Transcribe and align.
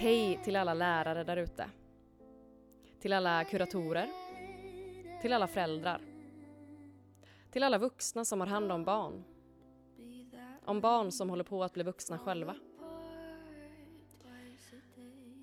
Hej 0.00 0.40
till 0.44 0.56
alla 0.56 0.74
lärare 0.74 1.24
där 1.24 1.36
ute. 1.36 1.70
Till 3.00 3.12
alla 3.12 3.44
kuratorer. 3.44 4.10
Till 5.22 5.32
alla 5.32 5.46
föräldrar. 5.46 6.00
Till 7.50 7.62
alla 7.62 7.78
vuxna 7.78 8.24
som 8.24 8.40
har 8.40 8.46
hand 8.46 8.72
om 8.72 8.84
barn. 8.84 9.24
Om 10.64 10.80
barn 10.80 11.12
som 11.12 11.30
håller 11.30 11.44
på 11.44 11.64
att 11.64 11.72
bli 11.72 11.82
vuxna 11.82 12.18
själva. 12.18 12.56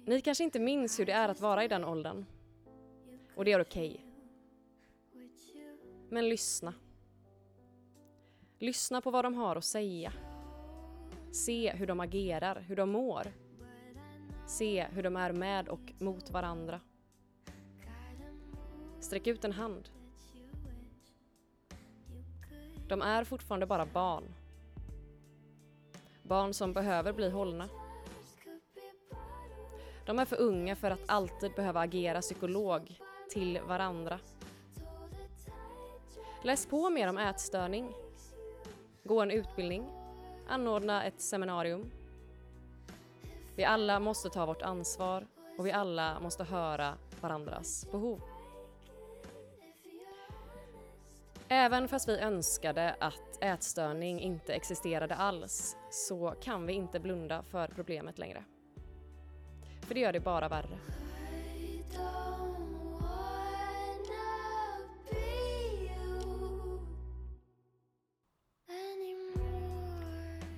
Ni 0.05 0.21
kanske 0.21 0.43
inte 0.43 0.60
minns 0.60 1.00
hur 1.00 1.05
det 1.05 1.11
är 1.11 1.29
att 1.29 1.42
vara 1.42 1.64
i 1.64 1.68
den 1.68 1.83
åldern. 1.83 2.25
Och 3.36 3.46
det 3.46 3.51
är 3.51 3.61
okej. 3.61 4.05
Men 6.10 6.29
lyssna. 6.29 6.74
Lyssna 8.60 9.01
på 9.01 9.11
vad 9.11 9.25
de 9.25 9.33
har 9.33 9.55
att 9.55 9.65
säga. 9.65 10.14
Se 11.32 11.71
hur 11.71 11.87
de 11.87 12.00
agerar, 12.00 12.60
hur 12.60 12.75
de 12.75 12.89
mår. 12.89 13.46
Se 14.47 14.87
hur 14.92 15.04
de 15.04 15.15
är 15.15 15.32
med 15.33 15.69
och 15.69 15.93
mot 16.00 16.32
varandra. 16.32 16.79
Sträck 19.00 19.28
ut 19.28 19.46
en 19.46 19.51
hand. 19.51 19.89
De 22.87 23.01
är 23.01 23.23
fortfarande 23.23 23.65
bara 23.65 23.86
barn. 23.86 24.23
Barn 26.23 26.54
som 26.54 26.73
behöver 26.73 27.14
bli 27.14 27.29
hållna. 27.29 27.70
De 30.06 30.20
är 30.20 30.25
för 30.25 30.42
unga 30.42 30.75
för 30.75 30.92
att 30.92 31.09
alltid 31.09 31.51
behöva 31.51 31.79
agera 31.79 32.22
psykolog 32.22 33.00
till 33.30 33.59
varandra. 33.67 34.20
Läs 36.44 36.66
på 36.66 36.89
mer 36.89 37.09
om 37.09 37.17
ätstörning. 37.17 37.94
Gå 39.03 39.22
en 39.22 39.31
utbildning. 39.31 39.86
Anordna 40.48 41.03
ett 41.03 41.22
seminarium. 41.22 41.92
Vi 43.58 43.66
alla 43.66 44.00
måste 44.00 44.30
ta 44.30 44.45
vårt 44.45 44.61
ansvar 44.61 45.27
och 45.58 45.66
vi 45.66 45.72
alla 45.72 46.19
måste 46.19 46.44
höra 46.44 46.94
varandras 47.22 47.88
behov. 47.91 48.22
Även 51.47 51.88
fast 51.88 52.09
vi 52.09 52.19
önskade 52.19 52.95
att 53.00 53.44
ätstörning 53.44 54.19
inte 54.19 54.53
existerade 54.53 55.16
alls 55.16 55.78
så 55.91 56.33
kan 56.41 56.66
vi 56.66 56.73
inte 56.73 57.00
blunda 57.00 57.44
för 57.44 57.67
problemet 57.67 58.17
längre. 58.17 58.44
För 59.81 59.94
det 59.94 60.00
gör 60.00 60.13
det 60.13 60.19
bara 60.19 60.50
värre. 60.50 60.78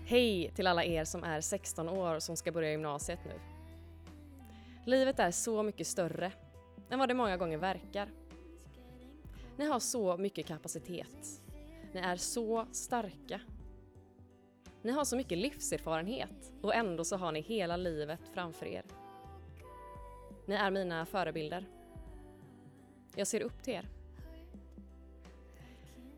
Hej 0.09 0.51
till 0.55 0.67
alla 0.67 0.83
er 0.83 1.05
som 1.05 1.23
är 1.23 1.41
16 1.41 1.89
år 1.89 2.19
som 2.19 2.37
ska 2.37 2.51
börja 2.51 2.71
gymnasiet 2.71 3.19
nu. 3.25 3.39
Livet 4.85 5.19
är 5.19 5.31
så 5.31 5.63
mycket 5.63 5.87
större 5.87 6.31
än 6.89 6.99
vad 6.99 7.07
det 7.07 7.13
många 7.13 7.37
gånger 7.37 7.57
verkar. 7.57 8.09
Ni 9.57 9.65
har 9.65 9.79
så 9.79 10.17
mycket 10.17 10.47
kapacitet. 10.47 11.41
Ni 11.93 11.99
är 11.99 12.15
så 12.15 12.65
starka. 12.71 13.41
Ni 14.81 14.91
har 14.91 15.05
så 15.05 15.15
mycket 15.15 15.37
livserfarenhet 15.37 16.53
och 16.61 16.75
ändå 16.75 17.03
så 17.03 17.17
har 17.17 17.31
ni 17.31 17.41
hela 17.41 17.77
livet 17.77 18.21
framför 18.33 18.65
er. 18.65 18.83
Ni 20.45 20.55
är 20.55 20.71
mina 20.71 21.05
förebilder. 21.05 21.65
Jag 23.15 23.27
ser 23.27 23.41
upp 23.41 23.63
till 23.63 23.73
er. 23.73 23.85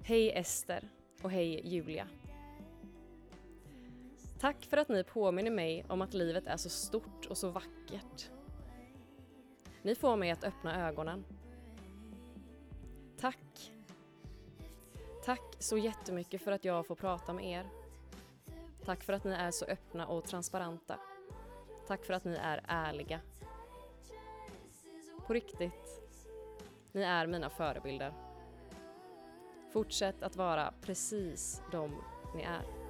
Hej 0.04 0.32
Ester 0.32 0.90
och 1.22 1.32
hej 1.32 1.68
Julia. 1.68 2.08
Tack 4.42 4.66
för 4.66 4.78
att 4.78 4.90
ni 4.90 5.04
påminner 5.04 5.52
mig 5.52 5.86
om 5.90 6.02
att 6.02 6.14
livet 6.14 6.48
är 6.48 6.58
så 6.58 6.70
stort 6.70 7.26
och 7.30 7.38
så 7.38 7.50
vackert. 7.50 8.30
Ni 9.82 9.96
får 9.96 10.16
mig 10.16 10.32
att 10.32 10.44
öppna 10.44 10.88
ögonen. 10.88 11.26
Tack. 13.20 13.74
Tack 15.26 15.56
så 15.60 15.78
jättemycket 15.78 16.42
för 16.42 16.52
att 16.52 16.66
jag 16.66 16.88
får 16.88 16.96
prata 16.96 17.34
med 17.34 17.46
er. 17.46 17.70
Tack 18.86 19.04
för 19.04 19.14
att 19.14 19.24
ni 19.24 19.32
är 19.32 19.52
så 19.52 19.66
öppna 19.66 20.08
och 20.08 20.26
transparenta. 20.26 21.00
Tack 21.88 22.06
för 22.06 22.14
att 22.14 22.24
ni 22.24 22.36
är 22.36 22.64
ärliga. 22.68 23.20
På 25.28 25.34
riktigt. 25.34 26.00
Ni 26.92 27.02
är 27.02 27.28
mina 27.28 27.50
förebilder. 27.50 28.14
Fortsätt 29.74 30.24
att 30.24 30.36
vara 30.36 30.74
precis 30.82 31.62
de 31.72 32.04
ni 32.36 32.42
är 32.44 32.81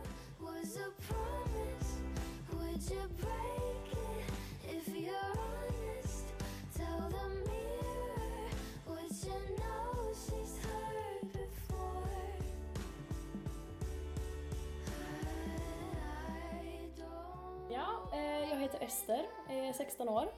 jag 18.52 18.60
heter 18.60 18.84
Ester, 18.84 19.28
är 19.50 19.74
16 19.74 20.10
år. 20.10 20.34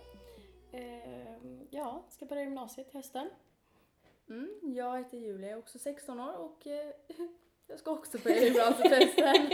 Eh, 0.72 1.64
ja, 1.70 2.04
ska 2.10 2.26
börja 2.26 2.44
gymnasiet 2.44 2.88
till 2.88 3.00
hösten. 3.00 3.30
Mm, 4.30 4.60
jag 4.62 4.98
heter 4.98 5.18
Julia, 5.18 5.50
jag 5.50 5.58
är 5.58 5.62
också 5.62 5.80
16 5.80 6.20
år 6.20 6.34
och 6.34 6.68
eh, 6.68 6.94
jag 7.68 7.80
ska 7.80 7.92
också 7.92 8.18
till 8.18 8.32
hösten. 8.92 9.52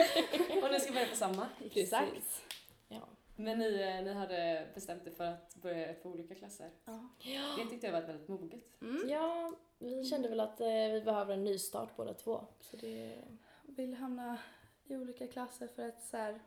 Och 0.63 0.71
ni 0.71 0.79
ska 0.79 0.93
börja 0.93 1.07
på 1.07 1.15
samma? 1.15 1.47
Exakt. 1.73 2.41
Ja. 2.87 3.01
Men 3.35 3.59
ni, 3.59 3.81
eh, 3.81 4.03
ni 4.03 4.13
hade 4.13 4.67
bestämt 4.73 5.07
er 5.07 5.11
för 5.11 5.23
att 5.23 5.55
börja 5.55 5.93
på 5.93 6.09
olika 6.09 6.35
klasser? 6.35 6.69
Ja. 6.85 7.09
Det 7.57 7.69
tyckte 7.69 7.87
jag 7.87 7.93
var 7.93 8.01
väldigt 8.01 8.27
moget. 8.27 8.81
Mm. 8.81 9.09
ja, 9.09 9.53
vi 9.79 10.03
kände 10.03 10.29
väl 10.29 10.39
att 10.39 10.61
eh, 10.61 10.67
vi 10.67 11.01
behöver 11.05 11.33
en 11.33 11.43
ny 11.43 11.57
start 11.57 11.95
båda 11.95 12.13
två. 12.13 12.45
Så 12.61 12.77
det, 12.77 13.17
Vill 13.63 13.93
hamna 13.93 14.37
i 14.85 14.95
olika 14.95 15.27
klasser 15.27 15.67
för 15.67 15.89
att 15.89 16.03
så 16.03 16.17
här, 16.17 16.39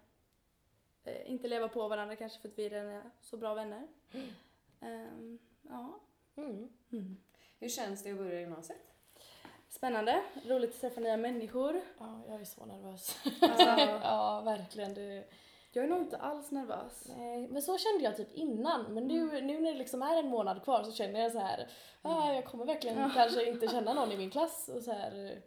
eh, 1.05 1.31
inte 1.31 1.49
leva 1.49 1.69
på 1.69 1.89
varandra 1.89 2.17
kanske 2.17 2.41
för 2.41 2.49
att 2.49 2.59
vi 2.59 2.69
redan 2.69 2.87
är 2.87 3.11
så 3.21 3.37
bra 3.37 3.55
vänner. 3.55 3.89
Ehm, 4.81 5.39
ja. 5.63 6.01
mm. 6.37 6.69
Hur 7.59 7.69
känns 7.69 8.03
det 8.03 8.11
att 8.11 8.19
börja 8.19 8.41
gymnasiet? 8.41 8.92
Spännande, 9.83 10.23
roligt 10.49 10.71
att 10.75 10.81
träffa 10.81 11.01
nya 11.01 11.17
människor. 11.17 11.81
Ja, 11.99 12.21
jag 12.29 12.41
är 12.41 12.45
så 12.45 12.65
nervös. 12.67 13.17
Alltså, 13.43 13.69
ja, 14.03 14.41
verkligen. 14.45 14.95
Det, 14.95 15.25
jag 15.73 15.85
är 15.85 15.89
nog 15.89 15.99
inte 15.99 16.17
alls 16.17 16.51
nervös. 16.51 17.07
nej, 17.17 17.49
men 17.49 17.63
så 17.63 17.79
kände 17.79 18.05
jag 18.05 18.17
typ 18.17 18.33
innan. 18.35 18.95
Men 18.95 19.05
nu, 19.09 19.41
nu 19.41 19.61
när 19.61 19.73
det 19.73 19.79
liksom 19.79 20.03
är 20.03 20.19
en 20.19 20.29
månad 20.29 20.63
kvar 20.65 20.83
så 20.83 20.93
känner 20.93 21.21
jag 21.21 21.33
så 21.33 21.39
här, 21.39 21.69
ah, 22.03 22.33
jag 22.33 22.45
kommer 22.45 22.65
verkligen 22.65 22.99
Ja. 22.99 23.11
kanske 23.15 23.45
inte 23.49 23.69
känna 23.69 23.93
någon 23.95 24.13
i 24.13 24.17
min 24.17 24.31
klass. 24.31 24.69
Och 24.75 24.83
så 24.83 24.93
här, 24.93 25.43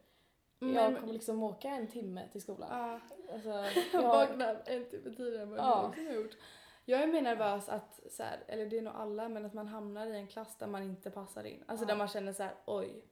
jag 0.59 0.69
Men- 0.69 0.95
kommer 0.95 1.13
liksom 1.13 1.43
åka 1.43 1.69
en 1.69 1.87
timme 1.87 2.29
till 2.31 2.41
skolan. 2.41 2.69
Ja. 2.71 2.99
Alltså, 3.33 3.49
Jag 3.49 3.73
jag, 3.93 4.01
vaknar 4.03 4.61
en 4.65 4.85
timme 4.89 5.15
tidigare 5.15 5.41
än 5.43 5.49
vad 5.49 5.59
Ja. 5.59 5.79
jag 5.81 5.89
också 5.89 6.01
har 6.01 6.13
gjort. 6.13 6.37
Jag 6.85 7.01
är 7.03 7.07
mer 7.07 7.21
nervös 7.21 7.69
att, 7.69 7.99
så 8.11 8.23
här, 8.23 8.39
eller 8.47 8.65
det 8.65 8.77
är 8.77 8.81
nog 8.81 8.93
alla, 8.95 9.29
men 9.29 9.45
att 9.45 9.53
man 9.53 9.67
hamnar 9.67 10.07
i 10.07 10.15
en 10.15 10.27
klass 10.27 10.57
där 10.57 10.67
man 10.67 10.83
inte 10.83 11.11
passar 11.11 11.43
in. 11.43 11.63
Alltså 11.67 11.83
Ja. 11.85 11.87
där 11.87 11.95
man 11.95 12.07
känner 12.07 12.33
så 12.33 12.43
här: 12.43 12.53
oj, 12.65 13.03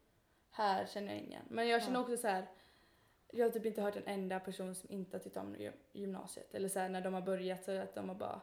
här 0.53 0.85
känner 0.85 1.07
jag 1.13 1.17
ingen. 1.23 1.45
Men 1.49 1.67
jag 1.67 1.83
känner 1.83 1.95
Ja. 1.99 2.01
också 2.01 2.17
så 2.17 2.27
här. 2.27 2.45
jag 3.31 3.45
har 3.45 3.51
typ 3.51 3.65
inte 3.65 3.81
hört 3.81 3.95
en 3.95 4.07
enda 4.07 4.39
person 4.39 4.75
som 4.75 4.91
inte 4.91 5.17
har 5.17 5.21
tyckt 5.23 5.37
om 5.37 5.55
gy- 5.55 5.71
gymnasiet. 5.91 6.55
Eller 6.55 6.69
så 6.69 6.79
här, 6.79 6.89
när 6.89 7.01
de 7.01 7.13
har 7.13 7.21
börjat 7.21 7.63
så 7.63 7.71
att 7.77 7.95
de 7.95 8.09
har 8.09 8.15
bara, 8.15 8.41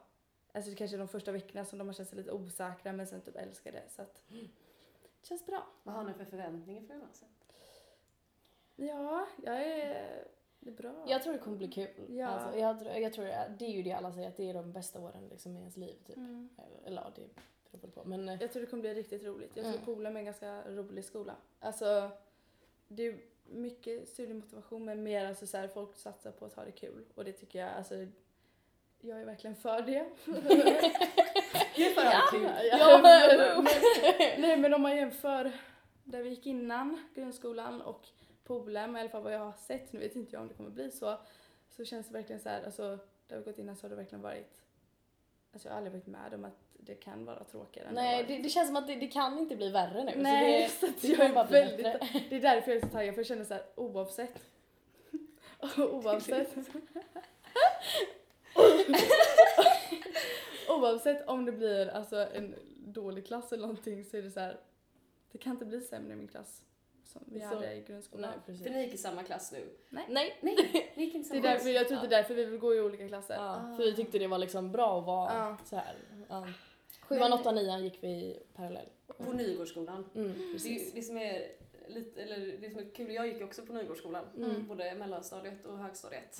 alltså 0.52 0.70
det 0.70 0.76
kanske 0.76 0.96
är 0.96 0.98
de 0.98 1.08
första 1.08 1.32
veckorna 1.32 1.64
som 1.64 1.78
de 1.78 1.86
har 1.88 1.94
känt 1.94 2.08
sig 2.08 2.18
lite 2.18 2.32
osäkra 2.32 2.92
men 2.92 3.06
sen 3.06 3.20
typ 3.20 3.36
älskar 3.36 3.72
det. 3.72 3.82
Så 3.88 4.02
att, 4.02 4.22
det 4.28 5.26
känns 5.28 5.46
bra. 5.46 5.66
Vad 5.82 5.94
har 5.94 6.04
ni 6.04 6.12
för 6.12 6.24
förväntningar 6.24 6.82
för 6.82 6.94
gymnasiet? 6.94 7.30
Ja, 8.76 9.26
jag 9.44 9.62
är, 9.62 10.24
det 10.60 10.70
är 10.70 10.74
bra. 10.74 11.04
jag 11.08 11.22
tror 11.22 11.32
det 11.32 11.38
kommer 11.38 11.56
bli 11.56 11.68
kul. 11.68 12.06
Ja. 12.08 12.26
Alltså, 12.28 12.58
jag, 12.58 12.78
tror- 12.80 12.92
jag 12.92 13.12
tror 13.12 13.24
det, 13.24 13.52
det 13.58 13.64
är 13.64 13.70
ju 13.70 13.82
det 13.82 13.92
alla 13.92 14.12
säger, 14.12 14.28
att 14.28 14.36
det 14.36 14.50
är 14.50 14.54
de 14.54 14.72
bästa 14.72 15.00
åren 15.00 15.28
liksom, 15.28 15.56
i 15.56 15.60
ens 15.60 15.76
liv. 15.76 15.96
Typ. 16.06 16.16
Mm. 16.16 16.48
Eller 16.84 17.02
ja, 17.02 17.12
det 17.16 17.22
väl 17.78 17.90
på. 17.90 18.04
Men 18.04 18.28
eh, 18.28 18.36
Jag 18.40 18.52
tror 18.52 18.60
det 18.60 18.66
kommer 18.66 18.80
bli 18.80 18.94
riktigt 18.94 19.24
roligt. 19.24 19.50
Jag 19.54 19.64
tror 19.64 19.74
Mm. 19.74 19.84
Polhem 19.84 20.16
är 20.16 20.20
en 20.20 20.24
ganska 20.24 20.62
rolig 20.70 21.04
skola. 21.04 21.36
Alltså, 21.60 22.10
det 22.88 23.06
är 23.06 23.18
mycket 23.44 24.08
studiemotivation 24.08 24.84
men 24.84 25.02
mer 25.02 25.26
alltså 25.26 25.46
så 25.46 25.56
här, 25.56 25.68
folk 25.68 25.96
satsar 25.96 26.30
på 26.32 26.44
att 26.44 26.54
ha 26.54 26.64
det 26.64 26.72
kul. 26.72 27.04
Och 27.14 27.24
det 27.24 27.32
tycker 27.32 27.58
jag, 27.58 27.68
alltså, 27.70 27.94
jag 29.00 29.20
är 29.20 29.24
verkligen 29.24 29.56
för 29.56 29.82
det. 29.82 30.06
Kul. 32.30 32.42
Ja, 32.70 33.00
men, 33.02 33.64
nej 34.40 34.56
men 34.56 34.74
om 34.74 34.82
man 34.82 34.96
jämför 34.96 35.52
där 36.04 36.22
vi 36.22 36.28
gick 36.28 36.46
innan 36.46 37.04
grundskolan 37.14 37.80
och 37.82 38.08
Polhem, 38.44 38.96
i 38.96 39.00
alla 39.00 39.08
fall 39.08 39.22
vad 39.22 39.34
jag 39.34 39.38
har 39.38 39.52
sett, 39.52 39.92
nu 39.92 40.00
vet 40.00 40.16
inte 40.16 40.36
jag 40.36 40.42
om 40.42 40.48
det 40.48 40.54
kommer 40.54 40.70
bli 40.70 40.90
så, 40.90 41.18
så 41.68 41.84
känns 41.84 42.06
det 42.06 42.12
verkligen 42.12 42.40
så 42.40 42.48
här, 42.48 42.62
alltså 42.64 42.98
där 43.26 43.36
vi 43.38 43.42
gått 43.42 43.58
innan 43.58 43.76
så 43.76 43.84
har 43.84 43.90
det 43.90 43.96
verkligen 43.96 44.22
varit, 44.22 44.62
alltså 45.52 45.68
jag 45.68 45.72
har 45.72 45.76
aldrig 45.76 45.92
varit 45.92 46.06
med 46.06 46.34
om 46.34 46.44
att 46.44 46.69
det 46.86 46.94
kan 46.94 47.24
vara 47.24 47.44
tråkigare 47.44 47.88
än 47.88 47.94
nej, 47.94 48.24
det, 48.28 48.38
det 48.38 48.48
känns 48.48 48.68
som 48.68 48.76
att 48.76 48.86
det, 48.86 48.94
det 48.94 49.06
kan 49.06 49.38
inte 49.38 49.56
bli 49.56 49.70
värre 49.70 50.04
nu. 50.04 50.12
Nej, 50.16 50.68
så 50.68 50.78
så 50.78 50.86
det, 50.86 50.92
att 50.92 51.02
det 51.02 51.08
jag 51.24 51.34
bara 51.34 51.44
bli 51.44 51.60
väldigt, 51.60 51.82
bättre. 51.82 52.20
det 52.28 52.36
är 52.36 52.40
därför 52.40 52.70
jag 52.70 52.76
är 52.82 52.86
så 52.86 52.92
taggad 52.92 53.14
för 53.14 53.20
jag 53.20 53.26
känner 53.26 53.44
så 53.44 53.54
här 53.54 53.62
oavsett. 53.74 54.34
oavsett. 55.76 56.56
Oavsett 60.68 61.28
om 61.28 61.44
det 61.44 61.52
blir 61.52 61.88
alltså, 61.88 62.16
en 62.34 62.54
dålig 62.86 63.26
klass 63.26 63.52
eller 63.52 63.66
någonting 63.66 64.04
så 64.04 64.16
är 64.16 64.22
det 64.22 64.30
så 64.30 64.40
här. 64.40 64.56
Det 65.32 65.38
kan 65.38 65.52
inte 65.52 65.64
bli 65.64 65.80
sämre 65.80 66.12
i 66.12 66.16
min 66.16 66.28
klass 66.28 66.62
som 67.04 67.22
vi 67.26 67.40
Så- 67.40 67.46
hade 67.46 67.74
i 67.74 67.80
grundskolan. 67.80 68.30
Nej, 68.30 68.38
precis. 68.46 68.62
För 68.66 68.70
ni 68.70 68.82
gick 68.84 68.94
i 68.94 68.98
samma 68.98 69.22
klass 69.22 69.52
nu? 69.52 69.68
Nej. 69.88 70.04
Nej, 70.08 70.38
ni 70.42 70.50
gick 71.04 71.14
inte 71.14 71.36
i 71.36 71.40
Det 71.40 71.48
är 71.48 71.52
samma 71.52 71.52
därför, 71.54 71.68
jag 71.70 71.88
tror 71.88 71.98
det 72.00 72.06
är 72.06 72.10
därför 72.10 72.34
vi 72.34 72.44
vill 72.44 72.58
gå 72.58 72.74
i 72.74 72.80
olika 72.80 73.08
klasser. 73.08 73.34
Ja, 73.34 73.74
för 73.76 73.84
vi 73.84 73.94
tyckte 73.96 74.18
det 74.18 74.26
var 74.26 74.38
liksom 74.38 74.72
bra 74.72 74.98
att 74.98 75.06
vara 75.06 75.32
Ja. 75.34 75.56
så 75.64 75.76
här. 75.76 75.94
Ja. 76.28 76.46
Sjuan, 77.10 77.32
åttan, 77.32 77.54
nian 77.54 77.84
gick 77.84 77.98
vi 78.02 78.08
i 78.08 78.42
parallell. 78.54 78.86
På 79.18 79.32
Nygårdsskolan. 79.32 80.04
Mm, 80.14 80.32
Det, 80.64 80.94
det 80.94 81.02
som 81.02 81.16
är 81.16 81.42
lite, 81.88 82.22
eller 82.22 82.56
det 82.60 82.70
som 82.70 82.78
är 82.80 82.90
kul, 82.94 83.14
jag 83.14 83.26
gick 83.28 83.42
också 83.42 83.62
på 83.66 83.72
Nygårdsskolan. 83.72 84.24
Mm. 84.36 84.66
Både 84.66 84.94
mellanstadiet 84.94 85.66
och 85.66 85.78
högstadiet. 85.78 86.38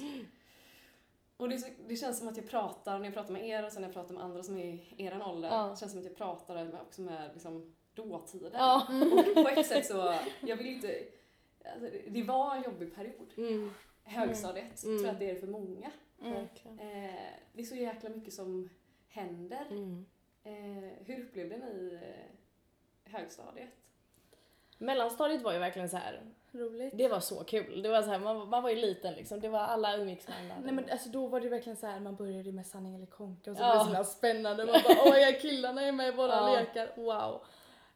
Och 1.37 1.49
det, 1.49 1.59
så, 1.59 1.67
det 1.89 1.97
känns 1.97 2.19
som 2.19 2.29
att 2.29 2.37
jag 2.37 2.49
pratar, 2.49 2.99
när 2.99 3.05
jag 3.05 3.15
pratar 3.15 3.33
med 3.33 3.49
er 3.49 3.65
och 3.65 3.73
sen 3.73 3.83
när 3.83 3.89
jag 3.89 3.95
pratar 3.95 4.15
med 4.15 4.25
andra 4.25 4.43
som 4.43 4.59
är 4.59 4.65
i 4.65 4.95
er 4.97 5.23
ålder, 5.27 5.49
Ja. 5.49 5.69
det 5.71 5.77
känns 5.81 5.93
som 5.93 5.99
att 6.01 6.07
jag 6.07 6.17
pratar 6.17 6.55
med, 6.55 6.75
också 6.81 7.01
med 7.03 7.31
liksom, 7.33 7.75
dåtiden. 7.95 8.51
Ja. 8.55 8.87
Och 9.37 9.45
på 9.45 9.49
ett 9.49 9.67
sätt 9.67 9.87
så, 9.87 10.15
jag 10.41 10.57
vill 10.57 10.67
inte, 10.67 10.99
alltså, 11.75 11.91
det- 12.09 12.23
var 12.23 12.57
en 12.57 12.63
jobbig 12.63 12.95
period. 12.95 13.29
Mm, 13.37 13.71
Högstadiet, 14.03 14.85
Mm. 14.85 14.97
tror 14.99 15.07
jag 15.07 15.13
att 15.13 15.19
det 15.21 15.31
är 15.31 15.35
för 15.41 15.47
många. 15.47 15.91
Mm. 16.23 16.35
Eh, 16.35 17.15
det 17.53 17.63
är 17.63 17.67
så 17.67 17.75
jäkla 17.75 18.09
mycket 18.09 18.35
som 18.35 18.69
händer. 19.09 19.67
Mm. 19.71 20.07
Eh, 20.45 20.53
hur 21.07 21.25
upplevde 21.25 21.57
ni 21.57 21.99
eh, 22.03 23.13
högstadiet? 23.13 23.69
Mellanstadiet 24.79 25.43
var 25.43 25.53
ju 25.53 25.59
verkligen 25.59 25.89
så 25.89 25.97
här. 25.97 26.21
Roligt. 26.53 26.99
det 26.99 27.09
var 27.09 27.21
så 27.21 27.45
kul. 27.45 27.83
Det 27.83 27.89
var 27.89 28.03
så 28.03 28.09
här, 28.11 28.19
man, 28.19 28.49
man 28.49 28.63
var 28.63 28.71
ju 28.71 28.77
liten 28.77 29.15
liksom, 29.15 29.41
det 29.41 29.49
var 29.49 29.59
alla 29.61 29.97
umgicks 29.97 30.29
med 30.29 30.37
varandra. 30.37 30.57
Nej 30.65 30.75
men 30.75 30.91
alltså 30.91 31.09
då 31.09 31.27
var 31.27 31.41
det 31.41 31.49
verkligen 31.49 31.77
så 31.77 31.87
här, 31.87 32.01
man 32.01 32.17
började 32.17 32.53
med 32.53 32.67
sanning 32.67 32.95
eller 32.95 33.07
konka 33.07 33.51
och 33.51 33.57
så 33.57 33.63
Ja. 33.63 33.85
blev 33.85 33.99
det 33.99 34.05
så 34.05 34.11
spännande. 34.11 34.65
Man 34.67 34.73
bara 34.85 34.97
åh 35.11 35.19
ja, 35.19 35.33
killarna 35.41 35.83
är 35.83 35.93
med 35.93 36.09
i 36.09 36.17
våra 36.17 36.33
Ja. 36.33 36.61
lekar, 36.61 36.93
wow. 36.97 37.43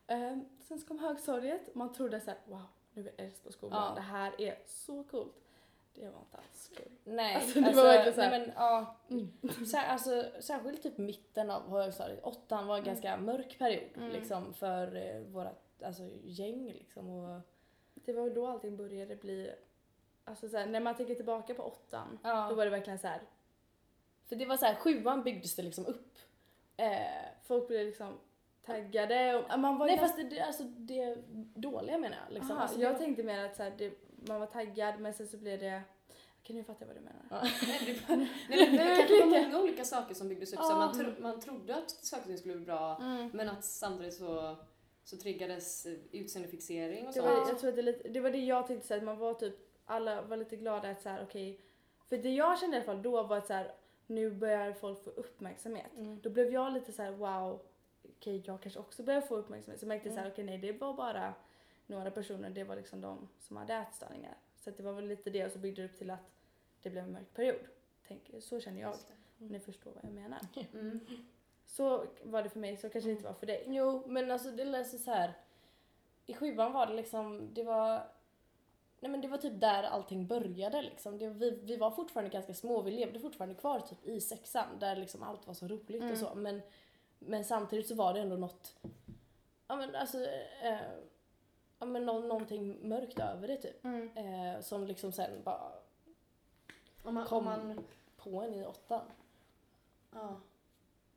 Ehm, 0.07 0.45
sen 0.61 0.79
så 0.79 0.87
kom 0.87 0.99
högstadiet, 0.99 1.75
man 1.75 1.93
trodde 1.93 2.21
så 2.21 2.31
här, 2.31 2.39
wow 2.45 2.63
nu 2.93 3.01
är 3.01 3.05
vi 3.17 3.23
äldst 3.25 3.45
på 3.45 3.53
skolan, 3.53 3.83
Ja. 3.89 3.95
det 3.95 4.01
här 4.01 4.41
är 4.41 4.59
så 4.67 5.05
coolt. 5.05 5.35
Det 5.95 6.09
var 6.09 6.21
inte 6.21 6.37
alls 6.39 6.71
kul. 6.77 6.93
Nej, 7.05 7.35
Alltså, 7.35 7.61
det 7.61 7.73
var 7.73 7.85
verkligen 7.85 8.15
så 8.15 8.21
här- 8.21 8.31
nej, 8.31 8.41
men, 8.41 8.53
ja, 8.57 8.97
Mm. 9.11 9.29
så 9.67 9.77
här, 9.77 9.89
alltså, 9.93 10.25
särskilt 10.41 10.83
typ 10.83 10.99
mitten 10.99 11.51
av 11.51 11.71
högstadiet, 11.71 12.23
åttan 12.25 12.67
var 12.67 12.77
en 12.79 12.85
ganska 12.85 13.17
mörk 13.17 13.59
period 13.59 13.91
Mm. 13.97 14.11
liksom 14.11 14.55
för 14.55 14.97
eh, 14.97 15.21
våra 15.21 15.51
alltså, 15.85 16.03
gäng 16.25 16.73
liksom. 16.73 17.11
Och, 17.11 17.41
Det 17.95 18.13
var 18.13 18.31
då 18.31 18.47
allting 18.47 18.77
började 18.77 19.17
bli, 19.17 19.53
alltså 20.25 20.49
så 20.49 20.57
här, 20.57 20.67
när 20.67 20.81
man 20.81 20.95
tänker 20.95 21.15
tillbaka 21.15 21.55
på 21.55 21.63
åttan, 21.63 22.19
ja. 22.23 22.47
då 22.51 22.55
var 22.55 22.65
det 22.65 22.71
verkligen 22.71 22.99
så 22.99 23.07
här, 23.07 23.21
För 24.29 24.37
det 24.37 24.47
var 24.47 24.57
så 24.57 24.67
här, 24.67 24.75
sjuan 24.75 25.23
byggdes 25.23 25.57
det 25.57 25.63
liksom 25.63 25.87
upp. 25.87 26.19
Eh, 26.77 27.25
folk 27.43 27.69
blev 27.69 27.87
liksom 27.87 28.19
taggade 28.67 29.35
och 29.53 29.59
man 29.59 29.79
var 29.79 29.87
nej 29.87 29.97
ganska- 29.97 30.17
fast 30.23 30.31
det, 30.31 30.41
alltså, 30.41 30.63
det 30.65 31.17
dåliga 31.55 31.99
menar 31.99 32.17
jag. 32.27 32.35
Liksom. 32.35 32.51
Aha, 32.53 32.63
alltså, 32.63 32.81
jag 32.81 32.95
det, 32.95 32.99
tänkte 32.99 33.23
mer 33.23 33.45
att 33.45 33.57
så 33.57 33.63
här, 33.63 33.75
det, 33.79 33.93
man 34.29 34.41
var 34.41 34.47
taggad 34.47 35.01
men 35.01 35.15
sen 35.15 35.29
så 35.29 35.37
blev 35.37 35.59
det, 35.61 35.83
okej 36.43 36.57
nu 36.57 36.65
fattar 36.65 36.87
jag 36.87 36.95
vad 36.95 36.97
du 36.97 37.01
menar. 37.01 37.23
Ja. 37.31 37.43
Nej, 37.67 37.81
det, 38.09 38.17
nej, 38.17 38.29
men 38.49 38.73
det 38.77 38.97
kanske 38.97 39.21
var 39.21 39.27
många 39.43 39.61
olika 39.63 39.85
saker 39.85 40.15
som 40.15 40.29
byggdes 40.29 40.53
upp. 40.53 40.59
Så 40.61 40.75
man, 40.77 40.99
tro, 40.99 41.11
man 41.23 41.41
trodde 41.41 41.77
att 41.77 41.91
saker 41.91 42.23
och 42.23 42.27
ting 42.29 42.39
skulle 42.39 42.55
bli 42.55 42.65
bra, 42.65 42.97
Mm. 43.01 43.31
men 43.35 43.49
att 43.49 43.65
samtidigt 43.65 44.15
så, 44.15 44.57
så 45.05 45.17
triggades 45.17 45.87
eh, 45.87 45.93
utseendefixering 46.13 47.07
och 47.07 47.13
Det 47.15 47.21
sånt. 47.21 47.27
var, 47.27 47.49
jag 47.49 47.59
tror 47.59 47.71
att 47.71 47.77
det, 47.77 47.83
lite, 47.83 48.09
det 48.09 48.21
var 48.21 48.31
det 48.31 48.39
jag 48.39 48.67
tänkte 48.67 48.87
så 48.89 48.95
att 48.95 49.03
man 49.03 49.19
var 49.19 49.35
typ, 49.35 49.55
alla 49.85 50.23
var 50.23 50.37
lite 50.37 50.57
glada 50.57 50.91
att 50.91 51.03
så 51.03 51.09
här, 51.09 51.23
okej, 51.23 51.61
för 52.09 52.17
det 52.17 52.31
jag 52.35 52.59
kände 52.59 52.77
i 52.77 52.81
alla 52.81 52.87
fall 52.87 53.03
då 53.03 53.23
var 53.23 53.37
att 53.37 53.47
så 53.47 53.53
här, 53.53 53.73
nu 54.07 54.31
börjar 54.31 54.73
folk 54.73 55.05
få 55.05 55.11
uppmärksamhet. 55.11 55.97
Mm. 55.97 56.21
Då 56.21 56.31
blev 56.31 56.53
jag 56.53 56.73
lite 56.73 56.93
så 56.93 57.03
här: 57.03 57.11
wow, 57.13 57.61
okej 58.19 58.43
jag 58.47 58.63
kanske 58.63 58.81
också 58.81 59.03
börjar 59.03 59.21
få 59.21 59.37
uppmärksamhet. 59.37 59.81
Så 59.81 59.85
jag 59.85 59.89
märkte 59.89 60.11
så 60.11 60.17
här, 60.17 60.31
okej 60.31 60.45
nej 60.45 60.59
det 60.59 60.73
var 60.73 60.95
bara 60.95 61.35
några 61.87 62.11
personer, 62.11 62.51
det 62.51 62.65
var 62.65 62.77
liksom 62.77 63.01
de 63.01 63.29
som 63.39 63.57
hade 63.57 63.75
ätstörningar. 63.75 64.37
Så 64.57 64.71
att 64.71 64.77
det 64.77 64.83
var 64.83 64.93
väl 64.93 65.07
lite 65.07 65.31
det 65.31 65.45
och 65.45 65.53
så 65.53 65.59
byggde 65.59 65.83
det 65.83 65.89
upp 65.89 65.99
till 65.99 66.11
att 66.11 66.31
det 66.83 66.91
blev 66.91 67.05
en 67.05 67.13
mörk 67.13 67.35
period. 67.35 67.61
Tänk, 68.09 68.31
så 68.41 68.61
känner 68.61 68.81
jag, 68.81 68.95
om 69.39 69.47
ni 69.49 69.61
förstår 69.61 69.91
vad 69.91 70.05
jag 70.05 70.13
menar. 70.13 70.39
Mm. 70.73 71.01
Så 71.67 72.07
var 72.23 72.43
det 72.43 72.49
för 72.49 72.61
mig, 72.61 72.77
så 72.77 72.89
kanske 72.89 73.09
det 73.09 73.13
inte 73.13 73.25
var 73.25 73.35
för 73.35 73.47
dig. 73.47 73.65
Jo, 73.67 74.03
men 74.07 74.31
alltså 74.31 74.51
det 74.51 74.65
läser 74.65 74.99
så 74.99 75.11
här. 75.11 75.33
I 76.27 76.35
sjuan 76.35 76.73
var 76.73 76.87
det 76.87 76.95
liksom, 76.95 77.55
det 77.55 77.63
var 77.63 78.07
Nej 79.01 79.11
men 79.11 79.21
det 79.21 79.29
var 79.29 79.39
typ 79.39 79.61
där 79.61 79.83
allting 79.83 80.27
började 80.27 80.83
liksom. 80.83 81.19
Det, 81.19 81.29
vi, 81.29 81.51
vi 81.51 81.77
var 81.77 81.91
fortfarande 81.91 82.31
ganska 82.31 82.55
små, 82.55 82.83
vi 82.83 82.91
levde 82.91 83.21
fortfarande 83.21 83.55
kvar 83.55 83.81
typ 83.81 84.07
i 84.07 84.21
sexan 84.21 84.79
där 84.79 84.97
liksom 84.97 85.23
allt 85.23 85.47
var 85.47 85.55
så 85.55 85.69
roligt 85.69 86.03
Mm. 86.03 86.13
och 86.13 86.19
så. 86.19 86.35
Men, 86.35 86.63
men 87.19 87.45
samtidigt 87.45 87.89
så 87.89 87.95
var 87.95 88.15
det 88.15 88.21
ändå 88.21 88.37
något, 88.37 88.77
ja 89.67 89.77
men 89.77 89.95
alltså, 89.95 90.25
eh, 90.63 90.79
ja 91.79 91.87
men 91.87 92.07
nå, 92.07 92.19
någonting 92.21 92.89
mörkt 92.89 93.19
över 93.19 93.49
det 93.49 93.57
typ. 93.57 93.85
Eh, 93.85 94.61
som 94.61 94.85
liksom 94.87 95.13
sen 95.13 95.43
bara 95.45 95.73
Om 97.03 97.15
man, 97.15 97.27
kom 97.27 97.39
om 97.39 97.45
man, 97.45 97.85
på 98.17 98.43
en 98.43 98.55
i 98.55 98.65
åttan. 98.67 99.01
ja. 100.13 100.41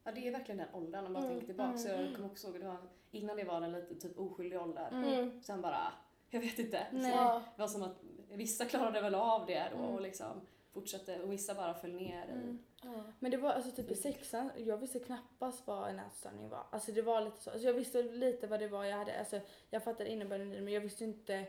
ja, 0.03 0.11
det 0.11 0.27
är 0.27 0.31
verkligen 0.31 0.57
den 0.57 0.75
åldern 0.75 1.05
om 1.05 1.13
man 1.13 1.21
Mm, 1.23 1.31
tänker 1.33 1.47
tillbaka. 1.47 1.77
Så 1.77 1.87
jag 1.87 2.15
kommer 2.15 2.31
också 2.31 2.47
ihåg, 2.47 2.59
det 2.59 2.67
var, 2.67 2.77
innan 3.11 3.37
det 3.37 3.43
var 3.43 3.61
den 3.61 3.71
lite 3.71 3.95
typ 3.95 4.19
oskyldig 4.19 4.61
ålder. 4.61 4.89
Mm. 4.91 5.41
Sen 5.41 5.61
bara, 5.61 5.93
jag 6.29 6.39
vet 6.39 6.59
inte. 6.59 6.87
Nej. 6.91 7.11
Så 7.11 7.17
det 7.55 7.61
var 7.61 7.67
som 7.67 7.83
att 7.83 7.95
vissa 8.31 8.65
klarade 8.65 9.01
väl 9.01 9.15
av 9.15 9.45
det 9.45 9.67
då 9.71 9.77
Mm. 9.77 9.89
och 9.95 10.01
liksom 10.01 10.41
fortsatte 10.81 11.19
och 11.21 11.31
vissa 11.31 11.53
bara 11.55 11.73
föll 11.73 11.93
ner 11.93 12.23
Mm. 12.23 12.59
Ja. 12.83 13.03
Men 13.19 13.31
det 13.31 13.37
var 13.37 13.49
alltså 13.49 13.71
typ 13.71 13.91
i 13.91 13.95
sexan, 13.95 14.51
jag 14.57 14.77
visste 14.77 14.99
knappast 14.99 15.67
vad 15.67 15.89
en 15.89 15.99
ätstörning 15.99 16.49
var. 16.49 16.63
Alltså 16.71 16.91
det 16.91 17.01
var 17.01 17.21
lite 17.21 17.41
så, 17.41 17.49
alltså 17.51 17.67
jag 17.67 17.73
visste 17.73 18.03
lite 18.03 18.47
vad 18.47 18.59
det 18.59 18.67
var 18.67 18.85
jag 18.85 18.97
hade, 18.97 19.19
alltså 19.19 19.39
jag 19.69 19.83
fattade 19.83 20.09
innebörden 20.09 20.51
i 20.51 20.55
det 20.55 20.61
men 20.61 20.73
jag 20.73 20.81
visste 20.81 21.03
inte 21.03 21.45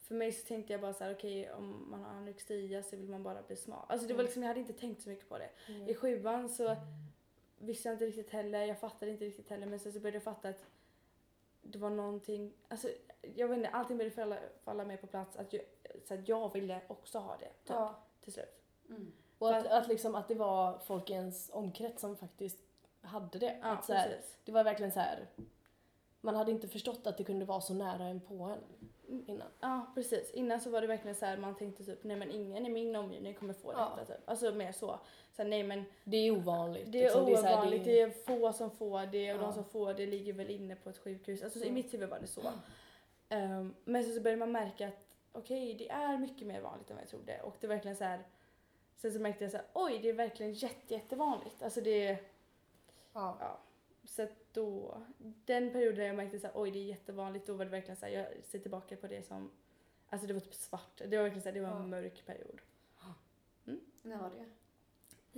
för 0.00 0.14
mig 0.14 0.32
så 0.32 0.46
tänkte 0.46 0.72
jag 0.72 0.80
bara 0.80 0.92
så 0.94 1.04
här: 1.04 1.14
okej 1.14 1.52
om 1.52 1.90
man 1.90 2.00
har 2.04 2.10
anorexia 2.10 2.82
så 2.82 2.96
vill 2.96 3.08
man 3.08 3.22
bara 3.22 3.42
bli 3.42 3.56
smal. 3.56 3.84
Alltså 3.88 4.06
det 4.06 4.14
var 4.14 4.20
Mm. 4.20 4.26
liksom, 4.26 4.42
jag 4.42 4.48
hade 4.48 4.60
inte 4.60 4.72
tänkt 4.72 5.02
så 5.02 5.08
mycket 5.08 5.28
på 5.28 5.38
det. 5.38 5.50
Mm. 5.68 5.88
I 5.88 5.94
sjuan 5.94 6.48
så 6.48 6.76
visste 7.58 7.88
jag 7.88 7.94
inte 7.94 8.06
riktigt 8.06 8.30
heller, 8.30 8.64
jag 8.64 8.78
fattade 8.80 9.10
inte 9.12 9.24
riktigt 9.24 9.48
heller 9.50 9.66
men 9.66 9.78
sen 9.78 9.92
så 9.92 10.00
började 10.00 10.16
jag 10.16 10.22
fatta 10.22 10.48
att 10.48 10.64
det 11.62 11.78
var 11.78 11.90
någonting, 11.90 12.52
alltså 12.68 12.88
jag 13.34 13.48
vet 13.48 13.56
inte, 13.56 13.68
allting 13.68 13.96
började 13.98 14.14
falla, 14.16 14.38
falla 14.64 14.84
mer 14.84 14.96
på 14.96 15.06
plats 15.06 15.36
att 15.36 15.52
jag, 15.52 15.62
så 16.04 16.14
att 16.14 16.28
jag 16.28 16.52
ville 16.52 16.80
också 16.88 17.18
ha 17.18 17.36
det 17.36 17.44
typ, 17.48 17.54
Ja. 17.66 18.02
till 18.24 18.32
slut. 18.32 18.59
Mm. 18.90 19.12
Och 19.38 19.56
att, 19.56 19.66
att, 19.66 19.88
liksom, 19.88 20.14
att 20.14 20.28
det 20.28 20.34
var 20.34 20.78
folk 20.78 21.10
i 21.10 21.12
ens 21.12 21.50
omkrets 21.52 22.00
som 22.00 22.16
faktiskt 22.16 22.58
hade 23.02 23.38
det. 23.38 23.58
Ja, 23.62 23.68
att 23.68 23.84
så 23.84 23.92
här, 23.92 24.20
det 24.44 24.52
var 24.52 24.64
verkligen 24.64 24.92
så 24.92 25.00
här. 25.00 25.26
Man 26.20 26.34
hade 26.36 26.50
inte 26.50 26.68
förstått 26.68 27.06
att 27.06 27.18
det 27.18 27.24
kunde 27.24 27.44
vara 27.44 27.60
så 27.60 27.74
nära 27.74 28.04
en 28.04 28.20
på 28.20 28.34
en 28.34 28.60
innan. 29.28 29.48
Ja 29.60 29.86
precis, 29.94 30.30
innan 30.30 30.60
så 30.60 30.70
var 30.70 30.80
det 30.80 30.86
verkligen 30.86 31.14
så 31.14 31.26
här 31.26 31.36
man 31.36 31.54
tänkte 31.56 31.84
typ 31.84 32.04
nej 32.04 32.16
men 32.16 32.30
ingen 32.30 32.66
i 32.66 32.70
min 32.70 32.96
omgivning 32.96 33.34
kommer 33.34 33.54
få 33.54 33.72
Ja. 33.72 33.92
detta 33.98 34.14
typ. 34.14 34.28
Alltså 34.28 34.52
mer 34.54 34.72
så. 34.72 34.98
så 35.36 35.42
här, 35.42 35.48
nej 35.48 35.62
men 35.62 35.84
Det 36.04 36.16
är 36.16 36.30
ovanligt. 36.30 36.92
det 36.92 36.98
är 36.98 37.02
liksom. 37.02 37.20
ovanligt, 37.20 37.40
så 37.40 37.46
här, 37.46 37.84
det 37.84 38.00
är 38.00 38.10
få 38.10 38.52
som 38.52 38.70
får 38.70 39.06
det 39.06 39.32
och 39.34 39.38
Ja. 39.38 39.42
de 39.42 39.52
som 39.52 39.64
får 39.64 39.94
det 39.94 40.06
ligger 40.06 40.32
väl 40.32 40.50
inne 40.50 40.76
på 40.76 40.90
ett 40.90 40.98
sjukhus. 40.98 41.42
Alltså 41.42 41.58
så 41.58 41.64
i 41.64 41.68
Mm. 41.68 41.74
mitt 41.82 41.94
huvud 41.94 42.08
var 42.08 42.18
det 42.20 42.26
så. 42.26 42.42
Ehm, 43.28 43.74
men 43.84 44.04
sen 44.04 44.14
så 44.14 44.20
började 44.20 44.38
man 44.40 44.52
märka 44.52 44.88
att 44.88 44.94
okej 45.32 45.74
det 45.74 45.90
är 45.90 46.18
mycket 46.18 46.46
mer 46.46 46.60
vanligt 46.60 46.90
än 46.90 46.96
vad 46.96 47.02
jag 47.02 47.10
trodde 47.10 47.40
och 47.42 47.56
det 47.60 47.66
är 47.66 47.68
verkligen 47.68 47.96
så 47.96 48.04
här. 48.04 48.24
Sen 49.00 49.12
så 49.12 49.18
märkte 49.20 49.44
jag 49.44 49.50
så 49.50 49.56
här, 49.56 49.66
oj 49.72 49.98
det 50.02 50.08
är 50.08 50.12
verkligen 50.12 50.52
jätte, 50.52 50.94
jättevanligt. 50.94 51.62
Alltså 51.62 51.80
det 51.80 52.06
är 52.06 52.22
ja. 53.12 53.58
så 54.04 54.22
att 54.22 54.52
då, 54.52 55.00
den 55.44 55.72
perioden 55.72 56.06
jag 56.06 56.16
märkte 56.16 56.38
så 56.38 56.46
här, 56.46 56.52
oj 56.56 56.70
det 56.70 56.78
är 56.78 56.84
jättevanligt, 56.84 57.46
då 57.46 57.54
var 57.54 57.64
det 57.64 57.70
verkligen 57.70 57.96
så 57.96 58.06
här, 58.06 58.12
jag 58.12 58.44
ser 58.44 58.58
tillbaka 58.58 58.96
på 58.96 59.06
det 59.06 59.26
som, 59.26 59.50
alltså 60.08 60.26
det 60.26 60.32
var 60.32 60.40
typ 60.40 60.54
svart. 60.54 60.96
Det 60.96 61.16
var 61.16 61.22
verkligen 61.22 61.42
så 61.42 61.48
här, 61.48 61.54
det 61.54 61.60
var 61.60 61.68
en 61.68 61.76
Ja. 61.76 61.86
mörk 61.86 62.26
period. 62.26 62.60
När 64.02 64.16
var 64.18 64.30
det? 64.30 64.46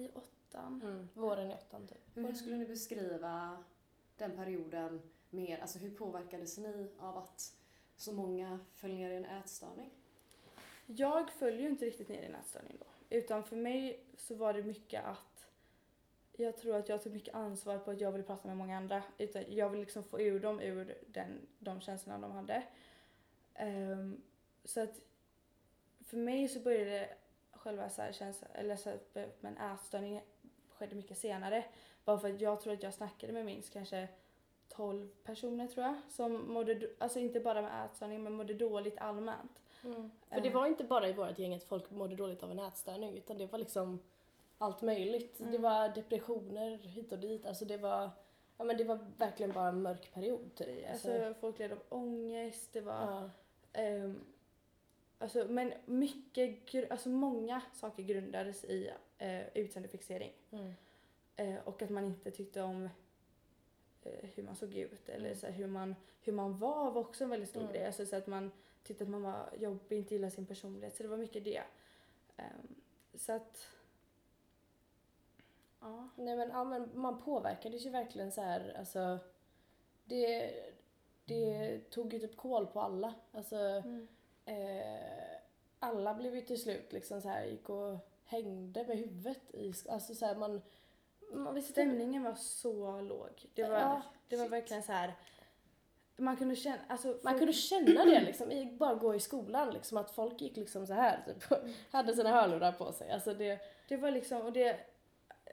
I 0.03 0.11
åttan. 0.11 0.81
Mm. 0.83 1.09
Våren 1.15 1.51
i 1.51 1.55
åttan 1.55 1.87
typ. 1.87 1.99
Hur 2.15 2.35
skulle 2.35 2.57
ni 2.57 2.67
beskriva 2.67 3.65
den 4.17 4.37
perioden 4.37 5.03
mer? 5.31 5.59
Alltså 5.59 5.79
hur 5.79 5.91
påverkades 5.91 6.59
ni 6.59 6.89
av 6.99 7.17
att 7.17 7.55
så 7.97 8.13
många 8.13 8.59
föll 8.75 8.95
ner 8.95 9.11
i 9.11 9.17
en 9.17 9.25
ätstörning? 9.25 9.91
Jag 10.87 11.31
föll 11.31 11.61
ju 11.61 11.69
inte 11.69 11.85
riktigt 11.85 12.09
ner 12.09 12.23
i 12.23 12.27
en 12.27 12.35
ätstörning 12.35 12.77
då. 12.81 12.87
Utan 13.13 13.45
för 13.45 13.57
mig 13.57 14.05
så 14.17 14.35
var 14.35 14.53
det 14.53 14.63
mycket 14.63 15.05
att 15.05 15.49
jag 16.33 16.57
tror 16.57 16.77
att 16.77 16.89
jag 16.89 17.03
tog 17.03 17.13
mycket 17.13 17.35
ansvar 17.35 17.79
på 17.79 17.91
att 17.91 18.01
jag 18.01 18.13
ville 18.13 18.25
prata 18.25 18.49
med 18.49 18.57
många 18.57 18.77
andra. 18.77 19.03
Utan 19.19 19.45
jag 19.49 19.71
ville 19.71 19.85
liksom 19.85 20.05
få 20.05 20.21
ur 20.21 20.41
dem 20.41 20.61
ur 20.61 20.99
den, 21.07 21.47
de 21.59 21.81
känslorna 21.81 22.19
de 22.19 22.33
hade. 22.33 22.63
Um, 23.61 24.23
så 24.65 24.83
att 24.83 25.01
för 26.05 26.17
mig 26.17 26.49
så 26.49 26.61
började 26.61 27.09
själva 27.53 27.89
så 27.91 28.03
här 28.03 28.13
känsla, 28.13 28.49
eller 28.55 28.77
så 28.77 28.91
här, 28.91 29.29
men 29.41 29.57
ätstörning 29.57 30.23
skedde 30.69 30.95
mycket 30.95 31.19
senare. 31.19 31.65
Bara 32.05 32.19
för 32.19 32.35
att 32.35 32.41
jag 32.41 32.61
tror 32.61 32.73
att 32.73 32.83
jag 32.83 32.95
snackade 32.95 33.33
med 33.33 33.45
minst 33.45 33.73
kanske 33.73 34.09
12 34.69 35.09
personer 35.25 35.67
tror 35.67 35.87
jag. 35.87 35.95
Som 36.09 36.53
mådde, 36.53 36.91
alltså 36.99 37.19
inte 37.19 37.41
bara 37.41 37.63
med 37.63 37.85
ätstörning 37.85 38.23
men 38.23 38.33
mådde 38.33 38.55
dåligt 38.55 38.99
allmänt. 38.99 39.61
För 40.29 40.41
det 40.41 40.51
var 40.51 40.67
inte 40.67 40.85
bara 40.85 41.09
i 41.09 41.13
vårt 41.13 41.39
gäng 41.39 41.55
att 41.55 41.65
folk 41.65 41.91
mådde 41.91 42.17
dåligt 42.17 42.43
av 42.43 42.51
en 42.51 42.59
ätstörning 42.59 43.17
utan 43.17 43.39
det 43.39 43.47
var 43.47 43.59
liksom 43.59 43.99
allt 44.59 44.83
möjligt. 44.83 45.41
Mm. 45.41 45.53
Det 45.53 45.59
var 45.59 45.89
depressioner 45.89 46.77
hit 46.79 47.13
och 47.13 47.19
dit. 47.19 47.47
Alltså 47.47 47.65
det 47.65 47.77
var, 47.77 48.11
ja 48.57 48.65
men 48.65 48.77
det 48.77 48.85
var 48.85 48.99
verkligen 49.19 49.53
bara 49.53 49.69
en 49.69 49.83
mörk 49.83 50.13
period 50.15 50.55
typ. 50.55 50.91
Alltså, 50.91 51.35
folk 51.41 51.59
led 51.59 51.73
av 51.73 51.83
ångest, 51.89 52.73
det 52.73 52.81
var... 52.81 52.95
ja. 52.95 53.31
Ehm, 53.73 54.21
alltså, 55.19 55.47
men 55.49 55.73
mycket, 55.87 56.91
alltså 56.91 57.09
många 57.09 57.61
saker 57.75 58.03
grundades 58.03 58.65
i 58.65 58.91
uh, 59.23 59.43
utseendefixering. 59.55 60.33
Mm. 60.51 60.73
Eh, 61.37 61.55
och 61.65 61.83
att 61.83 61.91
man 61.91 62.05
inte 62.05 62.31
tyckte 62.31 62.63
om 62.63 62.89
eh, 64.03 64.29
hur 64.35 64.43
man 64.43 64.57
såg 64.57 64.75
ut 64.75 65.09
eller 65.09 65.27
Mm. 65.27 65.37
så 65.39 65.47
hur, 65.47 65.67
man, 65.67 65.95
hur 66.21 66.33
man 66.33 66.59
var 66.59 66.91
var 66.91 67.01
också 67.01 67.25
en 67.25 67.31
väldigt 67.31 67.49
stor 67.49 67.61
Mm. 67.61 67.73
grej. 67.73 67.87
Alltså, 67.87 68.07
så 68.07 68.17
att 68.17 68.27
man 68.27 68.51
tyckte 68.83 69.05
att 69.05 69.11
man 69.11 69.23
var 69.23 69.51
jobbig, 69.59 69.97
inte 69.99 70.15
gillade 70.15 70.31
sin 70.31 70.47
personlighet. 70.47 70.97
Så 70.97 71.03
det 71.03 71.09
var 71.09 71.17
mycket 71.17 71.45
det. 71.45 71.63
Ehm, 72.37 72.75
så 73.15 73.33
att... 73.33 73.67
Ja. 75.81 76.09
Nej 76.17 76.37
men, 76.37 76.49
ja, 76.49 76.65
men 76.65 76.91
man 76.95 77.23
påverkades 77.23 77.87
ju 77.87 77.91
verkligen 77.91 78.33
så 78.33 78.41
här, 78.41 78.77
alltså 78.79 79.19
det, 80.05 80.53
det 81.25 81.79
tog 81.91 82.13
ju 82.13 82.19
typ 82.19 82.37
koll 82.37 82.67
på 82.67 82.81
alla. 82.81 83.15
Alltså 83.33 83.57
Mm. 83.57 84.09
eh, 84.45 85.37
alla 85.79 86.15
blev 86.15 86.35
ju 86.35 86.41
till 86.41 86.63
slut 86.63 86.93
liksom 86.93 87.21
så 87.23 87.29
här, 87.29 87.45
gick 87.45 87.69
och 87.71 87.97
hängde 88.25 88.85
med 88.87 88.99
huvudet 88.99 89.55
i, 89.55 89.73
alltså 89.89 90.15
så 90.15 90.27
här, 90.27 90.35
man, 90.37 90.63
man 91.33 91.55
visste 91.55 91.73
Stämningen 91.73 92.23
var 92.23 92.35
så 92.35 93.01
låg. 93.01 93.47
Det 93.55 93.63
var, 93.63 93.79
Ja, 93.79 94.03
det 94.29 94.37
var 94.37 94.45
shit. 94.45 94.53
verkligen 94.53 94.83
så 94.83 94.93
här... 94.93 95.15
Man 96.17 96.37
kunde 96.37 96.57
känna... 96.57 96.79
Alltså, 96.89 97.19
Man 97.23 97.39
kunde 97.39 97.53
känna 97.53 98.05
det 98.05 98.21
liksom, 98.21 98.53
i, 98.53 98.67
bara 98.79 98.95
gå 98.95 99.15
i 99.15 99.21
skolan 99.21 99.71
liksom, 99.71 99.99
att 99.99 100.11
folk 100.11 100.41
gick 100.41 100.57
liksom 100.57 100.87
så 100.87 100.93
här 100.93 101.21
typ, 101.27 101.59
hade 101.91 102.15
sina 102.17 102.31
hörlurar 102.31 102.73
på 102.73 102.93
sig. 102.93 103.11
Alltså 103.11 103.35
det, 103.35 103.59
Det 103.89 103.97
var 103.97 104.11
liksom, 104.11 104.43
och 104.43 104.53
det, 104.53 104.77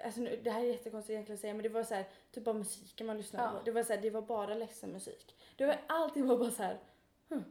alltså 0.05 0.21
nu, 0.21 0.39
det 0.43 0.51
här 0.51 0.61
är 0.61 0.65
jättekonstigt 0.65 1.09
egentligen 1.11 1.35
att 1.35 1.41
säga 1.41 1.53
men 1.53 1.63
det 1.63 1.69
var 1.69 1.83
så 1.83 1.93
här, 1.95 2.05
typ 2.31 2.43
bara 2.43 2.53
musiken 2.55 3.07
man 3.07 3.17
lyssnade 3.17 3.45
Ja. 3.53 3.59
på. 3.59 3.65
Det 3.65 3.71
var 3.71 3.83
så 3.83 3.93
här, 3.93 4.01
det 4.01 4.09
var 4.09 4.21
bara 4.21 4.53
ledsen 4.55 4.91
musik. 4.91 5.35
Det 5.55 5.65
var, 5.65 5.77
allting 5.87 6.27
var 6.27 6.37
bara 6.37 6.51
så 6.51 6.63
här. 6.63 6.77
hmm. 7.29 7.43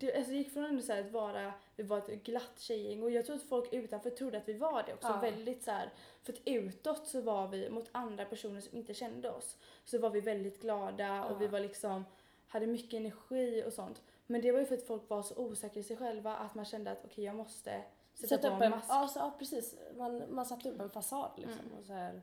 Det, 0.00 0.14
alltså 0.16 0.30
det 0.32 0.36
gick 0.38 0.52
från 0.52 0.64
ändå 0.64 0.82
så 0.82 0.92
här 0.92 1.00
att 1.00 1.12
vara, 1.12 1.52
vi 1.76 1.82
var 1.82 1.98
ett 1.98 2.22
glatt 2.24 2.58
tjejgäng 2.60 3.02
och 3.02 3.10
jag 3.10 3.26
tror 3.26 3.36
att 3.36 3.42
folk 3.42 3.72
utanför 3.72 4.10
trodde 4.10 4.38
att 4.38 4.48
vi 4.48 4.52
var 4.52 4.82
det 4.82 4.94
också. 4.94 5.08
Ja. 5.08 5.20
Väldigt 5.20 5.62
så 5.62 5.70
här, 5.70 5.90
för 6.22 6.32
att 6.32 6.38
utåt 6.44 7.06
så 7.06 7.20
var 7.20 7.48
vi 7.48 7.70
mot 7.70 7.88
andra 7.92 8.24
personer 8.24 8.60
som 8.60 8.78
inte 8.78 8.94
kände 8.94 9.30
oss. 9.30 9.56
Så 9.84 9.98
var 9.98 10.10
vi 10.10 10.20
väldigt 10.20 10.60
glada 10.62 11.24
och 11.24 11.32
Ja. 11.32 11.36
vi 11.38 11.46
var 11.46 11.60
liksom, 11.60 12.04
hade 12.48 12.66
mycket 12.66 12.94
energi 13.00 13.64
och 13.66 13.72
sånt. 13.72 14.02
Men 14.26 14.40
det 14.40 14.52
var 14.52 14.58
ju 14.60 14.66
för 14.66 14.74
att 14.74 14.86
folk 14.86 15.08
var 15.10 15.22
så 15.22 15.34
osäkra 15.36 15.80
i 15.80 15.82
sig 15.84 15.96
själva 15.96 16.36
att 16.36 16.54
man 16.54 16.64
kände 16.64 16.90
att 16.90 17.04
okej 17.04 17.24
jag 17.24 17.34
måste 17.36 17.82
sätta, 18.14 18.28
sätta 18.28 18.50
på 18.50 18.56
upp 18.56 18.62
en 18.62 18.70
mask. 18.70 18.86
ja, 18.88 19.08
så, 19.08 19.18
ja 19.18 19.34
precis, 19.38 19.74
man, 19.96 20.34
man 20.34 20.46
satte 20.46 20.70
upp 20.70 20.80
en 20.80 20.90
fasad 20.90 21.30
liksom 21.36 21.60
Mm. 21.66 21.78
och 21.78 21.84
så 21.84 21.92
här, 21.92 22.22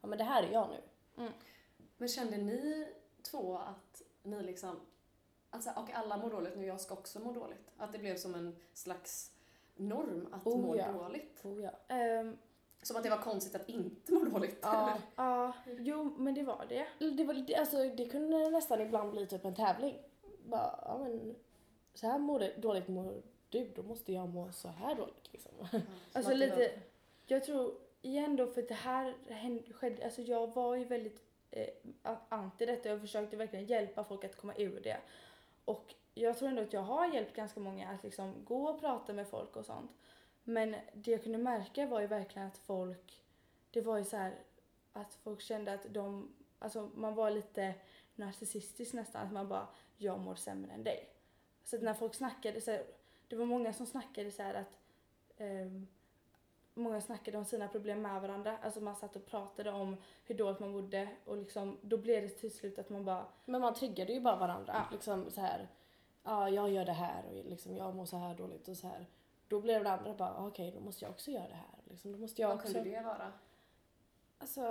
ja 0.00 0.06
men 0.08 0.18
det 0.18 0.24
här 0.24 0.42
är 0.42 0.52
jag 0.52 0.68
nu. 0.70 1.30
Men 1.96 2.08
kände 2.08 2.36
ni 2.36 2.88
två 3.22 3.58
att 3.58 4.02
ni 4.22 4.42
liksom, 4.42 4.80
alltså, 5.50 5.70
och 5.76 5.90
alla 5.92 6.16
mår 6.16 6.30
dåligt 6.30 6.56
nu, 6.56 6.66
jag 6.66 6.80
ska 6.80 6.94
också 6.94 7.20
må 7.20 7.32
dåligt? 7.32 7.70
Att 7.76 7.92
det 7.92 7.98
blev 7.98 8.16
som 8.16 8.34
en 8.34 8.56
slags 8.72 9.32
norm 9.76 10.28
att 10.32 10.46
Oh, 10.46 10.60
må 10.60 10.76
ja. 10.76 10.92
dåligt? 10.92 11.40
Oh, 11.44 11.62
ja. 11.62 11.70
Ehm, 11.88 12.38
Som 12.82 12.96
att 12.96 13.02
det 13.02 13.10
var 13.10 13.18
konstigt 13.18 13.54
att 13.54 13.68
inte 13.68 14.12
må 14.12 14.24
dåligt? 14.24 14.58
Ja. 14.62 14.90
eller? 14.90 15.00
Ja, 15.16 15.52
jo 15.78 16.14
men 16.18 16.34
det 16.34 16.42
var 16.42 16.66
det. 16.68 16.86
Det, 16.98 17.24
var, 17.24 17.58
alltså, 17.58 17.76
det 17.88 18.08
kunde 18.08 18.50
nästan 18.50 18.80
ibland 18.80 19.10
bli 19.10 19.26
typ 19.26 19.44
en 19.44 19.54
tävling. 19.54 19.98
Bara, 20.44 20.80
ja 20.84 20.98
men 20.98 21.34
så 21.94 22.06
här 22.06 22.18
mår 22.18 22.38
det, 22.38 22.52
dåligt 22.56 22.88
mår 22.88 23.22
du, 23.48 23.68
då 23.76 23.82
måste 23.82 24.12
jag 24.12 24.28
må 24.28 24.52
så 24.52 24.68
här 24.68 24.94
dåligt 24.94 25.32
liksom. 25.32 25.52
Ja, 25.58 25.66
Alltså 26.12 26.30
det 26.34 26.50
var- 26.50 26.56
lite, 26.56 26.70
jag 27.26 27.44
tror 27.44 27.74
igen 28.02 28.36
då 28.36 28.46
för 28.46 28.62
det 28.62 28.74
här 28.74 29.14
hände, 29.28 29.72
skedde, 29.72 30.04
alltså 30.04 30.22
jag 30.22 30.54
var 30.54 30.74
ju 30.76 30.84
väldigt 30.84 31.22
eh, 31.50 31.68
anti 32.28 32.66
detta 32.66 32.92
och 32.94 33.00
försökte 33.00 33.36
verkligen 33.36 33.66
hjälpa 33.66 34.04
folk 34.04 34.24
att 34.24 34.36
komma 34.36 34.54
ur 34.56 34.80
det. 34.80 34.96
Och 35.68 35.94
jag 36.14 36.38
tror 36.38 36.48
ändå 36.48 36.62
att 36.62 36.72
jag 36.72 36.82
har 36.82 37.14
hjälpt 37.14 37.36
ganska 37.36 37.60
många 37.60 37.88
att 37.88 38.02
liksom 38.02 38.44
gå 38.44 38.68
och 38.68 38.80
prata 38.80 39.12
med 39.12 39.28
folk 39.28 39.56
och 39.56 39.64
sånt. 39.64 39.90
Men 40.44 40.76
det 40.94 41.10
jag 41.10 41.22
kunde 41.22 41.38
märka 41.38 41.86
var 41.86 42.00
ju 42.00 42.06
verkligen 42.06 42.48
att 42.48 42.58
folk, 42.58 43.22
det 43.70 43.80
var 43.80 43.98
ju 43.98 44.04
så 44.04 44.16
här 44.16 44.38
att 44.92 45.14
folk 45.14 45.40
kände 45.40 45.72
att 45.72 45.94
de, 45.94 46.34
alltså 46.58 46.90
man 46.94 47.14
var 47.14 47.30
lite 47.30 47.74
narcissistisk 48.14 48.92
nästan, 48.92 49.26
att 49.26 49.32
man 49.32 49.48
bara, 49.48 49.68
jag 49.96 50.18
mår 50.20 50.34
sämre 50.34 50.72
än 50.72 50.84
dig. 50.84 51.08
Så 51.64 51.76
att 51.76 51.82
när 51.82 51.94
folk 51.94 52.14
snackade 52.14 52.60
så 52.60 52.70
här, 52.70 52.84
det 53.28 53.36
var 53.36 53.46
många 53.46 53.72
som 53.72 53.86
snackade 53.86 54.30
så 54.30 54.42
här 54.42 54.54
att 54.54 54.78
um, 55.40 55.86
många 56.80 57.00
snackade 57.00 57.38
om 57.38 57.44
sina 57.44 57.68
problem 57.68 58.02
med 58.02 58.22
varandra. 58.22 58.58
Alltså 58.62 58.80
man 58.80 58.96
satt 58.96 59.16
och 59.16 59.26
pratade 59.26 59.70
om 59.72 59.96
hur 60.24 60.34
dåligt 60.34 60.60
man 60.60 60.72
bodde 60.72 61.08
och 61.24 61.36
liksom, 61.36 61.78
då 61.82 61.96
blev 61.96 62.22
det 62.22 62.28
till 62.28 62.52
slut 62.56 62.78
att 62.78 62.90
man 62.90 63.04
bara, 63.04 63.26
Men 63.44 63.60
man 63.60 63.74
triggade 63.74 64.12
ju 64.12 64.20
bara 64.20 64.36
varandra. 64.36 64.72
Ja. 64.74 64.84
Liksom 64.92 65.30
så 65.30 65.40
här, 65.40 65.68
ja 66.22 66.48
jag 66.50 66.70
gör 66.70 66.84
det 66.84 66.92
här 66.92 67.24
och 67.26 67.44
liksom, 67.44 67.76
jag 67.76 67.94
mår 67.94 68.04
så 68.06 68.16
här 68.16 68.34
dåligt 68.34 68.68
och 68.68 68.76
så 68.76 68.86
här. 68.86 69.06
Då 69.48 69.60
blev 69.60 69.84
det 69.84 69.90
andra 69.90 70.14
bara, 70.14 70.46
okej 70.46 70.70
då 70.70 70.80
måste 70.80 71.04
jag 71.04 71.10
också 71.10 71.30
göra 71.30 71.48
det 71.48 71.54
här. 71.54 71.78
Liksom, 71.84 72.12
då 72.12 72.18
måste 72.18 72.42
jag 72.42 72.48
Vad 72.48 72.56
också. 72.58 72.72
kunde 72.72 72.90
det 72.90 73.00
vara? 73.02 73.32
Alltså, 74.38 74.62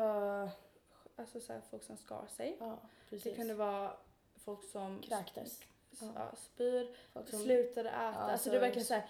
alltså 1.16 1.40
så 1.40 1.54
här, 1.54 1.62
folk 1.70 1.84
som 1.84 1.98
skar 1.98 2.28
sig. 2.28 2.58
ja 2.60 2.78
precis. 3.10 3.24
Det 3.24 3.36
kunde 3.36 3.54
vara 3.54 3.92
folk 4.36 4.64
som 4.64 5.02
Kräktes. 5.02 5.60
ja, 6.00 6.32
spyr, 6.36 6.96
Folk 7.14 7.30
som, 7.30 7.40
slutade 7.40 7.90
äta. 7.90 7.98
Ja, 8.00 8.06
alltså 8.08 8.32
alltså- 8.32 8.50
det 8.50 8.56
var 8.56 8.62
verkligen 8.66 8.86
så 8.86 8.94
här, 8.94 9.10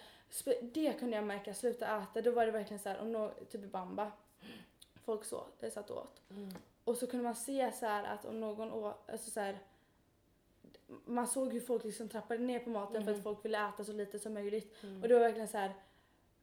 det 0.60 0.92
kunde 0.98 1.16
jag 1.16 1.24
märka, 1.26 1.54
sluta 1.54 2.02
äta. 2.02 2.22
Då 2.22 2.30
var 2.30 2.46
det 2.46 2.52
verkligen 2.52 2.78
så 2.78 2.88
här, 2.88 2.98
om 3.00 3.12
nå 3.12 3.30
typ 3.50 3.64
i 3.64 3.66
bamba, 3.66 4.12
folk 5.04 5.24
så, 5.24 5.44
satt 5.72 5.90
åt. 5.90 6.20
mm. 6.30 6.48
Och 6.84 6.96
så 6.96 7.06
kunde 7.06 7.24
man 7.24 7.34
se 7.34 7.72
så 7.72 7.86
här 7.86 8.04
att 8.04 8.24
om 8.24 8.40
någon 8.40 8.72
åt, 8.72 9.10
alltså 9.10 9.30
så 9.30 9.40
här, 9.40 9.58
man 11.04 11.26
såg 11.26 11.52
hur 11.52 11.60
folk 11.60 11.84
liksom 11.84 12.08
trappade 12.08 12.40
ner 12.42 12.58
på 12.58 12.70
maten 12.70 13.04
för 13.04 13.10
Mhm. 13.10 13.18
att 13.18 13.22
folk 13.24 13.44
ville 13.44 13.68
äta 13.68 13.84
så 13.84 13.92
lite 13.92 14.18
som 14.18 14.34
möjligt. 14.34 14.82
Mm. 14.82 15.02
Och 15.02 15.08
det 15.08 15.14
var 15.14 15.20
verkligen 15.20 15.48
så 15.48 15.58
här, 15.58 15.72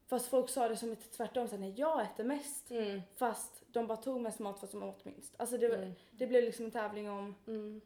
fast 0.08 0.28
folk 0.28 0.50
sa 0.50 0.68
det 0.68 0.78
som 0.78 0.92
ett 0.92 1.12
tvärtom, 1.12 1.48
så 1.48 1.52
här, 1.56 1.60
nej 1.62 1.74
jag 1.78 2.02
äter 2.04 2.24
mest. 2.24 2.72
Mm. 2.72 3.02
Fast 3.16 3.64
de 3.68 3.88
bara 3.88 3.98
tog 3.98 4.22
mest 4.22 4.40
mat 4.40 4.60
fast 4.60 4.72
de 4.74 4.84
åt 4.84 5.06
minst. 5.06 5.34
Alltså 5.38 5.58
det, 5.58 5.76
Mm. 5.76 5.92
det 6.12 6.28
blev 6.28 6.44
liksom 6.44 6.66
en 6.66 6.72
tävling 6.72 7.10
om 7.10 7.36
Mm. 7.48 7.82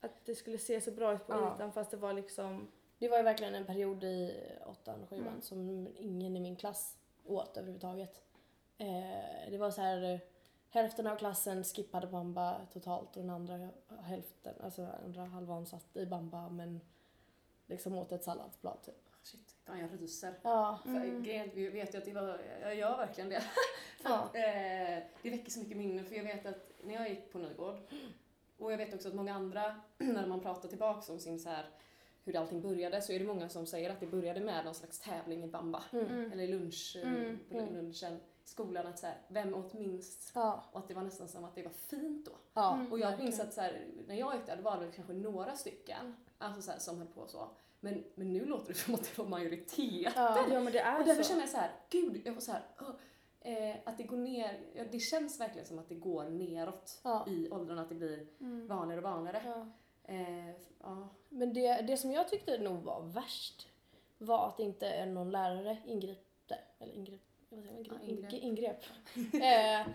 att 0.00 0.24
det 0.24 0.34
skulle 0.34 0.58
se 0.58 0.80
så 0.80 0.90
bra 0.90 1.12
ut 1.14 1.26
på 1.26 1.32
Ja. 1.32 1.54
ytan 1.54 1.72
fast 1.72 1.90
det 1.90 1.96
var 1.96 2.12
liksom, 2.12 2.68
Det 2.98 3.08
var 3.08 3.16
ju 3.16 3.22
verkligen 3.22 3.54
en 3.54 3.66
period 3.66 4.04
i 4.04 4.40
åttan 4.66 5.02
och 5.02 5.08
sjuan 5.08 5.26
Mm. 5.28 5.42
som 5.42 5.88
ingen 5.98 6.36
i 6.36 6.40
min 6.40 6.56
klass 6.56 6.96
åt 7.26 7.56
överhuvudtaget. 7.56 8.22
Eh, 8.78 9.50
det 9.50 9.58
var 9.58 9.70
så 9.70 9.80
här 9.80 10.20
hälften 10.70 11.06
av 11.06 11.16
klassen 11.16 11.64
skippade 11.64 12.06
bamba 12.06 12.60
totalt 12.72 13.16
och 13.16 13.22
den 13.22 13.30
andra 13.30 13.68
hälften, 14.02 14.54
alltså 14.60 14.88
andra 15.04 15.24
halvan 15.24 15.66
satt 15.66 15.96
i 15.96 16.06
bamba 16.06 16.48
men 16.48 16.80
liksom 17.66 17.94
åt 17.98 18.12
ett 18.12 18.24
salladsblad 18.24 18.82
typ. 18.82 18.94
Shit, 19.22 19.54
fan 19.64 19.78
jag 19.78 20.02
ryser. 20.02 20.34
Ja. 20.42 20.78
För 20.82 20.90
Mm. 20.90 21.22
grejen, 21.22 21.50
vi 21.54 21.68
vet 21.68 21.94
ju 21.94 21.98
att 21.98 22.04
det 22.04 22.12
var, 22.12 22.40
jag 22.62 22.74
gör 22.74 22.96
verkligen 22.96 23.30
det. 23.30 23.40
För 24.00 24.10
Ja. 24.10 24.22
eh, 24.34 25.02
det 25.22 25.30
väcker 25.30 25.50
så 25.50 25.60
mycket 25.60 25.76
minnen 25.76 26.04
för 26.04 26.14
jag 26.14 26.24
vet 26.24 26.46
att 26.46 26.72
när 26.84 26.94
jag 26.94 27.08
gick 27.08 27.32
på 27.32 27.38
Nygård 27.38 27.76
och 28.58 28.72
jag 28.72 28.76
vet 28.78 28.94
också 28.94 29.08
att 29.08 29.14
många 29.14 29.34
andra, 29.34 29.80
när 29.98 30.26
man 30.26 30.40
pratar 30.40 30.68
tillbaks 30.68 31.08
om 31.08 31.18
sin 31.18 31.40
så 31.40 31.48
här, 31.48 31.66
hur 32.26 32.36
allting 32.36 32.60
började 32.62 33.02
så 33.02 33.12
är 33.12 33.18
det 33.18 33.24
många 33.24 33.48
som 33.48 33.66
säger 33.66 33.90
att 33.90 34.00
det 34.00 34.06
började 34.06 34.40
med 34.40 34.64
någon 34.64 34.74
slags 34.74 34.98
tävling 35.00 35.44
i 35.44 35.46
bamba. 35.46 35.84
Mm. 35.92 36.06
mm. 36.06 36.32
Eller 36.32 36.48
lunch, 36.48 36.96
eh, 37.02 37.08
Mm, 37.12 37.38
på 37.50 37.58
mm. 37.58 37.74
lunchen 37.74 38.14
i 38.44 38.48
skolan 38.48 38.86
att 38.86 38.98
så 38.98 39.06
här, 39.06 39.16
vem 39.28 39.54
åt 39.54 39.72
minst? 39.72 40.32
Ja. 40.34 40.64
Och 40.72 40.78
att 40.78 40.88
det 40.88 40.94
var 40.94 41.02
nästan 41.02 41.28
som 41.28 41.44
att 41.44 41.54
det 41.54 41.62
var 41.62 41.70
fint 41.70 42.26
då. 42.26 42.32
ja. 42.54 42.74
Mm. 42.74 42.92
Och 42.92 42.98
jag 42.98 43.18
minns 43.18 43.40
att 43.40 43.52
så 43.54 43.60
här, 43.60 43.86
när 44.06 44.14
jag 44.14 44.34
gick 44.34 44.46
där, 44.46 44.56
det 44.56 44.62
var 44.62 44.80
det 44.80 44.90
kanske 44.92 45.12
några 45.12 45.56
stycken 45.56 46.16
alltså 46.38 46.62
så 46.62 46.70
här, 46.70 46.78
som 46.78 46.98
höll 46.98 47.06
på 47.06 47.26
så. 47.26 47.48
Men, 47.80 48.04
men 48.14 48.32
nu 48.32 48.44
låter 48.44 48.68
det 48.68 48.74
som 48.78 48.94
att 48.94 49.02
det 49.02 49.18
var 49.18 49.26
majoritet. 49.28 50.12
Ja. 50.16 50.46
ja 50.50 50.60
men 50.60 50.72
det 50.72 50.78
är 50.80 51.00
Och 51.00 51.06
därför 51.06 51.22
så. 51.22 51.28
känner 51.28 51.42
jag 51.42 51.50
så 51.50 51.56
här, 51.56 51.70
gud, 51.90 52.22
jag 52.24 52.32
var 52.32 52.40
så 52.40 52.52
här, 52.52 52.62
åh, 52.80 52.90
eh, 53.52 53.76
att 53.84 53.98
det 53.98 54.04
går 54.04 54.16
ner, 54.16 54.60
ja, 54.74 54.84
det 54.92 54.98
känns 54.98 55.40
verkligen 55.40 55.66
som 55.66 55.78
att 55.78 55.88
det 55.88 55.94
går 55.94 56.24
neråt 56.24 57.00
Ja. 57.04 57.24
i 57.28 57.50
åldrarna, 57.50 57.82
att 57.82 57.88
det 57.88 57.94
blir 57.94 58.26
Mm. 58.40 58.66
vanligare 58.66 59.00
och 59.00 59.10
vanligare. 59.10 59.70
Eh, 60.06 60.50
ja. 60.82 61.08
Men 61.28 61.52
det, 61.52 61.82
det 61.82 61.96
som 61.96 62.10
jag 62.12 62.28
tyckte 62.28 62.58
nog 62.58 62.82
var 62.82 63.00
värst 63.00 63.68
var 64.18 64.48
att 64.48 64.60
inte 64.60 65.06
någon 65.06 65.30
lärare 65.30 65.76
ingripte. 65.86 66.58
Eller 66.78 66.94
ingrep, 66.94 67.20
vad 67.48 67.62
säger 67.62 67.74
man? 67.74 67.84
Ja, 67.84 68.08
Ingrep. 68.08 68.32
ingrep. 68.32 68.42
ingrep. 68.42 69.42
eh, 69.42 69.92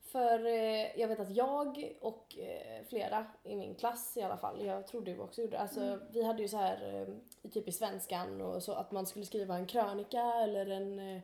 för 0.00 0.46
eh, 0.46 1.00
jag 1.00 1.08
vet 1.08 1.20
att 1.20 1.36
jag 1.36 1.92
och 2.00 2.38
eh, 2.38 2.84
flera 2.88 3.26
i 3.44 3.56
min 3.56 3.74
klass 3.74 4.16
i 4.16 4.22
alla 4.22 4.36
fall, 4.36 4.64
jag 4.66 4.86
tror 4.86 5.00
du 5.00 5.18
också 5.18 5.42
gjorde 5.42 5.58
alltså 5.58 5.80
Mm. 5.80 6.00
vi 6.12 6.22
hade 6.24 6.42
ju 6.42 6.48
så 6.48 6.56
här 6.56 7.06
eh, 7.42 7.50
typ 7.50 7.68
i 7.68 7.72
svenskan 7.72 8.40
och 8.40 8.62
så 8.62 8.72
att 8.72 8.90
man 8.92 9.06
skulle 9.06 9.24
skriva 9.26 9.54
en 9.56 9.66
krönika 9.66 10.22
eller 10.22 10.66
en 10.66 10.98
eh, 10.98 11.22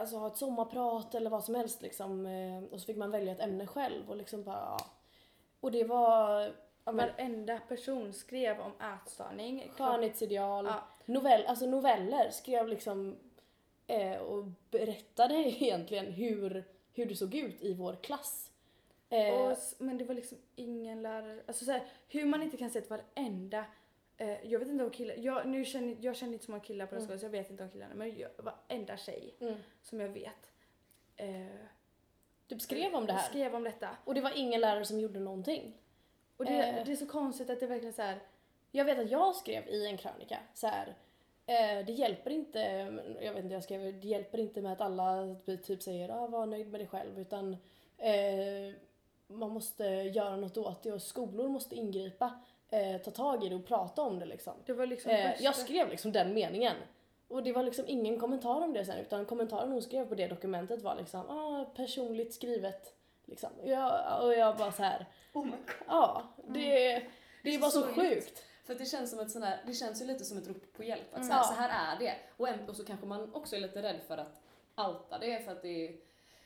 alltså 0.00 0.16
ha 0.16 0.26
ett 0.26 0.36
sommarprat 0.36 1.14
eller 1.14 1.30
vad 1.30 1.44
som 1.44 1.54
helst 1.54 1.82
liksom 1.82 2.26
och 2.72 2.80
så 2.80 2.86
fick 2.86 2.96
man 2.96 3.10
välja 3.10 3.32
ett 3.32 3.40
ämne 3.40 3.66
själv 3.66 4.10
och 4.10 4.16
liksom 4.16 4.42
bara 4.44 4.76
ja. 4.78 4.86
Och 5.60 5.72
det 5.72 5.84
var 5.84 6.40
ja, 6.84 6.92
men, 6.92 6.96
Varenda 7.08 7.58
person 7.68 8.12
skrev 8.12 8.60
om 8.60 8.72
ätstörning. 8.80 9.70
skönhetsideal, 9.76 10.66
Ja. 10.66 10.86
novell, 11.04 11.46
alltså 11.46 11.66
noveller 11.66 12.30
skrev 12.30 12.68
liksom 12.68 13.16
eh, 13.86 14.16
och 14.18 14.44
berättade 14.70 15.34
egentligen 15.62 16.06
hur, 16.12 16.64
hur 16.94 17.06
det 17.06 17.16
såg 17.16 17.34
ut 17.34 17.62
i 17.62 17.74
vår 17.74 17.96
klass. 18.02 18.50
Eh, 19.10 19.34
Och, 19.34 19.56
men 19.78 19.98
det 19.98 20.04
var 20.04 20.14
liksom 20.14 20.38
ingen 20.56 21.02
lärare, 21.02 21.42
alltså 21.46 21.64
så 21.64 21.70
här, 21.72 21.82
hur 22.08 22.24
man 22.26 22.42
inte 22.42 22.56
kan 22.56 22.70
säga 22.70 22.82
att 22.84 22.90
varenda 22.90 23.64
eh, 24.16 24.46
jag 24.50 24.58
vet 24.58 24.68
inte 24.68 24.84
om 24.84 24.90
killar, 24.90 25.14
jag, 25.18 25.46
nu 25.46 25.64
känner, 25.64 25.96
jag 26.00 26.16
känner 26.16 26.32
inte 26.32 26.44
så 26.44 26.50
många 26.50 26.64
killar 26.64 26.86
på 26.86 26.94
den 26.94 26.98
Mm. 27.04 27.06
skolan 27.06 27.18
så 27.20 27.26
jag 27.26 27.30
vet 27.42 27.50
inte 27.50 27.62
om 27.64 27.70
killarna 27.70 27.94
men 27.94 28.18
jag, 28.18 28.30
varenda 28.38 28.96
tjej 28.96 29.34
mm, 29.40 29.54
som 29.82 30.00
jag 30.00 30.08
vet 30.08 30.50
eh, 31.16 31.46
typ 32.48 32.60
skrev 32.62 32.94
om 32.94 33.06
det 33.06 33.12
här. 33.12 33.28
skrev 33.28 33.54
om 33.54 33.64
detta. 33.64 33.88
Och 34.04 34.14
det 34.14 34.20
var 34.20 34.32
ingen 34.36 34.60
lärare 34.60 34.84
som 34.84 35.00
gjorde 35.00 35.20
någonting. 35.20 35.74
Och 36.36 36.44
det, 36.44 36.52
Eh. 36.52 36.84
det 36.84 36.92
är 36.92 36.96
så 36.96 37.06
konstigt 37.06 37.50
att 37.50 37.60
det 37.60 37.66
verkligen 37.66 37.92
så 37.94 38.02
här, 38.02 38.18
Jag 38.70 38.84
vet 38.84 38.98
att 38.98 39.10
jag 39.10 39.34
skrev 39.36 39.68
i 39.68 39.86
en 39.86 39.96
krönika 39.96 40.38
så 40.54 40.66
här. 40.66 40.94
Eh, 41.46 41.86
det 41.86 41.92
hjälper 41.92 42.30
inte, 42.30 42.58
jag 43.20 43.32
vet 43.34 43.44
inte, 43.44 43.54
jag 43.54 43.64
skrev, 43.64 44.00
det 44.00 44.08
hjälper 44.08 44.38
inte 44.38 44.62
med 44.62 44.72
att 44.72 44.80
alla 44.80 45.36
typ 45.66 45.82
säger 45.82 46.08
ah, 46.08 46.26
var 46.26 46.46
nöjd 46.46 46.68
med 46.70 46.80
dig 46.80 46.88
själv 46.88 47.18
utan 47.18 47.56
eh, 47.98 48.74
man 49.26 49.50
måste 49.50 49.84
göra 49.84 50.36
något 50.36 50.56
åt 50.56 50.82
det 50.82 50.92
och 50.92 51.02
skolor 51.02 51.48
måste 51.48 51.74
ingripa, 51.74 52.40
eh, 52.70 53.00
ta 53.00 53.10
tag 53.10 53.44
i 53.44 53.48
det 53.48 53.54
och 53.54 53.66
prata 53.66 54.02
om 54.02 54.18
det 54.18 54.26
liksom. 54.26 54.52
det 54.66 54.72
var 54.72 54.86
liksom 54.86 55.10
Eh, 55.10 55.42
jag 55.42 55.56
skrev 55.56 55.88
liksom 55.90 56.12
den 56.12 56.34
meningen. 56.34 56.76
Och 57.28 57.42
det 57.42 57.52
var 57.52 57.62
liksom 57.62 57.84
ingen 57.88 58.18
kommentar 58.20 58.60
om 58.60 58.72
det 58.72 58.84
sen 58.84 58.98
utan 58.98 59.24
kommentaren 59.26 59.72
hon 59.72 59.82
skrev 59.82 60.08
på 60.08 60.14
det 60.14 60.26
dokumentet 60.28 60.82
var 60.82 60.94
liksom 60.96 61.20
ah, 61.30 61.64
personligt 61.64 62.34
skrivet. 62.34 62.94
Liksom. 63.24 63.50
Jag, 63.64 64.24
och 64.24 64.34
jag 64.34 64.56
bara 64.56 64.72
så 64.72 64.82
här, 64.82 65.06
Oh 65.32 65.44
my 65.44 65.50
god. 65.50 65.58
ja 65.86 66.22
det, 66.46 67.02
det 67.42 67.50
är 67.50 67.54
så 67.54 67.60
bara 67.60 67.70
så 67.70 67.80
sorgligt. 67.82 68.24
sjukt. 68.24 68.44
För 68.64 68.74
det 68.74 68.84
känns 68.84 69.10
som 69.10 69.20
ett 69.20 69.30
sån 69.30 69.42
här, 69.42 69.62
det 69.66 69.74
känns 69.74 70.02
ju 70.02 70.06
lite 70.06 70.24
som 70.24 70.38
ett 70.38 70.48
rop 70.48 70.72
på 70.72 70.84
hjälp. 70.84 71.06
Att 71.14 71.16
Mm. 71.16 71.28
så, 71.28 71.34
här, 71.34 71.40
Ja. 71.40 71.44
så 71.48 71.54
här 71.54 71.94
är 71.96 71.98
det. 72.00 72.14
Och, 72.36 72.48
en, 72.48 72.68
och 72.68 72.76
så 72.76 72.84
kanske 72.84 73.06
man 73.06 73.34
också 73.34 73.56
är 73.56 73.60
lite 73.60 73.82
rädd 73.82 74.00
för 74.06 74.16
att 74.18 74.40
outa 74.76 75.18
det 75.18 75.44
för 75.44 75.52
att 75.52 75.62
det 75.62 75.88
är 75.88 75.96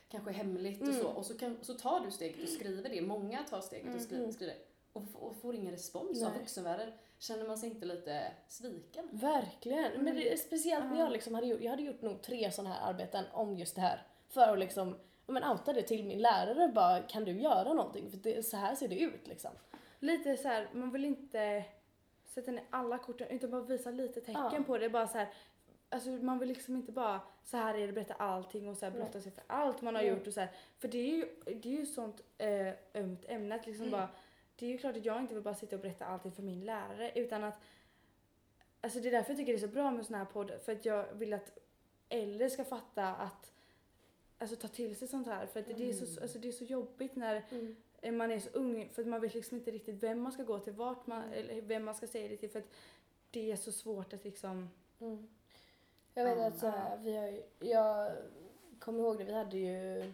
kanske 0.09 0.31
är 0.31 0.35
hemligt 0.35 0.81
och 0.83 0.89
Mm. 0.89 1.01
så. 1.01 1.09
Och 1.09 1.27
så, 1.27 1.39
kan, 1.39 1.59
så 1.63 1.75
tar 1.75 2.01
du 2.01 2.11
steget 2.11 2.43
och 2.43 2.49
skriver 2.49 2.89
det. 2.89 3.01
Många 3.03 3.43
tar 3.51 3.61
steget 3.61 3.95
och 3.95 4.01
skriver, 4.01 4.23
Mm. 4.23 4.33
skriver 4.33 4.55
och, 4.93 5.03
och 5.15 5.37
får 5.37 5.55
ingen 5.55 5.73
respons 5.73 6.23
av 6.23 6.31
Nej. 6.31 6.39
vuxenvärlden. 6.39 6.93
Känner 7.23 7.47
man 7.49 7.59
sig 7.59 7.69
inte 7.69 7.87
lite 7.87 8.33
sviken? 8.49 9.09
Verkligen. 9.13 10.05
Men 10.05 10.15
det 10.17 10.33
är 10.33 10.37
speciellt 10.37 10.85
när 10.85 10.97
Ja. 10.99 11.01
jag 11.05 11.13
liksom 11.13 11.35
hade 11.35 11.47
gjort, 11.47 11.61
jag 11.61 11.71
hade 11.71 11.83
gjort 11.83 12.03
nog 12.03 12.23
tre 12.23 12.51
sådana 12.51 12.75
här 12.75 12.89
arbeten 12.91 13.25
om 13.33 13.57
just 13.57 13.75
det 13.75 13.81
här. 13.81 14.03
För 14.29 14.49
att 14.53 14.59
liksom, 14.59 14.97
men 15.27 15.45
outa 15.45 15.73
det 15.73 15.83
till 15.83 16.05
min 16.05 16.19
lärare 16.19 16.69
bara, 16.69 17.01
kan 17.03 17.25
du 17.25 17.33
göra 17.41 17.73
någonting? 17.73 18.11
För 18.11 18.17
det, 18.19 18.43
så 18.43 18.57
här 18.57 18.75
ser 18.75 18.89
det 18.89 19.01
ut 19.01 19.27
liksom. 19.29 19.51
lite 19.99 20.37
så 20.37 20.49
här, 20.49 20.69
man 20.73 20.91
vill 20.91 21.05
inte 21.05 21.65
sätta 22.25 22.51
ner 22.51 22.65
alla 22.71 22.99
korten 22.99 23.29
utan 23.29 23.51
bara 23.51 23.61
visa 23.63 23.91
lite 23.91 24.21
tecken 24.21 24.51
Ja. 24.57 24.63
på 24.67 24.79
det. 24.79 24.89
Bara 24.91 25.09
så 25.09 25.19
här, 25.19 25.29
alltså 25.89 26.11
man 26.11 26.39
vill 26.39 26.49
liksom 26.49 26.77
inte 26.77 26.93
bara 26.93 27.21
så 27.45 27.57
här 27.57 27.75
är 27.75 27.87
det, 27.87 27.93
berätta 27.93 28.15
allting 28.15 28.69
och 28.69 28.77
så 28.77 28.85
här 28.87 28.93
blotta 28.93 29.21
sig 29.21 29.33
för 29.33 29.45
allt 29.47 29.83
man 29.83 29.95
har 29.95 30.03
Nej. 30.03 30.11
gjort 30.11 30.27
och 30.27 30.33
så 30.35 30.41
här. 30.41 30.51
För 30.79 30.89
det 30.89 30.99
är 30.99 31.17
ju, 31.17 31.29
det 31.45 31.69
är 31.75 31.79
ju 31.79 31.87
sånt 31.87 32.21
äh, 32.39 32.69
ömt 32.95 33.25
ämne 33.29 33.55
att 33.55 33.67
liksom 33.67 33.87
Mm. 33.87 33.93
bara, 34.01 34.09
det 34.63 34.67
är 34.67 34.71
ju 34.71 34.79
klart 34.79 34.97
att 34.97 35.05
jag 35.05 35.21
inte 35.21 35.35
vill 35.35 35.43
bara 35.43 35.55
sitta 35.55 35.77
och 35.77 35.83
berätta 35.83 36.05
allting 36.05 36.33
för 36.33 36.43
min 36.43 36.65
lärare 36.65 37.13
utan 37.15 37.45
att 37.45 37.55
Alltså 38.81 39.01
det 39.01 39.09
är 39.09 39.13
därför 39.13 39.31
jag 39.31 39.39
tycker 39.39 39.53
det 39.53 39.59
är 39.59 39.69
så 39.69 39.75
bra 39.75 39.91
med 39.91 40.07
såna 40.07 40.19
här 40.19 40.25
poddar 40.25 40.59
för 40.59 40.73
att 40.73 40.85
jag 40.85 41.13
vill 41.13 41.33
att 41.33 41.59
äldre 42.09 42.51
ska 42.51 42.65
fatta 42.65 43.07
att 43.09 43.53
Alltså 44.39 44.57
ta 44.57 44.69
till 44.69 44.97
sig 44.97 45.09
sånt 45.09 45.27
här 45.27 45.47
för 45.47 45.61
att 45.61 45.67
det, 45.67 45.89
är 45.89 45.93
så, 45.93 46.23
alltså 46.23 46.39
det 46.39 46.49
är 46.49 46.53
så 46.53 46.65
jobbigt 46.65 47.17
när 47.17 47.43
eh, 48.03 48.13
man 48.13 48.31
är 48.31 48.41
så 48.41 48.51
ung 48.51 48.89
för 48.89 49.03
att 49.03 49.09
man 49.09 49.21
vet 49.21 49.35
liksom 49.35 49.57
inte 49.57 49.71
riktigt 49.71 50.03
vem 50.03 50.21
man 50.21 50.33
ska 50.33 50.43
gå 50.43 50.59
till, 50.59 50.73
vart 50.73 51.07
man, 51.07 51.33
eller 51.33 51.63
vem 51.63 51.85
man 51.85 51.95
ska 51.95 52.07
säga 52.07 52.29
det 52.29 52.37
till 52.37 52.51
för 52.51 52.59
att 52.59 52.71
det 53.31 53.53
är 53.53 53.57
så 53.57 53.73
svårt 53.73 54.13
att 54.13 54.25
liksom 54.25 54.71
Mm. 55.01 55.29
Jag 56.15 56.25
vet 56.25 56.39
Ja. 56.39 56.47
att 56.47 56.59
så 56.59 56.67
här, 56.69 56.99
vi 56.99 57.17
har 57.17 57.27
ju, 57.27 57.43
jag 57.61 58.13
kommer 58.79 58.99
ihåg 59.01 59.19
det, 59.19 59.25
vi 59.25 59.33
hade 59.33 59.59
ju 59.59 60.13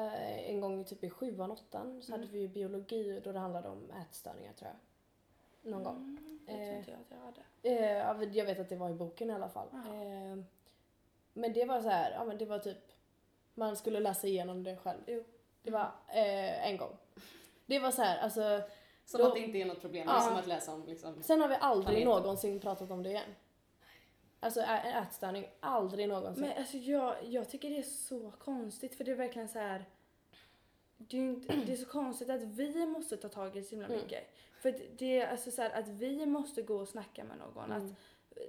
en 0.00 0.60
gång 0.60 0.84
typ 0.84 1.04
i 1.04 1.10
sjuan, 1.10 1.50
åttan 1.50 2.02
så 2.02 2.12
Mm. 2.12 2.20
hade 2.20 2.32
vi 2.32 2.38
ju 2.40 2.48
biologi 2.48 3.20
då 3.24 3.32
det 3.32 3.38
handlade 3.38 3.68
om 3.68 3.90
ätstörningar 3.90 4.52
tror 4.52 4.70
jag. 4.70 5.70
Någon 5.72 5.84
gång. 5.84 5.96
Mm, 5.96 6.40
det 6.46 6.52
tror 6.52 6.62
Eh, 6.66 6.78
inte 6.78 6.90
jag 6.90 7.00
att 7.00 7.10
jag 7.10 7.18
hade. 7.18 8.22
Eh, 8.22 8.36
jag 8.36 8.44
vet 8.44 8.60
att 8.60 8.68
det 8.68 8.76
var 8.76 8.90
i 8.90 8.94
boken 8.94 9.30
i 9.30 9.32
alla 9.32 9.48
fall. 9.48 9.68
Eh, 9.72 10.44
men 11.32 11.52
det 11.52 11.64
var 11.64 11.80
så 11.80 11.88
här, 11.88 12.10
ja 12.12 12.24
men 12.24 12.38
det 12.38 12.44
var 12.46 12.58
typ, 12.58 12.78
man 13.54 13.76
skulle 13.76 14.00
läsa 14.00 14.26
igenom 14.26 14.62
det 14.64 14.76
själv. 14.76 15.00
Jo. 15.06 15.24
Det 15.62 15.70
var 15.70 15.90
eh, 16.08 16.66
en 16.70 16.76
gång. 16.76 16.96
Det 17.66 17.78
var 17.78 17.90
så 17.90 18.02
här, 18.02 18.18
alltså, 18.18 18.60
Som 19.04 19.20
Då- 19.20 19.26
att 19.28 19.34
det 19.34 19.40
inte 19.40 19.58
är 19.58 19.64
något 19.66 19.80
problem. 19.80 20.06
Ja. 20.08 20.20
som 20.20 20.36
att 20.36 20.46
läsa 20.46 20.74
om 20.74 20.84
liksom. 20.86 21.22
sen 21.22 21.40
har 21.40 21.48
vi 21.48 21.54
aldrig 21.60 21.86
Planeten. 22.02 22.22
någonsin 22.22 22.60
pratat 22.60 22.90
om 22.90 23.02
det 23.02 23.10
igen. 23.10 23.30
Alltså 24.40 24.60
ä- 24.60 25.02
ätstörning, 25.02 25.48
aldrig 25.60 26.08
någonsin. 26.08 26.44
Men 26.48 26.58
alltså 26.58 26.76
jag, 26.76 27.16
jag 27.24 27.48
tycker 27.50 27.70
det 27.70 27.78
är 27.78 27.82
så 27.82 28.30
konstigt 28.38 28.94
för 28.94 29.04
det 29.04 29.10
är 29.10 29.16
verkligen 29.16 29.48
så 29.48 29.58
här. 29.58 29.84
Det 30.96 31.16
är, 31.16 31.20
inte, 31.22 31.56
det 31.66 31.72
är 31.72 31.76
så 31.76 31.86
konstigt 31.86 32.30
att 32.30 32.42
vi 32.42 32.86
måste 32.86 33.16
ta 33.16 33.28
tag 33.28 33.56
i 33.56 33.62
så 33.62 33.70
himla 33.70 33.86
Mm. 33.86 33.98
mycket. 34.00 34.24
För 34.60 34.68
att 34.68 34.80
det 34.98 35.20
är 35.20 35.26
alltså 35.30 35.50
så 35.50 35.62
här, 35.62 35.70
att 35.70 35.88
vi 35.88 36.26
måste 36.26 36.62
gå 36.62 36.76
och 36.76 36.88
snacka 36.88 37.24
med 37.24 37.38
någon. 37.38 37.72
Mm. 37.72 37.86
Att 37.86 37.92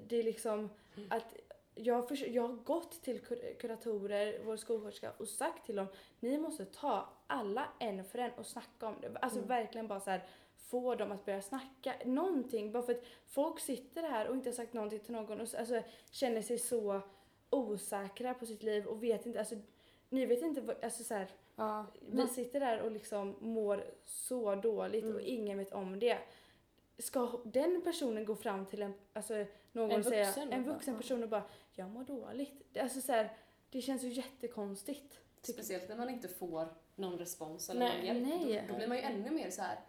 det 0.08 0.16
är 0.16 0.24
liksom 0.24 0.70
att 1.10 1.34
jag, 1.76 1.96
har 1.96 2.28
jag 2.28 2.48
har 2.48 2.56
gått 2.56 3.02
till 3.04 3.20
kur- 3.22 3.54
kuratorer, 3.60 4.42
vår 4.46 4.58
skolsköterska 4.58 5.12
och 5.18 5.28
sagt 5.28 5.66
till 5.66 5.76
dem 5.76 5.88
ni 6.20 6.38
måste 6.38 6.66
ta 6.66 7.10
alla 7.28 7.68
en 7.80 8.04
för 8.04 8.20
en 8.20 8.32
och 8.32 8.46
snacka 8.46 8.88
om 8.88 8.96
det. 9.02 9.18
Alltså 9.22 9.40
Mm. 9.40 9.48
verkligen 9.50 9.88
bara 9.88 10.00
så 10.00 10.10
här 10.10 10.26
få 10.68 10.96
dem 10.96 11.12
att 11.12 11.26
börja 11.26 11.42
snacka 11.42 11.94
någonting 12.06 12.72
bara 12.72 12.84
för 12.84 12.94
att 12.94 13.04
folk 13.26 13.60
sitter 13.60 14.04
här 14.04 14.28
och 14.28 14.36
inte 14.36 14.50
har 14.50 14.54
sagt 14.54 14.74
någonting 14.74 15.00
till 15.00 15.14
någon 15.14 15.42
och 15.42 15.48
alltså, 15.60 15.82
känner 16.12 16.42
sig 16.42 16.58
så 16.58 17.02
osäkra 17.50 18.34
på 18.34 18.46
sitt 18.46 18.64
liv 18.64 18.86
och 18.86 19.04
vet 19.04 19.26
inte, 19.26 19.40
alltså 19.40 19.56
ni 20.10 20.26
vet 20.26 20.42
inte 20.42 20.62
vad, 20.62 20.84
alltså 20.84 21.04
så 21.04 21.14
här, 21.14 21.28
ja, 21.56 21.86
vi 22.02 22.28
sitter 22.28 22.60
där 22.60 22.82
och 22.82 22.92
liksom 22.92 23.36
mår 23.40 23.84
så 24.06 24.56
dåligt 24.56 25.04
och 25.04 25.10
Mm. 25.10 25.24
ingen 25.26 25.58
vet 25.58 25.74
om 25.74 26.00
det. 26.00 26.18
Ska 26.98 27.42
den 27.46 27.82
personen 27.82 28.26
gå 28.26 28.36
fram 28.36 28.66
till 28.66 28.82
en, 28.82 28.94
alltså 29.14 29.46
någon 29.72 29.92
En 29.92 30.00
och 30.00 30.06
säga, 30.06 30.26
vuxen 30.26 30.52
en 30.54 30.60
och 30.68 30.74
vuxen 30.74 30.98
person 30.98 31.24
och 31.24 31.30
bara 31.30 31.44
jag 31.74 31.90
mår 31.90 32.04
dåligt. 32.04 32.62
Det- 32.74 32.80
Alltså 32.80 33.02
så 33.02 33.12
här, 33.12 33.38
det 33.70 33.82
känns 33.82 34.04
ju 34.04 34.08
jättekonstigt. 34.10 35.20
Speciellt 35.42 35.90
när 35.90 35.96
man 35.96 36.10
inte 36.10 36.28
får 36.28 36.68
någon 36.96 37.18
respons 37.20 37.70
eller 37.70 37.80
Nej. 37.80 37.98
någon 37.98 38.06
hjälp. 38.30 38.46
Nej. 38.46 38.64
Då, 38.68 38.74
då 38.74 38.78
blir 38.78 38.88
man 38.88 38.98
ju 38.98 39.04
ännu 39.04 39.30
mer 39.32 39.50
så 39.50 39.62
här 39.62 39.80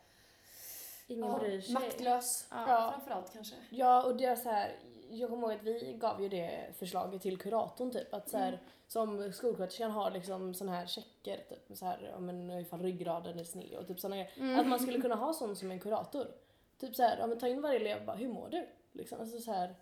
Ingen 1.10 1.30
ja, 1.30 1.38
bryr 1.38 1.60
sig. 1.60 1.74
maktlös. 1.74 2.46
Ja. 2.50 2.64
Ja. 2.68 2.90
Framförallt 2.92 3.32
kanske. 3.32 3.54
Ja, 3.70 4.02
och 4.06 4.16
det 4.16 4.24
är 4.24 4.36
så 4.36 4.48
här, 4.48 4.76
jag 5.10 5.30
kommer 5.30 5.42
ihåg 5.48 5.56
att 5.56 5.62
vi 5.82 5.96
gav 6.00 6.22
ju 6.22 6.28
det 6.28 6.74
förslaget 6.78 7.22
till 7.22 7.38
kuratorn 7.38 7.90
typ 7.90 8.14
att 8.14 8.28
så 8.28 8.38
här, 8.38 8.48
Mm. 8.48 8.60
som 8.86 9.32
skolsköterskan 9.32 9.90
har 9.90 10.10
liksom 10.10 10.54
sån 10.54 10.68
här 10.68 10.86
checker 10.86 11.36
typ 11.48 11.76
så 11.78 11.84
här, 11.86 12.10
ja 12.12 12.18
men 12.20 12.50
ifall 12.50 12.82
ryggraden 12.82 13.38
är 13.38 13.44
sned 13.44 13.74
och 13.78 13.86
typ 13.86 14.02
grejer. 14.02 14.30
Mm. 14.36 14.58
Att 14.60 14.66
man 14.66 14.78
skulle 14.78 15.00
kunna 15.00 15.14
ha 15.14 15.32
sån 15.32 15.56
som 15.56 15.70
en 15.70 15.80
kurator. 15.80 16.26
Typ 16.78 16.96
så 16.96 17.02
här, 17.02 17.18
ja 17.18 17.26
men 17.26 17.38
ta 17.38 17.48
in 17.48 17.62
varje 17.62 17.80
elev 17.80 17.98
och 17.98 18.04
bara, 18.06 18.16
hur 18.16 18.28
mår 18.28 18.48
du? 18.48 18.66
Liksom, 18.92 19.20
alltså 19.20 19.38
så 19.38 19.52
här, 19.52 19.74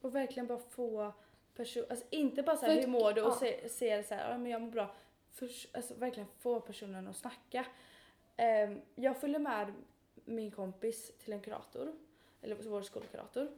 Och 0.00 0.14
verkligen 0.14 0.46
bara 0.46 0.58
få 0.58 1.12
person, 1.56 1.84
alltså 1.90 2.06
inte 2.10 2.42
bara 2.42 2.56
så 2.56 2.66
här, 2.66 2.74
För 2.74 2.80
hur 2.80 2.88
mår 2.88 3.12
du 3.12 3.22
och 3.22 3.32
ja. 3.32 3.36
se, 3.40 3.68
se 3.68 4.02
så 4.02 4.14
här, 4.14 4.30
ja 4.30 4.38
men 4.38 4.50
jag 4.52 4.60
mår 4.62 4.70
bra. 4.70 4.94
För, 5.32 5.50
alltså 5.72 5.94
verkligen 5.94 6.28
få 6.38 6.60
personen 6.60 7.08
att 7.08 7.16
snacka. 7.16 7.66
Ehm, 8.36 8.80
jag 8.94 9.16
följde 9.20 9.38
med 9.38 9.74
min 10.24 10.50
kompis 10.50 11.12
till 11.18 11.32
en 11.32 11.40
kurator, 11.40 11.92
eller 12.42 12.56
vår 12.56 12.82
skolkurator. 12.82 13.48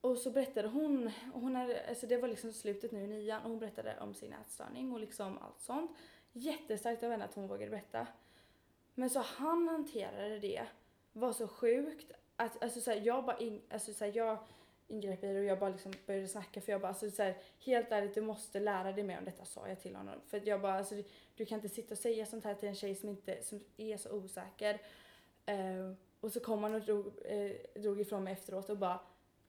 Och 0.00 0.18
så 0.18 0.30
berättade 0.30 0.68
hon, 0.68 1.10
och 1.34 1.40
hon 1.40 1.56
hade, 1.56 1.88
alltså 1.88 2.06
det 2.06 2.16
var 2.16 2.28
liksom 2.28 2.52
slutet 2.52 2.92
nu 2.92 3.04
i 3.04 3.06
nian, 3.06 3.42
och 3.42 3.50
hon 3.50 3.58
berättade 3.58 4.00
om 4.00 4.14
sin 4.14 4.32
ätstörning 4.32 4.92
och 4.92 5.00
liksom 5.00 5.38
allt 5.38 5.60
sånt. 5.60 5.96
Jättestarkt 6.32 7.02
av 7.02 7.10
henne 7.10 7.24
att 7.24 7.34
hon 7.34 7.48
vågade 7.48 7.70
berätta. 7.70 8.06
Men 8.94 9.10
så 9.10 9.20
han 9.20 9.68
hanterade 9.68 10.38
det, 10.38 10.66
var 11.12 11.32
så 11.32 11.48
sjukt 11.48 12.12
att 12.36 12.62
alltså 12.62 12.80
så 12.80 12.90
här, 12.90 13.00
jag 13.00 13.24
bara 13.24 13.38
in, 13.38 13.62
alltså 13.70 13.92
så 13.92 14.04
här, 14.04 14.12
jag 14.16 14.38
ingrep 14.90 15.24
i 15.24 15.26
det 15.26 15.38
och 15.38 15.44
jag 15.44 15.58
bara 15.58 15.70
liksom 15.70 15.92
började 16.06 16.28
snacka 16.28 16.60
för 16.60 16.72
jag 16.72 16.80
bara 16.80 16.88
alltså 16.88 17.10
så 17.10 17.22
här, 17.22 17.36
helt 17.58 17.92
ärligt 17.92 18.14
du 18.14 18.20
måste 18.20 18.60
lära 18.60 18.92
dig 18.92 19.04
mer 19.04 19.18
om 19.18 19.24
detta 19.24 19.44
sa 19.44 19.68
jag 19.68 19.80
till 19.80 19.96
honom. 19.96 20.14
För 20.26 20.48
jag 20.48 20.60
bara 20.60 20.74
alltså 20.74 20.94
du, 20.94 21.04
du 21.34 21.44
kan 21.44 21.58
inte 21.58 21.68
sitta 21.68 21.94
och 21.94 21.98
säga 21.98 22.26
sånt 22.26 22.44
här 22.44 22.54
till 22.54 22.68
en 22.68 22.74
tjej 22.74 22.94
som 22.94 23.08
inte, 23.08 23.42
som 23.42 23.64
är 23.76 23.96
så 23.96 24.10
osäker. 24.10 24.80
Eh, 25.46 25.92
och 26.20 26.32
så 26.32 26.40
kom 26.40 26.62
han 26.62 26.74
och 26.74 26.80
drog, 26.80 27.06
eh, 27.24 27.52
drog 27.74 28.00
ifrån 28.00 28.24
mig 28.24 28.32
efteråt 28.32 28.70
och 28.70 28.78
bara 28.78 29.00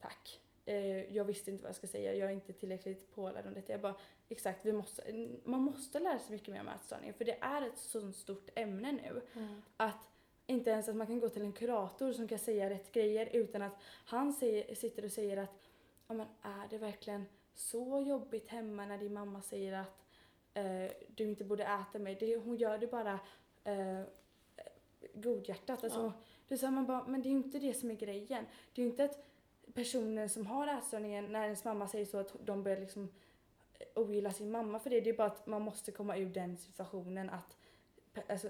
tack. 0.02 0.40
Eh, 0.66 1.16
jag 1.16 1.26
visste 1.26 1.52
inte 1.52 1.64
vad 1.64 1.70
jag 1.70 1.76
ska 1.76 1.88
säga, 1.88 2.16
jag 2.16 2.30
är 2.30 2.34
inte 2.34 2.54
tillräckligt 2.54 3.16
pålärd 3.16 3.48
om 3.48 3.54
detta. 3.54 3.72
Jag 3.72 3.82
bara 3.82 3.96
exakt, 4.30 4.66
vi 4.66 4.74
måste, 4.74 5.28
man 5.44 5.62
måste 5.62 6.00
lära 6.00 6.20
sig 6.20 6.32
mycket 6.32 6.48
mer 6.48 6.62
om 6.62 6.68
ätstörningar 6.68 7.14
för 7.14 7.26
det 7.26 7.38
är 7.42 7.62
ett 7.62 7.78
så 7.78 8.12
stort 8.12 8.50
ämne 8.56 8.92
nu 8.92 9.22
att 9.78 10.01
inte 10.52 10.70
ens 10.70 10.90
att 10.90 10.96
man 10.96 11.08
kan 11.08 11.20
gå 11.20 11.30
till 11.30 11.42
en 11.42 11.54
kurator 11.54 12.14
som 12.14 12.28
kan 12.28 12.40
säga 12.40 12.70
rätt 12.70 12.92
grejer 12.92 13.30
utan 13.34 13.62
att 13.62 13.74
han 14.06 14.34
säger, 14.34 14.76
sitter 14.76 15.06
och 15.06 15.12
säger 15.12 15.38
att 15.38 15.60
ja, 16.08 16.14
men 16.14 16.28
är 16.42 16.68
det 16.70 16.78
verkligen 16.78 17.26
så 17.54 18.02
jobbigt 18.02 18.48
hemma 18.48 18.86
när 18.86 18.98
din 18.98 19.14
mamma 19.14 19.42
säger 19.42 19.74
att 19.74 20.06
eh, 20.54 20.92
du 21.16 21.24
inte 21.24 21.44
borde 21.44 21.64
äta 21.64 22.00
mer? 22.00 22.18
Det, 22.20 22.36
hon 22.36 22.56
gör 22.56 22.78
det 22.78 22.88
bara 22.88 23.20
eh, 23.64 24.02
godhjärtat. 25.14 25.84
Alltså, 25.84 26.14
Ja. 26.48 26.58
så 26.58 26.66
här, 26.66 26.74
man 26.74 26.86
bara, 26.86 27.08
men 27.08 27.22
det 27.22 27.28
är 27.30 27.32
ju 27.32 27.38
inte 27.38 27.60
det 27.60 27.74
som 27.74 27.92
är 27.92 27.96
grejen. 27.96 28.46
Det 28.74 28.82
är 28.82 28.86
ju 28.86 28.92
inte 28.92 29.04
att 29.04 29.26
personer 29.74 30.28
som 30.28 30.46
har 30.48 30.68
ätstörningen, 30.68 31.26
när 31.32 31.44
ens 31.44 31.64
mamma 31.64 31.88
säger 31.88 32.06
så 32.06 32.18
att 32.18 32.36
de 32.46 32.64
börjar 32.64 32.80
liksom 32.80 33.10
ogilla 33.96 34.32
sin 34.32 34.52
mamma 34.52 34.80
för 34.80 34.90
det. 34.90 35.02
Det 35.02 35.10
är 35.10 35.18
bara 35.18 35.28
att 35.28 35.48
man 35.48 35.62
måste 35.62 35.92
komma 35.92 36.18
ur 36.18 36.30
den 36.30 36.58
situationen 36.58 37.30
att 37.30 37.58
alltså, 38.30 38.50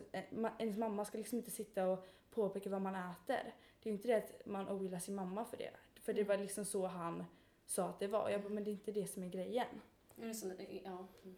ens 0.58 0.78
mamma 0.78 1.06
ska 1.06 1.18
liksom 1.18 1.38
inte 1.38 1.52
sitta 1.52 1.86
och 1.88 2.08
påpeka 2.32 2.70
vad 2.70 2.82
man 2.82 2.96
äter. 2.96 3.54
Det 3.84 3.90
är 3.90 3.92
ju 3.92 3.98
inte 3.98 4.08
det 4.08 4.16
att 4.16 4.46
man 4.46 4.70
ogillar 4.70 5.00
sin 5.00 5.16
mamma 5.16 5.46
för 5.46 5.58
det. 5.58 5.72
För 6.02 6.14
det 6.14 6.24
var 6.24 6.38
liksom 6.38 6.66
så 6.66 6.88
han 6.88 7.24
sa 7.66 7.86
att 7.90 8.00
det 8.00 8.08
var. 8.08 8.30
Jag 8.30 8.42
bara, 8.42 8.50
men 8.50 8.64
det 8.64 8.70
är 8.70 8.72
inte 8.74 8.92
det 8.92 9.08
som 9.08 9.24
är 9.24 9.30
grejen. 9.30 9.68
Det 10.16 10.34
så- 10.34 10.48
Ja. 10.84 11.08
Mm. 11.24 11.36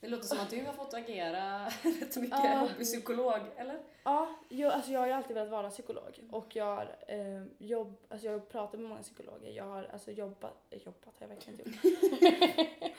Det 0.00 0.08
låter 0.08 0.24
som 0.24 0.40
att 0.40 0.50
du 0.50 0.64
har 0.64 0.72
fått 0.72 0.94
agera 0.94 1.64
rätt 1.82 2.16
mycket 2.16 2.38
Ja. 2.44 2.58
hobbypsykolog, 2.70 3.40
eller? 3.56 3.78
Ja, 4.04 4.34
jag, 4.48 4.72
alltså 4.72 4.90
jag 4.90 5.00
har 5.00 5.06
ju 5.06 5.12
alltid 5.12 5.34
velat 5.34 5.50
vara 5.50 5.70
psykolog 5.70 6.20
och 6.30 6.56
jag 6.56 6.64
har 6.64 6.96
eh, 7.08 7.42
jobb, 7.58 7.94
alltså 8.08 8.26
jag 8.26 8.32
har 8.32 8.40
pratat 8.40 8.80
med 8.80 8.88
många 8.88 9.02
psykologer. 9.02 9.50
Jag 9.50 9.64
har 9.64 9.84
alltså 9.84 10.10
jobbat, 10.12 10.54
jobbat 10.70 11.04
har 11.04 11.12
jag 11.18 11.28
verkligen 11.28 11.60
inte 11.60 11.88
gjort. 11.88 12.92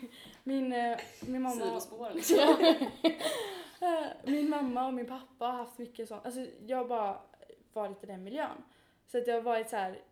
min, 0.46 0.72
eh, 0.72 0.98
min 1.20 1.42
mamma... 1.42 1.54
Sidospår 1.64 2.10
liksom. 2.14 2.38
Eh, 3.80 4.06
Min 4.24 4.50
mamma 4.50 4.86
och 4.86 4.94
min 4.94 5.06
pappa 5.06 5.46
har 5.46 5.52
haft 5.52 5.78
mycket 5.78 6.08
sånt. 6.08 6.26
Alltså 6.26 6.46
jag 6.66 6.76
har 6.76 6.84
bara 6.84 7.20
varit 7.72 8.04
i 8.04 8.06
den 8.06 8.24
miljön. 8.24 8.64
Så 9.06 9.18
att 9.18 9.26
jag 9.26 9.34
har 9.34 9.42
varit 9.42 9.70
så 9.70 9.76
här 9.76 10.02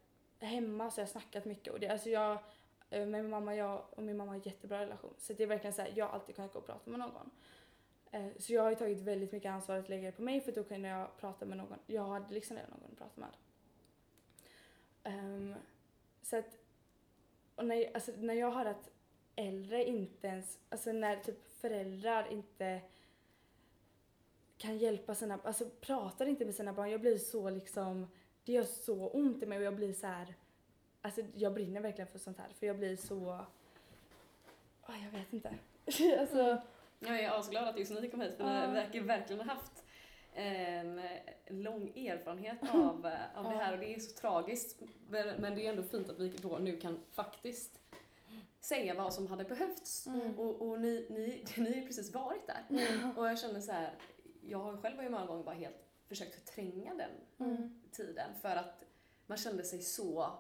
hemma 0.40 0.90
så 0.90 1.01
jag 1.01 1.07
har 1.07 1.11
snackat 1.11 1.44
mycket 1.44 1.73
och 1.73 1.81
det, 1.81 1.88
alltså 1.88 2.11
jag 2.11 2.33
eh, 2.90 3.07
med 3.07 3.23
min 3.23 3.31
mamma, 3.31 3.55
jag 3.55 3.85
och 3.90 4.03
min 4.03 4.16
mamma 4.16 4.31
har 4.31 4.37
en 4.37 4.42
jättebra 4.42 4.81
relation. 4.81 5.14
Så 5.18 5.33
det 5.33 5.42
är 5.42 5.47
verkligen 5.47 5.75
så 5.75 5.83
här, 5.83 5.92
jag 5.97 6.07
har 6.07 6.12
alltid 6.12 6.35
kunnat 6.37 6.53
gå 6.53 6.59
och 6.59 6.66
prata 6.66 6.90
med 6.90 6.99
någon. 7.01 7.31
Så 8.38 8.53
jag 8.53 8.62
har 8.62 8.70
ju 8.70 8.77
tagit 8.77 9.01
väldigt 9.01 9.33
mycket 9.33 9.51
ansvar 9.51 9.77
att 9.77 9.88
lägga 9.88 10.07
det 10.11 10.12
på 10.16 10.23
mig 10.23 10.40
för 10.40 10.53
då 10.53 10.64
kunde 10.64 10.88
jag 10.88 11.16
prata 11.16 11.47
med 11.47 11.59
någon. 11.59 11.79
Jag 11.87 12.05
hade 12.05 12.35
liksom 12.35 12.57
redan 12.57 12.70
någon 12.70 12.90
att 12.92 12.99
prata 12.99 13.20
med. 13.20 13.31
Ehm, 15.05 15.55
så 16.23 16.37
att, 16.37 16.59
och 17.57 17.66
när, 17.66 17.90
alltså, 17.94 18.12
när 18.18 18.35
jag 18.35 18.51
hör 18.51 18.66
att 18.66 18.90
äldre 19.37 19.85
inte 19.85 20.27
ens, 20.27 20.59
alltså 20.68 20.92
när 20.92 21.16
typ 21.16 21.61
föräldrar 21.61 22.33
inte 22.33 22.81
kan 24.57 24.79
hjälpa 24.79 25.14
sina, 25.14 25.38
alltså 25.44 25.64
pratar 25.81 26.27
inte 26.27 26.44
med 26.44 26.55
sina 26.55 26.73
barn. 26.73 26.90
Jag 26.90 27.01
blir 27.01 27.18
så 27.18 27.51
liksom, 27.51 28.07
det 28.44 28.53
gör 28.53 28.62
så 28.62 29.09
ont 29.09 29.42
i 29.42 29.47
mig 29.47 29.59
och 29.59 29.64
jag 29.64 29.77
blir 29.77 29.92
så 29.92 30.07
här, 30.07 30.35
alltså 31.03 31.23
jag 31.35 31.55
brinner 31.55 31.81
verkligen 31.81 32.09
för 32.09 32.18
sånt 32.18 32.38
här 32.38 32.49
för 32.59 32.66
jag 32.66 32.79
blir 32.79 32.97
så, 32.97 33.31
ah, 34.83 34.97
jag 35.05 35.18
vet 35.18 35.33
inte. 35.33 35.55
alltså, 36.20 36.62
Jag 36.99 37.20
är 37.20 37.38
asglad 37.38 37.68
att 37.68 37.79
just 37.79 37.92
ni 37.92 38.11
kom 38.11 38.20
hit 38.20 38.35
för 38.37 38.66
ni 38.66 38.75
verkar 38.75 39.01
verkligen 39.01 39.49
ha 39.49 39.55
haft 39.55 39.85
en 40.35 41.01
lång 41.47 41.88
erfarenhet 41.88 42.59
av, 42.75 43.07
eh, 43.07 43.38
av 43.38 43.44
det 43.44 43.57
här. 43.57 43.73
Och 43.73 43.79
det 43.79 43.94
är 43.94 43.99
så 44.01 44.20
tragiskt 44.20 44.83
men 45.09 45.29
men 45.40 45.55
det 45.55 45.66
är 45.66 45.70
ändå 45.70 45.83
fint 45.83 46.11
att 46.11 46.18
vi 46.18 46.29
då 46.29 46.59
nu 46.59 46.77
kan 46.77 47.01
faktiskt 47.11 47.81
säga 48.64 48.94
vad 48.94 49.14
som 49.14 49.27
hade 49.27 49.44
behövts. 49.44 50.07
Mm. 50.07 50.38
Och, 50.38 50.62
och 50.68 50.81
ni, 50.81 51.07
ni, 51.11 51.44
ni 51.62 51.68
har 51.70 51.77
ju 51.81 51.87
precis 51.87 52.14
varit 52.14 52.46
där. 52.46 52.64
Mm. 52.70 53.18
Och 53.18 53.29
jag 53.29 53.38
känner 53.38 53.61
så 53.61 53.72
här, 53.72 53.94
jag 54.40 54.59
har 54.59 54.77
själv 54.77 55.03
ju 55.03 55.09
många 55.09 55.27
gånger 55.27 55.44
bara 55.44 55.55
helt 55.55 55.77
försökt 56.09 56.35
förtränga 56.35 56.94
den 56.94 57.11
Mm. 57.48 57.81
tiden 57.92 58.31
för 58.42 58.57
att 58.57 58.85
man 59.27 59.38
kände 59.38 59.64
sig 59.64 59.83
så, 59.83 60.31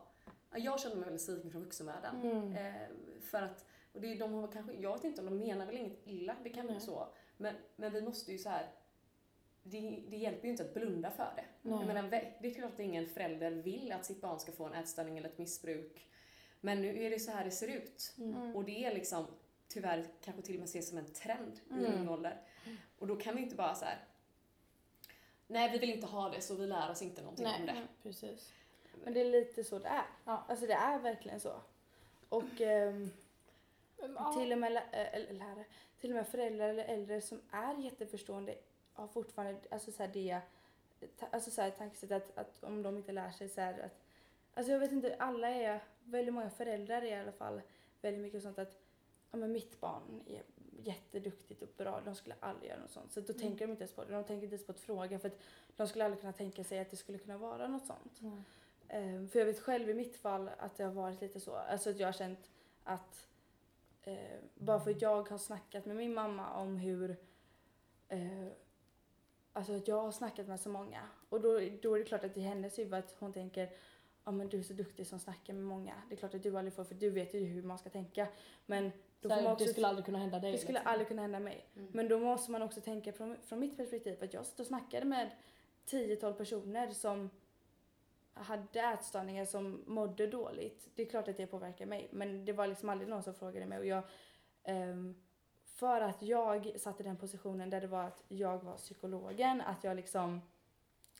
ja, 0.50 0.58
jag 0.58 0.80
kände 0.80 0.96
mig 0.96 1.04
väldigt 1.04 1.22
sviken 1.22 1.50
från 1.50 1.62
vuxenvärlden. 1.62 2.22
Mm. 2.22 2.52
Eh, 2.56 2.88
för 3.20 3.42
att, 3.42 3.64
och 3.92 4.00
det, 4.00 4.12
är- 4.12 4.18
de 4.18 4.32
har 4.32 4.48
kanske, 4.52 4.72
jag 4.72 4.92
vet 4.94 5.04
inte 5.04 5.20
om 5.20 5.26
de 5.26 5.38
menar 5.38 5.66
väl 5.66 5.76
inget 5.76 6.00
illa, 6.04 6.36
det 6.44 6.50
kan 6.50 6.66
vara 6.66 6.80
så. 6.80 7.08
Men, 7.36 7.54
men 7.76 7.92
vi 7.92 8.02
måste 8.02 8.32
ju 8.32 8.38
så 8.38 8.48
här. 8.48 8.68
Det, 9.62 9.80
det 10.08 10.16
hjälper 10.16 10.44
ju 10.44 10.50
inte 10.50 10.62
att 10.64 10.74
blunda 10.74 11.10
för 11.10 11.32
det. 11.36 11.44
Jag 11.70 11.86
menar, 11.86 12.02
det 12.40 12.48
är 12.50 12.54
klart 12.54 12.72
att 12.72 12.80
ingen 12.80 13.06
förälder 13.06 13.50
vill 13.50 13.92
att 13.92 14.04
sitt 14.04 14.20
barn 14.20 14.40
ska 14.40 14.52
få 14.52 14.64
en 14.64 14.74
ätstörning 14.74 15.18
eller 15.18 15.28
ett 15.28 15.38
missbruk. 15.38 16.10
Men 16.64 16.80
nu 16.82 17.02
är 17.04 17.10
det 17.10 17.18
så 17.20 17.30
här 17.30 17.44
det 17.44 17.50
ser 17.50 17.68
ut. 17.68 18.14
Mm. 18.18 18.56
Och 18.56 18.64
det 18.64 18.84
är 18.84 18.94
liksom 18.94 19.26
tyvärr 19.68 20.06
kanske 20.24 20.42
till 20.42 20.54
och 20.54 20.58
med 20.60 20.68
ses 20.68 20.88
som 20.88 20.98
en 20.98 21.12
trend 21.12 21.60
i 21.70 21.72
Mm. 21.72 21.94
ung 21.94 22.08
ålder. 22.08 22.40
Och 22.98 23.06
då 23.06 23.16
kan 23.16 23.36
vi 23.36 23.42
inte 23.42 23.56
bara 23.56 23.74
så 23.74 23.84
här. 23.84 23.98
Nej, 25.46 25.72
vi 25.72 25.78
vill 25.78 25.90
inte 25.90 26.06
ha 26.06 26.28
det 26.28 26.40
så 26.40 26.54
vi 26.54 26.66
lär 26.66 26.90
oss 26.90 27.02
inte 27.02 27.22
någonting 27.22 27.46
om 27.46 27.66
det. 27.66 27.72
Nej, 27.72 27.82
precis. 28.02 28.52
men 29.04 29.14
det 29.14 29.20
är 29.20 29.24
lite 29.24 29.64
så 29.64 29.78
det 29.78 29.88
är. 29.88 30.04
Ja. 30.24 30.44
Alltså 30.48 30.66
det 30.66 30.72
är 30.72 30.98
verkligen 30.98 31.40
så. 31.40 31.60
Och 32.28 32.60
ehm, 32.60 33.10
till 34.38 34.52
och 34.52 34.58
med 34.58 34.72
lä- 34.72 34.88
äh, 34.92 35.14
eller 35.14 35.32
lärare, 35.32 35.64
till 36.00 36.10
och 36.10 36.16
med 36.16 36.28
föräldrar 36.28 36.68
eller 36.68 36.84
äldre 36.84 37.20
som 37.20 37.40
är 37.50 37.74
jätteförstående 37.78 38.54
har 38.92 39.08
fortfarande 39.08 39.60
alltså 39.70 39.92
så 39.92 40.02
här 40.02 40.10
det, 40.12 40.40
ta, 41.18 41.26
alltså 41.30 41.50
så 41.50 41.62
här 41.62 41.70
tankesätt 41.70 42.10
att, 42.12 42.38
att 42.38 42.64
om 42.64 42.82
de 42.82 42.96
inte 42.96 43.12
lär 43.12 43.30
sig 43.30 43.48
så 43.48 43.60
här 43.60 43.78
att, 43.80 44.00
alltså 44.54 44.72
jag 44.72 44.78
vet 44.78 44.92
inte, 44.92 45.16
alla 45.18 45.48
är, 45.48 45.80
väldigt 46.04 46.34
många 46.34 46.50
föräldrar 46.50 47.02
är 47.02 47.06
i 47.06 47.14
alla 47.20 47.32
fall 47.32 47.60
väldigt 48.00 48.22
mycket 48.22 48.42
sånt 48.42 48.58
att, 48.58 48.78
ja 49.30 49.36
men 49.36 49.52
mitt 49.52 49.80
barn 49.80 50.22
är 50.26 50.42
jätteduktigt 50.82 51.62
och 51.62 51.68
bra, 51.76 52.00
de 52.04 52.14
skulle 52.14 52.34
aldrig 52.40 52.70
göra 52.70 52.80
något 52.80 52.90
sånt. 52.90 53.12
Så 53.12 53.20
då 53.20 53.32
Mm. 53.32 53.40
tänker 53.40 53.66
de 53.66 53.70
inte 53.70 53.82
ens 53.82 53.92
på 53.94 54.04
det, 54.04 54.12
de 54.12 54.24
tänker 54.24 54.44
inte 54.44 54.54
ens 54.54 54.66
på 54.66 54.72
att 54.72 54.80
fråga 54.80 55.18
för 55.18 55.28
att 55.28 55.38
de 55.76 55.88
skulle 55.88 56.04
aldrig 56.04 56.20
kunna 56.20 56.32
tänka 56.32 56.64
sig 56.64 56.78
att 56.78 56.90
det 56.90 56.96
skulle 56.96 57.18
kunna 57.18 57.38
vara 57.38 57.68
något 57.68 57.86
sånt. 57.86 58.20
Mm. 58.20 58.44
Ehm, 58.88 59.28
för 59.28 59.38
jag 59.38 59.46
vet 59.46 59.60
själv 59.60 59.90
i 59.90 59.94
mitt 59.94 60.16
fall 60.16 60.50
att 60.58 60.76
det 60.76 60.84
har 60.84 60.92
varit 60.92 61.20
lite 61.20 61.40
så. 61.40 61.54
Alltså 61.54 61.90
att 61.90 61.98
jag 61.98 62.08
har 62.08 62.12
känt 62.12 62.50
att 62.84 63.28
eh, 64.02 64.38
bara 64.54 64.80
för 64.80 64.90
att 64.90 65.02
jag 65.02 65.28
har 65.30 65.38
snackat 65.38 65.86
med 65.86 65.96
min 65.96 66.14
mamma 66.14 66.50
om 66.54 66.76
hur 66.76 67.16
eh, 68.08 68.46
Alltså 69.56 69.72
att 69.76 69.88
jag 69.88 70.02
har 70.02 70.12
snackat 70.12 70.46
med 70.48 70.60
så 70.60 70.68
många 70.68 71.08
och 71.28 71.40
då, 71.40 71.60
då 71.82 71.94
är 71.94 71.98
det 71.98 72.04
klart 72.04 72.24
att 72.24 72.36
i 72.36 72.40
hennes 72.40 72.78
huvud 72.78 72.94
att 72.94 73.16
hon 73.18 73.32
tänker 73.32 73.70
ja 74.24 74.32
men 74.32 74.48
du 74.48 74.58
är 74.58 74.62
så 74.62 74.72
duktig 74.72 75.06
som 75.06 75.18
snackar 75.18 75.52
med 75.52 75.62
många. 75.62 75.94
Det 76.08 76.14
är 76.14 76.16
klart 76.16 76.34
att 76.34 76.42
du 76.42 76.58
aldrig 76.58 76.74
får 76.74 76.84
för 76.84 76.94
du 76.94 77.10
vet 77.10 77.34
ju 77.34 77.38
hur 77.38 77.62
man 77.62 77.78
ska 77.78 77.90
tänka. 77.90 78.28
Men 78.66 78.92
då 79.20 79.28
Så 79.28 79.34
får 79.34 79.42
man 79.42 79.52
också 79.52 79.64
det 79.64 79.70
skulle 79.70 79.86
aldrig 79.86 80.04
kunna 80.04 80.18
hända 80.18 80.38
dig. 80.38 80.52
det 80.52 80.58
skulle 80.58 80.78
liksom. 80.78 80.92
aldrig 80.92 81.08
kunna 81.08 81.22
hända 81.22 81.40
mig. 81.40 81.66
Mm. 81.76 81.88
Men 81.92 82.08
då 82.08 82.18
måste 82.18 82.50
man 82.50 82.62
också 82.62 82.80
tänka 82.80 83.12
från, 83.12 83.36
från 83.42 83.60
mitt 83.60 83.76
perspektiv 83.76 84.24
att 84.24 84.34
jag 84.34 84.46
satt 84.46 84.60
och 84.60 84.66
snackade 84.66 85.06
med 85.06 85.30
10-12 85.86 86.32
personer 86.32 86.90
som 86.90 87.30
hade 88.34 88.80
ätstörningar 88.80 89.44
som 89.44 89.82
mådde 89.86 90.26
dåligt. 90.26 90.88
Det 90.94 91.02
är 91.02 91.06
klart 91.06 91.28
att 91.28 91.36
det 91.36 91.46
påverkar 91.46 91.86
mig 91.86 92.08
men 92.10 92.44
det 92.44 92.52
var 92.52 92.66
liksom 92.66 92.88
aldrig 92.88 93.08
någon 93.10 93.22
som 93.22 93.34
frågade 93.34 93.66
mig 93.66 93.78
och 93.78 93.86
jag 93.86 94.02
ehm, 94.64 95.14
för 95.64 96.00
att 96.00 96.22
jag 96.22 96.80
satt 96.80 97.00
i 97.00 97.02
den 97.02 97.16
positionen 97.16 97.70
där 97.70 97.80
det 97.80 97.86
var 97.86 98.02
att 98.04 98.24
jag 98.28 98.64
var 98.64 98.76
psykologen, 98.76 99.60
att 99.60 99.84
jag 99.84 99.96
liksom 99.96 100.40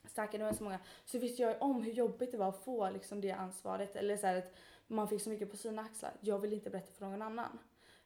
snackade 0.08 0.44
med 0.44 0.56
så 0.56 0.64
många 0.64 0.78
så 1.04 1.18
visste 1.18 1.42
jag 1.42 1.62
om 1.62 1.82
hur 1.82 1.92
jobbigt 1.92 2.32
det 2.32 2.38
var 2.38 2.48
att 2.48 2.64
få 2.64 2.90
liksom 2.90 3.20
det 3.20 3.30
ansvaret 3.32 3.96
eller 3.96 4.16
så 4.16 4.26
här 4.26 4.36
att 4.36 4.54
man 4.86 5.08
fick 5.08 5.22
så 5.22 5.30
mycket 5.30 5.50
på 5.50 5.56
sina 5.56 5.82
axlar. 5.82 6.12
Jag 6.20 6.38
vill 6.38 6.52
inte 6.52 6.70
berätta 6.70 6.92
för 6.92 7.06
någon 7.06 7.22
annan. 7.22 7.58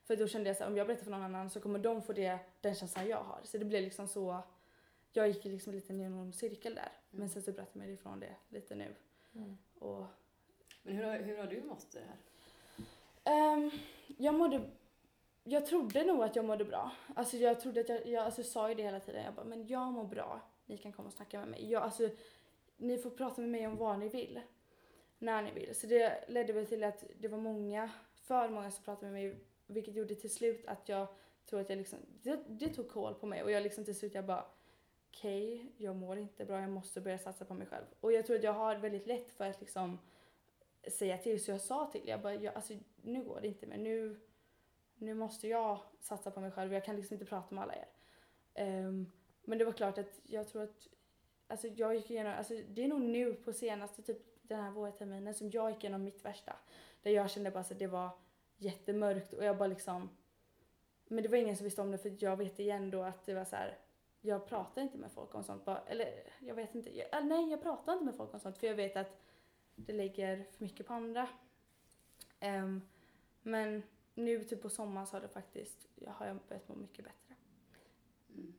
För 0.04 0.16
då 0.16 0.28
kände 0.28 0.48
jag 0.50 0.56
så 0.56 0.62
här, 0.64 0.70
om 0.70 0.76
jag 0.76 0.86
berättar 0.86 1.04
för 1.04 1.10
någon 1.10 1.22
annan 1.22 1.50
så 1.50 1.60
kommer 1.60 1.78
de 1.78 2.02
få 2.02 2.12
det, 2.12 2.38
den 2.60 2.74
känslan 2.74 3.08
jag 3.08 3.22
har. 3.22 3.40
Så 3.44 3.58
det 3.58 3.64
blev 3.64 3.82
liksom 3.82 4.08
så, 4.08 4.38
jag 5.12 5.28
gick 5.28 5.44
liksom 5.44 5.72
lite 5.72 5.92
ner 5.92 6.06
i 6.06 6.08
någon 6.08 6.32
cirkel 6.32 6.74
där. 6.74 6.92
Men 7.10 7.18
Mm. 7.20 7.28
sen 7.28 7.42
så 7.42 7.52
bröt 7.52 7.68
jag 7.72 7.78
mig 7.80 7.92
ifrån 7.92 8.20
det 8.20 8.34
lite 8.48 8.74
nu. 8.74 8.94
Mm. 9.34 9.58
Och, 9.78 10.04
Men 10.82 10.96
hur 10.96 11.04
har, 11.04 11.16
hur 11.18 11.38
har 11.38 11.46
du 11.46 11.62
mått 11.62 11.86
det 11.92 12.00
här? 12.00 12.16
ehm, 13.24 13.70
jag 14.18 14.34
mådde, 14.34 14.60
jag 15.44 15.66
trodde 15.66 16.04
nog 16.04 16.22
att 16.22 16.36
jag 16.36 16.44
mådde 16.44 16.64
bra. 16.64 16.90
Alltså 17.14 17.36
jag 17.36 17.60
trodde 17.60 17.80
att 17.80 17.88
jag, 17.88 18.06
jag 18.06 18.24
alltså, 18.24 18.42
sa 18.42 18.68
ju 18.68 18.74
det 18.74 18.82
hela 18.82 19.00
tiden. 19.00 19.24
Jag 19.24 19.34
bara, 19.34 19.44
men 19.46 19.66
jag 19.66 19.92
mår 19.92 20.04
bra. 20.04 20.40
Ni 20.68 20.78
kan 20.78 20.92
komma 20.92 21.06
och 21.06 21.14
snacka 21.14 21.40
med 21.40 21.48
mig. 21.48 21.70
Jag, 21.70 21.82
alltså, 21.82 22.10
ni 22.76 22.98
får 22.98 23.10
prata 23.10 23.40
med 23.40 23.50
mig 23.50 23.66
om 23.66 23.76
vad 23.76 23.98
ni 23.98 24.08
vill. 24.08 24.40
När 25.18 25.42
ni 25.42 25.52
vill. 25.52 25.74
Så 25.74 25.86
det 25.86 26.24
ledde 26.28 26.52
väl 26.52 26.66
till 26.66 26.84
att 26.84 27.04
det 27.20 27.28
var 27.28 27.38
många, 27.38 27.90
för 28.14 28.48
många 28.48 28.70
som 28.70 28.84
pratade 28.84 29.12
med 29.12 29.22
mig. 29.22 29.36
Vilket 29.66 29.94
gjorde 29.94 30.14
till 30.14 30.34
slut 30.34 30.66
att 30.66 30.88
jag 30.88 31.06
tror 31.46 31.60
att 31.60 31.68
jag 31.68 31.78
liksom, 31.78 31.98
det, 32.22 32.40
det 32.46 32.68
tog 32.68 32.88
koll 32.88 33.14
på 33.14 33.26
mig. 33.26 33.42
Och 33.42 33.50
jag 33.50 33.62
liksom 33.62 33.84
till 33.84 33.98
slut 33.98 34.14
jag 34.14 34.26
bara, 34.26 34.44
okej, 35.08 35.72
jag 35.76 35.96
mår 35.96 36.18
inte 36.18 36.44
bra. 36.44 36.60
Jag 36.60 36.70
måste 36.70 37.00
börja 37.00 37.18
satsa 37.18 37.44
på 37.44 37.54
mig 37.54 37.66
själv. 37.66 37.84
Och 38.00 38.12
jag 38.12 38.26
tror 38.26 38.36
att 38.36 38.42
jag 38.42 38.52
har 38.52 38.76
väldigt 38.76 39.06
lätt 39.06 39.30
för 39.30 39.44
att 39.44 39.60
liksom 39.60 39.98
säga 40.90 41.18
till. 41.18 41.44
Så 41.44 41.50
jag 41.50 41.60
sa 41.60 41.86
till, 41.86 42.08
jag 42.08 42.20
bara, 42.20 42.34
jag, 42.34 42.54
alltså 42.54 42.74
nu 43.02 43.24
går 43.24 43.40
det 43.40 43.48
inte 43.48 43.66
mer. 43.66 43.78
Nu, 43.78 44.20
nu 44.94 45.14
måste 45.14 45.48
jag 45.48 45.78
satsa 46.00 46.30
på 46.30 46.40
mig 46.40 46.50
själv. 46.50 46.72
Jag 46.72 46.84
kan 46.84 46.96
liksom 46.96 47.14
inte 47.14 47.26
prata 47.26 47.54
med 47.54 47.64
alla 47.64 47.74
er. 47.74 47.88
Um, 48.86 49.12
men 49.48 49.58
det 49.58 49.64
var 49.64 49.72
klart 49.72 49.98
att 49.98 50.20
jag 50.22 50.48
tror 50.48 50.62
att, 50.62 50.88
alltså 51.46 51.66
jag 51.66 51.94
gick 51.94 52.10
igenom, 52.10 52.32
alltså 52.32 52.54
det 52.68 52.84
är 52.84 52.88
nog 52.88 53.00
nu 53.00 53.34
på 53.34 53.52
senaste 53.52 54.02
typ 54.02 54.18
den 54.42 54.60
här 54.60 54.70
vårterminen 54.70 55.34
som 55.34 55.50
jag 55.50 55.70
gick 55.70 55.84
igenom 55.84 56.04
mitt 56.04 56.24
värsta. 56.24 56.56
Där 57.02 57.10
jag 57.10 57.30
kände 57.30 57.50
bara 57.50 57.60
att 57.60 57.78
det 57.78 57.86
var 57.86 58.10
jättemörkt 58.56 59.32
och 59.32 59.44
jag 59.44 59.58
bara 59.58 59.68
liksom, 59.68 60.10
men 61.06 61.22
det 61.22 61.28
var 61.28 61.38
ingen 61.38 61.56
som 61.56 61.64
visste 61.64 61.82
om 61.82 61.90
det 61.90 61.98
för 61.98 62.16
jag 62.18 62.36
vet 62.36 62.58
igen 62.58 62.90
då 62.90 63.02
att 63.02 63.26
det 63.26 63.34
var 63.34 63.44
så 63.44 63.56
här. 63.56 63.78
Jag 64.20 64.46
pratar 64.46 64.82
inte 64.82 64.98
med 64.98 65.12
folk 65.12 65.34
om 65.34 65.44
sånt 65.44 65.64
bara, 65.64 65.78
eller 65.86 66.22
jag 66.40 66.54
vet 66.54 66.74
inte, 66.74 66.96
jag, 66.96 67.14
äh, 67.14 67.24
nej 67.24 67.50
jag 67.50 67.62
pratar 67.62 67.92
inte 67.92 68.04
med 68.04 68.14
folk 68.16 68.34
om 68.34 68.40
sånt 68.40 68.58
för 68.58 68.66
jag 68.66 68.74
vet 68.74 68.96
att 68.96 69.20
det 69.74 69.92
lägger 69.92 70.44
för 70.44 70.64
mycket 70.64 70.86
på 70.86 70.94
andra. 70.94 71.28
Um, 72.40 72.82
men 73.42 73.82
nu 74.14 74.44
typ 74.44 74.62
på 74.62 74.70
sommaren 74.70 75.06
så 75.06 75.16
har 75.16 75.20
det 75.20 75.28
faktiskt, 75.28 75.88
jag 75.94 76.12
har 76.12 76.26
jag 76.26 76.38
börjat 76.48 76.68
må 76.68 76.74
mycket 76.74 77.04
bättre. 77.04 77.34
Mm. 78.34 78.54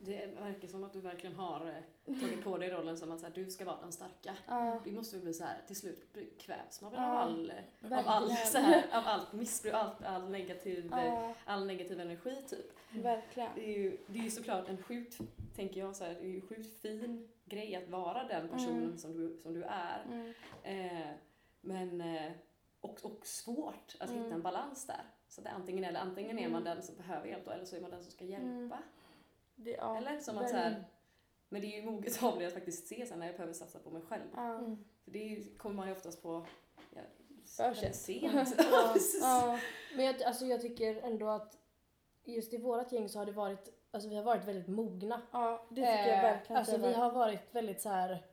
Det 0.00 0.26
verkar 0.40 0.68
som 0.68 0.84
att 0.84 0.92
du 0.92 1.00
verkligen 1.00 1.36
har 1.36 1.66
eh, 2.06 2.14
tagit 2.20 2.44
på 2.44 2.58
dig 2.58 2.70
rollen 2.70 2.98
som 2.98 3.12
att 3.12 3.20
så 3.20 3.26
här, 3.26 3.34
du 3.34 3.50
ska 3.50 3.64
vara 3.64 3.80
den 3.80 3.92
starka. 3.92 4.34
Ja, 4.46 4.80
Det 4.84 4.92
måste 4.92 5.16
väl 5.16 5.22
bli 5.24 5.34
så 5.34 5.44
här, 5.44 5.56
till 5.66 5.76
slut 5.76 6.06
kvävs 6.38 6.80
man 6.82 6.90
väl 6.92 7.00
av, 7.00 7.10
all, 7.16 7.52
av, 7.84 8.02
all, 8.06 8.30
så 8.36 8.58
här, 8.58 8.82
av 8.92 9.02
allt 9.06 9.32
missbruk, 9.32 9.74
allt, 9.74 10.04
all, 10.04 10.30
negativ, 10.30 10.92
eh, 10.92 11.04
ja, 11.06 11.34
all 11.44 11.66
negativ 11.66 12.00
energi 12.00 12.42
typ. 12.48 12.72
verkligen. 13.04 13.50
Det 13.54 13.64
är 13.74 13.78
ju, 13.78 13.96
det 14.06 14.18
är 14.18 14.22
ju 14.22 14.30
såklart 14.30 14.68
en 14.68 14.82
sjukt, 14.82 15.18
tänker 15.56 15.80
jag, 15.80 15.96
så 15.96 16.04
här, 16.04 16.14
det 16.14 16.20
är 16.20 16.28
ju 16.28 16.34
en 16.36 16.46
sjukt 16.46 16.80
fin 16.82 17.28
grej 17.44 17.76
att 17.76 17.88
vara 17.88 18.24
den 18.24 18.48
personen 18.48 18.82
Mm. 18.84 18.98
som, 18.98 19.16
du, 19.16 19.38
som 19.42 19.54
du 19.54 19.62
är. 19.64 20.04
Mm. 20.08 20.34
Eh, 20.62 21.08
men, 21.60 22.00
eh, 22.00 22.32
och, 22.80 23.04
och 23.04 23.26
svårt 23.26 23.96
att 24.00 24.10
hitta 24.10 24.20
Mm. 24.20 24.32
en 24.32 24.42
balans 24.42 24.86
där. 24.86 25.02
Så 25.28 25.40
det 25.40 25.48
är 25.48 25.52
antingen 25.54 25.84
eller, 25.84 26.00
antingen 26.00 26.38
är 26.38 26.48
man 26.48 26.62
Mm. 26.62 26.74
den 26.76 26.82
som 26.82 26.96
behöver 26.96 27.26
hjälp 27.26 27.44
då, 27.44 27.50
eller 27.50 27.64
så 27.64 27.76
är 27.76 27.80
man 27.80 27.90
den 27.90 28.02
som 28.02 28.10
ska 28.12 28.24
hjälpa. 28.24 28.78
Mm. 29.58 29.64
Det, 29.64 29.70
ja, 29.70 29.96
Eller 29.96 30.18
som 30.20 30.38
att 30.38 30.50
så 30.50 30.56
här, 30.56 30.84
men 31.48 31.60
det 31.60 31.66
är 31.66 31.80
ju 31.80 31.90
moget 31.90 32.22
av 32.22 32.38
dig 32.38 32.46
att 32.46 32.52
faktiskt 32.52 32.86
se 32.86 33.06
sen 33.06 33.18
när 33.18 33.26
jag 33.26 33.34
behöver 33.34 33.52
satsa 33.54 33.78
på 33.78 33.90
mig 33.90 34.02
själv. 34.02 34.22
Mm. 34.36 34.84
För 35.04 35.10
det 35.10 35.18
ju, 35.18 35.56
kommer 35.56 35.74
man 35.76 35.86
ju 35.86 35.92
oftast 35.92 36.22
på 36.22 36.46
ja, 37.58 37.74
sent. 37.74 37.94
sent. 37.96 38.54
Ja. 38.70 38.94
Ja. 39.20 39.58
Men 39.96 40.04
jag, 40.04 40.22
alltså 40.22 40.46
jag 40.46 40.60
tycker 40.60 41.00
ändå 41.02 41.28
att 41.28 41.58
just 42.24 42.52
i 42.54 42.56
vårat 42.56 42.92
gäng 42.92 43.08
så 43.08 43.18
har 43.18 43.26
det 43.26 43.32
varit, 43.32 43.68
alltså 43.90 44.08
vi 44.08 44.16
har 44.16 44.22
varit 44.22 44.44
väldigt 44.44 44.68
mogna. 44.68 45.20
ja, 45.32 45.66
det 45.70 45.74
tycker 45.74 46.08
jag 46.08 46.16
Eh, 46.18 46.22
verkligen. 46.22 46.62
att 46.62 46.68
Alltså 46.68 46.86
vi 46.88 46.92
har 46.94 47.10
varit 47.12 47.40
väldigt 47.54 47.80
så 47.80 47.88
här. 47.88 48.24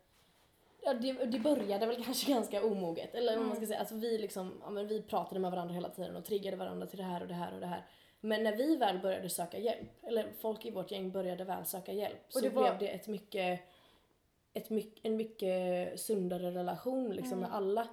Ja, 0.81 0.93
det, 0.93 1.13
det 1.13 1.39
började 1.39 1.85
väl 1.85 2.03
kanske 2.05 2.31
ganska 2.31 2.63
omoget. 2.63 3.15
Eller 3.15 3.31
vad 3.31 3.38
man 3.41 3.45
Mm. 3.45 3.57
ska 3.57 3.67
säga. 3.67 3.79
Alltså 3.79 3.95
vi, 3.95 4.17
liksom, 4.17 4.61
ja, 4.63 4.69
men 4.69 4.88
vi 4.88 5.01
pratade 5.01 5.39
med 5.39 5.51
varandra 5.51 5.73
hela 5.73 5.89
tiden 5.89 6.15
och 6.15 6.25
triggade 6.25 6.57
varandra 6.57 6.88
till 6.88 6.97
det 6.97 7.03
här 7.03 7.21
och 7.21 7.27
det 7.27 7.33
här 7.33 7.53
och 7.53 7.59
det 7.59 7.65
här. 7.67 7.85
Men 8.25 8.43
när 8.43 8.55
vi 8.55 8.75
väl 8.75 8.99
började 8.99 9.29
söka 9.29 9.57
hjälp, 9.59 9.88
eller 10.03 10.31
folk 10.39 10.65
i 10.65 10.71
vårt 10.71 10.91
gäng 10.91 11.11
började 11.11 11.43
väl 11.43 11.65
söka 11.65 11.93
hjälp, 11.93 12.17
så 12.29 12.39
det 12.39 12.49
var- 12.49 12.61
blev 12.63 12.77
det 12.79 12.88
ett 12.88 13.07
mycket, 13.07 13.59
ett 14.53 14.69
mycket, 14.69 15.05
en 15.05 15.15
mycket 15.15 15.99
sundare 15.99 16.51
relation 16.51 17.09
liksom 17.13 17.38
Mm. 17.38 17.39
med 17.49 17.53
alla. 17.57 17.88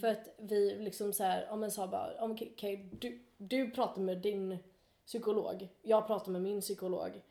För 0.00 0.08
att 0.08 0.28
vi 0.36 0.74
liksom 0.78 1.12
så 1.12 1.24
här, 1.24 1.46
ja 1.48 1.56
men 1.56 1.70
sa 1.70 1.86
bara, 1.86 2.10
okej, 2.20 2.50
okej, 2.54 2.88
du, 3.00 3.20
du 3.36 3.70
pratar 3.70 4.00
med 4.02 4.18
din 4.18 4.58
psykolog, 5.06 5.68
jag 5.82 6.06
pratar 6.06 6.32
med 6.32 6.42
min 6.42 6.60
psykolog. 6.60 7.22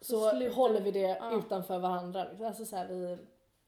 Så, 0.00 0.30
slutar 0.30 0.54
håller 0.54 0.80
vi- 0.80 0.90
det 0.90 1.00
ja. 1.00 1.38
utanför 1.38 1.78
varandra. 1.78 2.24
liksom. 2.28 2.46
Alltså 2.46 2.64
så 2.64 2.76
här, 2.76 2.88
vi 2.88 3.18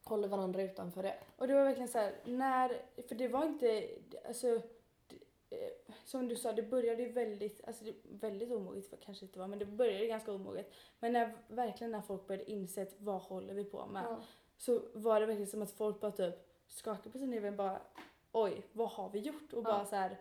håller 0.05 0.29
varandra 0.29 0.63
utanför 0.63 1.03
det. 1.03 1.15
Och 1.37 1.49
det 1.49 1.55
var 1.55 1.65
verkligen 1.65 1.89
så 1.89 1.99
här, 1.99 2.13
när, 2.25 2.81
för 3.09 3.15
det 3.15 3.29
var 3.29 3.45
inte, 3.45 3.87
alltså, 4.29 4.61
eh, 5.61 5.95
som 6.05 6.29
du 6.29 6.37
sa, 6.37 6.53
det 6.53 6.63
började 6.63 7.03
ju 7.03 7.13
väldigt, 7.13 7.65
alltså 7.67 7.85
det, 7.85 7.95
väldigt 8.03 8.51
omoget 8.53 8.91
för 8.91 8.97
kanske 8.97 9.25
inte 9.25 9.39
var, 9.39 9.47
men 9.47 9.59
det 9.59 9.67
började 9.67 10.07
ganska 10.07 10.33
omoget. 10.33 10.73
Men 11.01 11.13
när, 11.13 11.33
verkligen 11.49 11.91
när 11.91 12.01
folk 12.01 12.27
började 12.27 12.51
inse 12.51 12.87
vad 12.99 13.21
håller 13.21 13.55
vi 13.55 13.65
på 13.65 13.87
med? 13.87 14.17
Så 14.57 14.83
var 14.93 15.21
det 15.21 15.27
verkligen 15.27 15.51
som 15.51 15.63
att 15.63 15.71
folk 15.71 16.01
bara 16.01 16.11
typ 16.13 16.35
skakade 16.69 17.11
på 17.11 17.19
sin 17.19 17.33
huvud 17.33 17.57
bara 17.57 17.81
oj, 18.33 18.63
vad 18.73 18.89
har 18.89 19.11
vi 19.11 19.19
gjort? 19.19 19.53
Och 19.53 19.63
bara 19.63 19.79
Ja. 19.79 19.85
så 19.85 19.97
här, 19.97 20.17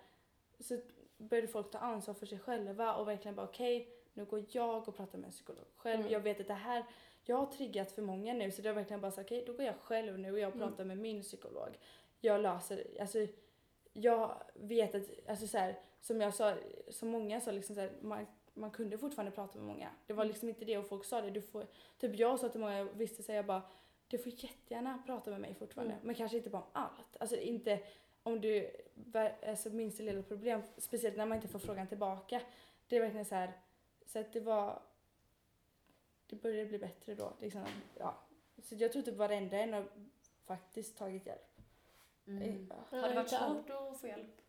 så 0.60 0.78
började 1.18 1.48
folk 1.48 1.72
ta 1.72 1.78
ansvar 1.78 2.14
för 2.14 2.26
sig 2.26 2.40
själva 2.40 2.96
och 2.96 3.08
verkligen 3.08 3.36
bara 3.36 3.46
okej, 3.48 3.90
nu 4.14 4.26
går 4.26 4.44
jag 4.50 4.88
och 4.88 4.96
pratar 4.96 5.18
med 5.18 5.26
en 5.28 5.32
psykolog 5.32 5.66
själv. 5.76 6.00
Mm. 6.00 6.12
Jag 6.12 6.20
vet 6.20 6.40
att 6.40 6.48
det 6.48 6.54
här, 6.54 6.86
jag 7.24 7.36
har 7.38 7.46
triggat 7.46 7.92
för 7.92 8.02
många 8.02 8.34
nu 8.34 8.52
så 8.52 8.62
det 8.62 8.70
var 8.70 8.76
verkligen 8.76 9.02
bara 9.02 9.12
så 9.12 9.22
okej, 9.22 9.44
då 9.48 9.54
går 9.54 9.66
jag 9.66 9.76
själv 9.76 10.20
nu 10.20 10.32
och 10.32 10.40
jag 10.40 10.56
Mm. 10.56 10.68
pratar 10.68 10.84
med 10.86 10.98
min 10.98 11.22
psykolog. 11.22 11.78
Jag 12.22 12.42
löser 12.42 12.88
alltså 13.02 13.28
jag 13.98 14.44
vet 14.54 14.96
att, 14.96 15.30
alltså 15.30 15.48
så 15.48 15.58
här, 15.58 15.80
som 16.02 16.22
jag 16.22 16.34
sa, 16.34 16.56
som 16.90 17.10
många 17.10 17.42
sa 17.42 17.52
liksom 17.52 17.76
så 17.76 17.82
här, 17.82 17.92
man, 18.02 18.26
man 18.54 18.72
kunde 18.72 18.98
fortfarande 18.98 19.32
prata 19.32 19.58
med 19.58 19.68
många. 19.68 19.90
Det 20.08 20.14
var 20.14 20.26
liksom 20.26 20.50
inte 20.50 20.66
det 20.66 20.78
och 20.78 20.88
folk 20.88 21.06
sa 21.06 21.22
det. 21.22 21.30
Du 21.30 21.42
får, 21.42 21.66
typ 21.98 22.16
jag 22.16 22.40
sa 22.40 22.50
till 22.50 22.60
många 22.60 22.78
jag 22.78 22.86
visste 22.86 23.24
säga 23.24 23.44
bara, 23.44 23.62
du 24.08 24.18
får 24.18 24.32
jättegärna 24.44 25.04
prata 25.06 25.32
med 25.32 25.42
mig 25.42 25.54
fortfarande. 25.54 25.94
Mm. 25.94 26.06
Men 26.06 26.16
kanske 26.16 26.38
inte 26.38 26.50
bara 26.50 26.62
om 26.62 26.70
allt. 26.74 27.18
Alltså 27.20 27.38
inte 27.38 27.80
om 28.24 28.42
du, 28.42 28.72
alltså 29.48 29.70
minsta 29.70 30.04
lilla 30.04 30.24
problem, 30.24 30.62
speciellt 30.78 31.18
när 31.18 31.26
man 31.26 31.36
inte 31.36 31.48
får 31.48 31.60
frågan 31.60 31.88
tillbaka. 31.88 32.42
Det 32.88 32.96
är 32.96 33.02
verkligen 33.02 33.26
så 33.26 33.36
här, 33.36 33.54
så 34.06 34.20
att 34.20 34.34
det 34.34 34.40
var, 34.40 34.82
det 36.28 36.36
började 36.36 36.70
bli 36.70 36.80
bättre 36.80 37.16
då. 37.16 37.34
Liksom, 37.40 37.66
ja. 37.98 38.18
Så 38.64 38.76
jag 38.76 38.92
tror 38.92 39.02
typ 39.02 39.16
varenda 39.16 39.58
en 39.58 39.74
har 39.74 39.86
faktiskt 40.46 40.98
tagit 40.98 41.26
hjälp. 41.26 41.55
Mm. 42.28 42.70
Ja. 42.70 43.00
Har 43.00 43.10
det 43.10 43.16
varit 43.16 43.30
svårt 43.30 43.70
att 43.70 44.00
få 44.00 44.08
hjälp? 44.08 44.42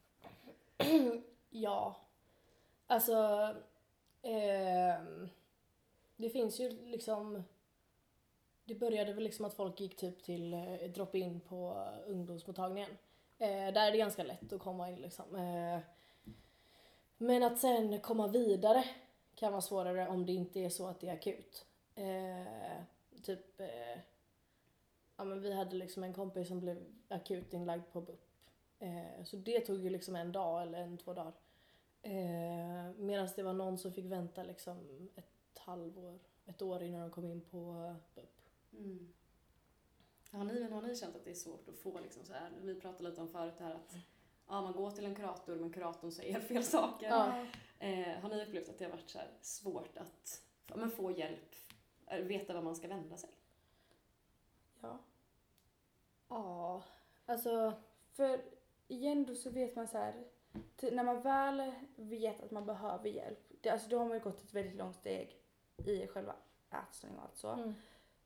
Ja. 1.50 1.96
Alltså. 2.86 3.54
ehm, 4.22 5.28
det 6.16 6.30
finns 6.30 6.60
ju 6.60 6.70
liksom. 6.70 7.42
Det 8.64 8.74
började 8.74 9.12
väl 9.12 9.24
liksom 9.24 9.44
att 9.44 9.54
folk 9.54 9.80
gick 9.80 9.96
typ 9.96 10.22
till 10.22 10.54
eh, 10.54 10.90
drop-in 10.94 11.40
på 11.40 11.88
ungdomsmottagningen. 12.06 12.90
Eh, 13.38 13.48
där 13.48 13.86
är 13.86 13.92
det 13.92 13.98
ganska 13.98 14.22
lätt 14.22 14.52
att 14.52 14.60
komma 14.60 14.90
in 14.90 15.00
liksom. 15.00 15.36
Eh, 15.36 15.80
men 17.18 17.42
att 17.42 17.58
sen 17.58 18.00
komma 18.00 18.26
vidare 18.26 18.84
kan 19.34 19.52
vara 19.52 19.62
svårare 19.62 20.08
om 20.08 20.26
det 20.26 20.32
inte 20.32 20.60
är 20.60 20.68
så 20.68 20.86
att 20.86 21.00
det 21.00 21.08
är 21.08 21.14
akut. 21.14 21.66
Eh, 21.94 22.82
typ. 23.22 23.60
Ja 25.16 25.24
men 25.24 25.40
vi 25.40 25.52
hade 25.52 25.76
liksom 25.76 26.04
en 26.04 26.14
kompis 26.14 26.48
som 26.48 26.60
blev 26.60 26.84
akut 27.08 27.52
inlagd 27.52 27.82
på 27.92 28.00
BUP. 28.00 28.26
Eh, 28.78 29.24
så 29.24 29.36
det 29.36 29.60
tog 29.60 29.80
ju 29.80 29.90
liksom 29.90 30.16
en 30.16 30.32
dag 30.32 30.62
eller 30.62 30.78
en, 30.78 30.98
två 30.98 31.14
dagar. 31.14 31.32
Eh, 32.02 32.92
Medan 32.96 33.28
det 33.36 33.42
var 33.42 33.52
någon 33.52 33.78
som 33.78 33.92
fick 33.92 34.04
vänta 34.04 34.42
liksom 34.42 35.08
ett 35.14 35.58
halvår, 35.58 36.18
ett 36.46 36.62
år 36.62 36.82
innan 36.82 37.00
de 37.00 37.10
kom 37.10 37.24
in 37.24 37.40
på 37.40 37.94
BUP. 38.14 38.40
Mm. 38.72 39.12
Har, 40.30 40.44
ni, 40.44 40.62
har 40.62 40.82
ni 40.82 40.96
känt 40.96 41.16
att 41.16 41.24
det 41.24 41.30
är 41.30 41.34
svårt 41.34 41.68
att 41.68 41.78
få 41.78 42.00
liksom 42.00 42.24
så 42.24 42.32
här, 42.32 42.50
vi 42.62 42.74
pratade 42.74 43.08
lite 43.08 43.20
om 43.20 43.28
förut 43.28 43.58
här 43.58 43.74
att 43.74 43.94
ja, 44.46 44.62
man 44.62 44.72
går 44.72 44.90
till 44.90 45.04
en 45.04 45.14
kurator 45.14 45.56
men 45.56 45.72
kuratorn 45.72 46.12
säger 46.12 46.40
fel 46.48 46.64
saker. 46.64 47.08
Ja. 47.08 47.46
Eh, 47.78 48.20
har 48.20 48.28
ni 48.28 48.42
upplevt 48.42 48.68
att 48.68 48.78
det 48.78 48.84
har 48.84 48.92
varit 48.92 49.10
så 49.10 49.18
svårt 49.40 49.96
att 49.96 50.42
ja, 50.66 50.76
men 50.76 50.90
få 50.90 51.10
hjälp, 51.10 51.54
eh, 52.06 52.18
veta 52.18 52.54
var 52.54 52.62
man 52.62 52.76
ska 52.76 52.88
vända 52.88 53.16
sig? 53.16 53.30
Ja. 54.80 54.98
Ja, 56.28 56.84
alltså. 57.26 57.72
För 58.12 58.40
igen 58.88 59.26
då 59.26 59.34
så 59.34 59.50
vet 59.50 59.76
man 59.76 59.88
så 59.88 59.98
här, 59.98 60.24
när 60.92 61.04
man 61.04 61.22
väl 61.22 61.72
vet 61.96 62.42
att 62.42 62.50
man 62.50 62.66
behöver 62.66 63.08
hjälp, 63.08 63.38
det, 63.60 63.70
alltså 63.70 63.88
då 63.88 63.98
har 63.98 64.04
man 64.04 64.16
ju 64.16 64.22
gått 64.22 64.42
ett 64.42 64.54
väldigt 64.54 64.76
långt 64.76 64.96
steg 64.96 65.36
i 65.76 66.06
själva 66.06 66.36
ätstörningen 66.70 67.20
och 67.22 67.28
allt 67.28 67.36
så. 67.36 67.48
Mm. 67.48 67.74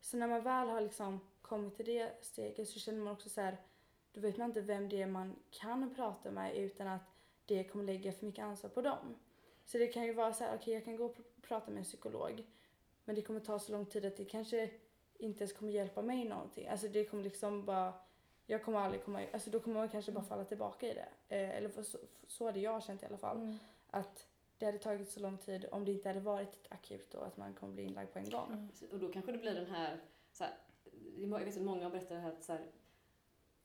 Så 0.01 0.17
när 0.17 0.29
man 0.29 0.43
väl 0.43 0.69
har 0.69 0.81
liksom 0.81 1.21
kommit 1.43 1.77
till 1.77 1.87
det 1.87 2.25
steget 2.25 2.69
så 2.69 2.79
känner 2.79 2.99
man 2.99 3.13
också 3.13 3.29
så 3.29 3.41
här, 3.41 3.57
då 4.13 4.21
vet 4.21 4.37
man 4.37 4.49
inte 4.49 4.61
vem 4.61 4.89
det 4.89 5.03
är 5.03 5.07
man 5.07 5.37
kan 5.51 5.95
prata 5.95 6.31
med 6.31 6.57
utan 6.57 6.89
att 6.89 7.03
det 7.47 7.65
kommer 7.65 7.85
lägga 7.85 8.13
för 8.13 8.27
mycket 8.27 8.45
ansvar 8.45 8.71
på 8.71 8.83
dem. 8.83 9.17
Så 9.65 9.79
det 9.79 9.87
kan 9.87 10.05
ju 10.05 10.13
vara 10.13 10.33
så 10.33 10.45
här, 10.45 10.57
okej 10.57 10.75
jag 10.75 10.85
kan 10.85 10.97
gå 10.97 11.05
och 11.05 11.17
pr- 11.17 11.41
prata 11.43 11.71
med 11.71 11.79
en 11.79 11.85
psykolog 11.85 12.47
men 13.05 13.15
det 13.15 13.23
kommer 13.23 13.41
ta 13.41 13.59
så 13.59 13.73
lång 13.73 13.87
tid 13.87 14.05
att 14.05 14.17
det 14.17 14.25
kanske 14.25 14.71
inte 15.21 15.45
ens 15.45 15.53
kommer 15.53 15.73
hjälpa 15.73 16.03
mig 16.03 16.25
någonting. 16.25 16.69
Alltså 16.69 16.89
det 16.89 17.05
kommer 17.05 17.23
liksom 17.23 17.65
bara, 17.65 17.93
jag 18.47 18.65
kommer 18.65 18.79
aldrig 18.79 19.05
komma, 19.05 19.27
alltså 19.33 19.51
då 19.51 19.61
kommer 19.61 19.77
man 19.77 19.89
kanske 19.89 20.13
bara 20.13 20.25
falla 20.25 20.45
tillbaka 20.45 20.87
i 20.87 20.95
det. 20.95 21.37
Eh, 21.37 21.57
eller 21.57 21.69
för 21.69 21.83
så, 21.83 21.99
så 22.27 22.47
hade 22.47 22.61
jag 22.61 22.83
känt 22.83 23.03
i 23.03 23.07
alla 23.07 23.19
fall. 23.19 23.37
Mm. 23.37 23.59
Att 23.91 24.27
det 24.59 24.67
hade 24.67 24.79
tagit 24.79 25.11
så 25.11 25.21
lång 25.21 25.39
tid 25.39 25.67
om 25.73 25.85
det 25.85 25.93
inte 25.93 26.09
hade 26.09 26.21
varit 26.21 26.67
akut 26.69 27.15
och 27.15 27.27
att 27.27 27.37
man 27.37 27.55
kommer 27.55 27.73
bli 27.73 27.83
inlagd 27.83 28.13
på 28.13 28.19
en 28.19 28.31
gång. 28.31 28.53
Mm. 28.53 28.69
Och 28.93 28.99
då 28.99 29.13
kanske 29.13 29.33
det 29.33 29.39
blir 29.39 29.55
den 29.55 29.67
här, 29.67 30.01
så 30.33 30.45
här 30.45 30.55
jag 31.17 31.45
vet 31.45 31.57
att 31.57 31.63
många 31.63 31.89
det 31.89 32.15
här 32.15 32.33
att 32.33 32.45
så 32.45 32.53
här, 32.53 32.67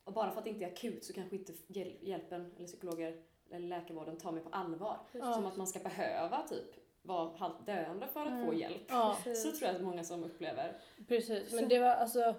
och 0.03 0.13
bara 0.13 0.31
för 0.31 0.37
att 0.37 0.43
det 0.43 0.49
inte 0.49 0.65
är 0.65 0.71
akut 0.71 1.03
så 1.05 1.13
kanske 1.13 1.35
inte 1.35 1.53
hjäl- 1.67 1.97
hjälpen 2.01 2.51
eller 2.57 2.67
psykologer 2.67 3.23
eller 3.49 3.67
läkarvården 3.67 4.17
tar 4.17 4.31
mig 4.31 4.43
på 4.43 4.49
allvar. 4.49 4.99
Ja. 5.11 5.33
Som 5.33 5.45
att 5.45 5.57
man 5.57 5.67
ska 5.67 5.79
behöva 5.79 6.47
typ 6.47 6.85
vara 7.05 7.37
halvt 7.37 7.65
döende 7.65 8.07
för 8.07 8.21
att 8.21 8.27
Mm. 8.27 8.45
få 8.45 8.53
hjälp. 8.53 8.83
Ja. 8.87 9.17
Så 9.35 9.51
tror 9.51 9.63
jag 9.67 9.75
att 9.75 9.81
många 9.81 10.03
som 10.03 10.23
upplever. 10.23 10.73
precis. 11.07 11.53
Men 11.53 11.69
det 11.69 11.79
var 11.79 11.89
alltså. 11.89 12.35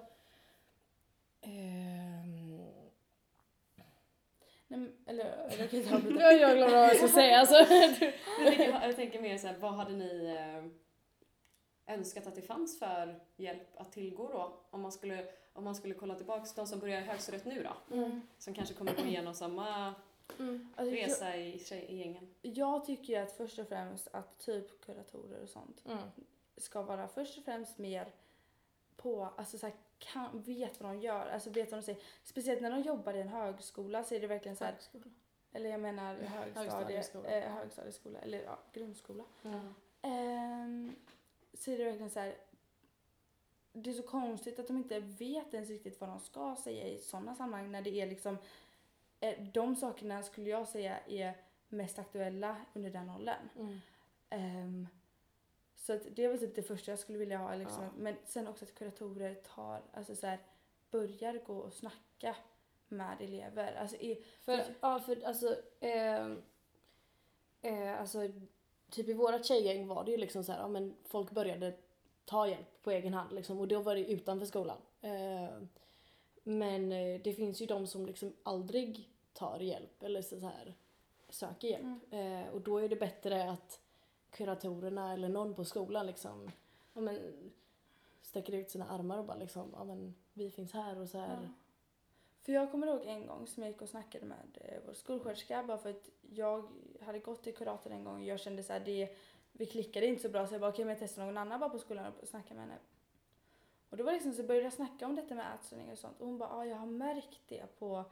ehm, 1.41 2.61
Nej, 4.69 4.91
eller, 5.07 5.25
eller 5.25 5.59
jag 5.59 5.71
kan 5.71 5.81
inte 5.81 5.95
avbryta. 5.95 6.21
Ja, 6.23 6.33
jag 6.33 6.57
glömde 6.57 6.77
vad 6.77 6.85
jag 6.85 6.97
skulle 6.97 7.09
säga. 7.13 7.39
Alltså. 7.41 7.55
Jag 7.55 7.69
tänker, 8.47 8.81
jag 8.87 8.97
tänker 8.97 9.21
mer 9.23 9.39
så 9.39 9.47
här, 9.47 9.57
vad 9.59 9.73
hade 9.73 9.93
ni 9.93 10.27
eh, 11.87 11.95
önskat 11.95 12.27
att 12.27 12.35
det 12.35 12.43
fanns 12.43 12.79
för 12.79 13.21
hjälp 13.37 13.69
att 13.81 13.93
tillgå 13.93 14.29
då? 14.33 14.61
Om 14.71 14.81
man 14.81 14.93
skulle, 14.93 15.27
om 15.53 15.65
man 15.65 15.75
skulle 15.75 15.95
kolla 15.95 16.15
tillbaka 16.15 16.47
de 16.57 16.67
som 16.67 16.79
börjar 16.81 17.01
i 17.01 17.05
högstadiet 17.05 17.45
nu 17.45 17.63
då? 17.89 17.97
Mm. 17.97 18.21
Som 18.39 18.55
kanske 18.55 18.75
kommer 18.75 18.93
gå 18.95 19.03
igenom 19.03 19.35
samma 19.35 19.95
Mm. 20.39 20.69
Alltså, 20.77 20.95
jag, 20.97 21.09
resa 21.09 21.37
i, 21.37 21.59
tjej, 21.59 21.85
i 21.89 21.97
gängen. 21.97 22.35
jag 22.43 22.85
tycker 22.85 23.13
ju 23.13 23.19
att 23.19 23.33
först 23.33 23.59
och 23.59 23.69
främst 23.69 24.09
att 24.13 24.39
typ 24.39 24.81
kuratorer 24.87 25.43
och 25.43 25.49
sånt 25.49 25.83
Mm. 25.87 25.99
ska 26.57 26.83
vara 26.83 27.09
först 27.09 27.39
och 27.39 27.45
främst 27.45 27.79
mer 27.79 28.13
på, 28.97 29.29
alltså 29.37 29.59
så 29.59 29.67
här, 29.67 29.75
kan, 29.99 30.43
vet 30.43 30.81
vad 30.81 30.91
de 30.93 31.01
gör, 31.01 31.27
alltså 31.27 31.51
vet 31.51 31.71
vad 31.71 31.81
de 31.81 31.85
säger. 31.85 32.01
Speciellt 32.25 32.61
när 32.63 32.71
de 32.71 32.81
jobbar 32.83 33.15
i 33.15 33.21
en 33.21 33.29
högskola 33.29 34.05
så 34.05 34.15
är 34.15 34.21
det 34.21 34.27
verkligen 34.27 34.57
så 34.57 34.65
här, 34.65 34.75
eller 35.53 35.71
jag 35.71 35.81
menar 35.81 36.15
högstadie, 36.15 36.55
Högstadieskola. 36.71 37.29
eh, 37.29 37.53
högstadieskola 37.53 38.19
eller 38.19 38.43
ja, 38.43 38.59
grundskola. 38.73 39.25
Mm. 39.45 39.75
Ehm, 40.03 40.95
så 41.55 41.71
är 41.71 41.79
det 41.79 41.85
verkligen 41.85 42.11
så 42.11 42.21
här. 42.21 42.37
Det 43.73 43.91
är 43.91 43.95
så 43.95 44.03
konstigt 44.03 44.59
att 44.59 44.67
de 44.67 44.77
inte 44.77 45.01
vet 45.01 45.55
ens 45.55 45.69
riktigt 45.71 46.01
vad 46.01 46.11
de 46.11 46.21
ska 46.21 46.57
säga 46.65 46.87
i 46.89 46.99
sådana 46.99 47.35
sammanhang 47.35 47.73
när 47.73 47.83
det 47.83 47.91
är 48.01 48.07
liksom 48.07 48.35
eh, 48.35 48.41
de 49.53 49.77
sakerna 49.77 50.23
skulle 50.23 50.51
jag 50.51 50.69
säga 50.69 50.99
är 51.07 51.37
mest 51.69 51.99
aktuella 51.99 52.57
under 52.73 52.91
den 52.91 53.11
åldern. 53.11 53.49
Mm. 53.57 53.79
Ehm, 54.31 54.89
så 55.75 55.93
att 55.93 56.03
det 56.17 56.29
var 56.29 56.37
typ 56.37 56.55
det 56.55 56.63
första 56.63 56.93
jag 56.93 56.99
skulle 56.99 57.19
vilja 57.19 57.39
ha. 57.39 57.55
Liksom. 57.55 57.83
Ja. 57.83 57.91
Men 57.97 58.17
sen 58.25 58.49
också 58.49 58.65
att 58.65 58.75
kuratorer 58.75 59.35
tar, 59.35 59.83
alltså 59.93 60.17
så 60.17 60.27
här, 60.27 60.39
börjar 60.91 61.45
gå 61.47 61.57
och 61.57 61.73
snacka 61.73 62.37
med 62.89 63.17
elever. 63.21 63.75
Alltså 63.75 63.97
i, 63.97 64.25
För, 64.41 64.65
ja, 64.81 65.01
för 65.01 65.25
alltså, 65.25 65.57
eh, 65.81 66.27
eh, 67.63 68.01
alltså, 68.01 68.29
typ 68.91 69.09
i 69.09 69.13
våra 69.13 69.43
tjejgäng 69.43 69.87
var 69.87 70.05
det 70.05 70.11
ju 70.11 70.17
liksom 70.17 70.45
så 70.45 70.53
här, 70.53 70.61
ja 70.61 70.69
men 70.69 70.97
folk 71.05 71.31
började 71.31 71.75
ta 72.25 72.49
hjälp 72.49 72.83
på 72.83 72.91
egen 72.91 73.15
hand 73.15 73.33
liksom 73.33 73.61
och 73.61 73.69
då 73.69 73.81
var 73.81 73.95
det 73.95 74.13
utanför 74.13 74.47
skolan. 74.47 74.79
Eh, 75.01 75.49
men 76.49 76.93
eh, 76.93 77.21
det 77.21 77.33
finns 77.33 77.63
ju 77.63 77.67
de 77.67 77.87
som 77.87 78.07
liksom 78.07 78.33
aldrig 78.43 79.11
tar 79.33 79.61
hjälp 79.61 80.03
eller 80.03 80.23
så 80.23 80.39
här 80.39 80.75
söker 81.29 81.69
hjälp. 81.69 82.13
Eh, 82.13 82.55
och 82.55 82.61
då 82.61 82.79
är 82.79 82.89
det 82.89 82.97
bättre 82.97 83.51
att 83.51 83.81
kuratorerna 84.31 85.13
eller 85.13 85.29
någon 85.29 85.55
på 85.55 85.65
skolan 85.65 86.07
liksom, 86.07 86.51
ja 86.95 87.01
men 87.01 87.19
sträcker 88.23 88.53
ut 88.53 88.71
sina 88.71 88.89
armar 88.89 89.19
och 89.19 89.25
bara 89.25 89.37
liksom, 89.37 89.71
ja 89.73 89.85
men 89.85 90.15
vi 90.33 90.51
finns 90.51 90.73
här 90.73 90.99
och 90.99 91.09
så 91.09 91.19
här. 91.19 91.39
Ja. 91.43 91.49
För 92.43 92.53
jag 92.53 92.71
kommer 92.71 92.87
ihåg 92.87 93.03
en 93.05 93.27
gång 93.27 93.47
som 93.47 93.63
jag 93.63 93.73
gick 93.73 93.83
och 93.83 93.89
snackade 93.89 94.27
med 94.27 94.59
eh, 94.61 94.79
vår 94.87 94.95
skolsköterska 94.95 95.63
bara 95.63 95.79
för 95.79 95.91
att 95.91 96.11
jag 96.21 96.69
hade 97.01 97.19
gått 97.19 97.43
till 97.43 97.55
kuratorn 97.55 97.93
en 97.93 98.05
gång 98.05 98.15
och 98.15 98.27
jag 98.27 98.41
kände 98.41 98.63
så 98.63 98.73
här, 98.73 98.81
det, 98.81 99.17
vi 99.53 99.67
klickade 99.67 100.07
inte 100.07 100.23
så 100.23 100.29
bra 100.29 100.47
så 100.47 100.55
jag 100.55 100.61
bara 100.61 100.71
okej 100.71 100.85
men 100.85 100.93
jag 100.93 101.01
testar 101.01 101.27
någon 101.27 101.39
annan 101.39 101.61
bara 101.61 101.71
på 101.71 101.79
skolan 101.79 102.13
och 102.21 102.29
snacka 102.29 102.55
med 102.55 102.63
henne. 102.63 102.79
Och 103.91 103.97
då 103.97 104.05
var 104.05 104.13
liksom 104.13 104.33
så 104.33 104.43
började 104.43 104.65
jag 104.67 104.73
snacka 104.73 105.07
om 105.07 105.17
detta 105.17 105.35
med 105.35 105.55
ätstörningar 105.55 105.93
och 105.93 105.99
sånt 105.99 106.21
och 106.21 106.27
hon 106.27 106.39
bara 106.39 106.49
ja 106.51 106.67
jag 106.67 106.77
har 106.77 106.87
märkt 106.87 107.41
det 107.49 107.79
på 107.79 108.05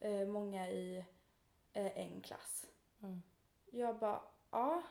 eh, 0.00 0.26
många 0.26 0.68
i 0.70 1.04
eh, 1.72 1.98
en 1.98 2.20
klass. 2.20 2.66
Mm. 3.02 3.22
Jag 3.70 3.98
bara 3.98 4.20
ja 4.50 4.82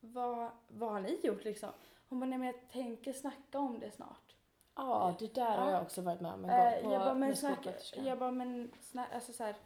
vad, 0.00 0.50
vad 0.68 0.92
har 0.92 1.00
ni 1.00 1.20
gjort 1.22 1.44
liksom? 1.44 1.70
Hon 2.08 2.20
bara 2.20 2.26
nej 2.26 2.38
men 2.38 2.46
jag 2.46 2.68
tänker 2.70 3.12
snacka 3.12 3.58
om 3.58 3.78
det 3.80 3.90
snart. 3.90 4.36
Ja, 4.74 5.14
det 5.18 5.34
där 5.34 5.58
har 5.58 5.66
Ja. 5.66 5.72
jag 5.72 5.82
också 5.82 6.02
varit 6.02 6.20
med 6.20 6.32
om 6.34 6.44
en 6.44 6.50
Eh, 6.50 6.74
gång 6.74 6.82
på 6.90 6.92
jag 6.94 7.00
bara, 7.02 7.14
men 7.14 7.36
snacka, 7.36 7.72
jag 7.94 8.18
bara, 8.18 8.30
men 8.30 8.72
sna, 8.80 9.06
alltså 9.06 9.32
så 9.32 9.44
här, 9.44 9.56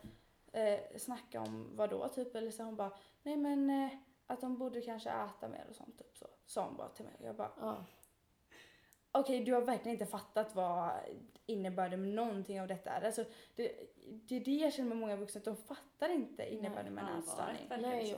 eh, 0.53 0.81
snacka 0.99 1.41
om 1.41 1.77
vad 1.77 1.91
då 1.91 2.09
typ? 2.09 2.35
Eller 2.35 2.51
så 2.51 2.63
hon 2.63 2.77
bara, 2.77 2.91
nej 3.23 3.37
men 3.37 3.71
eh, 3.71 3.91
att 4.27 4.41
de 4.41 4.59
borde 4.59 4.81
kanske 4.81 5.11
äta 5.11 5.49
mer 5.49 5.67
och 5.69 5.77
sånt 5.77 5.99
typ 5.99 6.17
så. 6.19 6.27
Sa 6.47 6.65
hon 6.65 6.77
bara 6.77 6.89
till 6.89 7.05
mig. 7.05 7.15
Jag 7.19 7.37
bara, 7.37 7.51
Ja. 7.61 7.77
Okej 9.13 9.45
du 9.45 9.53
har 9.55 9.61
verkligen 9.61 9.95
inte 9.95 10.07
fattat 10.07 10.55
vad 10.55 10.91
innebörden 11.47 12.03
med 12.03 12.11
någonting 12.11 12.61
av 12.61 12.69
detta 12.69 12.91
är. 12.91 13.07
Alltså, 13.07 13.25
det, 13.57 13.73
det 14.07 14.37
är 14.37 14.45
det 14.45 14.57
jag 14.57 14.73
känner 14.73 14.89
med 14.89 14.99
många 14.99 15.17
vuxna, 15.17 15.39
att 15.39 15.45
de 15.45 15.57
fattar 15.57 16.09
inte 16.09 16.55
innebörden 16.55 16.95
med 16.95 17.05
en 17.05 17.19
ätstörning. 17.19 17.67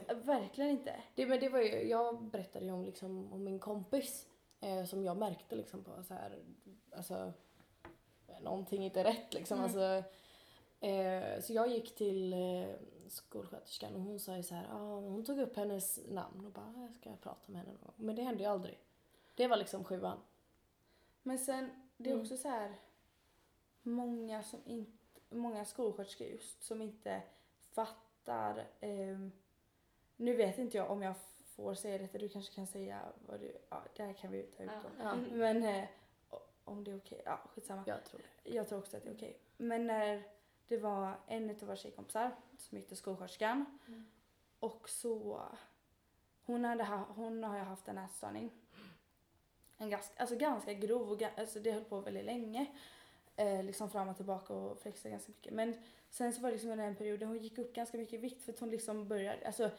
Eh, 0.07 0.17
Verkligen 0.17 0.71
inte. 0.71 1.03
Det, 1.15 1.25
men 1.25 1.39
det 1.39 1.49
var 1.49 1.59
ju, 1.59 1.89
jag 1.89 2.23
berättade 2.23 2.65
ju 2.65 2.71
om, 2.71 2.85
liksom, 2.85 3.33
om 3.33 3.43
min 3.43 3.59
kompis 3.59 4.27
eh, 4.61 4.83
som 4.85 5.03
jag 5.03 5.17
märkte 5.17 5.55
liksom 5.55 5.83
på 5.83 6.03
så 6.03 6.13
här, 6.13 6.39
alltså 6.95 7.33
någonting 8.41 8.85
inte 8.85 9.03
rätt 9.03 9.33
liksom. 9.33 9.57
Mm. 9.57 9.63
Alltså, 9.63 10.09
eh, 10.79 11.41
så 11.41 11.53
jag 11.53 11.67
gick 11.67 11.95
till 11.95 12.33
eh, 12.33 12.69
skolsköterskan 13.07 13.95
och 13.95 14.01
hon 14.01 14.19
sa 14.19 14.37
ju 14.37 14.43
så 14.43 14.55
här, 14.55 14.67
ah, 14.71 14.99
hon 14.99 15.25
tog 15.25 15.39
upp 15.39 15.55
hennes 15.55 15.99
namn 16.07 16.45
och 16.45 16.51
bara, 16.51 16.73
jag 16.77 16.93
ska 16.93 17.15
prata 17.15 17.51
med 17.51 17.61
henne 17.61 17.71
någon 17.73 17.81
gång. 17.81 17.93
Men 17.95 18.15
det 18.15 18.21
hände 18.21 18.43
ju 18.43 18.49
aldrig. 18.49 18.79
Det 19.35 19.47
var 19.47 19.57
liksom 19.57 19.83
sjuan. 19.83 20.17
Men 21.23 21.39
sen, 21.39 21.69
det 21.97 22.09
är 22.09 22.13
Mm. 22.13 22.21
också 22.21 22.37
så 22.37 22.47
här 22.49 22.75
många 23.81 24.43
som 24.43 24.59
inte, 24.65 24.91
många 25.29 25.65
skolsköterskor 25.65 26.27
just 26.27 26.63
som 26.63 26.81
inte 26.81 27.21
fattar, 27.71 28.67
ehm, 28.79 29.31
nu 30.15 30.35
vet 30.35 30.57
inte 30.57 30.77
jag 30.77 30.91
om 30.91 31.01
jag 31.01 31.15
får 31.45 31.73
säga 31.73 31.97
detta, 31.97 32.17
du 32.17 32.29
kanske 32.29 32.55
kan 32.55 32.67
säga 32.67 32.99
vad 33.27 33.39
du, 33.39 33.57
ja 33.69 33.83
det 33.95 34.03
här 34.03 34.13
kan 34.13 34.31
vi 34.31 34.43
ta 34.43 34.63
ut 34.63 34.69
om. 34.69 34.91
Ja, 34.99 35.11
Mm. 35.11 35.37
Men 35.39 35.63
eh, 35.63 35.87
om 36.63 36.83
det 36.83 36.91
är 36.91 36.97
okej, 36.97 37.21
ja 37.25 37.39
skitsamma. 37.53 37.83
jag 37.87 38.05
tror. 38.05 38.21
Jag 38.43 38.67
tror 38.67 38.79
också 38.79 38.97
att 38.97 39.03
det 39.03 39.09
är 39.09 39.15
okej. 39.15 39.39
Men 39.57 39.87
när 39.87 40.23
det 40.67 40.77
var 40.77 41.13
en 41.27 41.49
av 41.49 41.55
våra 41.59 41.75
tjejkompisar 41.75 42.31
som 42.57 42.77
gick 42.77 42.87
till 42.87 42.97
skolsköterskan 42.97 43.79
Mm. 43.87 44.05
och 44.59 44.89
så 44.89 45.41
hon, 46.45 46.65
hade 46.65 46.83
ha, 46.83 46.97
hon 47.15 47.43
har 47.43 47.57
ju 47.57 47.63
haft 47.63 47.87
en 47.87 47.97
ätstörning. 47.97 48.51
En 49.81 49.89
ganska, 49.89 50.13
alltså 50.21 50.35
ganska 50.35 50.73
grov 50.73 51.11
och 51.11 51.21
alltså 51.37 51.59
det 51.59 51.71
höll 51.71 51.83
på 51.83 51.99
väldigt 51.99 52.25
länge. 52.25 52.65
Eh, 53.35 53.63
liksom 53.63 53.89
fram 53.89 54.09
och 54.09 54.15
tillbaka 54.15 54.53
och 54.53 54.79
flexade 54.81 55.11
ganska 55.11 55.29
mycket. 55.31 55.53
Men 55.53 55.73
sen 56.09 56.33
så 56.33 56.41
var 56.41 56.49
det 56.49 56.53
liksom 56.55 56.71
under 56.71 56.85
en 56.85 56.95
period 56.95 57.19
där 57.19 57.27
hon 57.27 57.37
gick 57.37 57.57
upp 57.57 57.73
ganska 57.73 57.97
mycket 57.97 58.13
i 58.13 58.17
vikt 58.17 58.41
för 58.43 58.53
att 58.53 58.59
hon 58.59 58.69
liksom 58.69 59.07
började, 59.07 59.45
alltså 59.47 59.69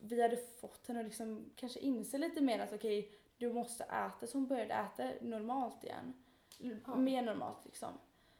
vi 0.00 0.22
hade 0.22 0.36
fått 0.36 0.86
henne 0.88 1.00
att 1.00 1.06
liksom 1.06 1.50
kanske 1.56 1.80
inse 1.80 2.18
lite 2.18 2.40
mer 2.40 2.58
att 2.60 2.72
okej, 2.72 3.12
du 3.36 3.52
måste 3.52 3.84
äta. 3.84 4.26
Så 4.26 4.38
hon 4.38 4.46
började 4.46 4.74
äta 4.74 5.10
normalt 5.20 5.84
igen. 5.84 6.14
Ja. 6.58 6.96
Mer 6.96 7.22
normalt 7.22 7.64
liksom. 7.64 7.88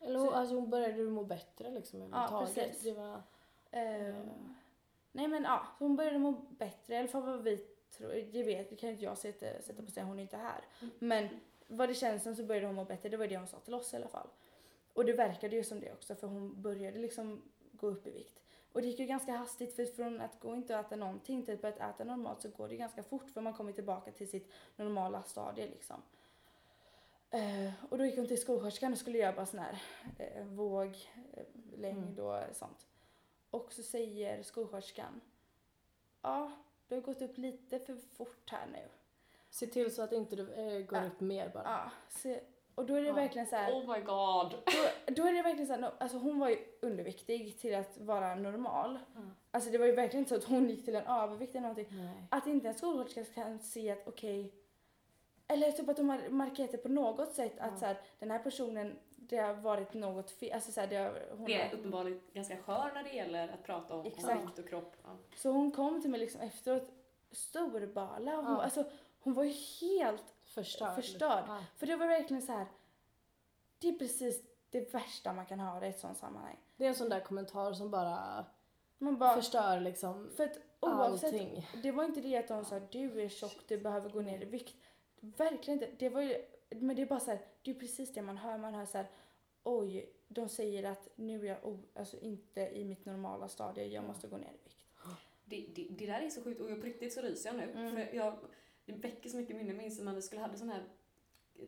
Eller 0.00 0.18
hon, 0.18 0.28
Så- 0.28 0.34
alltså, 0.34 0.54
hon 0.54 0.70
började 0.70 1.02
må 1.02 1.24
bättre 1.24 1.70
liksom 1.70 2.02
överhuvudtaget. 2.02 2.54
precis. 2.54 2.82
det 2.82 2.92
var, 2.92 3.22
Ehm, 3.70 4.54
Nej 5.12 5.28
men 5.28 5.42
ja, 5.44 5.66
så 5.78 5.84
hon 5.84 5.96
började 5.96 6.18
må 6.18 6.32
bättre. 6.32 6.94
I 6.94 6.98
alla 6.98 7.08
fall 7.08 7.22
vad 7.22 7.42
vi. 7.42 7.66
Det 7.98 8.42
vet 8.42 8.70
det 8.70 8.76
kan 8.76 8.90
inte 8.90 9.04
jag 9.04 9.18
sätta, 9.18 9.62
sätta 9.62 9.82
på 9.82 9.90
sig, 9.90 10.02
hon 10.02 10.18
är 10.18 10.22
inte 10.22 10.36
här. 10.36 10.64
Mm. 10.80 10.94
Men 10.98 11.28
vad 11.66 11.88
det 11.88 11.94
känns 11.94 12.22
som 12.22 12.36
så 12.36 12.44
började 12.44 12.66
hon 12.66 12.74
må 12.74 12.84
bättre. 12.84 13.08
Det 13.08 13.16
var 13.16 13.26
det 13.26 13.36
hon 13.36 13.46
sa 13.46 13.60
till 13.60 13.74
oss 13.74 13.92
i 13.92 13.96
alla 13.96 14.08
fall. 14.08 14.28
Och 14.92 15.04
det 15.04 15.12
verkade 15.12 15.56
ju 15.56 15.64
som 15.64 15.80
det 15.80 15.92
också 15.92 16.14
för 16.14 16.26
hon 16.26 16.62
började 16.62 16.98
liksom 16.98 17.42
gå 17.72 17.86
upp 17.86 18.06
i 18.06 18.10
vikt. 18.10 18.42
Och 18.72 18.82
det 18.82 18.88
gick 18.88 18.98
ju 18.98 19.06
ganska 19.06 19.32
hastigt 19.32 19.76
för 19.76 19.84
från 19.84 20.20
att 20.20 20.40
gå 20.40 20.54
inte 20.54 20.78
att 20.78 20.86
äta 20.86 20.96
någonting 20.96 21.44
till 21.44 21.66
att 21.66 21.78
äta 21.78 22.04
normalt 22.04 22.42
så 22.42 22.48
går 22.48 22.68
det 22.68 22.76
ganska 22.76 23.02
fort 23.02 23.30
för 23.30 23.40
man 23.40 23.54
kommer 23.54 23.72
tillbaka 23.72 24.12
till 24.12 24.30
sitt 24.30 24.52
normala 24.76 25.22
stadie 25.22 25.66
liksom. 25.66 26.02
Eh, 27.30 27.72
och 27.90 27.98
då 27.98 28.04
gick 28.04 28.16
hon 28.16 28.26
till 28.26 28.40
skolsköterskan 28.40 28.92
och 28.92 28.98
skulle 28.98 29.18
göra 29.18 29.32
bara 29.32 29.46
sån 29.46 29.60
här 29.60 29.82
eh, 30.18 30.44
våg, 30.44 30.96
eh, 31.32 31.44
längd 31.76 32.20
och 32.20 32.40
sånt. 32.52 32.86
Och 33.50 33.72
så 33.72 33.82
säger 33.82 34.42
skolsköterskan, 34.42 35.20
ja 36.22 36.52
du 36.88 36.94
har 36.94 37.02
gått 37.02 37.22
upp 37.22 37.38
lite 37.38 37.78
för 37.78 37.96
fort 38.16 38.50
här 38.50 38.66
nu. 38.72 38.78
se 39.50 39.66
till 39.66 39.94
så 39.94 40.02
att 40.02 40.12
inte 40.12 40.36
du 40.36 40.42
eh, 40.52 40.86
går 40.86 40.98
Ja. 40.98 41.06
upp 41.06 41.20
mer 41.20 41.48
bara. 41.48 41.62
Ja, 41.64 41.90
så, 42.08 42.36
och 42.74 42.86
då 42.86 42.94
är 42.94 43.00
det 43.02 43.06
Ja. 43.08 43.14
verkligen 43.14 43.46
så 43.46 43.56
här, 43.56 43.72
Oh 43.72 43.94
my 43.94 44.00
god. 44.00 44.50
då, 45.06 45.12
då 45.14 45.26
är 45.26 45.32
det 45.32 45.42
verkligen 45.42 45.66
så 45.66 45.72
här, 45.72 45.80
no- 45.80 45.92
alltså 45.98 46.18
hon 46.18 46.38
var 46.38 46.48
ju 46.48 46.58
underviktig 46.82 47.58
till 47.58 47.74
att 47.74 47.98
vara 47.98 48.34
normal. 48.34 48.98
Mm. 49.16 49.30
Alltså 49.50 49.70
det 49.70 49.78
var 49.78 49.86
ju 49.86 49.92
verkligen 49.92 50.18
inte 50.18 50.28
så 50.28 50.34
att 50.36 50.44
hon 50.44 50.70
gick 50.70 50.84
till 50.84 50.96
en 50.96 51.06
övervikt 51.06 51.50
eller 51.50 51.60
någonting. 51.68 51.86
Nej. 51.90 52.26
Att 52.30 52.46
inte 52.46 52.68
en 52.68 52.74
skolsköterska 52.74 53.34
kan 53.42 53.58
se 53.58 53.90
att 53.90 54.08
okej, 54.08 54.52
eller 55.48 55.72
typ 55.72 55.88
att 55.88 55.96
de 55.96 56.08
har 56.10 56.28
markerat 56.28 56.72
det 56.72 56.78
på 56.78 56.88
något 56.88 57.32
sätt 57.34 57.58
att 57.58 57.70
Ja. 57.72 57.78
så 57.78 57.86
här, 57.86 57.96
den 58.18 58.30
här 58.30 58.38
personen, 58.38 58.98
det 59.28 59.36
har 59.36 59.54
varit 59.54 59.94
något 59.94 60.30
fel, 60.30 60.52
alltså 60.52 60.72
så 60.72 60.80
här, 60.80 60.86
det 60.88 60.96
har, 60.96 61.22
hon 61.36 61.44
Det 61.44 61.54
har, 61.54 61.60
är 61.64 61.74
uppenbarligen 61.74 62.20
ganska 62.32 62.56
skör 62.56 62.90
när 62.94 63.02
det 63.02 63.10
gäller 63.12 63.48
att 63.48 63.62
prata 63.64 63.94
om, 63.94 64.06
Exakt. 64.06 64.42
vikt 64.46 64.58
och 64.58 64.68
kropp. 64.68 64.96
Ja. 65.04 65.16
Så 65.36 65.50
hon 65.50 65.70
kom 65.70 66.00
till 66.02 66.10
mig 66.10 66.20
liksom 66.20 66.40
efteråt 66.40 66.88
storbala 67.30 68.36
hon, 68.36 68.44
Ja. 68.44 68.62
alltså, 68.62 68.84
hon 69.20 69.34
var 69.34 69.44
ju 69.44 69.54
helt 69.80 70.24
Förstörd. 70.44 70.94
Förstörd. 70.94 71.44
Ja. 71.48 71.64
För 71.76 71.86
det 71.86 71.96
var 71.96 72.06
verkligen 72.06 72.42
så 72.42 72.52
här. 72.52 72.66
Det 73.78 73.88
är 73.88 73.92
precis 73.92 74.42
det 74.70 74.94
värsta 74.94 75.32
man 75.32 75.46
kan 75.46 75.60
höra 75.60 75.86
i 75.86 75.90
ett 75.90 75.98
sånt 76.00 76.18
sammanhang. 76.18 76.56
Det 76.76 76.84
är 76.84 76.88
en 76.88 76.94
sån 76.94 77.08
där 77.08 77.20
kommentar 77.20 77.72
som 77.72 77.90
bara, 77.90 78.44
Man 78.98 79.18
bara, 79.18 79.34
förstör 79.34 79.80
liksom 79.80 80.30
för 80.36 80.44
att 80.44 80.58
oavsett, 80.80 81.32
allting. 81.34 81.68
det 81.82 81.92
var 81.92 82.04
inte 82.04 82.20
det 82.20 82.36
att 82.36 82.48
de 82.48 82.64
sa 82.64 82.80
du 82.80 83.22
är 83.22 83.28
tjock, 83.28 83.56
du 83.68 83.78
behöver 83.78 84.10
gå 84.10 84.20
ner 84.20 84.42
i 84.42 84.44
vikt. 84.44 84.76
Verkligen 85.20 85.82
inte. 85.82 85.94
Det 85.98 86.08
var 86.08 86.20
ju, 86.22 86.44
men 86.80 86.96
det 86.96 87.02
är 87.02 87.06
bara 87.06 87.20
så 87.20 87.30
här, 87.30 87.40
det 87.62 87.70
är 87.70 87.74
precis 87.74 88.12
det 88.14 88.22
man 88.22 88.36
hör. 88.36 88.58
Man 88.58 88.74
hör 88.74 88.86
så 88.86 88.98
här, 88.98 89.06
oj, 89.62 90.12
de 90.28 90.48
säger 90.48 90.84
att 90.84 91.08
nu 91.16 91.40
är 91.40 91.44
jag 91.48 91.64
o, 91.66 91.78
alltså 91.94 92.20
inte 92.20 92.60
i 92.60 92.84
mitt 92.84 93.04
normala 93.04 93.48
stadie, 93.48 93.84
jag 93.86 94.04
Ja. 94.04 94.08
måste 94.08 94.28
gå 94.28 94.36
ner 94.36 94.48
i 94.48 94.64
vikt. 94.64 94.76
Det, 95.44 95.66
det, 95.74 95.88
det 95.90 96.06
där 96.06 96.20
är 96.20 96.30
så 96.30 96.42
sjukt 96.42 96.60
och 96.60 96.70
jag 96.70 96.80
på 96.80 96.86
riktigt 96.86 97.12
så 97.12 97.20
ryser 97.20 97.50
jag 97.50 97.56
nu. 97.56 97.70
Mm. 97.72 97.92
För 97.92 98.14
jag, 98.16 98.38
det 98.84 98.92
väcker 98.92 99.30
så 99.30 99.36
mycket 99.36 99.56
minne. 99.56 99.68
Jag 99.68 99.76
minns 99.76 99.98
när 99.98 100.04
man 100.12 100.22
skulle 100.22 100.40
hade 100.40 100.56
sådana 100.58 100.72
här 100.74 100.84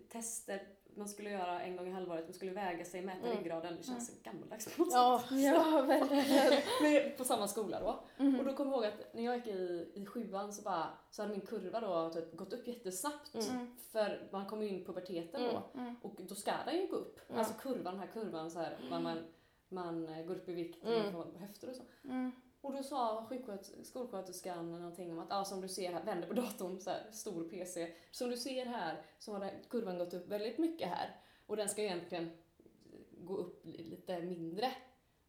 tester 0.09 0.67
man 0.97 1.09
skulle 1.09 1.31
göra 1.31 1.61
en 1.63 1.77
gång 1.77 1.89
i 1.89 1.91
halvåret. 1.91 2.25
Man 2.25 2.35
skulle 2.35 2.51
väga 2.53 2.85
sig, 2.85 3.03
mäta 3.03 3.27
Mm. 3.27 3.39
ryggraden. 3.39 3.77
Det 3.77 3.83
känns 3.83 4.07
så 4.07 4.13
gammaldags 4.23 4.77
på 4.77 4.83
något 4.85 4.93
Ja, 4.93 5.23
Ja, 5.31 5.83
verkligen. 5.83 6.63
Men 6.83 7.17
på 7.17 7.25
samma 7.25 7.49
skola 7.49 7.81
då. 7.81 8.05
Mm. 8.25 8.39
Och 8.41 8.45
då 8.47 8.53
kommer 8.53 8.71
jag 8.73 8.85
ihåg 8.85 8.93
att 8.93 9.15
när 9.15 9.23
jag 9.25 9.37
gick 9.37 9.47
i, 9.47 9.93
i 9.95 10.07
sjuan 10.07 10.53
så, 10.53 10.63
bara, 10.63 10.87
så 11.11 11.23
hade 11.23 11.33
min 11.35 11.47
kurva 11.47 11.81
då 11.81 12.11
typ 12.11 12.37
gått 12.37 12.53
upp 12.53 12.67
jättesnabbt. 12.69 13.35
Mm. 13.35 13.47
Mm. 13.51 13.77
För 13.93 14.29
man 14.33 14.47
kommer 14.47 14.63
ju 14.63 14.69
in 14.69 14.81
i 14.83 14.85
puberteten 14.85 15.41
Mm. 15.43 15.55
då. 15.55 15.81
Mm. 15.81 15.97
Och 16.03 16.15
då 16.19 16.35
ska 16.35 16.53
den 16.67 16.77
ju 16.77 16.87
gå 16.87 16.97
upp. 16.97 17.21
Ja. 17.29 17.35
Alltså 17.39 17.55
kurvan, 17.55 17.85
den 17.95 17.99
här 18.01 18.07
kurvan 18.13 18.51
så 18.51 18.59
här, 18.59 18.77
man, 18.91 19.03
man, 19.03 19.19
man 19.69 20.27
går 20.27 20.35
upp 20.35 20.49
i 20.49 20.53
vikt 20.55 20.85
och 20.85 20.89
Mm. 20.93 21.03
man 21.03 21.13
får 21.13 21.39
höfter 21.39 21.69
och 21.71 21.77
så. 21.77 21.83
Mm. 22.65 22.77
Och 22.77 22.83
då 22.83 22.89
sa 22.89 23.27
skolsköterskan 23.83 24.73
någonting 24.73 25.13
om 25.13 25.19
att 25.19 25.33
ah, 25.33 25.45
som 25.45 25.61
du 25.61 25.69
ser 25.69 25.93
här, 25.93 26.03
vänder 26.05 26.29
på 26.29 26.35
datorn, 26.35 26.81
så 26.81 26.91
här, 26.91 27.07
stor 27.13 27.49
PC. 27.49 27.95
Som 28.11 28.31
du 28.31 28.37
ser 28.37 28.67
här 28.67 29.03
så 29.19 29.33
har 29.33 29.41
den, 29.41 29.51
kurvan 29.71 29.99
gått 29.99 30.15
upp 30.15 30.29
väldigt 30.29 30.59
mycket 30.59 30.89
här. 30.89 31.21
Och 31.47 31.57
den 31.57 31.69
ska 31.69 31.83
egentligen 31.83 32.31
gå 33.11 33.37
upp 33.37 33.67
li- 33.67 33.83
lite 33.83 34.21
mindre. 34.23 34.73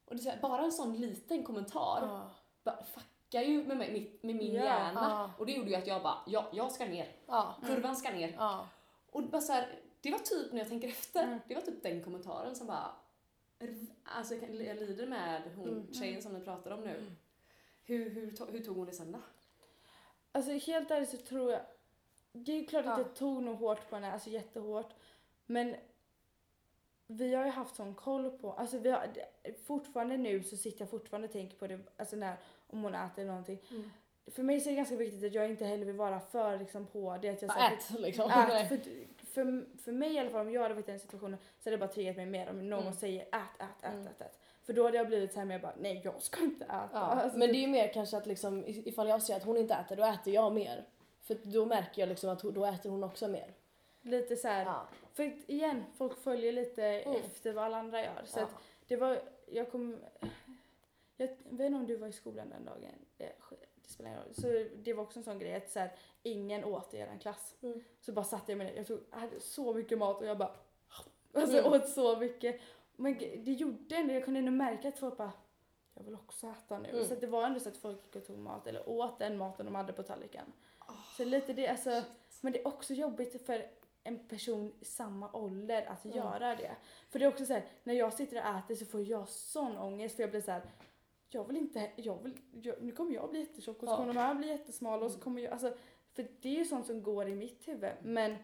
Och 0.05 0.15
det 0.15 0.29
är 0.29 0.39
bara 0.41 0.63
en 0.63 0.71
sån 0.71 0.93
liten 0.93 1.43
kommentar 1.43 1.99
Ja. 2.01 2.29
bara 2.63 2.83
fuckar 2.83 3.41
ju 3.41 3.63
med, 3.63 3.77
mig, 3.77 4.19
med, 4.21 4.35
min 4.35 4.53
Ja, 4.53 4.63
hjärna. 4.63 4.99
ja. 5.09 5.31
Och 5.39 5.45
det 5.45 5.51
gjorde 5.51 5.69
ju 5.69 5.75
att 5.75 5.87
jag 5.87 6.03
bara, 6.03 6.17
ja, 6.27 6.45
jag 6.53 6.71
ska 6.71 6.85
ner. 6.85 7.15
Ja. 7.25 7.55
Kurvan 7.67 7.95
ska 7.95 8.11
ner. 8.11 8.35
Och 9.11 9.23
bara 9.23 9.41
så 9.41 9.53
här, 9.53 9.79
det 10.01 10.11
var 10.11 10.19
typ 10.19 10.51
när 10.51 10.59
jag 10.59 10.69
tänker 10.69 10.87
efter, 10.87 11.23
Mm. 11.23 11.39
det 11.47 11.55
var 11.55 11.61
typ 11.61 11.83
den 11.83 12.03
kommentaren 12.03 12.55
som 12.55 12.67
bara, 12.67 12.91
alltså 14.03 14.33
jag, 14.33 14.41
kan, 14.47 14.65
jag 14.65 14.77
lider 14.77 15.07
med 15.07 15.41
hon 15.55 15.67
Mm. 15.67 15.93
tjejen 15.93 16.21
som 16.21 16.33
ni 16.33 16.41
pratar 16.41 16.71
om 16.71 16.81
nu. 16.81 17.11
Hur, 17.85 18.09
hur, 18.09 18.51
hur 18.51 18.59
tog 18.59 18.77
hon 18.77 18.85
det 18.85 18.91
sen 18.93 19.11
då? 19.11 19.19
Alltså 20.31 20.51
helt 20.51 20.91
ärligt 20.91 21.09
så 21.09 21.17
tror 21.17 21.51
jag, 21.51 21.61
det 22.31 22.51
är 22.51 22.65
klart 22.67 22.85
att 22.85 22.97
Ja. 22.97 23.03
jag 23.05 23.15
tog 23.15 23.43
nog 23.43 23.55
hårt 23.57 23.89
på 23.89 23.95
henne, 23.95 24.11
alltså 24.13 24.29
jättehårt. 24.29 24.93
Men 25.45 25.75
vi 27.07 27.33
har 27.35 27.45
ju 27.45 27.51
haft 27.51 27.75
sån 27.75 27.95
koll 27.95 28.31
på, 28.37 28.51
alltså 28.53 28.77
vi 28.77 28.89
har, 28.89 29.07
fortfarande 29.65 30.17
nu 30.17 30.43
så 30.43 30.57
sitter 30.57 30.81
jag 30.81 30.89
fortfarande 30.89 31.27
och 31.27 31.31
tänker 31.33 31.57
på 31.57 31.67
det, 31.67 31.79
alltså 31.97 32.15
när, 32.15 32.35
om 32.67 32.83
hon 32.83 32.95
äter 32.95 33.25
någonting. 33.25 33.59
Mm. 33.71 33.89
För 34.27 34.43
mig 34.43 34.59
så 34.61 34.69
är 34.69 34.71
det 34.71 34.77
ganska 34.77 34.95
viktigt 34.95 35.23
att 35.23 35.33
jag 35.33 35.49
inte 35.49 35.65
heller 35.65 35.85
vill 35.85 35.95
vara 35.95 36.19
för 36.19 36.59
liksom 36.59 36.87
på 36.87 37.17
det. 37.21 37.29
Att 37.29 37.41
jag, 37.41 37.51
så 37.51 37.59
ät 37.59 37.99
liksom. 37.99 38.31
Ät, 38.31 38.69
för, 38.69 38.77
för, 39.25 39.77
för 39.83 39.91
mig 39.91 40.13
i 40.13 40.19
alla 40.19 40.29
fall, 40.29 40.41
om 40.47 40.51
jag 40.51 40.61
hade 40.61 40.73
varit 40.73 40.87
i 40.87 40.91
den 40.91 40.99
situationen 40.99 41.39
så 41.59 41.69
hade 41.69 41.77
det 41.77 41.79
bara 41.87 41.93
triggat 41.93 42.15
mig 42.15 42.25
mer 42.25 42.49
om 42.49 42.69
någon 42.69 42.81
Mm. 42.81 42.93
säger 42.93 43.21
ät, 43.21 43.31
ät, 43.59 43.83
ät, 43.83 43.93
Mm. 43.93 44.07
ät, 44.07 44.21
ät. 44.21 44.39
För 44.65 44.73
då 44.73 44.83
hade 44.83 44.97
jag 44.97 45.07
blivit 45.07 45.33
så 45.33 45.39
här 45.39 45.45
mer 45.45 45.59
bara, 45.59 45.73
nej 45.79 46.01
jag 46.03 46.21
ska 46.21 46.41
inte 46.43 46.65
äta. 46.65 46.89
Ja. 46.93 46.97
Alltså, 46.99 47.37
Men 47.39 47.47
det 47.51 47.57
är 47.57 47.61
ju 47.61 47.67
mer 47.67 47.93
kanske 47.93 48.17
att 48.17 48.25
liksom, 48.25 48.63
ifall 48.67 49.07
jag 49.09 49.21
ser 49.21 49.35
att 49.35 49.43
hon 49.43 49.57
inte 49.57 49.73
äter, 49.73 49.95
då 49.95 50.03
äter 50.03 50.33
jag 50.33 50.53
mer. 50.53 50.85
För 51.21 51.37
då 51.43 51.65
märker 51.65 52.01
jag 52.01 52.09
liksom 52.09 52.29
att 52.29 52.41
hon, 52.41 52.53
då 52.53 52.65
äter 52.65 52.89
hon 52.89 53.03
också 53.03 53.27
mer. 53.27 53.53
Lite 54.01 54.35
så 54.35 54.47
här, 54.47 54.65
Ja. 54.65 54.87
för 55.13 55.51
igen, 55.51 55.83
folk 55.97 56.17
följer 56.23 56.51
lite 56.51 56.83
Mm. 56.85 57.21
efter 57.21 57.53
vad 57.53 57.63
alla 57.63 57.77
andra 57.77 58.01
gör. 58.03 58.21
Så 58.25 58.39
Ja. 58.39 58.43
att 58.43 58.55
det 58.87 58.95
var, 58.95 59.19
jag 59.45 59.71
kom, 59.71 59.97
jag 61.17 61.27
vet 61.27 61.51
inte 61.51 61.65
om 61.65 61.85
du 61.87 61.95
var 61.95 62.07
i 62.07 62.11
skolan 62.11 62.49
den 62.49 62.65
dagen. 62.65 62.91
Det, 63.17 63.31
det 63.83 63.89
spelar 63.89 64.09
ingen 64.09 64.23
roll. 64.23 64.33
Så 64.33 64.65
det 64.83 64.93
var 64.93 65.03
också 65.03 65.19
en 65.19 65.23
sån 65.23 65.39
grej 65.39 65.55
att 65.55 65.69
så 65.71 65.79
här, 65.79 65.91
ingen 66.23 66.63
åt 66.63 66.93
i 66.93 66.97
er 66.97 67.17
klass. 67.21 67.55
Mm. 67.61 67.83
Så 68.01 68.11
bara 68.11 68.25
satt 68.25 68.49
jag 68.49 68.57
med 68.57 68.67
det. 68.67 68.73
Jag, 68.73 68.87
tog, 68.87 68.99
jag 69.11 69.17
hade 69.17 69.39
så 69.39 69.73
mycket 69.73 69.97
mat 69.97 70.21
och 70.21 70.27
jag 70.27 70.37
bara 70.37 70.51
alltså, 71.33 71.57
Mm. 71.57 71.73
åt 71.73 71.89
så 71.89 72.17
mycket. 72.19 72.61
Men 72.95 73.17
det 73.17 73.51
gjorde 73.51 73.95
ändå, 73.95 74.13
jag 74.13 74.25
kunde 74.25 74.39
ändå 74.39 74.51
märka 74.51 74.87
att 74.87 74.99
folk 74.99 75.17
bara 75.17 75.31
jag 75.93 76.03
vill 76.03 76.13
också 76.15 76.47
äta 76.47 76.79
nu. 76.79 76.89
Mm. 76.89 77.05
Så 77.05 77.15
det 77.15 77.27
var 77.27 77.43
ändå 77.45 77.59
så 77.59 77.69
att 77.69 77.77
folk 77.77 78.05
gick 78.05 78.15
och 78.15 78.25
tog 78.27 78.37
mat 78.37 78.67
eller 78.67 78.89
åt 78.89 79.19
den 79.19 79.37
maten 79.37 79.65
de 79.65 79.75
hade 79.75 79.93
på 79.93 80.03
tallriken. 80.03 80.45
Så 81.17 81.23
lite 81.23 81.53
det, 81.53 81.67
alltså, 81.67 82.03
men 82.41 82.53
det 82.53 82.59
är 82.61 82.67
också 82.67 82.93
jobbigt 82.93 83.45
för 83.45 83.65
en 84.03 84.19
person 84.27 84.73
i 84.79 84.85
samma 84.85 85.31
ålder 85.33 85.85
att 85.85 86.05
Mm. 86.05 86.17
göra 86.17 86.55
det. 86.55 86.75
För 87.09 87.19
det 87.19 87.25
är 87.25 87.29
också 87.29 87.45
så 87.45 87.53
här, 87.53 87.65
när 87.83 87.93
jag 87.93 88.13
sitter 88.13 88.37
och 88.37 88.57
äter 88.57 88.75
så 88.75 88.85
får 88.85 89.01
jag 89.01 89.29
sån 89.29 89.77
ångest 89.77 90.15
för 90.15 90.23
jag 90.23 90.29
blir 90.29 90.41
så 90.41 90.51
här. 90.51 90.61
Jag 91.29 91.47
vill 91.47 91.57
inte, 91.57 91.91
jag 91.95 92.23
vill, 92.23 92.37
jag, 92.61 92.81
nu 92.81 92.91
kommer 92.91 93.13
jag 93.13 93.29
bli 93.29 93.39
jättetjock 93.39 93.83
och 93.83 93.87
så 93.89 93.93
Ja. 93.93 93.97
kommer 93.97 94.13
de 94.13 94.19
här 94.19 94.33
bli 94.35 94.47
jättesmala 94.47 95.05
och 95.05 95.11
så 95.11 95.19
kommer 95.19 95.41
jag, 95.41 95.51
alltså 95.53 95.73
för 96.13 96.27
det 96.41 96.49
är 96.49 96.53
ju 96.59 96.65
sånt 96.65 96.85
som 96.85 97.03
går 97.03 97.27
i 97.27 97.35
mitt 97.35 97.67
huvud 97.67 97.91
men 98.03 98.35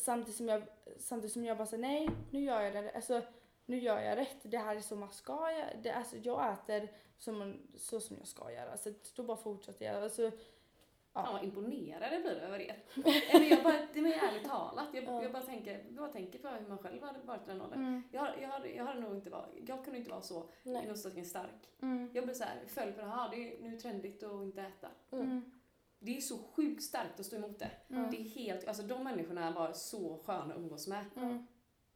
samtidigt 0.00 0.36
som 0.36 0.48
jag, 0.48 0.62
samtidigt 0.98 1.32
som 1.32 1.44
jag 1.44 1.56
bara 1.56 1.66
säger 1.66 1.82
nej, 1.82 2.08
nu 2.30 2.40
gör 2.44 2.60
jag 2.60 2.72
det, 2.72 2.90
alltså 2.94 3.22
nu 3.66 3.78
gör 3.78 4.00
jag 4.00 4.18
rätt, 4.18 4.36
det 4.42 4.58
här 4.58 4.76
är 4.76 4.80
så 4.80 4.96
man 4.96 5.12
ska 5.12 5.52
göra, 5.52 5.66
det, 5.82 5.90
alltså 5.92 6.16
jag 6.16 6.52
äter 6.52 6.88
som 7.18 7.56
så 7.76 8.00
som 8.00 8.16
jag 8.18 8.26
ska 8.26 8.52
göra 8.52 8.76
så 8.76 8.92
då 9.16 9.22
bara 9.22 9.36
fortsätter 9.36 9.84
jag. 9.86 10.02
Alltså, 10.02 10.30
Ja. 11.12 11.22
Fan 11.24 11.32
vad 11.34 11.44
imponerad 11.44 12.12
jag 12.12 12.22
blir 12.22 12.36
över 12.36 12.58
er. 12.60 12.82
Eller 13.30 13.46
jag 13.50 13.62
bara, 13.62 13.78
det 13.92 13.98
är 14.00 14.28
ärligt 14.28 14.48
talat, 14.48 14.86
jag, 14.92 15.04
Ja. 15.04 15.22
jag 15.22 15.32
bara 15.32 15.42
tänker, 15.42 15.84
bara 15.90 16.08
tänker 16.08 16.38
på 16.38 16.48
hur 16.48 16.68
man 16.68 16.78
själv 16.78 17.02
hade 17.02 17.18
varit 17.18 17.40
i 17.46 17.50
den 17.50 17.62
åldern. 17.62 17.78
mm, 17.80 18.02
Jag, 18.12 18.28
jag, 18.42 18.74
jag 18.76 18.84
hade 18.84 19.00
nog 19.00 19.14
inte 19.14 19.30
varit, 19.30 19.68
jag 19.68 19.84
kunde 19.84 19.98
inte 19.98 20.10
vara 20.10 20.22
så 20.22 20.44
Nej. 20.62 20.90
i 21.16 21.24
stark. 21.24 21.70
mm, 21.82 22.10
Jag 22.14 22.24
blev 22.24 22.34
så 22.34 22.44
här, 22.44 22.62
följd 22.66 22.94
på 22.94 23.00
det 23.00 23.06
här, 23.06 23.30
det 23.30 23.36
är 23.36 23.62
nu 23.62 23.76
trendigt 23.80 24.22
att 24.22 24.32
inte 24.42 24.60
äta. 24.62 24.88
mm, 25.12 25.59
Det 26.02 26.16
är 26.16 26.20
så 26.20 26.38
sjukt 26.38 26.82
starkt 26.82 27.20
att 27.20 27.26
stå 27.26 27.36
emot 27.36 27.58
det. 27.58 27.70
mm, 27.90 28.10
Det 28.10 28.16
är 28.16 28.22
helt, 28.24 28.68
alltså 28.68 28.82
de 28.82 29.04
människorna 29.04 29.50
var 29.50 29.72
så 29.72 30.18
sköna 30.26 30.54
att 30.54 30.58
umgås 30.60 30.86
med. 30.88 31.04
mm, 31.16 31.46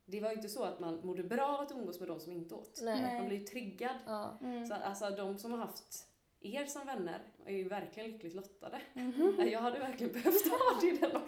Det 0.05 0.21
var 0.21 0.31
ju 0.31 0.37
inte 0.37 0.49
så 0.49 0.63
att 0.65 0.81
man 0.81 1.07
mådde 1.07 1.23
bra 1.23 1.47
av 1.47 1.61
att 1.61 1.73
umgås 1.73 2.01
med 2.01 2.09
de 2.09 2.21
som 2.21 2.33
inte 2.33 2.55
åt. 2.55 2.81
Nej. 2.83 3.17
Man 3.19 3.27
blev 3.29 3.41
ju 3.41 3.47
triggad. 3.47 3.95
Ja. 4.07 4.39
mm, 4.43 4.67
Så 4.67 4.75
alltså 4.75 5.11
de 5.11 5.39
som 5.39 5.51
har 5.51 5.59
haft 5.59 6.09
er 6.41 6.65
som 6.67 6.87
vänner 6.87 7.23
är 7.47 7.57
ju 7.57 7.69
verkligen 7.69 8.11
lyckligt 8.11 8.35
lottade. 8.35 8.81
mhm. 8.95 9.49
Jag 9.53 9.61
hade 9.61 9.79
verkligen 9.79 10.13
behövt 10.13 10.49
ha 10.51 10.81
det 10.81 10.87
i 10.87 10.97
den. 10.99 11.21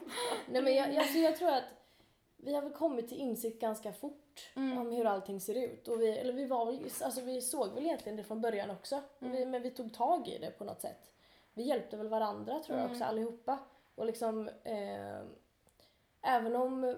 Nej 0.51 0.63
men 0.63 0.75
jag, 0.75 0.97
alltså 0.97 1.19
jag 1.19 1.37
tror 1.37 1.49
att 1.49 1.65
vi 2.37 2.55
har 2.55 2.63
väl 2.63 2.73
kommit 2.73 3.09
till 3.09 3.19
insikt 3.19 3.61
ganska 3.61 3.93
fort 3.93 4.23
Mm. 4.57 4.79
om 4.79 4.93
hur 4.93 5.05
allting 5.05 5.41
ser 5.41 5.55
ut. 5.55 5.89
Och 5.89 6.01
vi, 6.01 6.09
eller 6.19 6.33
vi, 6.33 6.47
var 6.47 6.79
alltså 7.03 7.21
vi 7.21 7.41
såg 7.43 7.75
väl 7.75 7.85
egentligen 7.85 8.17
det 8.17 8.25
från 8.25 8.41
början 8.41 8.71
också. 8.71 9.03
Mm. 9.21 9.33
Vi, 9.33 9.47
men 9.47 9.63
vi 9.63 9.71
tog 9.71 9.95
tag 9.95 10.29
i 10.29 10.39
det 10.39 10.51
på 10.51 10.65
något 10.65 10.81
sätt. 10.81 11.11
Vi 11.57 11.63
hjälpte 11.63 11.97
väl 11.97 12.09
varandra 12.09 12.59
tror 12.63 12.79
jag 12.79 12.85
Mm. 12.85 12.93
också 12.93 13.05
allihopa. 13.05 13.59
Och 13.95 14.07
liksom, 14.07 14.49
eh, 14.65 15.21
även 16.23 16.57
om 16.57 16.97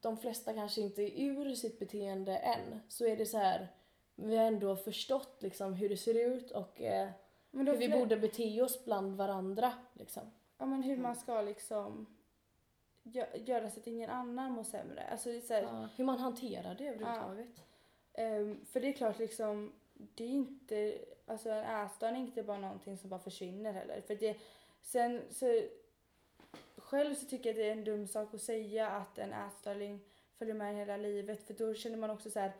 de 0.00 0.16
flesta 0.16 0.52
kanske 0.52 0.80
inte 0.80 1.02
är 1.02 1.20
ur 1.22 1.54
sitt 1.54 1.78
beteende 1.78 2.36
än 2.36 2.80
så 2.88 3.06
är 3.06 3.16
det 3.16 3.26
så 3.26 3.38
här 3.38 3.68
vi 4.14 4.36
har 4.36 4.44
ändå 4.44 4.76
förstått 4.76 5.42
liksom 5.42 5.74
hur 5.74 5.88
det 5.88 5.96
ser 5.96 6.14
ut 6.26 6.50
och 6.50 6.82
eh, 6.82 7.08
hur 7.50 7.76
vi 7.76 7.88
borde 8.00 8.16
bete 8.16 8.62
oss 8.62 8.84
bland 8.84 9.16
varandra. 9.16 9.72
Liksom. 9.92 10.22
Ja 10.58 10.66
men 10.66 10.82
hur 10.82 10.96
man 10.96 11.16
ska 11.16 11.40
liksom 11.42 12.06
gö- 13.02 13.44
göra 13.44 13.70
så 13.70 13.80
att 13.80 13.86
ingen 13.86 14.10
annan 14.10 14.52
mår 14.52 14.64
sämre. 14.64 15.02
Alltså 15.10 15.28
det 15.28 15.36
är 15.36 15.40
så 15.40 15.54
här, 15.54 15.62
Ja, 15.62 15.88
hur 15.96 16.04
man 16.04 16.18
hanterar 16.18 16.74
det 16.74 16.86
överhuvudtaget. 16.88 17.48
ehm, 18.12 18.64
för 18.66 18.80
det 18.80 18.88
är 18.88 18.92
klart 18.92 19.18
liksom, 19.18 19.72
det 19.94 20.24
är 20.24 20.28
inte, 20.28 20.98
alltså 21.26 21.50
en 21.50 21.86
ätstörning 21.86 22.22
är 22.22 22.26
inte 22.26 22.42
bara 22.42 22.58
någonting 22.58 22.98
som 22.98 23.10
bara 23.10 23.20
försvinner 23.20 23.72
heller. 23.72 24.00
För 24.00 24.14
det, 24.14 24.36
sen 24.80 25.22
så, 25.30 25.60
själv 26.76 27.14
så 27.14 27.26
tycker 27.26 27.48
jag 27.48 27.56
det 27.56 27.68
är 27.68 27.72
en 27.72 27.84
dum 27.84 28.06
sak 28.06 28.34
att 28.34 28.42
säga 28.42 28.88
att 28.88 29.18
en 29.18 29.32
ätstörning 29.32 30.00
följer 30.38 30.54
med 30.54 30.76
hela 30.76 30.96
livet 30.96 31.46
för 31.46 31.54
då 31.54 31.74
känner 31.74 31.96
man 31.96 32.10
också 32.10 32.30
så 32.30 32.40
här 32.40 32.52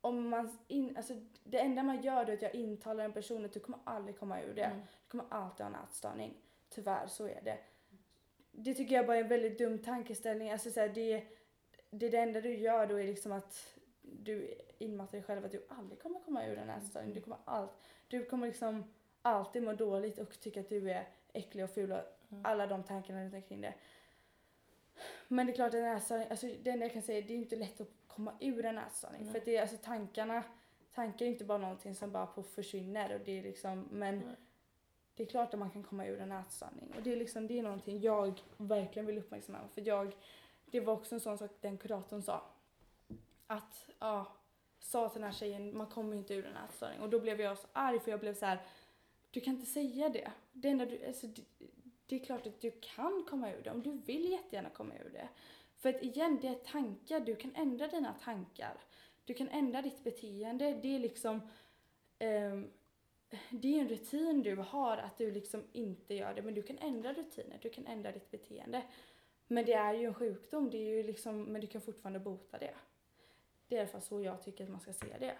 om 0.00 0.28
man 0.28 0.58
in, 0.68 0.96
alltså 0.96 1.14
det 1.44 1.58
enda 1.58 1.82
man 1.82 2.02
gör 2.02 2.24
då 2.24 2.32
är 2.32 2.36
att 2.36 2.42
jag 2.42 2.54
intalar 2.54 3.04
en 3.04 3.12
person 3.12 3.44
att 3.44 3.52
du 3.52 3.60
kommer 3.60 3.78
aldrig 3.84 4.18
komma 4.18 4.42
ur 4.42 4.54
det. 4.54 4.64
Mm. 4.64 4.78
Du 4.78 5.10
kommer 5.10 5.24
alltid 5.28 5.66
ha 5.66 5.74
en 5.74 5.84
ätstörning. 5.84 6.34
Tyvärr, 6.68 7.06
så 7.06 7.24
är 7.24 7.40
det. 7.44 7.58
Det 8.50 8.74
tycker 8.74 8.94
jag 8.94 9.06
bara 9.06 9.16
är 9.16 9.20
en 9.22 9.28
väldigt 9.28 9.58
dum 9.58 9.78
tankeställning. 9.78 10.50
Alltså, 10.50 10.70
så 10.70 10.80
här, 10.80 10.88
det, 10.88 11.24
det, 11.90 12.06
är 12.06 12.10
det 12.10 12.18
enda 12.18 12.40
du 12.40 12.56
gör 12.56 12.86
då 12.86 13.00
är 13.00 13.04
liksom 13.04 13.32
att 13.32 13.77
du 14.22 14.54
inmatar 14.78 15.12
dig 15.12 15.22
själv 15.22 15.44
att 15.44 15.52
du 15.52 15.66
aldrig 15.68 16.02
kommer 16.02 16.20
komma 16.20 16.46
ur 16.46 16.58
en 16.58 16.70
ätstörning. 16.70 17.14
Du 17.14 17.20
kommer, 17.20 17.38
allt, 17.44 17.70
du 18.08 18.24
kommer 18.24 18.46
liksom 18.46 18.84
alltid 19.22 19.62
må 19.62 19.72
dåligt 19.72 20.18
och 20.18 20.40
tycka 20.40 20.60
att 20.60 20.68
du 20.68 20.90
är 20.90 21.08
äcklig 21.32 21.64
och 21.64 21.70
ful 21.70 21.92
och 21.92 22.02
Mm. 22.30 22.46
alla 22.46 22.66
de 22.66 22.82
tankarna 22.82 23.24
runt 23.24 23.34
omkring 23.34 23.60
det. 23.60 23.74
Men 25.28 25.46
det 25.46 25.52
är 25.52 25.54
klart 25.54 25.68
att 25.68 25.74
en 25.74 25.96
ätstörning, 25.96 26.26
alltså 26.30 26.46
det 26.62 26.70
enda 26.70 26.84
jag 26.84 26.92
kan 26.92 27.02
säga 27.02 27.18
är 27.18 27.22
det 27.22 27.32
är 27.32 27.36
inte 27.36 27.56
lätt 27.56 27.80
att 27.80 27.88
komma 28.06 28.32
ur 28.40 28.64
en 28.64 28.78
ätstörning. 28.78 29.22
Nej. 29.22 29.32
För 29.32 29.38
att 29.38 29.44
det 29.44 29.56
är 29.56 29.60
alltså 29.62 29.76
tankarna, 29.76 30.42
tankar 30.94 31.26
är 31.26 31.30
inte 31.30 31.44
bara 31.44 31.58
någonting 31.58 31.94
som 31.94 32.12
bara 32.12 32.26
på 32.26 32.42
försvinner 32.42 33.14
och 33.14 33.20
det 33.24 33.38
är 33.38 33.42
liksom, 33.42 33.88
men 33.90 34.18
Nej. 34.18 34.36
det 35.14 35.22
är 35.22 35.26
klart 35.26 35.54
att 35.54 35.60
man 35.60 35.70
kan 35.70 35.82
komma 35.82 36.06
ur 36.06 36.20
en 36.20 36.32
ätstörning. 36.32 36.92
Och 36.96 37.02
det 37.02 37.12
är 37.12 37.16
liksom, 37.16 37.46
det 37.46 37.58
är 37.58 37.62
någonting 37.62 38.00
jag 38.00 38.40
verkligen 38.56 39.06
vill 39.06 39.18
uppmärksamma. 39.18 39.58
För 39.74 39.86
jag, 39.88 40.16
det 40.66 40.80
var 40.80 40.92
också 40.92 41.14
en 41.14 41.20
sån 41.20 41.38
sak 41.38 41.50
den 41.60 41.78
kuratorn 41.78 42.22
sa. 42.22 42.42
Att, 43.50 43.90
ja, 43.98 44.26
sa 44.78 45.08
till 45.08 45.20
den 45.20 45.30
här 45.30 45.38
tjejen, 45.38 45.76
man 45.76 45.86
kommer 45.86 46.16
inte 46.16 46.34
ur 46.34 46.46
en 46.46 46.56
ätstörning. 46.56 47.00
Och 47.00 47.10
då 47.10 47.20
blev 47.20 47.40
jag 47.40 47.58
så 47.58 47.66
arg 47.72 48.00
för 48.00 48.10
jag 48.10 48.20
blev 48.20 48.34
så 48.34 48.46
här, 48.46 48.58
du 49.30 49.40
kan 49.40 49.54
inte 49.54 49.66
säga 49.66 50.08
det. 50.08 50.30
Det, 50.52 50.68
enda 50.68 50.86
du, 50.86 51.06
alltså, 51.06 51.26
det, 51.26 51.42
det 52.06 52.16
är 52.20 52.24
klart 52.24 52.46
att 52.46 52.60
du 52.60 52.70
kan 52.80 53.24
komma 53.28 53.52
ur 53.52 53.62
det 53.62 53.70
om 53.70 53.82
du 53.82 53.92
vill 53.92 54.30
jättegärna 54.30 54.70
komma 54.70 54.94
ur 54.94 55.10
det. 55.10 55.28
För 55.76 55.88
att 55.88 56.02
igen, 56.02 56.38
det 56.42 56.48
är 56.48 56.54
tankar, 56.54 57.20
du 57.20 57.36
kan 57.36 57.54
ändra 57.54 57.88
dina 57.88 58.14
tankar. 58.24 58.80
Du 59.24 59.34
kan 59.34 59.48
ändra 59.48 59.82
ditt 59.82 60.04
beteende. 60.04 60.78
Det 60.82 60.94
är 60.94 60.98
liksom, 60.98 61.40
ehm, 62.18 62.70
det 63.50 63.74
är 63.74 63.80
en 63.80 63.88
rutin 63.88 64.42
du 64.42 64.56
har 64.56 64.96
att 64.96 65.18
du 65.18 65.30
liksom 65.30 65.62
inte 65.72 66.14
gör 66.14 66.34
det 66.34 66.42
men 66.42 66.54
du 66.54 66.62
kan 66.62 66.78
ändra 66.78 67.12
rutiner, 67.12 67.58
du 67.62 67.70
kan 67.70 67.86
ändra 67.86 68.12
ditt 68.12 68.30
beteende. 68.30 68.82
Men 69.46 69.64
det 69.64 69.72
är 69.72 69.94
ju 69.94 70.06
en 70.06 70.14
sjukdom, 70.14 70.70
det 70.70 70.78
är 70.78 70.96
ju 70.96 71.02
liksom, 71.02 71.42
men 71.42 71.60
du 71.60 71.66
kan 71.66 71.80
fortfarande 71.80 72.18
bota 72.18 72.58
det. 72.58 72.74
Det 73.68 73.74
är 73.74 73.76
i 73.76 73.80
alla 73.80 73.88
fall 73.90 74.00
så 74.02 74.20
jag 74.22 74.42
tycker 74.42 74.64
att 74.64 74.70
man 74.70 74.80
ska 74.80 74.92
se 74.92 75.18
det. 75.20 75.34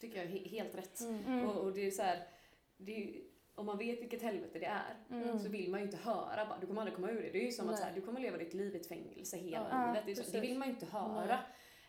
Tycker 0.00 0.16
jag 0.16 0.26
är 0.26 0.30
he- 0.30 0.48
helt 0.48 0.74
rätt. 0.74 1.00
Mm. 1.00 1.48
Och, 1.48 1.56
och 1.56 1.72
det 1.72 1.86
är 1.86 1.90
så 1.90 2.02
här, 2.02 2.28
det 2.76 2.92
är, 3.04 3.22
om 3.54 3.66
man 3.66 3.78
vet 3.78 4.00
vilket 4.00 4.22
helvete 4.22 4.58
det 4.58 4.66
är 4.66 4.94
Mm. 5.10 5.38
så 5.38 5.48
vill 5.48 5.70
man 5.70 5.80
ju 5.80 5.86
inte 5.86 5.96
höra 5.96 6.46
bara, 6.46 6.58
du 6.60 6.66
kommer 6.66 6.80
aldrig 6.80 6.94
komma 6.96 7.10
ur 7.10 7.22
det. 7.22 7.30
Det 7.30 7.38
är 7.38 7.44
ju 7.44 7.52
som 7.52 7.64
att 7.68 7.70
Nej. 7.70 7.80
så 7.80 7.86
här, 7.86 7.94
du 7.94 8.00
kommer 8.00 8.20
leva 8.20 8.36
ditt 8.38 8.54
liv 8.54 8.74
i 8.74 8.78
ett 8.78 8.86
fängelse 8.88 9.36
hela 9.36 9.68
Ja, 9.70 9.86
livet. 9.86 10.06
Det, 10.18 10.24
så, 10.24 10.30
det 10.32 10.40
vill 10.40 10.58
man 10.58 10.68
ju 10.68 10.74
inte 10.74 10.86
höra. 10.86 11.38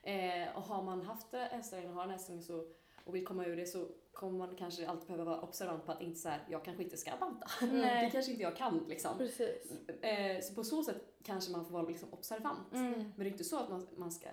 Eh, 0.03 0.55
och 0.57 0.61
har 0.63 0.83
man 0.83 1.01
haft 1.01 1.33
ätstörning 1.33 1.89
och 1.89 1.95
har 1.95 2.03
en 2.03 2.11
ätstörning 2.11 2.43
så 2.43 2.71
och 3.03 3.15
vill 3.15 3.25
komma 3.25 3.45
ur 3.45 3.55
det 3.55 3.65
så 3.65 3.87
kommer 4.17 4.37
man 4.37 4.55
kanske 4.55 4.87
alltid 4.87 5.07
behöva 5.07 5.23
vara 5.23 5.41
observant 5.41 5.85
på 5.85 5.91
att 5.91 6.01
inte 6.01 6.19
så 6.19 6.29
här, 6.29 6.39
jag 6.49 6.65
kanske 6.65 6.83
inte 6.83 6.97
ska 6.97 7.11
banta. 7.19 7.47
Det 7.59 7.67
Nej, 7.67 8.11
kanske 8.11 8.31
inte 8.31 8.43
jag 8.43 8.55
kan 8.57 8.85
liksom. 8.87 9.17
precis. 9.17 9.71
Eh, 10.01 10.41
så 10.41 10.53
på 10.55 10.63
så 10.63 10.83
sätt 10.83 11.01
kanske 11.23 11.51
man 11.51 11.65
får 11.65 11.71
vara 11.73 11.83
liksom 11.87 12.13
observant. 12.13 12.73
Mm. 12.73 12.91
Men 12.93 13.13
det 13.17 13.23
är 13.25 13.31
inte 13.31 13.43
så 13.43 13.57
att 13.59 13.69
man, 13.69 13.87
man 13.97 14.11
ska 14.11 14.29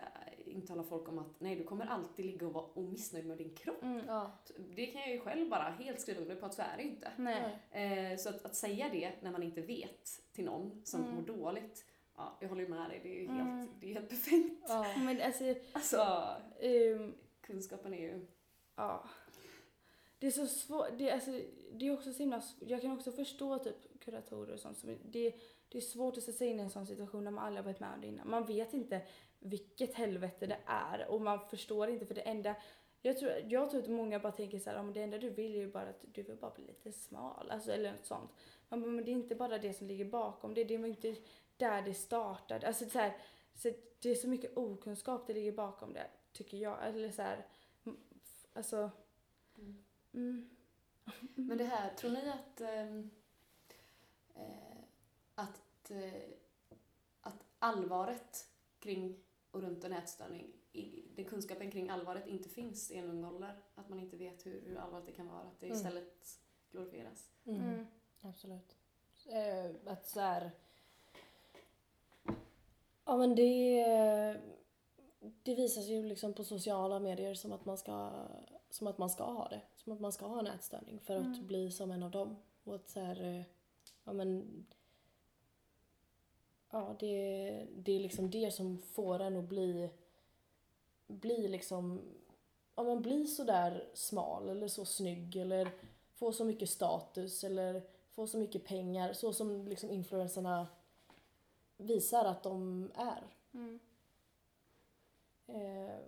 intala 0.46 0.82
folk 0.82 1.08
om 1.08 1.18
att 1.18 1.40
nej, 1.40 1.56
du 1.56 1.64
kommer 1.64 1.86
alltid 1.86 2.24
ligga 2.26 2.46
och 2.46 2.52
vara 2.52 2.86
missnöjd 2.86 3.26
med 3.26 3.38
din 3.38 3.54
kropp. 3.54 3.82
Mm. 3.82 4.06
Ja. 4.06 4.30
Det 4.76 4.86
kan 4.86 5.00
jag 5.00 5.10
ju 5.10 5.20
själv 5.20 5.50
bara 5.50 5.62
helt 5.62 6.00
skriva 6.00 6.20
under 6.20 6.36
på 6.36 6.46
att 6.46 6.54
så 6.54 6.62
är 6.62 6.76
det 6.76 6.82
inte. 6.82 7.12
Nej. 7.16 7.58
Eh, 7.70 8.16
så 8.18 8.28
att, 8.28 8.44
att 8.44 8.54
säga 8.54 8.88
det 8.92 9.12
när 9.22 9.30
man 9.30 9.42
inte 9.42 9.60
vet 9.60 10.20
till 10.32 10.44
någon 10.44 10.80
som 10.84 11.00
Mm. 11.04 11.14
mår 11.14 11.22
dåligt, 11.22 11.84
ja, 12.16 12.36
jag 12.40 12.48
håller 12.48 12.62
ju 12.62 12.68
med 12.68 12.90
dig, 12.90 13.00
det 13.02 13.08
är 13.08 13.20
ju 13.22 13.28
helt, 13.28 13.40
Mm. 13.40 13.68
det 13.80 13.90
är 13.90 13.94
helt 13.94 14.08
befängt. 14.10 14.64
Ja. 14.68 14.86
Men 14.98 15.20
alltså, 15.22 15.44
Alltså, 15.72 16.26
ehm, 16.60 17.14
kunskapen 17.40 17.94
är 17.94 17.98
ju... 17.98 18.26
ja. 18.76 19.04
Det 20.24 20.28
är 20.28 20.32
så 20.32 20.46
svårt, 20.46 20.86
det, 20.98 21.10
alltså, 21.10 21.40
det 21.72 21.86
är 21.86 21.92
också 21.92 22.12
så 22.12 22.18
himla, 22.18 22.42
jag 22.60 22.80
kan 22.80 22.92
också 22.92 23.12
förstå 23.12 23.58
typ 23.58 24.00
kuratorer 24.00 24.54
och 24.54 24.60
sånt. 24.60 24.78
Som, 24.78 24.98
det, 25.02 25.34
det 25.68 25.78
är 25.78 25.82
svårt 25.82 26.16
att 26.16 26.22
sätta 26.22 26.38
sig 26.38 26.48
in 26.48 26.60
i 26.60 26.62
en 26.62 26.70
sån 26.70 26.86
situation 26.86 27.24
när 27.24 27.30
man 27.30 27.44
aldrig 27.44 27.64
har 27.64 27.72
varit 27.72 27.80
med 27.80 27.94
om 27.94 28.00
det 28.00 28.06
innan. 28.06 28.30
Man 28.30 28.46
vet 28.46 28.74
inte 28.74 29.02
vilket 29.38 29.94
helvete 29.94 30.46
det 30.46 30.58
är 30.66 31.06
och 31.08 31.20
man 31.20 31.48
förstår 31.48 31.88
inte 31.88 32.06
för 32.06 32.14
det 32.14 32.20
enda 32.20 32.56
jag 33.02 33.18
tror, 33.18 33.32
jag 33.48 33.70
tror 33.70 33.82
att 33.82 33.88
många 33.88 34.18
bara 34.18 34.32
tänker 34.32 34.58
så 34.58 34.70
här, 34.70 34.78
om 34.78 34.92
det 34.92 35.02
enda 35.02 35.18
du 35.18 35.30
vill 35.30 35.54
är 35.54 35.58
ju 35.58 35.72
bara 35.72 35.88
att 35.88 36.04
du 36.12 36.22
vill 36.22 36.36
bara 36.36 36.50
bli 36.50 36.64
lite 36.66 36.92
smal, 36.92 37.50
alltså, 37.50 37.72
eller 37.72 37.92
något 37.92 38.06
sånt. 38.06 38.30
Men, 38.68 38.96
men 38.96 39.04
det 39.04 39.10
är 39.10 39.12
inte 39.12 39.34
bara 39.34 39.58
det 39.58 39.72
som 39.72 39.86
ligger 39.86 40.04
bakom 40.04 40.54
det, 40.54 40.64
det 40.64 40.78
var 40.78 40.86
inte 40.86 41.16
där 41.56 41.82
det 41.82 41.94
startade. 41.94 42.66
Alltså 42.66 42.84
så 42.84 42.98
här, 42.98 43.16
så 43.54 43.72
det 44.02 44.10
är 44.10 44.14
så 44.14 44.28
mycket 44.28 44.56
okunskap 44.56 45.26
det 45.26 45.32
ligger 45.32 45.52
bakom 45.52 45.92
det, 45.92 46.06
tycker 46.32 46.56
jag. 46.58 46.88
Eller 46.88 47.10
så 47.10 47.22
här, 47.22 47.46
alltså, 48.52 48.90
Mm 49.58 49.84
mm, 50.14 50.48
Men 51.34 51.58
det 51.58 51.64
här, 51.64 51.94
tror 51.94 52.10
ni 52.10 52.28
att, 52.30 52.60
ehm, 52.60 53.10
eh, 54.34 54.78
att, 55.34 55.90
eh, 55.90 56.30
att 57.20 57.44
allvaret 57.58 58.48
kring 58.78 59.16
och 59.50 59.62
runt 59.62 59.84
en 59.84 59.92
ätstörning, 59.92 60.52
i, 60.72 61.04
den 61.16 61.24
kunskapen 61.24 61.70
kring 61.70 61.88
allvaret 61.90 62.26
inte 62.26 62.48
finns 62.48 62.90
i 62.90 62.96
en 62.96 63.10
ung 63.10 63.24
ålder? 63.24 63.58
Att 63.74 63.88
man 63.88 64.00
inte 64.00 64.16
vet 64.16 64.46
hur, 64.46 64.60
hur 64.60 64.76
allvarligt 64.76 65.06
det 65.06 65.12
kan 65.12 65.28
vara, 65.28 65.40
att 65.42 65.60
det 65.60 65.66
Mm. 65.66 65.76
istället 65.76 66.40
glorifieras? 66.70 67.30
Mm. 67.44 67.60
mm, 67.60 67.86
Absolut. 68.20 68.76
Eh, 69.26 69.70
att 69.92 70.08
så 70.08 70.20
här... 70.20 70.50
Ja 73.04 73.16
men 73.16 73.34
det... 73.34 74.40
Det 75.42 75.54
visas 75.54 75.84
ju 75.84 76.02
liksom 76.02 76.34
på 76.34 76.44
sociala 76.44 76.98
medier 77.00 77.34
som 77.34 77.52
att 77.52 77.64
man 77.64 77.78
ska, 77.78 78.26
som 78.74 78.86
att 78.86 78.98
man 78.98 79.10
ska 79.10 79.24
ha 79.24 79.48
det. 79.48 79.60
Som 79.76 79.92
att 79.92 80.00
man 80.00 80.12
ska 80.12 80.26
ha 80.26 80.38
en 80.38 80.46
ätstörning 80.46 81.00
för 81.00 81.16
att 81.16 81.24
Mm. 81.26 81.46
bli 81.46 81.70
som 81.70 81.90
en 81.90 82.02
av 82.02 82.10
dem. 82.10 82.36
Och 82.64 82.74
att 82.74 82.88
så 82.88 83.00
här... 83.00 83.22
eh, 83.22 83.42
Ja 84.04 84.12
men... 84.12 84.66
Ja 86.70 86.96
det, 87.00 87.66
det 87.76 87.92
är 87.92 88.00
liksom 88.00 88.30
det 88.30 88.50
som 88.54 88.78
får 88.78 89.20
en 89.20 89.36
att 89.36 89.44
bli... 89.48 89.90
Bli 91.06 91.48
liksom... 91.48 92.00
Ja 92.74 92.82
men 92.82 93.02
bli 93.02 93.26
så 93.26 93.44
där 93.44 93.90
smal 93.94 94.48
eller 94.48 94.68
så 94.68 94.84
snygg 94.84 95.36
eller 95.36 95.70
få 96.14 96.32
så 96.32 96.44
mycket 96.44 96.70
status 96.70 97.44
eller 97.44 97.82
få 98.10 98.26
så 98.26 98.38
mycket 98.38 98.64
pengar, 98.64 99.12
så 99.12 99.32
som 99.32 99.68
liksom 99.68 99.90
influencerna 99.90 100.66
visar 101.76 102.24
att 102.24 102.42
de 102.42 102.90
är. 102.94 103.22
mm, 103.52 103.78
Eh, 105.46 105.98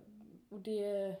och 0.49 0.59
det, 0.61 1.15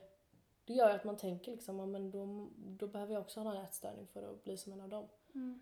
det 0.67 0.73
gör 0.73 0.89
ju 0.89 0.95
att 0.95 1.03
man 1.03 1.17
tänker 1.17 1.51
liksom, 1.51 1.79
ja, 1.79 1.85
men 1.85 2.11
då, 2.11 2.49
då 2.57 2.87
behöver 2.87 3.13
jag 3.13 3.21
också 3.21 3.39
ha 3.39 3.55
en 3.55 3.63
ätstörning 3.63 4.07
för 4.07 4.31
att 4.31 4.43
bli 4.43 4.57
som 4.57 4.73
en 4.73 4.81
av 4.81 4.89
dem. 4.89 5.07
mm. 5.35 5.59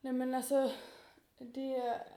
Nej 0.00 0.12
men 0.12 0.34
alltså, 0.34 0.70
det 1.38 1.76
är 1.76 2.08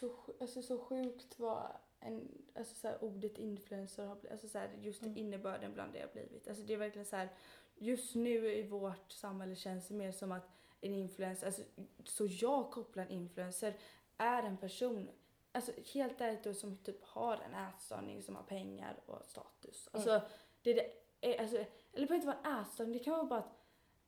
så, 0.00 0.16
alltså, 0.40 0.62
så 0.62 0.78
sjukt 0.78 1.38
vad 1.38 1.72
en, 2.00 2.28
alltså 2.54 2.74
så 2.74 2.88
här, 2.88 3.04
ordet 3.04 3.38
influencer 3.38 4.06
har 4.06 4.14
blivit, 4.14 4.32
alltså 4.32 4.48
så 4.48 4.58
här, 4.58 4.70
just 4.80 5.02
Mm. 5.02 5.16
innebörden 5.16 5.74
bland 5.74 5.92
det 5.92 6.00
har 6.00 6.08
blivit. 6.08 6.48
Alltså 6.48 6.64
det 6.64 6.72
är 6.72 6.78
verkligen 6.78 7.06
så 7.06 7.16
här, 7.16 7.28
just 7.74 8.14
nu 8.14 8.54
i 8.54 8.62
vårt 8.62 9.12
samhälle 9.12 9.54
känns 9.54 9.88
det 9.88 9.94
mer 9.94 10.12
som 10.12 10.32
att 10.32 10.48
en 10.80 10.94
influencer, 10.94 11.46
alltså 11.46 11.62
så 12.04 12.26
jag 12.26 12.70
kopplar 12.70 13.04
en 13.04 13.10
influencer, 13.10 13.74
är 14.16 14.42
en 14.42 14.56
person, 14.56 15.08
alltså 15.52 15.72
helt 15.94 16.20
ärligt 16.20 16.44
då 16.44 16.54
som 16.54 16.76
typ 16.76 17.04
har 17.04 17.36
en 17.36 17.54
ätstörning, 17.54 18.22
som 18.22 18.36
har 18.36 18.42
pengar 18.42 19.00
och 19.06 19.24
status. 19.24 19.88
Alltså 19.92 20.20
det 20.62 20.72
det, 20.74 20.90
är, 21.20 21.40
alltså, 21.42 21.56
eller 21.56 21.66
det 21.92 22.06
behöver 22.06 22.14
inte 22.14 22.26
vara 22.26 22.38
en 22.56 22.62
ätstörning, 22.62 22.92
det 22.92 22.98
kan 22.98 23.12
vara 23.14 23.24
bara 23.24 23.38
att 23.40 23.56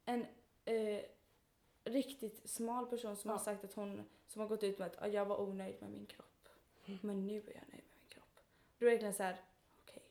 en 0.05 0.26
eh, 0.64 1.03
riktigt 1.84 2.51
smal 2.51 2.86
person 2.86 3.16
som 3.16 3.30
Ja. 3.30 3.36
har 3.36 3.45
sagt 3.45 3.64
att 3.64 3.74
hon, 3.74 4.09
som 4.26 4.40
har 4.40 4.49
gått 4.49 4.62
ut 4.62 4.78
med 4.78 4.86
att 4.86 4.97
"Ja, 5.01 5.07
jag 5.09 5.24
var 5.26 5.40
onöjd 5.40 5.76
med 5.80 5.90
min 5.90 6.07
kropp. 6.07 6.49
Men 7.03 7.26
nu 7.26 7.36
är 7.36 7.55
jag 7.55 7.68
nöjd 7.68 7.84
med 7.88 7.97
min 8.01 8.09
kropp. 8.09 8.40
Då 8.78 8.86
är 8.86 8.90
det 8.90 8.95
verkligen 8.97 9.14
så 9.14 9.22
här, 9.22 9.36
okej. 9.82 10.03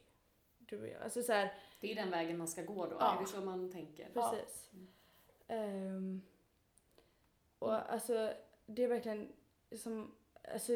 Du 0.57 0.81
och 0.81 0.87
jag. 0.87 1.01
Alltså 1.01 1.23
så 1.23 1.33
här, 1.33 1.53
Det 1.79 1.91
är 1.91 1.95
den 1.95 2.09
vägen 2.11 2.37
man 2.37 2.47
ska 2.47 2.61
gå 2.63 2.85
då, 2.85 2.95
Ja. 2.99 3.15
är 3.17 3.21
det 3.21 3.27
så 3.27 3.41
man 3.41 3.71
tänker? 3.71 4.09
precis. 4.13 4.69
Mm. 4.73 4.87
Ehm, 5.47 6.21
och 7.59 7.73
alltså, 7.93 8.33
det 8.65 8.83
är 8.83 8.87
verkligen 8.87 9.33
som, 9.77 10.15
alltså, 10.53 10.73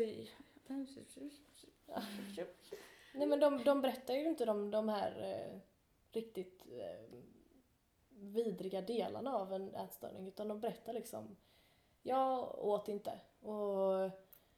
Nej 3.13 3.28
men 3.28 3.39
de, 3.39 3.63
de 3.63 3.82
berättar 3.82 4.13
ju 4.13 4.28
inte 4.28 4.45
de, 4.45 4.72
de 4.72 4.89
här 4.89 5.22
eh, 5.51 5.59
riktigt 6.11 6.66
eh, 6.72 7.18
vidriga 8.09 8.82
delarna 8.82 9.34
av 9.36 9.53
en 9.53 9.76
ätstörning 9.76 10.28
utan 10.28 10.47
de 10.47 10.59
berättar 10.59 10.93
liksom 10.93 11.38
jag 12.03 12.59
åt 12.59 12.88
inte 12.88 13.20
och 13.41 14.09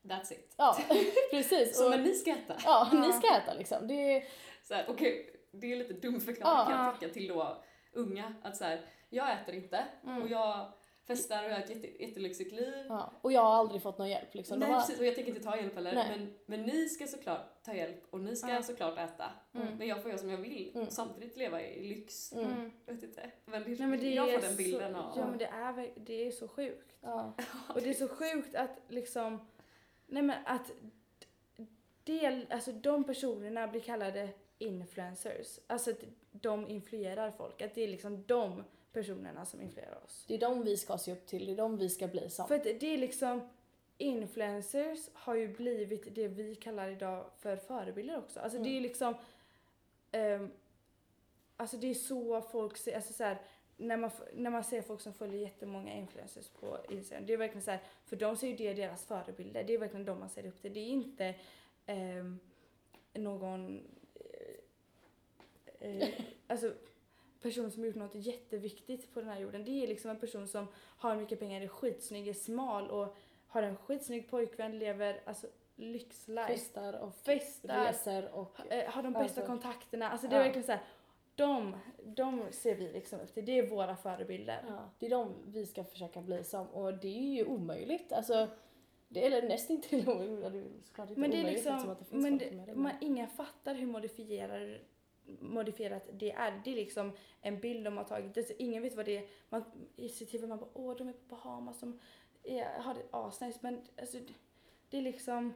That's 0.01 0.33
it. 0.33 0.53
ja 0.57 0.77
precis. 1.31 1.77
Så 1.77 1.83
och, 1.85 1.89
men 1.91 2.03
ni 2.03 2.13
ska 2.13 2.31
äta? 2.31 2.57
ja, 2.65 2.89
ni 2.93 3.07
Ja. 3.07 3.11
ska 3.13 3.27
äta 3.37 3.53
liksom. 3.53 3.87
Det 3.87 3.93
är, 3.93 4.23
Så 4.63 4.73
här, 4.73 4.85
okej, 4.89 5.39
det 5.51 5.71
är 5.71 5.75
lite 5.75 5.93
dum 5.93 6.21
förklaring 6.21 6.65
kan 6.73 6.79
Ja. 6.79 6.85
jag 6.85 6.99
tycka 6.99 7.13
till 7.13 7.27
då 7.27 7.63
unga. 7.93 8.33
Att 8.43 8.57
så 8.57 8.63
här, 8.63 8.85
jag 9.09 9.31
äter 9.41 9.55
inte 9.55 9.85
Mm. 10.03 10.21
och 10.21 10.27
jag 10.29 10.71
festar 11.07 11.43
och 11.45 11.51
har 11.51 11.59
ett 11.59 11.69
jätte, 11.69 12.03
jättelyxigt 12.03 12.51
liv. 12.51 12.85
ja. 12.89 13.11
Och 13.21 13.31
jag 13.31 13.41
har 13.41 13.53
aldrig 13.55 13.81
fått 13.81 13.97
någon 13.97 14.09
hjälp 14.09 14.33
liksom. 14.35 14.59
Nej 14.59 14.73
precis, 14.73 14.99
och 14.99 15.05
jag 15.05 15.15
tänker 15.15 15.31
inte 15.31 15.43
ta 15.43 15.57
hjälp 15.57 15.75
heller. 15.75 15.93
Nej. 15.95 16.17
Men, 16.19 16.33
men 16.45 16.61
ni 16.61 16.89
ska 16.89 17.07
såklart 17.07 17.63
ta 17.63 17.73
hjälp 17.73 18.03
och 18.09 18.19
ni 18.19 18.35
ska 18.35 18.49
Ja. 18.49 18.63
såklart 18.63 18.97
äta. 18.97 19.31
Mm. 19.53 19.67
Men 19.77 19.87
jag 19.87 20.01
får 20.01 20.09
göra 20.11 20.19
som 20.19 20.29
jag 20.29 20.37
vill 20.37 20.71
Mm. 20.75 20.87
och 20.87 20.93
samtidigt 20.93 21.37
leva 21.37 21.61
i 21.61 21.87
lyx. 21.89 22.33
Mm. 22.33 22.45
Mm. 22.51 22.71
Jag 22.85 22.93
vet 22.93 23.03
inte. 23.03 23.31
Men, 23.45 23.63
det, 23.63 23.69
Nej, 23.69 23.87
men 23.87 23.99
det 23.99 24.09
jag 24.13 24.29
är 24.29 24.39
får 24.39 24.47
den 24.47 24.55
bilden 24.57 24.93
så, 24.93 24.99
av... 24.99 25.17
Ja 25.17 25.27
men 25.27 25.37
det 25.37 25.45
är, 25.45 25.89
det 25.95 26.27
är 26.27 26.31
så 26.31 26.47
sjukt. 26.47 26.95
Ja. 27.01 27.33
Och 27.75 27.81
det 27.81 27.89
är 27.89 27.93
så 27.93 28.07
sjukt 28.07 28.55
att 28.55 28.79
liksom, 28.87 29.47
nej 30.07 30.23
men 30.23 30.37
att 30.45 30.71
del, 32.03 32.45
alltså 32.49 32.71
de 32.71 33.03
personerna 33.03 33.67
blir 33.67 33.81
kallade 33.81 34.29
influencers. 34.57 35.59
Alltså 35.67 35.91
att 35.91 36.03
de 36.31 36.67
influerar 36.67 37.31
folk. 37.31 37.61
Att 37.61 37.75
det 37.75 37.83
är 37.83 37.87
liksom 37.87 38.23
de 38.27 38.63
personerna 38.93 39.45
som 39.45 39.61
influerar 39.61 40.03
oss. 40.05 40.25
Det 40.27 40.33
är 40.33 40.39
de 40.39 40.63
vi 40.63 40.77
ska 40.77 40.97
se 40.97 41.11
upp 41.11 41.25
till, 41.25 41.45
det 41.45 41.51
är 41.51 41.55
de 41.55 41.77
vi 41.77 41.89
ska 41.89 42.07
bli 42.07 42.29
som. 42.29 42.47
För 42.47 42.55
att 42.55 42.63
det 42.63 42.93
är 42.93 42.97
liksom, 42.97 43.49
influencers 43.97 45.09
har 45.13 45.35
ju 45.35 45.47
blivit 45.47 46.15
det 46.15 46.27
vi 46.27 46.55
kallar 46.55 46.89
idag 46.89 47.25
för 47.37 47.57
förebilder 47.57 48.17
också. 48.17 48.39
Alltså 48.39 48.59
det 48.59 48.69
är 48.69 48.71
Mm. 48.71 48.83
liksom, 48.83 49.15
ehm, 50.11 50.51
alltså 51.57 51.77
det 51.77 51.87
är 51.87 51.93
så 51.93 52.41
folk 52.41 52.77
ser, 52.77 52.95
alltså 52.95 53.13
så 53.13 53.23
här, 53.23 53.37
när 53.77 53.97
man, 53.97 54.11
när 54.33 54.49
man 54.49 54.63
ser 54.63 54.81
folk 54.81 55.01
som 55.01 55.13
följer 55.13 55.41
jättemånga 55.41 55.93
influencers 55.93 56.47
på 56.47 56.77
Instagram, 56.89 57.25
det 57.25 57.33
är 57.33 57.37
verkligen 57.37 57.61
så 57.63 57.71
här, 57.71 57.79
för 58.05 58.15
de 58.15 58.37
ser 58.37 58.47
ju 58.47 58.55
det 58.55 58.73
deras 58.73 59.05
förebilder, 59.05 59.63
det 59.63 59.73
är 59.73 59.77
verkligen 59.77 60.05
de 60.05 60.19
man 60.19 60.29
ser 60.29 60.45
upp 60.45 60.61
till. 60.61 60.73
Det 60.73 60.79
är 60.79 60.87
inte 60.87 61.35
ehm, 61.85 62.39
någon, 63.13 63.87
eh, 65.79 65.89
eh, 65.89 66.09
alltså 66.47 66.73
person 67.49 67.71
som 67.71 67.85
gjort 67.85 67.95
något 67.95 68.15
jätteviktigt 68.15 69.13
på 69.13 69.19
den 69.19 69.29
här 69.29 69.39
jorden. 69.39 69.65
Det 69.65 69.83
är 69.83 69.87
liksom 69.87 70.11
en 70.11 70.19
person 70.19 70.47
som 70.47 70.67
har 70.75 71.15
mycket 71.15 71.39
pengar, 71.39 71.61
är 71.61 71.67
skitsnygg, 71.67 72.27
är 72.27 72.33
smal 72.33 72.89
och 72.89 73.15
har 73.47 73.63
en 73.63 73.77
skitsnygg 73.77 74.29
pojkvän, 74.29 74.79
lever 74.79 75.21
alltså 75.25 75.47
lyxlife, 75.75 76.47
Festar 76.47 76.93
och 76.93 77.15
festar, 77.15 77.85
reser 77.85 78.35
och... 78.35 78.71
eh, 78.71 78.89
har 78.91 79.03
de 79.03 79.13
bästa 79.13 79.23
Alltså, 79.23 79.41
kontakterna. 79.41 80.09
Alltså 80.09 80.27
det 80.27 80.35
är 80.35 80.39
ja. 80.39 80.43
verkligen 80.43 80.65
så 80.65 80.71
här, 80.71 80.81
de, 81.35 81.75
de 82.03 82.43
ser 82.51 82.75
vi 82.75 82.93
liksom 82.93 83.19
upp 83.19 83.33
till. 83.33 83.45
Det 83.45 83.59
är 83.59 83.67
våra 83.67 83.95
förebilder. 83.95 84.63
Ja, 84.67 84.89
det 84.99 85.05
är 85.05 85.09
de 85.09 85.35
vi 85.45 85.65
ska 85.65 85.83
försöka 85.83 86.21
bli 86.21 86.43
som 86.43 86.67
och 86.67 86.93
det 86.93 87.07
är 87.07 87.35
ju 87.35 87.45
omöjligt. 87.45 88.11
Alltså, 88.11 88.47
det 89.07 89.25
är 89.25 89.31
eller 89.31 89.49
nästintill 89.49 90.09
omöjligt. 90.09 90.43
Ja, 90.43 90.49
det 90.49 90.59
är 90.59 90.65
såklart 90.83 91.09
inte 91.09 91.21
Men 91.21 91.31
det 91.31 91.37
är 91.37 91.41
omöjligt 91.41 91.65
liksom, 91.65 91.89
att 91.89 91.99
det 91.99 92.05
finns 92.05 92.23
men 92.23 92.37
det, 92.37 92.75
man, 92.75 92.91
ingen 93.01 93.27
fattar 93.27 93.75
hur 93.75 93.87
modifierar, 93.87 94.81
modifierat 95.39 96.09
det 96.13 96.31
är. 96.31 96.61
Det 96.65 96.71
är 96.71 96.75
liksom 96.75 97.11
en 97.41 97.59
bild 97.59 97.85
de 97.85 97.97
har 97.97 98.03
tagit. 98.03 98.37
Alltså, 98.37 98.53
ingen 98.57 98.83
vet 98.83 98.95
vad 98.95 99.05
det 99.05 99.17
är. 99.17 99.27
Man, 99.49 99.63
I 99.95 100.09
sitt 100.09 100.33
huvud 100.33 100.49
man 100.49 100.57
bara 100.59 100.69
åh 100.73 100.95
de 100.97 101.07
är 101.07 101.13
på 101.13 101.35
Bahamas, 101.35 101.79
de 101.79 101.99
är, 102.43 102.79
har 102.79 102.93
det 102.93 103.03
asnice. 103.11 103.59
Men 103.61 103.81
alltså, 104.01 104.17
det- 104.89 104.97
är 104.97 105.01
liksom, 105.01 105.53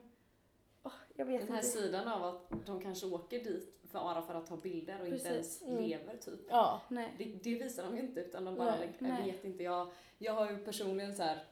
jag 1.14 1.26
vet 1.26 1.40
Den 1.40 1.48
här 1.48 1.56
inte. 1.56 1.68
sidan 1.68 2.08
av 2.08 2.24
att 2.24 2.66
de 2.66 2.80
kanske 2.82 3.06
åker 3.06 3.44
dit 3.44 3.78
bara 3.92 4.22
för 4.22 4.34
att 4.34 4.46
ta 4.46 4.56
bilder 4.56 5.00
och 5.00 5.06
inte 5.06 5.18
Precis. 5.18 5.62
ens 5.62 5.62
Mm. 5.62 5.82
lever 5.90 6.16
typ. 6.16 6.40
Ja. 6.48 6.80
Nej. 6.88 7.14
Det, 7.18 7.24
det 7.24 7.54
visar 7.54 7.82
de 7.84 7.96
ju 7.96 8.02
inte 8.02 8.20
utan 8.20 8.44
de 8.44 8.54
bara, 8.56 8.70
Nej, 8.76 8.88
jag 8.98 9.08
nej. 9.08 9.30
vet 9.32 9.44
inte, 9.44 9.62
jag, 9.62 9.90
jag 10.18 10.32
har 10.32 10.50
ju 10.50 10.58
personligen 10.58 11.14
så 11.14 11.22
här 11.22 11.44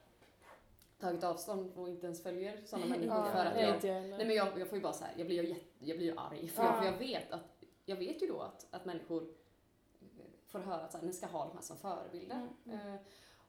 tagit 1.01 1.25
avstånd 1.25 1.73
och 1.77 1.89
inte 1.89 2.07
ens 2.07 2.23
följer 2.23 2.61
sådana 2.65 2.87
människor 2.87 3.17
Ja, 3.17 3.31
för 3.33 3.47
att 3.47 3.55
nej, 3.55 3.65
jag, 3.65 3.75
inte 3.75 4.01
nej 4.01 4.27
men 4.27 4.37
jag, 4.37 4.61
jag 4.61 4.69
får 4.69 4.79
ju 4.79 4.83
bara 4.83 4.93
så 4.93 5.05
här, 5.05 5.15
jag 5.17 5.27
blir 5.27 5.43
ju, 5.43 5.49
jätte, 5.49 5.61
jag 5.79 5.97
blir 5.99 6.07
ju 6.07 6.17
arg 6.19 6.49
för, 6.49 6.63
Ja. 6.63 6.69
jag, 6.69 6.79
för 6.79 6.85
jag 6.85 6.99
vet 6.99 7.33
att, 7.33 7.60
jag 7.91 7.97
vet 7.97 8.23
ju 8.23 8.27
då 8.27 8.41
att, 8.41 8.67
att 8.71 8.85
människor 8.85 9.23
eh, 9.23 10.25
får 10.47 10.59
höra 10.59 10.81
att 10.81 10.93
så 10.93 10.99
här, 10.99 11.07
ni 11.07 11.13
ska 11.13 11.27
ha 11.27 11.47
de 11.47 11.55
här 11.55 11.63
som 11.63 11.77
förebilder. 11.77 12.49
Mm, 12.67 12.79
Eh, 12.79 13.01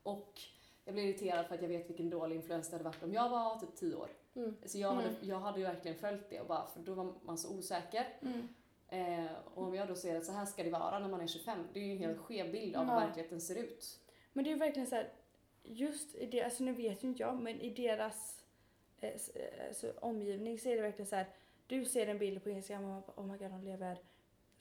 och 0.04 0.42
jag 0.86 0.94
blir 0.94 1.04
irriterad 1.04 1.46
för 1.48 1.56
att 1.56 1.62
jag 1.62 1.70
vet 1.70 1.90
vilken 1.90 2.10
dålig 2.10 2.36
influens 2.36 2.70
det 2.70 2.74
hade 2.76 2.84
varit 2.84 3.04
om 3.04 3.14
jag 3.14 3.30
var 3.30 3.60
typ 3.60 3.76
10 3.76 3.96
år. 3.96 4.10
Mm. 4.36 4.56
Så 4.66 4.78
jag 4.78 4.94
hade, 4.94 5.08
Mm. 5.08 5.20
jag 5.22 5.40
hade 5.40 5.60
ju 5.60 5.66
verkligen 5.66 5.98
följt 5.98 6.30
det 6.30 6.40
och 6.40 6.48
bara, 6.48 6.68
för 6.68 6.80
då 6.80 6.94
var 6.94 7.14
man 7.22 7.38
så 7.38 7.58
osäker. 7.58 8.08
Mm. 8.22 8.48
Eh, 8.88 9.32
och 9.54 9.64
om 9.64 9.76
jag 9.76 9.88
då 9.88 9.96
ser 9.96 10.18
att 10.18 10.26
så 10.26 10.32
här 10.32 10.46
ska 10.46 10.64
det 10.64 10.70
vara 10.70 11.00
när 11.00 11.10
man 11.10 11.22
är 11.22 11.28
25, 11.28 11.68
det 11.74 11.80
är 11.80 11.84
ju 11.84 11.92
en 11.92 11.98
helt 11.98 12.20
skev 12.20 12.52
bild 12.52 12.76
av 12.76 12.86
hur 12.86 12.94
verkligheten 12.94 13.42
ser 13.42 13.56
ut. 13.56 14.00
Men 14.34 14.44
det 14.44 14.52
är 14.52 14.56
verkligen 14.56 14.88
så 14.88 14.96
här, 14.96 15.10
just 15.64 16.16
i 16.16 16.26
det, 16.26 16.44
alltså 16.44 16.64
nu 16.64 16.74
vet 16.74 17.04
ju 17.04 17.08
inte 17.08 17.24
jag, 17.24 17.42
men 17.42 17.62
i 17.62 17.70
deras 17.70 18.44
eh, 19.00 19.12
alltså, 19.68 19.94
omgivning 20.00 20.60
så 20.60 20.70
är 20.70 20.76
det 20.76 20.82
verkligen 20.82 21.08
så 21.08 21.16
här, 21.16 21.26
du 21.68 21.86
ser 21.86 22.08
en 22.08 22.18
bild 22.18 22.44
på 22.44 22.50
Instagram 22.50 22.84
och 22.84 22.90
man 22.90 23.02
bara, 23.02 23.22
oh 23.22 23.26
my 23.26 23.38
god 23.38 23.52
de 23.52 23.64
lever 23.64 23.98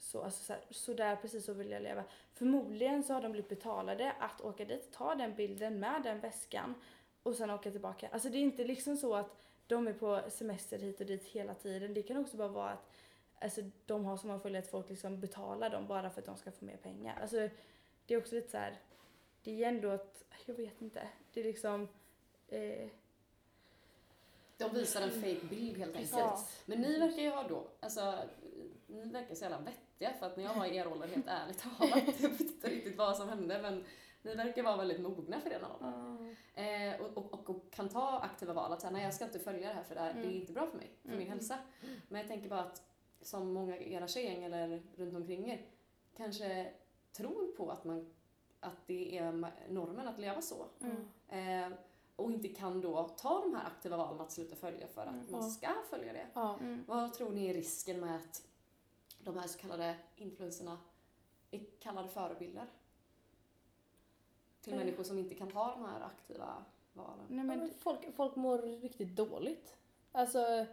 så, 0.01 0.21
alltså 0.21 0.43
så, 0.43 0.53
här, 0.53 0.61
så 0.69 0.93
där 0.93 1.15
precis 1.15 1.45
så 1.45 1.53
vill 1.53 1.71
jag 1.71 1.81
leva. 1.81 2.03
Förmodligen 2.33 3.03
så 3.03 3.13
har 3.13 3.21
de 3.21 3.31
blivit 3.31 3.49
betalade 3.49 4.11
att 4.19 4.41
åka 4.41 4.65
dit, 4.65 4.91
ta 4.91 5.15
den 5.15 5.35
bilden 5.35 5.79
med 5.79 6.03
den 6.03 6.19
väskan 6.19 6.75
och 7.23 7.35
sen 7.35 7.49
åka 7.49 7.71
tillbaka. 7.71 8.09
Alltså 8.11 8.29
det 8.29 8.37
är 8.37 8.41
inte 8.41 8.63
liksom 8.63 8.97
så 8.97 9.15
att 9.15 9.37
de 9.67 9.87
är 9.87 9.93
på 9.93 10.21
semester 10.29 10.79
hit 10.79 10.99
och 10.99 11.05
dit 11.05 11.23
hela 11.23 11.53
tiden. 11.53 11.93
Det 11.93 12.03
kan 12.03 12.17
också 12.17 12.37
bara 12.37 12.47
vara 12.47 12.69
att 12.69 12.91
alltså, 13.39 13.61
de 13.85 14.05
har 14.05 14.17
som 14.17 14.29
man 14.29 14.41
följer 14.41 14.61
att 14.61 14.67
folk 14.67 14.89
liksom 14.89 15.19
betalar 15.19 15.69
dem 15.69 15.87
bara 15.87 16.09
för 16.09 16.21
att 16.21 16.25
de 16.25 16.37
ska 16.37 16.51
få 16.51 16.65
mer 16.65 16.77
pengar. 16.77 17.19
Alltså, 17.21 17.49
det 18.05 18.13
är 18.13 18.17
också 18.17 18.35
lite 18.35 18.51
så 18.51 18.57
här, 18.57 18.79
det 19.43 19.63
är 19.63 19.69
ändå 19.69 19.89
att, 19.89 20.23
jag 20.45 20.55
vet 20.55 20.81
inte, 20.81 21.07
det 21.33 21.39
är 21.39 21.43
liksom 21.43 21.87
eh, 22.47 22.87
De 24.57 24.73
visar 24.73 25.01
en 25.01 25.11
fake 25.11 25.45
bild 25.49 25.77
helt 25.77 25.95
enkelt. 25.95 26.11
Ja. 26.17 26.47
Men 26.65 26.81
ni 26.81 26.99
verkar 26.99 27.21
ju 27.21 27.29
ha 27.29 27.47
då, 27.47 27.67
alltså, 27.79 28.13
ni 28.91 29.05
verkar 29.05 29.35
så 29.35 29.43
jävla 29.43 29.59
vettiga 29.59 30.13
för 30.19 30.25
att 30.25 30.37
när 30.37 30.43
jag 30.43 30.55
var 30.55 30.65
i 30.65 30.75
er 30.75 30.87
ålder, 30.87 31.07
helt 31.07 31.27
ärligt 31.27 31.59
talat, 31.59 32.21
jag 32.21 32.29
vet 32.29 32.41
inte 32.41 32.69
riktigt 32.69 32.97
vad 32.97 33.17
som 33.17 33.29
hände 33.29 33.59
men 33.61 33.83
ni 34.21 34.35
verkar 34.35 34.63
vara 34.63 34.77
väldigt 34.77 35.01
mogna 35.01 35.39
för 35.41 35.49
den 35.49 35.61
åldern. 35.65 36.35
Eh, 36.55 37.01
och, 37.01 37.17
och, 37.17 37.33
och, 37.33 37.49
och 37.49 37.71
kan 37.71 37.89
ta 37.89 38.19
aktiva 38.19 38.53
val 38.53 38.73
att 38.73 38.81
säga, 38.81 38.91
nej 38.91 39.03
jag 39.03 39.13
ska 39.13 39.25
inte 39.25 39.39
följa 39.39 39.67
det 39.67 39.73
här 39.73 39.83
för 39.83 39.95
det, 39.95 40.01
här, 40.01 40.13
det 40.13 40.19
är 40.19 40.23
Mm. 40.23 40.35
inte 40.41 40.53
bra 40.53 40.67
för 40.67 40.77
mig, 40.77 40.89
för 41.01 41.09
min 41.09 41.17
Mm. 41.19 41.29
hälsa. 41.29 41.57
Men 42.07 42.19
jag 42.21 42.27
tänker 42.29 42.49
bara 42.49 42.59
att 42.59 42.81
som 43.21 43.53
många 43.53 43.77
i 43.77 43.93
era 43.93 44.07
tjejgäng 44.07 44.43
eller 44.43 44.81
runt 44.95 45.15
omkring 45.15 45.49
er 45.51 45.65
kanske 46.17 46.71
tror 47.13 47.51
på 47.57 47.69
att, 47.71 47.83
man, 47.83 48.13
att 48.59 48.87
det 48.87 49.17
är 49.17 49.31
normen 49.69 50.07
att 50.07 50.19
leva 50.19 50.41
så. 50.41 50.65
Mm. 50.81 51.71
Eh, 51.71 51.77
och 52.15 52.31
inte 52.31 52.47
kan 52.47 52.81
då 52.81 53.03
ta 53.03 53.41
de 53.41 53.55
här 53.55 53.65
aktiva 53.67 53.97
valen 53.97 54.21
att 54.21 54.31
sluta 54.31 54.55
följa 54.55 54.87
för 54.87 55.01
att 55.01 55.07
Mm. 55.13 55.25
man 55.31 55.51
ska 55.51 55.67
följa 55.89 56.13
det. 56.13 56.27
Mm. 56.39 56.83
Vad 56.87 57.13
tror 57.13 57.29
ni 57.31 57.47
är 57.49 57.53
risken 57.53 57.99
med 57.99 58.15
att 58.15 58.43
de 59.23 59.37
här 59.37 59.47
så 59.47 59.59
kallade 59.59 59.95
influencerna 60.15 60.77
är 61.51 61.61
kallade 61.79 62.07
förebilder? 62.07 62.65
Till 64.61 64.73
Eh. 64.73 64.79
människor 64.79 65.03
som 65.03 65.19
inte 65.19 65.35
kan 65.35 65.51
ta 65.51 65.71
de 65.71 65.85
här 65.85 66.01
aktiva 66.01 66.65
valen. 66.93 67.25
Nej, 67.29 67.45
men, 67.45 67.59
men 67.59 67.73
folk, 67.79 68.15
folk 68.15 68.35
mår 68.35 68.57
riktigt 68.57 69.15
dåligt. 69.15 69.75
Alltså, 70.11 70.65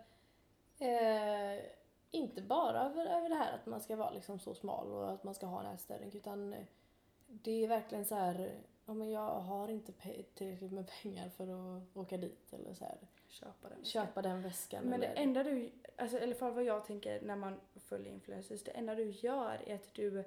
eh, 0.79 1.65
inte 2.11 2.43
bara 2.43 2.81
över, 2.81 3.07
över 3.07 3.29
det 3.29 3.35
här 3.35 3.53
att 3.53 3.67
man 3.67 3.81
ska 3.81 3.97
vara 3.97 4.11
liksom 4.11 4.39
så 4.39 4.55
smal 4.55 4.87
och 4.93 5.13
att 5.13 5.25
man 5.25 5.35
ska 5.35 5.47
ha 5.47 5.61
en 5.61 5.75
ätstörning 5.75 6.11
utan 6.15 6.53
eh, 6.53 6.65
det 7.27 7.65
är 7.65 7.69
verkligen 7.69 8.05
så 8.05 8.15
här, 8.15 8.61
ja 8.85 8.95
men 8.95 9.11
jag 9.11 9.41
har 9.41 9.69
inte 9.69 9.93
tillräckligt 10.35 10.73
med 10.73 10.91
pengar 11.03 11.29
för 11.29 11.49
att 11.49 11.97
åka 11.97 12.17
dit 12.17 12.53
eller 12.53 12.75
så 12.75 12.85
här, 12.85 12.99
köpa 13.29 13.69
den. 13.69 13.85
köpa 13.85 14.23
den 14.23 14.43
väskan 14.43 14.85
Men 14.85 15.01
det 15.01 15.07
eller... 15.07 15.23
enda 15.23 15.45
du, 15.45 15.71
alltså, 15.97 16.19
eller 16.19 16.35
för 16.35 16.51
vad 16.51 16.65
jag 16.65 16.85
tänker 16.85 17.21
när 17.21 17.37
man 17.37 17.61
följer 17.77 18.13
influencers, 18.13 18.63
det 18.65 18.71
enda 18.71 18.95
du 18.95 19.11
gör 19.11 19.63
är 19.67 19.75
att 19.75 19.95
du 19.95 20.19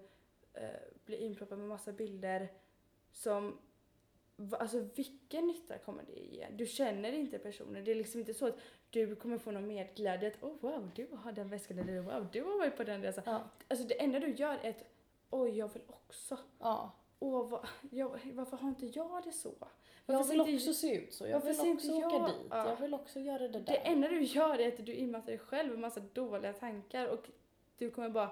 eh, 0.54 0.70
blir 1.06 1.18
inproppad 1.18 1.58
med 1.60 1.68
massa 1.68 1.92
bilder 1.92 2.48
som, 3.12 3.58
alltså 4.52 4.80
vilken 4.96 5.48
nytta 5.48 5.78
kommer 5.78 6.04
det 6.04 6.12
ge? 6.12 6.48
Du 6.52 6.66
känner 6.66 7.12
inte 7.12 7.40
personen, 7.40 7.84
det 7.84 7.92
är 7.92 7.96
liksom 7.96 8.20
inte 8.20 8.34
så 8.34 8.48
att 8.48 8.56
du 8.90 9.16
kommer 9.16 9.38
få 9.38 9.52
någon 9.52 9.68
medglädje 9.68 10.28
att 10.28 10.44
oh 10.44 10.56
wow, 10.62 10.92
du 10.96 11.08
har 11.24 11.32
den 11.32 11.50
väskan 11.50 11.80
eller 11.80 12.00
wow, 12.00 12.28
du 12.32 12.44
har 12.44 12.58
varit 12.58 12.78
på 12.78 12.84
den 12.84 13.02
resan. 13.02 13.24
Ja, 13.28 13.50
Alltså 13.68 13.88
det 13.88 14.02
enda 14.02 14.20
du 14.20 14.34
gör 14.34 14.58
är 14.62 14.70
att 14.70 14.84
oj, 15.30 15.58
jag 15.58 15.74
vill 15.74 15.84
också. 15.88 16.38
ja. 16.60 16.98
Åh, 17.24 17.50
vad, 17.50 17.68
jag, 17.92 18.20
varför 18.34 18.58
har 18.58 18.70
inte 18.70 18.86
jag 18.86 19.24
det 19.24 19.32
så? 19.32 19.68
Jag 20.06 20.24
vill 20.28 20.40
inte- 20.40 20.54
också 20.54 20.74
se 20.74 20.96
ut 20.96 21.14
så, 21.14 21.28
jag 21.28 21.40
vill 21.40 21.52
också 21.52 21.66
inte 21.66 21.94
åka 22.06 22.16
jag- 22.16 22.30
dit, 22.30 22.36
Ja. 22.50 22.70
jag 22.70 22.76
vill 22.76 22.94
också 22.94 23.20
göra 23.20 23.40
det 23.40 23.48
där. 23.48 23.60
Det 23.60 23.78
enda 23.78 24.08
du 24.08 24.22
gör 24.24 24.60
är 24.60 24.68
att 24.68 24.86
du 24.86 24.94
inmatar 24.94 25.26
dig 25.28 25.38
själv 25.38 25.70
med 25.72 25.80
massa 25.80 26.00
dåliga 26.00 26.54
tankar 26.54 27.08
och 27.08 27.26
du 27.78 27.90
kommer 27.92 28.10
bara 28.10 28.32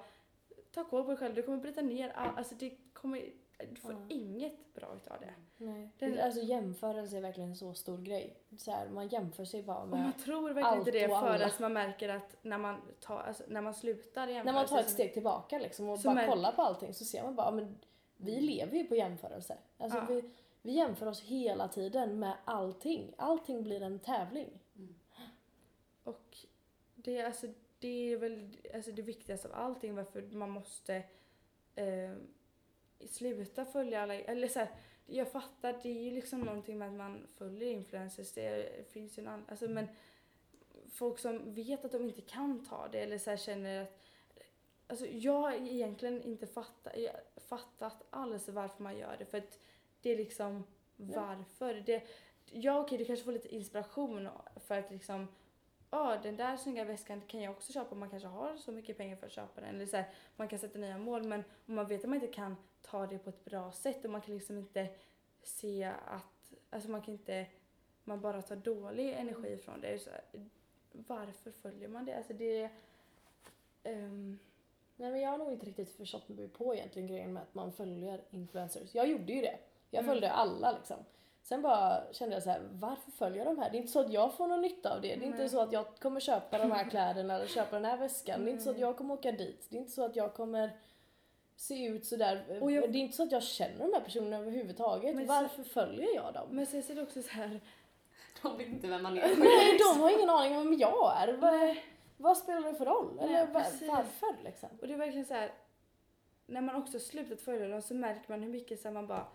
ta 0.72 0.84
koll 0.84 1.04
på 1.04 1.10
dig 1.10 1.18
själv, 1.18 1.36
du 1.36 1.44
kommer 1.44 1.58
bryta 1.58 1.82
ner 1.82 2.10
all, 2.10 2.38
alltså 2.38 2.56
det 2.56 2.72
kommer, 2.94 3.22
du 3.70 3.76
får 3.76 3.92
Ja. 3.92 4.00
inget 4.10 4.74
bra 4.74 4.96
utav 4.96 5.18
det. 5.22 5.34
Nej. 5.58 5.90
Den- 6.00 6.20
Alltså 6.20 6.42
jämförelse 6.42 7.18
är 7.18 7.22
verkligen 7.22 7.50
en 7.50 7.56
så 7.56 7.74
stor 7.74 7.98
grej. 7.98 8.38
Så 8.58 8.72
här, 8.72 8.90
man 8.90 9.08
jämför 9.08 9.46
sig 9.46 9.64
bara 9.64 9.78
Och 9.80 9.88
med 9.88 10.00
man 10.00 10.14
tror 10.14 10.42
verkligen 10.42 10.66
allt 10.68 10.78
inte 10.88 10.92
det 10.92 11.08
och 11.08 11.20
förrän 11.20 11.50
man 11.60 11.74
märker 11.74 12.10
att 12.10 12.36
när 12.42 12.58
man, 12.58 12.82
tar, 13.00 13.20
alltså, 13.20 13.44
när 13.48 13.62
man 13.62 13.74
slutar 13.74 14.28
jämföra 14.28 14.44
När 14.44 14.54
man 14.60 14.66
tar 14.68 14.80
ett 14.80 14.90
steg 14.90 15.14
tillbaka 15.14 15.60
liksom 15.60 15.90
och 15.90 16.00
bara 16.00 16.14
mär- 16.16 16.28
kollar 16.30 16.52
på 16.52 16.62
allting 16.62 16.94
så 16.94 17.06
ser 17.06 17.24
man 17.24 17.36
bara, 17.36 17.52
men 17.52 17.78
vi 18.18 18.40
lever 18.42 18.78
ju 18.78 18.84
på 18.84 18.96
jämförelse. 18.96 19.58
Alltså 19.78 19.98
Ja. 19.98 20.06
vi, 20.10 20.30
vi 20.62 20.72
jämför 20.72 21.08
oss 21.08 21.22
hela 21.22 21.68
tiden 21.68 22.20
med 22.20 22.38
allting. 22.46 23.14
Allting 23.18 23.64
blir 23.64 23.82
en 23.82 24.00
tävling. 24.00 24.50
Och 26.04 26.38
det, 26.96 27.18
är 27.18 27.26
alltså, 27.26 27.48
det 27.80 28.14
är 28.14 28.18
väl 28.18 28.58
alltså, 28.74 28.92
det 28.92 29.02
viktigaste 29.02 29.48
av 29.48 29.54
allting 29.56 29.96
varför 29.96 30.22
man 30.22 30.50
måste 30.50 31.04
eh, 31.76 32.14
sluta 33.10 33.66
följa 33.66 34.02
alla, 34.02 34.14
eller 34.14 34.48
så 34.48 34.60
här, 34.60 34.70
jag 35.06 35.32
fattar, 35.32 35.80
det 35.84 35.90
är 35.90 36.04
ju 36.04 36.12
liksom 36.12 36.42
någonting 36.42 36.78
med 36.78 36.88
att 36.88 36.94
man 36.94 37.28
följer 37.38 37.70
influencers, 37.70 38.34
det 38.34 38.92
finns 38.92 39.18
ju 39.18 39.22
en 39.22 39.28
annan, 39.28 39.46
alltså 39.50 39.68
men 39.68 39.88
folk 40.92 41.20
som 41.20 41.54
vet 41.54 41.86
att 41.86 41.92
de 41.92 42.04
inte 42.04 42.22
kan 42.22 42.66
ta 42.66 42.88
det 42.88 43.00
eller 43.00 43.18
så 43.18 43.30
här 43.30 43.38
känner 43.38 43.82
att 43.82 44.00
Alltså 44.90 45.06
jag 45.06 45.40
har 45.40 45.52
egentligen 45.52 46.22
inte 46.22 46.48
fattat, 46.48 46.94
fattat 47.36 48.04
alls 48.10 48.50
varför 48.50 48.84
man 48.84 48.98
gör 48.98 49.16
det 49.20 49.26
för 49.26 49.38
att 49.38 49.60
det 50.02 50.12
är 50.12 50.18
liksom 50.18 50.64
varför. 50.96 51.74
Det, 51.74 52.04
ja 52.46 52.80
okej 52.80 52.98
du 52.98 53.06
kanske 53.06 53.26
får 53.26 53.32
lite 53.32 53.56
inspiration 53.56 54.30
för 54.56 54.80
att 54.80 54.92
liksom 54.92 55.28
ja 55.92 56.20
den 56.24 56.38
där 56.38 56.58
snygga 56.58 56.84
väskan 56.84 57.22
kan 57.28 57.42
jag 57.42 57.52
också 57.52 57.74
köpa 57.74 57.96
man 57.96 58.10
kanske 58.10 58.28
har 58.28 58.58
så 58.58 58.72
mycket 58.72 58.98
pengar 58.98 59.16
för 59.16 59.26
att 59.26 59.32
köpa 59.32 59.62
den. 59.62 59.76
Eller 59.76 59.86
så 59.86 59.98
här, 59.98 60.10
man 60.36 60.48
kan 60.48 60.60
sätta 60.60 60.80
nya 60.80 60.98
mål 60.98 61.24
men 61.24 61.44
om 61.68 61.76
man 61.76 61.88
vet 61.88 62.04
att 62.04 62.10
man 62.10 62.22
inte 62.22 62.34
kan 62.34 62.56
ta 62.82 63.08
det 63.08 63.18
på 63.18 63.30
ett 63.30 63.46
bra 63.46 63.72
sätt 63.72 64.06
och 64.06 64.12
man 64.12 64.22
kan 64.22 64.36
liksom 64.36 64.58
inte 64.58 64.88
se 65.44 65.84
att, 66.06 66.54
alltså 66.70 66.90
man 66.90 67.02
kan 67.02 67.14
inte, 67.14 67.46
man 68.04 68.22
bara 68.22 68.42
tar 68.42 68.56
dålig 68.56 69.14
energi 69.14 69.58
från 69.58 69.82
det. 69.82 70.00
Så 70.00 70.10
här, 70.10 70.22
varför 70.92 71.52
följer 71.52 71.88
man 71.88 72.06
det? 72.06 72.18
Alltså 72.18 72.34
det, 72.34 72.70
ehm, 73.84 74.40
Nej 75.00 75.12
men 75.12 75.22
jag 75.22 75.30
har 75.30 75.38
nog 75.38 75.52
inte 75.52 75.66
riktigt 75.66 75.90
förstått 75.90 76.30
mig 76.30 76.48
på 76.48 76.76
egentligen 76.76 77.08
grejen 77.08 77.34
med 77.34 77.44
att 77.44 77.56
man 77.56 77.72
följer 77.72 78.22
influencers. 78.30 78.96
Jag 78.96 79.08
gjorde 79.08 79.34
ju 79.34 79.42
det. 79.42 79.60
Jag 79.92 80.00
Mm. 80.04 80.12
följde 80.12 80.32
alla 80.32 80.72
liksom. 80.72 80.98
Sen 81.44 81.62
bara 81.62 82.14
kände 82.14 82.36
jag 82.36 82.44
så 82.44 82.50
här, 82.50 82.62
varför 82.72 83.12
följer 83.12 83.46
jag 83.46 83.56
de 83.56 83.62
här? 83.62 83.70
Det 83.70 83.78
är 83.78 83.80
inte 83.80 83.92
så 83.92 84.00
att 84.00 84.14
jag 84.14 84.34
får 84.34 84.48
någon 84.48 84.62
nytta 84.62 84.96
av 84.96 85.02
det. 85.02 85.08
Det 85.16 85.24
är 85.24 85.28
inte 85.28 85.40
Nej. 85.40 85.50
så 85.50 85.60
att 85.62 85.72
jag 85.72 85.86
kommer 86.00 86.20
köpa 86.20 86.58
de 86.58 86.72
här 86.72 86.90
kläderna 86.90 87.36
eller 87.36 87.48
köpa 87.48 87.76
den 87.76 87.86
här 87.86 87.98
väskan. 87.98 88.46
Det 88.46 88.50
är 88.50 88.52
inte 88.52 88.64
så 88.64 88.70
att 88.72 88.80
jag 88.80 88.98
kommer 88.98 89.14
åka 89.14 89.32
dit. 89.32 89.68
Det 89.70 89.76
är 89.78 89.80
inte 89.80 89.92
så 89.92 90.06
att 90.06 90.16
jag 90.16 90.34
kommer 90.34 90.72
se 91.56 91.86
ut 91.86 92.06
sådär. 92.06 92.60
Och 92.62 92.72
jag- 92.72 92.92
Det 92.92 92.98
är 92.98 93.02
inte 93.02 93.18
så 93.18 93.24
att 93.24 93.32
jag 93.32 93.44
känner 93.44 93.80
de 93.88 93.94
här 93.94 94.02
personerna 94.02 94.38
överhuvudtaget. 94.38 95.16
Men 95.16 95.28
så- 95.28 95.34
varför 95.34 95.64
följer 95.64 96.16
jag 96.16 96.34
dem? 96.34 96.48
men 96.52 96.66
sen 96.66 96.84
så 96.84 96.92
är 96.92 96.96
det 96.96 97.02
också 97.04 97.22
så 97.22 97.30
här, 97.30 97.60
De 98.42 98.58
vet 98.58 98.68
inte 98.68 98.88
vem 98.88 99.04
man 99.04 99.18
är. 99.18 99.22
Nej, 99.38 99.78
de 99.94 100.00
har 100.02 100.10
ingen 100.18 100.30
aning 100.30 100.58
om 100.58 100.64
vem 100.70 100.80
jag 100.80 101.14
är. 101.22 101.34
Vad, 101.34 101.76
vad 102.18 102.38
spelar 102.38 102.62
det 102.62 102.74
för 102.74 102.86
roll? 102.86 103.14
Nej, 103.16 103.26
Eller 103.36 103.46
precis. 103.54 103.88
varför 103.88 104.44
liksom? 104.44 104.70
Och 104.82 104.88
det 104.88 104.94
är 104.94 104.98
verkligen 104.98 105.26
så 105.26 105.34
här. 105.34 105.52
När 106.46 106.62
man 106.62 106.76
också 106.76 107.00
slutat 107.00 107.42
följa 107.42 107.68
dem 107.68 107.82
så 107.82 107.94
märker 107.94 108.24
man 108.32 108.42
hur 108.44 108.50
mycket 108.50 108.82
så 108.82 108.92
man 108.92 109.08
bara 109.08 109.26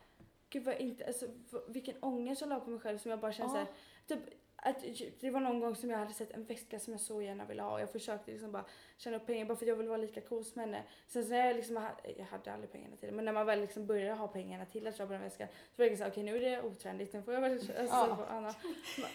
Gud 0.55 0.65
vad 0.65 0.75
inte, 0.81 1.07
alltså 1.07 1.27
vilken 1.69 1.95
ångest 2.01 2.41
jag 2.41 2.49
la 2.51 2.61
på 2.61 2.71
mig 2.71 2.81
själv 2.81 2.99
som 2.99 3.11
jag 3.11 3.21
bara 3.21 3.33
känner 3.33 3.51
så 3.51 3.57
här, 3.57 3.67
typ 4.07 4.19
att 4.57 4.77
det 5.21 5.31
var 5.31 5.41
någon 5.41 5.61
gång 5.61 5.75
som 5.77 5.91
jag 5.91 5.99
hade 5.99 6.13
sett 6.13 6.31
en 6.31 6.45
väska 6.45 6.79
som 6.79 6.93
jag 6.93 7.01
så 7.01 7.23
gärna 7.23 7.45
ville 7.45 7.63
ha 7.63 7.73
och 7.73 7.81
jag 7.81 7.91
försökte 7.93 8.31
liksom 8.31 8.53
bara 8.53 8.65
tjäna 8.97 9.17
upp 9.17 9.27
pengar 9.27 9.45
bara 9.47 9.57
för 9.57 9.65
att 9.65 9.69
jag 9.69 9.77
ville 9.77 9.89
vara 9.89 9.99
lika 10.01 10.21
cool 10.21 10.45
som 10.45 10.61
henne. 10.61 10.83
Sen 11.07 11.25
så 11.25 11.31
när 11.31 11.47
jag 11.47 11.57
liksom, 11.57 11.89
jag 12.19 12.25
hade 12.25 12.53
aldrig 12.53 12.73
pengarna 12.73 12.97
till 12.97 13.09
det, 13.09 13.15
men 13.15 13.25
när 13.25 13.33
man 13.33 13.47
väl 13.47 13.61
liksom 13.61 13.87
började 13.87 14.15
ha 14.15 14.29
pengarna 14.29 14.65
till 14.67 14.87
att 14.87 14.97
köpa 14.97 15.13
den 15.13 15.23
väskan 15.23 15.49
så 15.49 15.55
var 15.77 15.85
det 15.85 15.91
liksom 15.91 16.07
okej 16.09 16.23
nu 16.23 16.37
är 16.37 16.41
det 16.41 16.63
otrendigt, 16.63 17.13
nu 17.13 17.23
får 17.23 17.35
jag 17.35 17.41
väl 17.41 17.53
alltså, 17.79 18.27
Ja. 18.31 18.55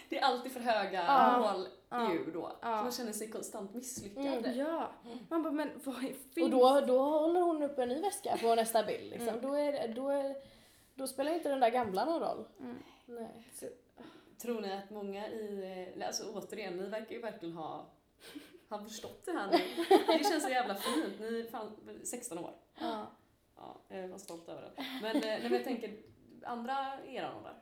Det 0.10 0.18
är 0.20 0.24
alltid 0.24 0.52
för 0.52 0.60
höga 0.60 1.04
Ja. 1.08 1.54
mål 1.54 1.68
Ja. 1.90 2.14
ju 2.14 2.32
då. 2.32 2.52
Ja. 2.62 2.78
Så 2.78 2.84
man 2.84 2.92
känner 2.92 3.12
sig 3.12 3.30
konstant 3.32 3.74
misslyckad. 3.74 4.26
Mm. 4.26 4.58
Ja, 4.58 4.92
man 5.30 5.44
bara 5.44 5.54
men 5.54 5.70
vad 5.84 5.96
finns 5.96 6.44
Och 6.44 6.50
då, 6.50 6.82
då 6.82 7.00
håller 7.02 7.42
hon 7.42 7.64
upp 7.64 7.80
en 7.80 7.90
ny 7.90 8.02
väska 8.02 8.38
på 8.42 8.56
nästa 8.56 8.84
bild. 8.84 9.10
Liksom. 9.10 9.28
Mm. 9.30 9.42
Då, 9.42 9.54
är, 9.54 9.72
det- 9.72 9.94
då, 9.94 10.10
är, 10.10 10.36
då 11.00 11.08
spelar 11.08 11.32
inte 11.34 11.50
den 11.50 11.60
där 11.60 11.70
gamla 11.70 12.06
någon 12.06 12.20
roll. 12.22 12.46
Mm. 12.60 12.78
Nej. 13.06 13.48
Så, 13.54 13.66
Tror 14.42 14.62
ni 14.62 14.74
att 14.74 14.90
många 14.90 15.28
i, 15.30 16.04
alltså 16.08 16.34
återigen, 16.34 16.78
ni 16.78 16.90
verkar 16.90 17.16
ju 17.16 17.22
verkligen 17.22 17.56
ha, 17.56 17.86
ha 18.70 18.84
förstått 18.84 19.26
det 19.26 19.32
här 19.32 19.52
nu. 19.52 19.58
Det 20.18 20.24
känns 20.24 20.44
så 20.44 20.50
jävla 20.50 20.76
fint. 20.76 21.20
Ni 21.20 21.40
är 21.40 21.50
fan 21.50 21.72
16 22.04 22.38
år. 22.38 22.54
ja. 22.80 23.08
Ja, 23.56 23.82
jag 23.88 24.08
var 24.08 24.18
stolt 24.18 24.50
över 24.50 24.62
det. 24.62 24.84
Men, 25.02 25.16
eh, 25.16 25.44
men 25.44 25.54
jag 25.54 25.64
tänker, 25.64 25.98
andra 26.44 27.06
eran 27.06 27.38
ålder. 27.38 27.54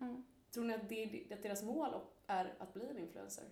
Mm. 0.00 0.24
Tror 0.54 0.64
ni 0.64 0.74
att, 0.74 0.88
det, 0.88 1.26
att 1.32 1.42
deras 1.42 1.62
mål 1.62 1.94
är 2.26 2.54
att 2.58 2.74
bli 2.74 2.86
en 2.90 2.98
influencer? 2.98 3.44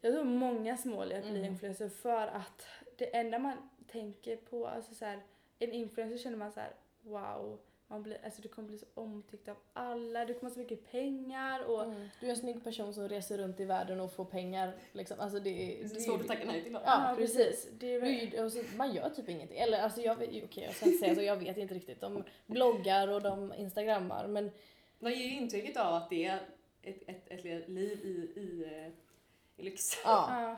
Jag 0.00 0.12
tror 0.14 0.24
många 0.24 0.78
mål 0.84 1.12
är 1.12 1.18
att 1.18 1.24
bli 1.24 1.38
Mm. 1.38 1.52
influencer 1.52 1.88
för 1.88 2.26
att 2.26 2.66
det 2.96 3.16
enda 3.16 3.38
man 3.38 3.68
tänker 3.86 4.36
på, 4.36 4.66
alltså 4.66 4.94
så 4.94 5.04
här, 5.04 5.22
en 5.58 5.72
influencer 5.72 6.18
känner 6.18 6.36
man 6.36 6.52
så 6.52 6.60
här, 6.60 6.74
wow, 7.02 7.58
man 7.92 8.02
blir, 8.02 8.18
alltså 8.24 8.42
du 8.42 8.48
kommer 8.48 8.68
bli 8.68 8.78
så 8.78 8.86
omtyckt 8.94 9.48
av 9.48 9.56
alla, 9.72 10.24
du 10.24 10.34
kommer 10.34 10.50
ha 10.50 10.54
så 10.54 10.58
mycket 10.60 10.90
pengar 10.90 11.64
och 11.64 11.82
Mm. 11.82 12.08
Du 12.20 12.26
är 12.26 12.30
en 12.30 12.36
snygg 12.36 12.64
person 12.64 12.94
som 12.94 13.08
reser 13.08 13.38
runt 13.38 13.60
i 13.60 13.64
världen 13.64 14.00
och 14.00 14.12
får 14.12 14.24
pengar. 14.24 14.72
Liksom. 14.92 15.20
Alltså 15.20 15.38
det, 15.40 15.50
är- 15.50 15.88
Det 15.88 15.96
är 15.96 16.00
svårt 16.00 16.20
att 16.20 16.26
tacka 16.26 16.44
nej 16.46 16.62
till. 16.62 16.72
då. 16.72 16.80
Ja, 16.84 17.14
precis. 17.16 17.68
Det 17.72 17.94
är 17.94 18.48
så, 18.48 18.62
man 18.76 18.92
gör 18.94 19.10
typ 19.10 19.28
ingenting. 19.28 19.58
Eller 19.58 19.78
alltså 19.82 20.00
jag, 20.00 20.16
vet- 20.16 20.44
okej, 20.44 20.64
jag 20.64 20.74
ska 20.74 20.86
inte 20.86 20.98
säga 20.98 21.14
så, 21.14 21.22
jag 21.22 21.36
vet 21.36 21.56
inte 21.56 21.74
riktigt. 21.74 22.00
De 22.00 22.24
bloggar 22.46 23.08
och 23.08 23.22
de 23.22 23.52
instagrammar 23.54 24.26
men 24.26 24.50
Man 24.98 25.12
ger 25.12 25.18
ju 25.28 25.36
intrycket 25.36 25.76
av 25.76 25.94
att 25.94 26.10
det 26.10 26.24
är 26.24 26.40
ett, 26.82 27.02
ett, 27.08 27.30
ett 27.30 27.44
liv 27.68 27.98
i, 28.04 28.40
i, 28.40 28.64
eh, 28.72 28.92
i 29.56 29.62
lyx. 29.62 29.90
ja. 30.04 30.26
ja. 30.42 30.56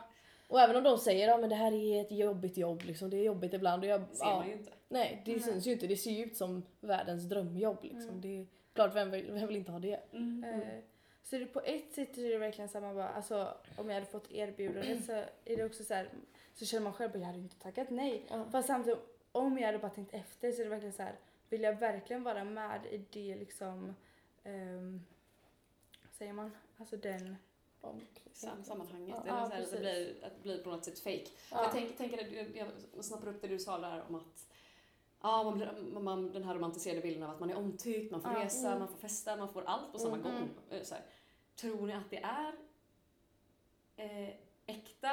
Och 0.49 0.61
även 0.61 0.77
om 0.77 0.83
de 0.85 0.99
säger 0.99 1.29
att 1.29 1.33
ja, 1.35 1.39
men 1.39 1.51
det 1.51 1.57
här 1.57 1.73
är 1.73 2.01
ett 2.01 2.13
jobbigt 2.13 2.57
jobb, 2.57 2.83
liksom, 2.83 3.11
det 3.11 3.17
är 3.17 3.23
jobbigt 3.25 3.53
ibland. 3.55 3.83
Och 3.85 3.89
jag, 3.91 4.01
Det 4.01 4.17
ser 4.17 4.25
ja, 4.25 4.37
man 4.39 4.47
ju 4.47 4.53
inte. 4.53 4.71
Nej, 4.95 5.23
det 5.25 5.33
Nej. 5.33 5.41
syns 5.41 5.67
ju 5.67 5.73
inte. 5.73 5.87
Det 5.87 5.97
ser 5.97 6.11
ju 6.11 6.25
ut 6.25 6.37
som 6.37 6.63
världens 6.81 7.25
drömjobb. 7.25 7.79
Liksom. 7.83 8.09
Mm. 8.09 8.21
Det 8.21 8.41
är 8.41 8.47
klart, 8.73 8.95
vem 8.95 9.11
vill, 9.11 9.31
vem 9.33 9.47
vill 9.47 9.57
inte 9.57 9.73
ha 9.73 9.79
det? 9.79 10.01
Eh, 10.13 10.79
Så 11.23 11.39
det, 11.39 11.47
på 11.47 11.61
ett 11.61 11.93
sätt 11.93 12.19
är 12.19 12.29
det 12.29 12.39
verkligen 12.39 12.69
så 12.69 12.79
här, 12.79 12.87
man 12.87 12.95
bara, 12.95 13.09
alltså 13.09 13.55
om 13.77 13.89
jag 13.89 13.95
hade 13.95 14.07
fått 14.07 14.33
erbjudandet 14.33 15.05
så 15.05 15.13
är 15.45 15.57
det 15.57 15.65
också 15.65 15.85
så 15.85 15.95
här, 15.95 16.09
så 16.55 16.65
känner 16.65 16.85
man 16.85 16.93
själv 16.93 17.11
att 17.11 17.21
jag 17.21 17.27
hade 17.27 17.39
inte 17.39 17.59
tackat 17.59 17.91
nej. 17.91 18.27
Ja. 18.31 18.45
Fast 18.53 18.69
samtidigt, 18.69 18.99
om 19.33 19.59
jag 19.59 19.67
hade 19.67 19.79
bara 19.79 19.91
tänkt 19.91 20.15
efter 20.15 20.53
så 20.53 20.61
är 20.61 20.65
det 20.65 20.71
verkligen 20.71 20.93
så 20.93 21.03
här, 21.03 21.15
vill 21.49 21.63
jag 21.63 21.79
verkligen 21.79 22.23
vara 22.23 22.45
med 22.45 22.81
i 22.91 23.05
det 23.11 23.37
liksom, 23.37 23.95
um, 24.45 25.05
vad 26.03 26.13
säger 26.13 26.33
man, 26.33 26.51
alltså 26.79 26.97
den, 26.97 27.37
Sam, 28.33 28.65
sammanhanget. 28.65 29.17
Ja, 29.27 29.53
Eller 29.53 29.67
så 29.67 29.77
här, 29.77 29.81
att, 29.81 29.81
det 29.81 29.81
blir, 29.81 30.25
att 30.25 30.37
det 30.37 30.43
blir 30.43 30.63
på 30.63 30.71
något 30.71 30.85
sätt 30.85 30.99
fake. 30.99 31.27
Ja. 31.51 31.63
Jag 31.63 31.73
tänker, 31.73 31.97
tänker 31.97 32.59
jag 32.95 33.05
snappar 33.05 33.29
upp 33.29 33.41
det 33.43 33.49
du 33.49 33.59
sa 33.59 33.79
där 33.79 34.03
om 34.09 34.15
att 34.15 34.54
ja, 35.25 35.43
man 35.45 35.55
blir, 35.55 36.01
man, 36.01 36.33
den 36.33 36.45
här 36.45 36.55
romantiserade 36.55 37.01
bilden 37.01 37.23
av 37.23 37.31
att 37.31 37.41
man 37.41 37.51
är 37.51 37.57
omtyckt, 37.57 38.11
man 38.13 38.21
får 38.23 38.33
Ja. 38.33 38.45
resa, 38.45 38.67
Mm. 38.67 38.79
man 38.79 38.89
får 38.89 38.97
festa, 38.99 39.37
man 39.37 39.49
får 39.53 39.63
allt 39.67 39.93
på 39.93 39.99
samma 39.99 40.17
Mm. 40.17 40.23
gång. 40.33 40.49
Eh, 40.71 40.83
Så 40.83 40.95
här. 40.95 41.05
Tror 41.57 41.87
ni 41.87 41.93
att 41.93 42.11
det 42.11 42.17
är 42.23 42.55
eh, 43.97 44.29
äkta 44.67 45.11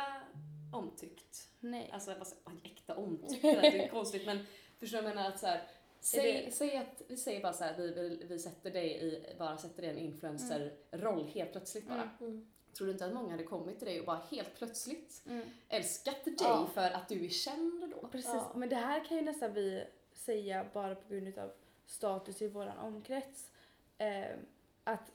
omtyckt? 0.73 1.47
nej. 1.59 1.89
Alltså 1.93 2.11
aj, 2.43 2.55
äkta 2.63 2.95
omtyckt, 2.95 3.41
det 3.41 3.83
är 3.83 3.87
konstigt 3.91 4.25
men 4.25 4.39
förstår 4.79 4.97
du 4.97 5.01
vad 5.03 5.11
jag 5.11 5.15
menar? 5.15 5.29
Att 5.29 5.39
så 5.39 5.47
här, 5.47 5.67
säg, 5.99 6.45
det- 6.45 6.51
säg 6.51 6.77
att 6.77 7.01
vi 7.07 7.17
säger 7.17 7.41
bara 7.41 7.53
så 7.53 7.63
här, 7.63 7.77
vi, 7.77 7.93
vi, 7.93 8.25
vi 8.29 8.39
sätter 8.39 8.71
dig 8.71 9.01
i, 9.01 9.35
bara 9.39 9.57
sätter 9.57 9.81
dig 9.81 9.91
i 9.91 9.93
en 9.93 9.99
influencer-roll 9.99 11.25
helt 11.27 11.51
plötsligt 11.51 11.87
bara. 11.87 12.01
Mm. 12.01 12.15
Mm. 12.31 12.47
Tror 12.77 12.87
du 12.87 12.93
inte 12.93 13.05
att 13.05 13.13
många 13.13 13.31
hade 13.31 13.43
kommit 13.43 13.77
till 13.79 13.87
dig 13.87 13.99
och 13.99 14.05
bara 14.05 14.21
helt 14.31 14.55
plötsligt 14.55 15.21
Mm. 15.27 15.47
älskat 15.69 16.25
dig 16.25 16.35
Ja. 16.39 16.67
för 16.73 16.91
att 16.91 17.09
du 17.09 17.25
är 17.25 17.29
känd 17.29 17.89
då? 17.91 18.07
Precis, 18.07 18.31
Ja. 18.33 18.51
men 18.55 18.69
det 18.69 18.75
här 18.75 19.05
kan 19.05 19.17
ju 19.17 19.23
nästan 19.23 19.53
vi 19.53 19.83
säga 20.21 20.65
bara 20.73 20.95
på 20.95 21.13
grund 21.13 21.37
av 21.37 21.51
status 21.85 22.41
i 22.41 22.47
våran 22.47 22.77
omkrets. 22.77 23.51
Eh, 23.97 24.35
att 24.83 25.11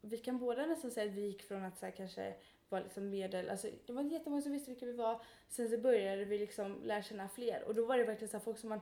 vi 0.00 0.18
kan 0.18 0.38
båda 0.38 0.66
nästan 0.66 0.90
säga 0.90 1.10
att 1.10 1.16
vi 1.16 1.26
gick 1.26 1.42
från 1.42 1.64
att 1.64 1.78
så 1.78 1.86
här, 1.86 1.92
kanske 1.92 2.34
vara 2.68 2.82
liksom 2.82 3.10
medel, 3.10 3.50
alltså 3.50 3.68
det 3.86 3.92
var 3.92 4.02
inte 4.02 4.14
jättemånga 4.14 4.42
som 4.42 4.52
visste 4.52 4.70
vilka 4.70 4.86
vi 4.86 4.92
var. 4.92 5.22
Sen 5.48 5.68
så 5.68 5.78
började 5.78 6.24
vi 6.24 6.38
liksom 6.38 6.82
lära 6.84 7.02
känna 7.02 7.28
fler 7.28 7.62
och 7.62 7.74
då 7.74 7.86
var 7.86 7.98
det 7.98 8.04
verkligen 8.04 8.28
så 8.28 8.36
här, 8.36 8.44
folk 8.44 8.58
som 8.58 8.68
man 8.68 8.80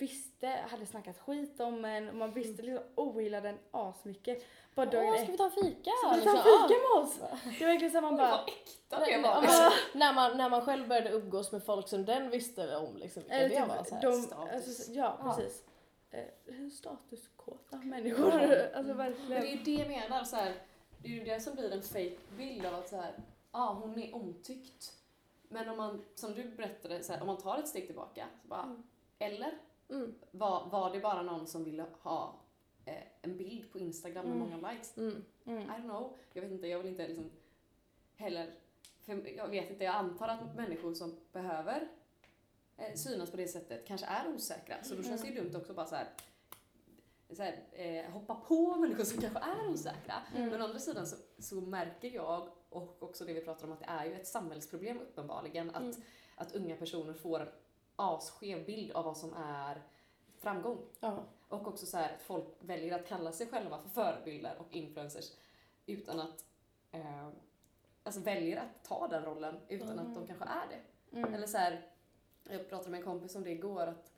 visste 0.00 0.46
hade 0.70 0.86
snackat 0.86 1.18
skit 1.18 1.60
om 1.60 1.84
en 1.84 2.08
och 2.08 2.14
man 2.14 2.32
visste 2.32 2.62
liksom 2.62 2.84
ogillade 2.94 3.48
en 3.48 3.58
asmycket. 3.70 4.44
Bara 4.74 4.86
dagen 4.86 5.08
Åh, 5.08 5.22
ska 5.22 5.32
vi 5.32 5.38
ta 5.38 5.44
en 5.44 5.50
fika? 5.50 5.90
Ska 5.90 6.08
vi 6.10 6.16
Liksom, 6.16 6.34
ta 6.36 6.40
en 6.42 6.46
ja. 6.48 6.68
fika 6.68 6.80
med 6.80 7.02
oss? 7.04 7.14
Det 7.58 7.64
var 7.64 7.72
verkligen 7.72 7.90
så 7.90 7.96
här, 7.96 8.02
man 8.02 8.16
bara 8.16 8.30
vad 8.30 8.48
äkta 8.48 8.98
det 9.06 9.22
var! 9.22 9.28
ja, 9.34 9.40
liksom. 9.40 9.70
men 9.92 9.98
när, 10.00 10.12
man, 10.14 10.36
när 10.36 10.50
man 10.50 10.64
själv 10.64 10.88
började 10.88 11.10
umgås 11.10 11.52
med 11.52 11.64
folk 11.64 11.88
som 11.88 12.04
den 12.04 12.30
visste 12.30 12.76
om 12.76 12.96
liksom, 12.96 13.22
vilka 13.22 13.38
det 13.38 13.48
typ 13.48 13.68
var. 13.68 13.84
Så 13.84 13.94
här. 13.94 14.02
de, 14.02 14.22
status. 14.22 14.54
alltså, 14.68 14.92
ja, 14.92 15.18
Ja. 15.24 15.34
precis. 15.36 15.64
Eh, 16.10 16.68
statuskåta 16.72 17.76
människor. 17.76 18.32
Mm. 18.34 18.50
alltså 18.74 18.82
Men 18.94 18.96
verkligen. 18.96 19.30
det 19.42 19.48
är 19.48 19.56
ju 19.56 19.62
det 19.64 19.70
jag 19.82 19.88
menar, 19.88 20.24
så 20.24 20.36
här, 20.36 20.54
det 20.98 21.08
är 21.08 21.12
ju 21.12 21.24
det 21.24 21.40
som 21.40 21.54
blir 21.54 21.72
en 21.72 21.82
fake 21.82 22.16
bild 22.36 22.66
av 22.66 22.74
att 22.74 22.88
så 22.88 22.96
här, 22.96 23.12
ah, 23.50 23.72
hon 23.72 23.98
är 23.98 24.14
omtyckt. 24.14 24.92
Men 25.48 25.68
om 25.68 25.76
man, 25.76 26.04
som 26.14 26.34
du 26.34 26.44
berättade, 26.44 27.02
så 27.02 27.12
här, 27.12 27.20
om 27.20 27.26
man 27.26 27.36
tar 27.38 27.58
ett 27.58 27.68
steg 27.68 27.86
tillbaka, 27.86 28.26
så 28.42 28.48
bara, 28.48 28.62
Mm. 28.62 28.82
eller 29.18 29.58
Mm. 29.90 30.14
var, 30.30 30.68
var 30.70 30.92
det 30.92 31.00
bara 31.00 31.22
någon 31.22 31.46
som 31.46 31.64
ville 31.64 31.86
ha 32.02 32.34
eh, 32.84 33.02
en 33.22 33.36
bild 33.36 33.72
på 33.72 33.78
Instagram 33.78 34.26
med 34.26 34.36
Mm. 34.36 34.50
många 34.50 34.70
likes? 34.72 34.96
Mm. 34.96 35.24
Mm. 35.44 35.62
I 35.62 35.66
don't 35.66 35.82
know. 35.82 36.16
Jag 36.32 36.42
vet 36.42 36.52
inte, 36.52 36.66
jag 36.66 36.78
vill 36.78 36.86
inte 36.86 37.08
liksom 37.08 37.30
heller... 38.16 38.50
För 39.00 39.28
jag 39.36 39.48
vet 39.48 39.70
inte, 39.70 39.84
jag 39.84 39.94
antar 39.94 40.28
att 40.28 40.56
människor 40.56 40.94
som 40.94 41.16
behöver 41.32 41.88
eh, 42.76 42.94
synas 42.94 43.30
på 43.30 43.36
det 43.36 43.48
sättet 43.48 43.86
kanske 43.86 44.06
är 44.06 44.34
osäkra. 44.34 44.76
Så 44.82 44.94
då 44.94 45.02
känns 45.02 45.22
det 45.22 45.28
ju 45.28 45.34
dumt 45.40 45.54
också 45.56 45.74
bara 45.74 45.86
så 45.86 45.94
här, 45.94 46.08
så 47.30 47.42
här, 47.42 47.62
eh, 47.72 48.10
hoppa 48.10 48.34
på 48.34 48.76
människor 48.76 49.04
som 49.04 49.20
kanske 49.20 49.38
är 49.38 49.70
osäkra. 49.70 50.14
Mm. 50.36 50.48
Men 50.48 50.60
å 50.60 50.64
andra 50.64 50.78
sidan 50.78 51.06
så, 51.06 51.16
så 51.38 51.54
märker 51.60 52.08
jag, 52.14 52.48
och 52.68 53.02
också 53.02 53.24
det 53.24 53.32
vi 53.32 53.40
pratar 53.40 53.66
om, 53.66 53.72
att 53.72 53.80
det 53.80 53.86
är 53.88 54.04
ju 54.04 54.14
ett 54.14 54.26
samhällsproblem 54.26 54.98
uppenbarligen, 55.00 55.70
att, 55.70 55.82
Mm. 55.82 55.94
att 56.36 56.54
unga 56.54 56.76
personer 56.76 57.12
får 57.14 57.40
en 57.40 57.48
asskev 58.00 58.66
bild 58.66 58.92
av 58.92 59.04
vad 59.04 59.16
som 59.16 59.34
är 59.34 59.82
framgång. 60.38 60.78
Ja. 61.00 61.18
Och 61.48 61.68
också 61.68 61.86
så 61.86 61.96
här 61.96 62.14
att 62.14 62.22
folk 62.22 62.46
väljer 62.60 62.98
att 62.98 63.06
kalla 63.08 63.32
sig 63.32 63.46
själva 63.46 63.78
för 63.78 63.88
förebilder 63.88 64.56
och 64.58 64.66
influencers 64.70 65.32
utan 65.86 66.20
att 66.20 66.44
eh, 66.92 67.28
alltså 68.02 68.20
väljer 68.20 68.56
att 68.56 68.84
ta 68.88 69.08
den 69.08 69.24
rollen 69.24 69.60
utan 69.68 69.98
att 69.98 70.14
de 70.14 70.26
kanske 70.26 70.44
är 70.44 70.66
det. 70.70 70.80
Mm. 71.18 71.34
Eller 71.34 71.46
så 71.46 71.58
här, 71.58 71.86
jag 72.50 72.68
pratade 72.68 72.90
med 72.90 72.98
en 72.98 73.04
kompis 73.04 73.36
om 73.36 73.42
det 73.44 73.50
igår 73.50 73.86
att 73.86 74.12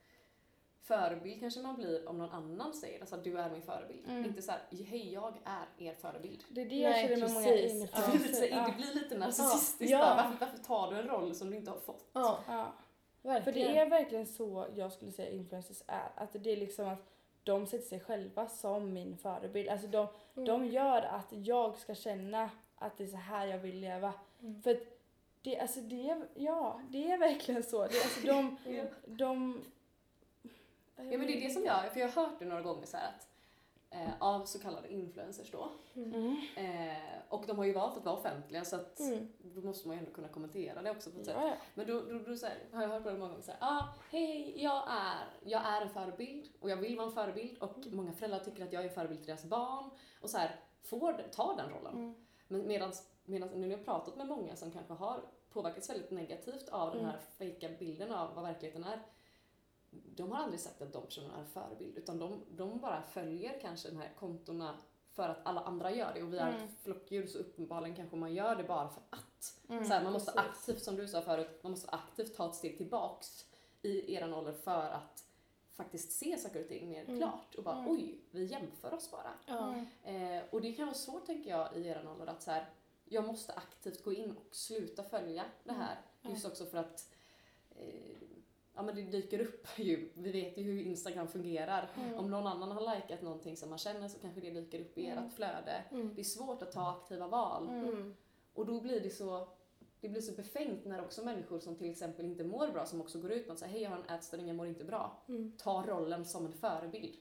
förebild 0.80 1.40
kanske 1.40 1.60
man 1.60 1.76
blir 1.76 2.08
om 2.08 2.18
någon 2.18 2.30
annan 2.30 2.74
säger 2.74 3.00
alltså 3.00 3.14
att 3.16 3.24
du 3.24 3.38
är 3.38 3.50
min 3.50 3.62
förebild. 3.62 4.08
Mm. 4.08 4.24
Inte 4.24 4.42
så 4.42 4.52
här, 4.52 4.60
hej 4.70 5.12
jag 5.12 5.40
är 5.44 5.66
er 5.78 5.94
förebild. 5.94 6.44
Det 6.48 6.60
är 6.60 6.68
det 6.68 6.76
jag 6.76 6.96
känner 6.96 7.16
med 7.16 7.30
många 7.30 7.54
influencers. 7.54 8.10
blir 8.10 8.20
lite, 8.20 8.34
så 8.34 8.40
här, 8.40 8.50
det 8.50 8.56
Ja. 8.56 8.74
blir 8.76 8.94
lite 8.94 9.18
narcissistiskt 9.18 9.90
Ja. 9.90 10.14
Varför, 10.16 10.46
varför 10.46 10.58
tar 10.64 10.90
du 10.90 10.98
en 10.98 11.08
roll 11.08 11.34
som 11.34 11.50
du 11.50 11.56
inte 11.56 11.70
har 11.70 11.78
fått? 11.78 12.10
ja, 12.12 12.72
Ja. 13.22 13.32
För 13.34 13.40
verkligen. 13.44 13.72
det 13.74 13.78
är 13.80 13.90
verkligen 13.90 14.26
så 14.26 14.66
jag 14.76 14.92
skulle 14.92 15.12
säga 15.12 15.30
influencers 15.30 15.82
är. 15.86 16.08
Att 16.14 16.32
det 16.32 16.52
är 16.52 16.56
liksom 16.56 16.88
att 16.88 17.08
de 17.44 17.66
sätter 17.66 17.86
sig 17.86 18.00
själva 18.00 18.48
som 18.48 18.92
min 18.92 19.16
förebild. 19.16 19.68
Alltså 19.68 19.86
de, 19.86 20.06
Mm. 20.36 20.46
de 20.46 20.66
gör 20.66 21.02
att 21.02 21.26
jag 21.30 21.76
ska 21.78 21.94
känna 21.94 22.50
att 22.76 22.96
det 22.98 23.04
är 23.04 23.08
så 23.08 23.16
här 23.16 23.46
jag 23.46 23.58
vill 23.58 23.80
leva. 23.80 24.12
Mm. 24.42 24.62
För 24.62 24.80
det, 25.42 25.58
alltså 25.60 25.80
det, 25.80 26.10
är- 26.10 26.28
ja, 26.34 26.80
det 26.90 27.10
är 27.12 27.18
verkligen 27.18 27.62
så. 27.62 27.78
Det, 27.78 28.02
alltså 28.02 28.26
de, 28.26 28.56
Ja. 28.76 28.84
de... 29.06 29.64
Ja 30.96 31.18
men 31.18 31.20
det 31.26 31.36
är 31.36 31.40
det 31.48 31.50
som 31.54 31.64
jag, 31.64 31.92
för 31.92 32.00
jag 32.00 32.08
har 32.08 32.22
hört 32.22 32.38
det 32.38 32.44
några 32.44 32.62
gånger 32.62 32.86
så 32.86 32.96
här 32.96 33.08
att 33.08 33.28
eh, 33.92 34.10
av 34.18 34.44
så 34.44 34.58
kallade 34.58 34.92
influencers 34.92 35.50
då. 35.50 35.68
Mm. 35.94 36.36
Eh, 36.56 36.96
och 37.28 37.44
de 37.46 37.58
har 37.58 37.64
ju 37.64 37.72
valt 37.72 37.96
att 37.96 38.04
vara 38.04 38.16
offentliga 38.16 38.64
så 38.64 38.76
att 38.76 39.00
Mm. 39.00 39.28
då 39.38 39.60
måste 39.60 39.88
man 39.88 39.96
ju 39.96 39.98
ändå 39.98 40.10
kunna 40.12 40.28
kommentera 40.28 40.82
det 40.82 40.90
också 40.90 41.10
på 41.10 41.18
ett 41.20 41.26
sätt. 41.26 41.36
Ja, 41.40 41.46
ja. 41.48 41.54
Men 41.74 41.86
då, 41.86 42.00
då, 42.00 42.18
då 42.18 42.36
så 42.36 42.46
här, 42.46 42.58
har 42.72 42.82
jag 42.82 42.88
hört 42.88 43.02
på 43.02 43.10
det 43.10 43.18
många 43.18 43.28
gånger 43.30 43.42
såhär, 43.42 43.58
ah, 43.60 43.84
hej, 44.10 44.62
jag 44.62 44.82
är, 44.88 45.24
jag 45.44 45.62
är 45.66 45.80
en 45.82 45.88
förebild 45.90 46.48
och 46.60 46.70
jag 46.70 46.76
vill 46.76 46.96
vara 46.96 47.06
en 47.06 47.12
förebild 47.12 47.58
och 47.58 47.76
många 47.92 48.12
föräldrar 48.12 48.38
tycker 48.38 48.64
att 48.64 48.72
jag 48.72 48.82
är 48.84 48.88
en 48.88 48.94
förebild 48.94 49.20
till 49.20 49.26
deras 49.28 49.44
barn 49.44 49.90
och 50.20 50.30
så 50.30 50.38
här, 50.38 50.60
får 50.82 51.12
ta 51.32 51.54
den 51.56 51.70
rollen. 51.70 51.92
Mm. 51.96 52.14
Men 52.48 52.66
medans, 52.66 53.10
medans 53.24 53.52
nu 53.54 53.58
när 53.60 53.68
jag 53.70 53.78
har 53.78 53.84
pratat 53.84 54.16
med 54.16 54.26
många 54.26 54.56
som 54.56 54.70
kanske 54.70 54.92
har 54.92 55.20
påverkats 55.52 55.90
väldigt 55.90 56.10
negativt 56.10 56.68
av 56.68 56.90
den 56.90 57.00
Mm. 57.00 57.10
här 57.10 57.20
fejka 57.38 57.68
bilden 57.78 58.12
av 58.12 58.34
vad 58.34 58.44
verkligheten 58.44 58.84
är. 58.84 59.02
De 59.92 60.32
har 60.32 60.38
aldrig 60.42 60.60
sagt 60.60 60.82
att 60.82 60.92
de 60.92 61.02
personerna 61.06 61.40
är 61.40 61.44
förebild 61.44 61.98
utan 61.98 62.18
de, 62.18 62.40
de 62.50 62.80
bara 62.80 63.02
följer 63.02 63.58
kanske 63.60 63.88
de 63.90 63.96
här 63.96 64.12
kontona 64.18 64.78
för 65.12 65.28
att 65.28 65.38
alla 65.46 65.60
andra 65.60 65.90
gör 65.90 66.14
det 66.14 66.22
och 66.22 66.32
vi 66.32 66.38
är 66.38 66.48
Mm. 66.54 66.64
ett 66.64 66.70
flockdjur 66.82 67.26
så 67.26 67.38
uppenbarligen 67.38 67.96
kanske 67.96 68.16
man 68.16 68.34
gör 68.34 68.56
det 68.56 68.64
bara 68.64 68.88
för 68.88 69.02
att. 69.10 69.60
Mm, 69.68 69.84
så 69.84 69.92
här, 69.92 70.04
man 70.04 70.12
måste 70.12 70.32
precis. 70.32 70.50
aktivt, 70.50 70.82
som 70.82 70.96
du 70.96 71.08
sa 71.08 71.22
förut, 71.22 71.58
man 71.62 71.70
måste 71.72 71.90
aktivt 71.90 72.36
ta 72.36 72.48
ett 72.48 72.54
steg 72.54 72.76
tillbaks 72.76 73.46
i 73.82 74.14
eran 74.14 74.34
ålder 74.34 74.52
för 74.52 74.88
att 74.90 75.24
faktiskt 75.72 76.12
se 76.12 76.38
saker 76.38 76.62
och 76.62 76.68
ting 76.68 76.88
mer 76.88 77.04
Mm. 77.04 77.18
klart 77.18 77.54
och 77.54 77.64
bara 77.64 77.78
Mm. 77.78 77.90
oj, 77.90 78.20
vi 78.30 78.44
jämför 78.44 78.94
oss 78.94 79.10
bara. 79.10 79.32
Eh, 80.02 80.42
och 80.50 80.60
det 80.60 80.72
kan 80.72 80.86
vara 80.86 80.94
svårt 80.96 81.26
tänker 81.26 81.50
jag 81.50 81.76
i 81.76 81.86
eran 81.88 82.08
ålder 82.08 82.26
att 82.26 82.42
så 82.42 82.50
här, 82.50 82.70
jag 83.04 83.26
måste 83.26 83.52
aktivt 83.52 84.04
gå 84.04 84.12
in 84.12 84.36
och 84.36 84.54
sluta 84.56 85.02
följa 85.04 85.44
det 85.64 85.72
här. 85.72 86.00
Mm. 86.22 86.34
Just 86.34 86.46
också 86.46 86.66
för 86.66 86.78
att 86.78 87.12
eh, 87.70 88.16
ja, 88.74 88.82
men 88.82 88.94
det 88.94 89.02
dyker 89.02 89.40
upp 89.40 89.66
ju. 89.76 90.10
Vi 90.14 90.32
vet 90.32 90.58
ju 90.58 90.62
hur 90.62 90.82
Instagram 90.82 91.28
fungerar. 91.28 91.90
Mm. 91.96 92.14
Om 92.18 92.30
någon 92.30 92.46
annan 92.46 92.70
har 92.72 92.96
likat 92.96 93.22
någonting 93.22 93.56
som 93.56 93.68
man 93.68 93.78
känner 93.78 94.08
så 94.08 94.18
kanske 94.18 94.40
det 94.40 94.50
dyker 94.50 94.80
upp 94.80 94.98
i 94.98 95.06
Mm. 95.06 95.24
ert 95.24 95.32
flöde. 95.32 95.84
Mm. 95.90 96.14
Det 96.14 96.20
är 96.20 96.24
svårt 96.24 96.62
att 96.62 96.72
ta 96.72 96.90
aktiva 96.90 97.26
val. 97.28 97.68
Mm. 97.68 97.84
Mm. 97.88 98.14
Och 98.54 98.66
då 98.66 98.80
blir 98.80 99.00
det 99.00 99.10
så 99.10 99.48
det 100.00 100.08
blir 100.08 100.20
så 100.20 100.32
befängt 100.32 100.84
när 100.84 101.00
också 101.04 101.24
människor 101.24 101.58
som 101.58 101.76
till 101.76 101.90
exempel 101.90 102.24
inte 102.26 102.44
mår 102.44 102.68
bra, 102.68 102.86
som 102.86 103.00
också 103.00 103.20
går 103.20 103.32
ut 103.32 103.46
med 103.46 103.52
att 103.52 103.58
säga 103.58 103.70
hej 103.70 103.82
jag 103.82 103.90
har 103.90 103.96
en 103.96 104.14
ätstörning, 104.18 104.46
jag 104.46 104.56
mår 104.56 104.66
inte 104.66 104.84
bra, 104.84 105.22
Mm. 105.28 105.52
tar 105.58 105.86
rollen 105.86 106.24
som 106.24 106.46
en 106.46 106.52
förebild. 106.52 107.14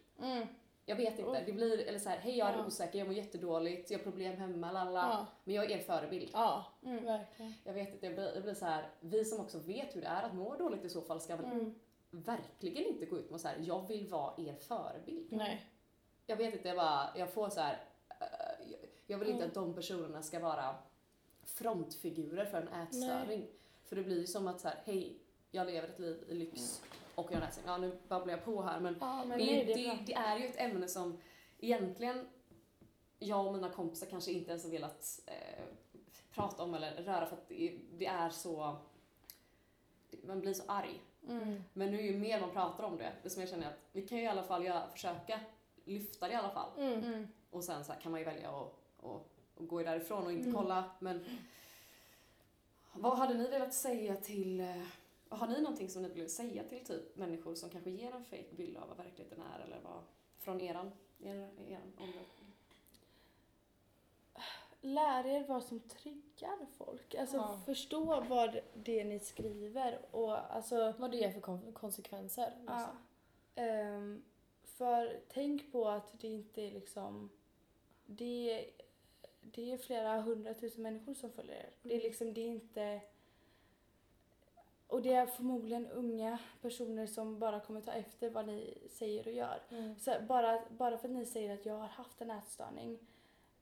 Mm. 0.86 0.86
Jag 0.86 0.96
vet 1.12 1.20
inte, 1.20 1.32
Oj. 1.32 1.44
det 1.46 1.52
blir, 1.52 1.80
eller 1.88 2.00
så 2.00 2.10
här, 2.10 2.18
hej 2.18 2.38
jag 2.38 2.50
är 2.50 2.58
Ja. 2.58 2.66
osäker, 2.66 3.00
jag 3.00 3.08
mår 3.08 3.16
jättedåligt, 3.16 3.92
jag 3.92 4.00
har 4.00 4.04
problem 4.04 4.38
hemma, 4.38 4.72
lalla. 4.72 5.00
Ja. 5.00 5.26
Men 5.44 5.56
jag 5.56 5.72
är 5.72 5.78
er 5.78 5.82
förebild. 5.82 6.30
ja, 6.34 6.66
Mm. 6.84 7.06
verkligen. 7.06 7.54
Jag 7.64 7.74
vet 7.74 7.94
inte, 7.94 8.10
det 8.10 8.16
blir, 8.16 8.32
det 8.34 8.42
blir 8.42 8.54
så 8.54 8.66
här, 8.66 8.90
vi 9.00 9.26
som 9.26 9.40
också 9.40 9.60
vet 9.60 9.96
hur 9.96 10.02
det 10.02 10.08
är 10.08 10.24
att 10.24 10.34
må 10.36 10.56
dåligt 10.56 10.86
i 10.86 10.90
så 10.90 11.02
fall 11.02 11.22
ska 11.22 11.34
Mm. 11.34 11.76
verkligen 12.12 12.86
inte 12.86 13.06
gå 13.06 13.18
ut 13.20 13.30
med 13.32 13.42
så 13.42 13.48
här, 13.48 13.58
jag 13.60 13.88
vill 13.88 14.08
vara 14.08 14.34
er 14.38 14.56
förebild. 14.56 15.32
Nej. 15.32 15.66
Jag 16.26 16.36
vet 16.38 16.54
inte, 16.54 16.68
jag 16.68 16.78
bara, 16.78 17.10
jag 17.18 17.30
får 17.34 17.50
så 17.50 17.60
här, 17.62 17.74
eh, 18.10 18.70
jag- 18.72 18.80
jag 19.08 19.18
vill 19.18 19.28
inte 19.28 19.38
Mm. 19.44 19.48
att 19.48 19.54
de 19.56 19.74
personerna 19.74 20.22
ska 20.24 20.40
vara 20.40 20.76
frontfigurer 21.44 22.46
för 22.46 22.58
en 22.62 22.68
ätstörning. 22.68 23.48
För 23.84 23.96
det 23.96 24.04
blir 24.04 24.20
ju 24.20 24.28
som 24.28 24.48
att 24.48 24.62
så 24.62 24.70
hej, 24.86 25.18
jag 25.52 25.68
lever 25.68 25.88
ett 25.88 26.00
liv 26.00 26.24
i 26.28 26.34
lyx 26.34 26.82
och 27.16 27.32
jag 27.32 27.44
ätstörning. 27.44 27.72
Ja, 27.72 27.78
nu 27.78 27.98
babblar 28.08 28.34
jag 28.34 28.46
på 28.46 28.62
här 28.62 28.80
men 28.80 28.98
Ja, 29.02 29.24
men 29.26 29.30
det, 29.40 29.46
nej, 29.46 29.62
är, 29.62 29.66
det 29.66 29.72
är 29.74 29.96
det, 29.96 30.04
det 30.06 30.14
är 30.14 30.38
ju 30.38 30.46
ett 30.46 30.58
ämne 30.60 30.88
som 30.88 31.18
egentligen 31.60 32.28
jag 33.20 33.48
och 33.48 33.54
mina 33.54 33.70
kompisar 33.70 34.08
kanske 34.08 34.32
inte 34.32 34.50
ens 34.52 34.64
har 34.64 34.72
velat 34.72 35.20
eh, 35.26 35.64
prata 36.34 36.64
om 36.64 36.74
eller 36.74 36.92
röra 37.04 37.26
för 37.26 37.36
att 37.36 37.48
det, 37.48 37.78
det 37.98 38.06
är 38.06 38.30
så... 38.30 38.76
det- 40.10 40.28
Man 40.28 40.40
blir 40.42 40.54
så 40.54 40.64
arg. 40.68 41.02
Mm. 41.30 41.64
Men 41.74 41.92
nu 41.92 42.02
ju 42.02 42.18
mer 42.18 42.40
man 42.42 42.52
pratar 42.52 42.84
om 42.84 42.98
det, 42.98 43.12
mer 43.40 43.48
känner 43.48 43.64
jag 43.64 43.74
att 43.74 43.80
vi 43.92 44.08
kan 44.08 44.18
ju 44.18 44.24
i 44.24 44.28
alla 44.28 44.44
fall 44.44 44.66
göra, 44.66 44.90
försöka 44.90 45.40
lyfta 45.86 46.28
det 46.28 46.34
i 46.34 46.36
alla 46.36 46.50
fall. 46.50 46.70
Mm. 46.78 47.04
Mm. 47.04 47.28
Och 47.52 47.64
sen 47.64 47.86
så 47.86 47.92
här 47.94 48.00
kan 48.00 48.12
man 48.12 48.20
ju 48.22 48.26
välja 48.26 48.52
att 48.52 48.74
och, 49.00 49.30
och 49.58 49.68
gå 49.68 49.82
därifrån 49.84 50.26
och 50.26 50.32
inte 50.32 50.50
Mm. 50.50 50.56
kolla. 50.62 50.84
Men 51.00 51.26
vad 52.94 53.18
hade 53.18 53.34
ni 53.34 53.48
velat 53.48 53.74
säga 53.74 54.16
till... 54.16 54.74
Har 55.32 55.48
ni 55.48 55.62
någonting 55.62 55.90
som 55.90 56.02
ni 56.04 56.10
vill 56.10 56.30
säga 56.30 56.64
till 56.64 56.86
typ 56.86 57.16
människor 57.16 57.56
som 57.56 57.70
kanske 57.70 57.90
ger 57.90 58.12
en 58.16 58.24
fake 58.26 58.56
bild 58.56 58.78
av 58.78 58.88
vad 58.88 58.98
verkligheten 58.98 59.42
är 59.42 59.60
eller 59.60 59.80
vad 59.84 60.04
från 60.38 60.62
eran, 60.62 60.92
er, 61.24 61.36
eran 61.68 61.94
ålder? 62.00 62.22
Lär 64.82 65.26
er 65.28 65.44
vad 65.48 65.64
som 65.64 65.80
triggar 65.80 66.66
folk. 66.78 67.16
Alltså 67.16 67.38
Ja. 67.38 67.62
förstå 67.66 68.22
vad 68.22 68.60
det 68.74 69.04
ni 69.04 69.20
skriver 69.20 70.00
och 70.16 70.56
alltså 70.56 70.94
Vad 70.98 71.12
det 71.12 71.24
är 71.24 71.32
för 71.32 71.42
kon- 71.42 71.74
konsekvenser. 71.74 72.54
Ja. 72.68 72.90
Ehm, 73.56 74.24
för 74.64 75.20
tänk 75.30 75.72
på 75.72 75.88
att 75.88 76.20
det 76.22 76.28
inte 76.28 76.62
är 76.62 76.72
liksom... 76.72 77.30
Det 78.06 78.70
det 79.42 79.72
är 79.72 79.78
flera 79.78 80.22
hundratusen 80.22 80.84
människor 80.84 81.14
som 81.14 81.32
följer 81.32 81.56
er. 81.56 81.70
Det 81.82 81.90
är 81.90 81.94
Mm. 82.00 82.04
liksom, 82.08 82.34
det 82.34 82.42
är 82.42 82.48
inte... 82.48 83.02
Och 84.92 85.02
det 85.02 85.14
är 85.14 85.26
förmodligen 85.26 85.88
unga 85.88 86.38
personer 86.62 87.06
som 87.08 87.40
bara 87.40 87.60
kommer 87.60 87.82
ta 87.82 87.92
efter 87.92 88.30
vad 88.30 88.48
ni 88.48 88.78
säger 88.90 89.28
och 89.28 89.34
gör. 89.34 89.60
Mm. 89.70 90.00
Så 90.00 90.14
bara, 90.28 90.62
bara 90.70 90.98
för 90.98 91.08
att 91.08 91.14
ni 91.14 91.26
säger 91.26 91.54
att 91.54 91.66
jag 91.66 91.74
har 91.78 91.88
haft 91.88 92.22
en 92.22 92.32
ätstörning 92.32 93.00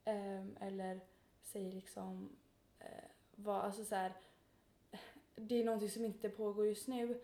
ehm, 0.05 0.57
eller 0.61 0.99
säger 1.41 1.71
liksom 1.71 2.29
eh, 2.79 2.85
vad, 3.35 3.61
alltså 3.61 3.85
så 3.85 3.95
här, 3.95 4.13
det 5.35 5.55
är 5.55 5.63
någonting 5.63 5.89
som 5.89 6.05
inte 6.05 6.29
pågår 6.29 6.65
just 6.67 6.87
nu. 6.87 7.21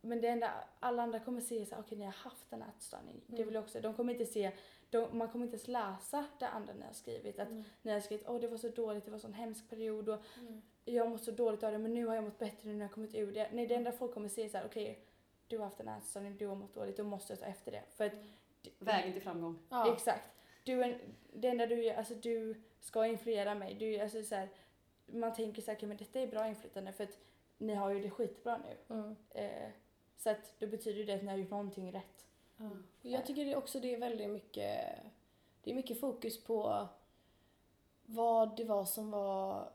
Men 0.00 0.20
det 0.20 0.28
enda 0.28 0.50
alla 0.80 1.02
andra 1.02 1.20
kommer 1.20 1.40
se 1.40 1.60
är 1.60 1.64
så 1.64 1.74
här, 1.74 1.82
okej 1.82 1.98
ni 1.98 2.04
har 2.04 2.12
haft 2.12 2.52
en 2.52 2.62
ätstörning. 2.62 3.20
Det 3.26 3.34
Mm. 3.36 3.46
vill 3.46 3.54
jag 3.54 3.64
också, 3.64 3.80
de 3.80 3.94
kommer 3.94 4.12
inte 4.12 4.26
se, 4.26 4.52
de, 4.90 5.18
man 5.18 5.28
kommer 5.28 5.44
inte 5.44 5.56
ens 5.56 5.68
läsa 5.68 6.26
det 6.38 6.48
andra 6.48 6.74
ni 6.74 6.86
har 6.86 6.92
skrivit. 6.92 7.38
Att 7.38 7.48
Mm. 7.48 7.64
ni 7.82 7.92
har 7.92 8.00
skrivit 8.00 8.28
åh 8.28 8.40
det 8.40 8.48
var 8.48 8.56
så 8.58 8.68
dåligt, 8.68 9.04
det 9.04 9.10
var 9.10 9.16
en 9.16 9.20
sån 9.20 9.32
hemsk 9.34 9.70
period 9.70 10.08
och 10.08 10.20
Mm. 10.40 10.62
Jag 10.84 11.04
har 11.04 11.10
mått 11.10 11.24
så 11.24 11.30
dåligt 11.30 11.62
av 11.62 11.72
det 11.72 11.78
men 11.78 11.94
nu 11.94 12.06
har 12.06 12.14
jag 12.14 12.24
mått 12.24 12.38
bättre 12.38 12.68
nu 12.68 12.72
när 12.72 12.80
jag 12.80 12.88
har 12.88 12.94
kommit 12.94 13.14
ur 13.14 13.32
det. 13.32 13.48
Nej 13.52 13.66
det 13.66 13.74
enda 13.74 13.92
folk 13.92 14.14
kommer 14.14 14.28
se 14.28 14.44
är 14.44 14.48
så 14.48 14.56
här, 14.56 14.66
okej 14.66 15.04
du 15.52 15.58
har 15.58 15.64
haft 15.64 15.80
en 15.80 15.88
ätstörning, 15.88 16.36
du 16.36 16.46
har 16.46 16.54
mått 16.54 16.74
dåligt, 16.74 16.96
då 16.96 17.04
måste 17.04 17.32
jag 17.32 17.40
ta 17.40 17.46
efter 17.46 17.72
det. 17.72 17.82
För 17.96 18.06
att 18.06 18.12
Vägen 18.78 19.12
till 19.12 19.22
framgång. 19.22 19.58
Ja. 19.68 19.92
Exakt. 19.92 20.28
Du 20.64 20.82
är, 20.82 21.00
det 21.32 21.48
enda 21.48 21.66
du 21.66 21.84
gör, 21.84 21.94
alltså 21.94 22.14
du 22.14 22.62
ska 22.80 23.06
influera 23.06 23.54
mig. 23.54 23.74
Du, 23.74 23.98
alltså 23.98 24.22
så 24.22 24.34
här, 24.34 24.48
man 25.06 25.34
tänker 25.34 25.62
så 25.62 25.70
här, 25.70 25.78
okay, 25.78 25.88
men 25.88 25.96
detta 25.96 26.20
är 26.20 26.26
bra 26.26 26.48
inflytande 26.48 26.92
för 26.92 27.04
att 27.04 27.18
ni 27.58 27.74
har 27.74 27.90
ju 27.90 28.02
det 28.02 28.10
skitbra 28.10 28.58
nu. 28.58 28.94
Mm. 28.94 29.16
Eh, 29.30 29.70
så 30.16 30.30
att 30.30 30.54
då 30.58 30.66
betyder 30.66 31.04
det 31.04 31.14
att 31.14 31.22
ni 31.22 31.28
har 31.28 31.36
gjort 31.36 31.50
någonting 31.50 31.92
rätt. 31.92 32.26
Ja. 32.56 32.70
Jag 33.02 33.26
tycker 33.26 33.44
det 33.44 33.56
också 33.56 33.80
det 33.80 33.94
är 33.94 33.98
väldigt 33.98 34.30
mycket, 34.30 34.96
det 35.62 35.70
är 35.70 35.74
mycket 35.74 36.00
fokus 36.00 36.44
på 36.44 36.88
vad 38.02 38.56
det 38.56 38.64
var 38.64 38.84
som 38.84 39.10
var 39.10 39.72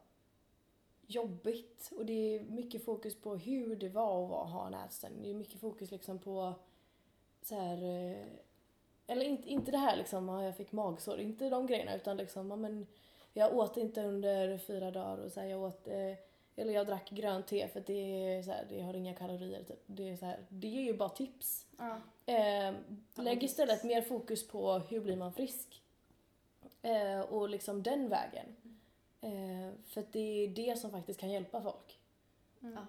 jobbigt 1.08 1.92
och 1.98 2.06
det 2.06 2.36
är 2.36 2.40
mycket 2.44 2.86
fokus 2.86 3.16
på 3.22 3.36
hur 3.36 3.76
det 3.76 3.90
var 3.90 4.24
att 4.24 4.30
vara- 4.30 4.46
ha 4.48 4.68
en 4.68 4.74
ätstörning. 4.74 5.22
Det 5.24 5.30
är 5.30 5.34
mycket 5.34 5.60
fokus 5.60 5.92
liksom 5.92 6.20
på 6.20 6.54
så 7.42 7.56
här, 7.56 7.78
eh, 7.84 8.26
eller 9.08 9.26
inte, 9.26 9.50
inte 9.50 9.72
det 9.72 9.78
här 9.78 9.98
liksom, 9.98 10.30
"Ja, 10.30 10.44
jag 10.44 10.58
fick 10.58 10.72
magsår, 10.72 11.20
inte 11.20 11.50
de 11.50 11.68
grejerna 11.68 11.96
utan 11.96 12.18
liksom, 12.18 12.50
ja, 12.50 12.56
men 12.56 12.88
jag 13.34 13.58
åt 13.58 13.78
inte 13.78 14.04
under 14.04 14.58
fyra 14.58 14.92
dagar 14.92 15.18
och 15.18 15.32
så 15.32 15.40
här, 15.40 15.48
jag 15.48 15.64
åt 15.64 15.88
eh, 15.88 16.14
eller 16.60 16.74
jag 16.74 16.88
drack 16.88 17.10
grönt 17.10 17.48
te 17.48 17.68
för 17.68 17.80
att 17.80 17.86
det, 17.86 17.94
är 18.34 18.44
så 18.44 18.52
här, 18.52 18.66
det 18.70 18.82
har 18.82 18.94
inga 18.94 19.14
kalorier 19.14 19.64
typ. 19.64 19.84
Det 19.86 20.10
är, 20.10 20.16
så 20.16 20.26
här, 20.26 20.46
det 20.50 20.68
är 20.78 20.82
ju 20.82 20.94
bara 20.98 21.10
tips. 21.10 21.66
Ja. 21.78 21.98
Eh, 22.34 22.74
lägg 23.16 23.44
istället 23.44 23.84
mer 23.84 24.02
fokus 24.02 24.48
på 24.48 24.74
hur 24.74 25.00
blir 25.02 25.16
man 25.16 25.34
frisk. 25.34 25.82
Eh, 26.82 27.20
och 27.20 27.50
liksom 27.50 27.84
den 27.84 28.10
vägen. 28.10 28.56
Eh, 29.22 29.72
för 29.84 30.06
det 30.12 30.20
är 30.20 30.48
det 30.48 30.80
som 30.80 30.92
faktiskt 30.92 31.20
kan 31.20 31.32
hjälpa 31.32 31.62
folk. 31.62 32.00
Mm. 32.62 32.74
Ja. 32.74 32.86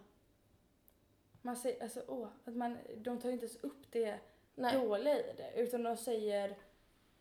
Man 1.43 1.57
säger, 1.57 1.83
alltså 1.83 2.03
åh, 2.09 2.29
att 2.45 2.57
man, 2.57 2.79
de 2.97 3.19
tar 3.19 3.31
inte 3.31 3.47
ens 3.47 3.57
upp 3.57 3.93
det 3.93 4.19
Nej. 4.55 4.81
dåliga 4.81 5.19
i 5.19 5.37
det 5.37 5.53
utan 5.57 5.83
de 5.83 5.97
säger 5.97 6.57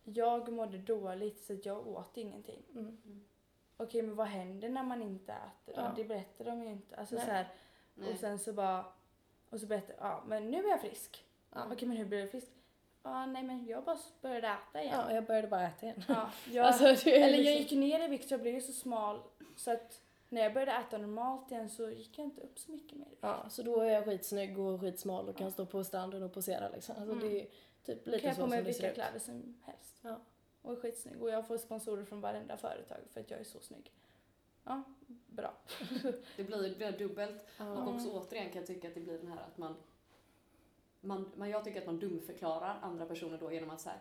jag 0.03 0.51
mådde 0.51 0.77
dåligt 0.77 1.39
så 1.39 1.53
att 1.53 1.65
jag 1.65 1.87
åt 1.87 2.17
ingenting. 2.17 2.63
Mm. 2.71 3.23
Okej 3.77 4.01
men 4.01 4.15
vad 4.15 4.27
händer 4.27 4.69
när 4.69 4.83
man 4.83 5.01
inte 5.01 5.31
äter? 5.31 5.75
Ja. 5.75 5.93
Det 5.95 6.03
berättar 6.03 6.45
de 6.45 6.63
ju 6.63 6.69
inte. 6.69 6.95
Alltså 6.95 7.15
Nej. 7.15 7.25
så 7.25 7.31
här, 7.31 7.47
och 8.11 8.17
sen 8.17 8.39
så 8.39 8.53
bara, 8.53 8.85
och 9.49 9.59
så 9.59 9.67
berättar 9.67 9.95
ja 9.99 10.23
men 10.27 10.51
nu 10.51 10.63
är 10.63 10.69
jag 10.69 10.81
frisk. 10.81 11.25
Ja. 11.53 11.65
Okej 11.71 11.87
men 11.87 11.97
hur 11.97 12.05
blir 12.05 12.21
du 12.21 12.27
frisk? 12.27 12.51
Ja 13.09 13.25
nej 13.25 13.43
men 13.43 13.65
jag 13.65 13.83
bara 13.83 13.97
började 14.21 14.47
äta 14.47 14.81
igen. 14.83 14.95
Ja, 15.07 15.13
jag 15.13 15.25
började 15.25 15.47
bara 15.47 15.63
äta 15.67 15.85
igen. 15.85 16.03
Ja, 16.07 16.29
jag, 16.51 16.65
Alltså, 16.67 16.83
det 17.09 17.21
är 17.21 17.27
eller 17.27 17.37
jag 17.37 17.55
gick 17.55 17.71
ner 17.71 18.03
i 18.05 18.07
vikt 18.07 18.31
jag 18.31 18.41
blev 18.41 18.53
ju 18.53 18.61
så 18.61 18.71
smal 18.73 19.19
så 19.55 19.71
att 19.71 20.01
när 20.29 20.41
jag 20.41 20.53
började 20.53 20.71
äta 20.71 20.97
normalt 20.97 21.51
igen 21.51 21.69
så 21.69 21.89
gick 21.89 22.17
jag 22.19 22.25
inte 22.25 22.41
upp 22.41 22.59
så 22.59 22.71
mycket 22.71 22.97
mer. 22.97 23.07
Ja, 23.21 23.49
så 23.49 23.63
då 23.63 23.79
är 23.79 23.89
jag 23.91 24.05
skitsnygg 24.05 24.59
och 24.59 24.81
skitsmal 24.81 25.29
och 25.29 25.37
kan 25.37 25.51
stå 25.51 25.65
på 25.65 25.83
stranden 25.83 26.23
och 26.23 26.33
posera 26.33 26.69
liksom. 26.69 26.95
Alltså 26.95 27.11
Mm. 27.15 27.29
det 27.29 27.41
är 27.41 27.47
typ 27.85 28.05
Då 28.05 28.11
lite 28.11 28.21
kan 28.21 28.27
jag 28.27 28.35
så 28.35 28.41
på 28.41 28.47
mig 28.47 28.57
som 28.59 28.65
det 28.67 28.73
ser 28.73 28.81
vilka 28.83 28.89
ut. 28.89 28.95
kläder 28.95 29.19
som 29.19 29.55
helst. 29.65 29.95
Ja. 30.01 30.19
Och 30.61 30.71
är 30.71 30.75
skitsnygg. 30.75 31.21
Och 31.21 31.29
jag 31.29 31.47
får 31.47 31.57
sponsorer 31.57 32.03
från 32.05 32.21
varenda 32.21 32.57
företag 32.57 32.97
för 33.13 33.19
att 33.21 33.31
jag 33.31 33.39
är 33.39 33.43
så 33.43 33.59
snygg. 33.59 33.91
Ja, 34.63 34.83
bra. 35.27 35.53
Det 36.37 36.43
blir, 36.43 36.61
det 36.69 36.75
blir 36.77 36.91
dubbelt. 37.07 37.41
Och 37.57 37.65
Ja. 37.65 37.87
också 37.95 38.09
återigen 38.09 38.49
kan 38.49 38.57
jag 38.61 38.67
tycka 38.67 38.87
att 38.87 38.93
det 38.93 38.99
blir 38.99 39.17
den 39.17 39.27
här 39.27 39.37
att 39.47 39.57
man, 39.57 39.75
man, 41.01 41.31
man 41.35 41.49
jag 41.49 41.63
tycker 41.63 41.79
att 41.79 41.85
man 41.85 41.99
dumförklarar 41.99 42.79
andra 42.81 43.05
personer 43.05 43.37
då 43.37 43.51
genom 43.51 43.69
att 43.69 43.81
så 43.81 43.89
här, 43.89 43.99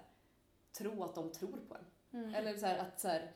tro 0.79 1.03
att 1.05 1.15
de 1.15 1.33
tror 1.33 1.61
på 1.69 1.75
en. 1.75 1.85
Mm. 2.21 2.35
Eller 2.35 2.57
så 2.57 2.67
här, 2.67 2.79
att 2.79 3.01
så 3.01 3.09
här, 3.09 3.33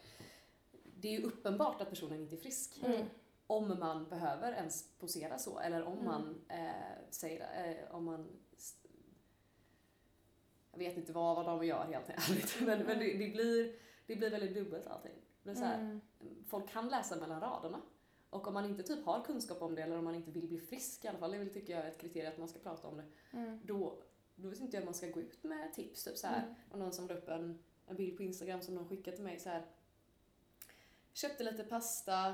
det 0.97 1.09
är 1.09 1.13
ju 1.21 1.23
uppenbart 1.27 1.81
att 1.81 1.91
personen 1.91 2.21
inte 2.21 2.35
är 2.35 2.41
frisk. 2.41 2.83
Mm. 2.85 3.07
Om 3.47 3.79
man 3.79 4.09
behöver 4.09 4.53
ens 4.53 4.89
posera 4.99 5.39
så 5.39 5.59
eller 5.59 5.83
om 5.83 5.93
Mm. 5.93 6.05
man 6.05 6.45
eh, 6.49 7.11
säger, 7.11 7.67
eh, 7.81 7.95
om 7.95 8.05
man 8.05 8.29
jag 10.73 10.79
vet 10.79 10.97
inte 10.97 11.13
vad, 11.13 11.37
vad 11.37 11.47
de 11.47 11.67
gör 11.67 11.85
helt 11.85 12.09
ärligt 12.29 12.57
men, 12.61 12.79
men 12.79 12.99
det, 12.99 13.19
det, 13.19 13.29
blir, 13.31 13.77
det 14.07 14.17
blir 14.17 14.31
väldigt 14.31 14.55
dubbelt 14.55 14.87
allting. 14.87 15.15
Blir 15.43 15.55
så 15.55 15.65
Mm. 15.65 16.01
folk 16.47 16.69
kan 16.69 16.89
läsa 16.89 17.17
mellan 17.17 17.41
raderna. 17.41 17.81
Och 18.31 18.47
om 18.49 18.55
man 18.55 18.65
inte 18.65 18.83
typ 18.83 19.05
har 19.05 19.25
kunskap 19.25 19.63
om 19.63 19.75
det 19.75 19.83
eller 19.83 19.99
om 19.99 20.05
man 20.05 20.15
inte 20.15 20.31
vill 20.31 20.49
bli 20.49 20.61
frisk 20.61 21.05
i 21.05 21.09
alla 21.09 21.19
fall, 21.19 21.31
det 21.31 21.37
är 21.37 21.39
väl 21.45 21.53
tycker 21.53 21.77
jag 21.77 21.89
ett 21.89 21.99
kriterium 21.99 22.33
att 22.33 22.39
man 22.39 22.49
ska 22.49 22.59
prata 22.59 22.89
om 22.89 22.97
det, 22.97 23.05
Mm. 23.39 23.61
då, 23.65 24.03
då 24.35 24.49
vet 24.49 24.61
inte 24.61 24.77
jag 24.77 24.83
om 24.83 24.85
man 24.85 24.95
ska 24.95 25.07
gå 25.09 25.21
ut 25.21 25.45
med 25.45 25.73
tips. 25.75 26.05
Typ 26.05 26.17
så 26.19 26.27
här, 26.27 26.43
Mm. 26.43 26.55
om 26.71 26.79
någon 26.79 26.93
som 26.93 27.09
la 27.09 27.15
upp 27.15 27.29
en, 27.29 27.59
en 27.87 27.97
bild 27.97 28.17
på 28.17 28.23
Instagram 28.23 28.63
som 28.63 28.75
någon 28.75 28.89
skickade 28.89 29.17
till 29.17 29.25
mig 29.25 29.39
så 29.41 29.49
här. 29.49 29.67
Köpte 31.13 31.45
lite 31.45 31.65
pasta 31.65 32.29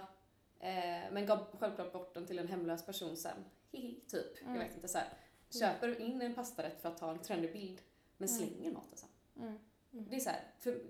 eh, 0.60 1.12
men 1.12 1.26
gav 1.26 1.46
självklart 1.58 1.92
bort 1.92 2.14
den 2.14 2.26
till 2.26 2.38
en 2.38 2.48
hemlös 2.48 2.86
person 2.86 3.16
sen. 3.16 3.44
Hihi, 3.72 4.00
typ. 4.08 4.42
Mm. 4.42 4.54
Jag 4.54 4.64
vet 4.64 4.74
inte 4.74 4.88
så 4.88 4.98
här. 4.98 5.08
Köper 5.50 6.00
in 6.00 6.22
en 6.22 6.34
pastarätt 6.34 6.80
för 6.82 6.88
att 6.88 6.98
ta 6.98 7.10
en 7.10 7.18
trendig 7.18 7.52
bild 7.52 7.80
men 8.16 8.28
Mm. 8.28 8.38
slänger 8.38 8.72
maten 8.72 8.96
sen. 8.98 9.08
Mm. 9.36 9.58
Det 9.90 10.16
är 10.16 10.20
så 10.20 10.30
här, 10.30 10.44
för, 10.58 10.82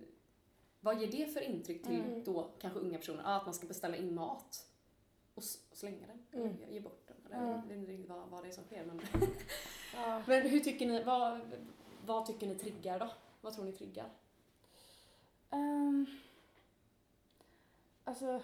vad 0.81 1.01
ger 1.01 1.07
det 1.13 1.27
för 1.33 1.41
intryck 1.41 1.83
till 1.87 2.01
Mm. 2.01 2.25
då 2.25 2.51
kanske 2.59 2.81
unga 2.81 2.99
personer? 2.99 3.23
Ah, 3.27 3.37
att 3.37 3.45
man 3.45 3.55
ska 3.55 3.67
beställa 3.67 3.97
in 3.97 4.15
mat 4.15 4.67
och, 5.37 5.45
slänga 5.73 6.07
den. 6.07 6.43
Mm. 6.43 6.57
Eller 6.63 6.73
ge 6.73 6.81
bort 6.81 7.03
den. 7.09 7.17
Eller, 7.27 7.37
Mm. 7.45 7.51
Jag 7.61 7.69
vet 7.69 7.77
inte 7.79 7.93
riktigt 7.93 8.09
vad, 8.11 8.29
vad 8.29 8.43
det 8.45 8.49
är 8.49 8.53
som 8.53 8.65
sker. 8.65 8.85
Men, 8.85 9.01
Ja. 9.95 10.23
men 10.27 10.43
hur 10.43 10.61
tycker 10.61 10.87
ni, 10.87 11.03
vad, 11.03 11.41
vad 12.07 12.27
tycker 12.27 12.47
ni 12.47 12.55
triggar 12.55 12.99
då? 12.99 13.09
Vad 13.41 13.55
tror 13.55 13.65
ni 13.65 13.73
triggar? 13.73 14.11
Ehm, 15.51 16.07
alltså... 18.05 18.43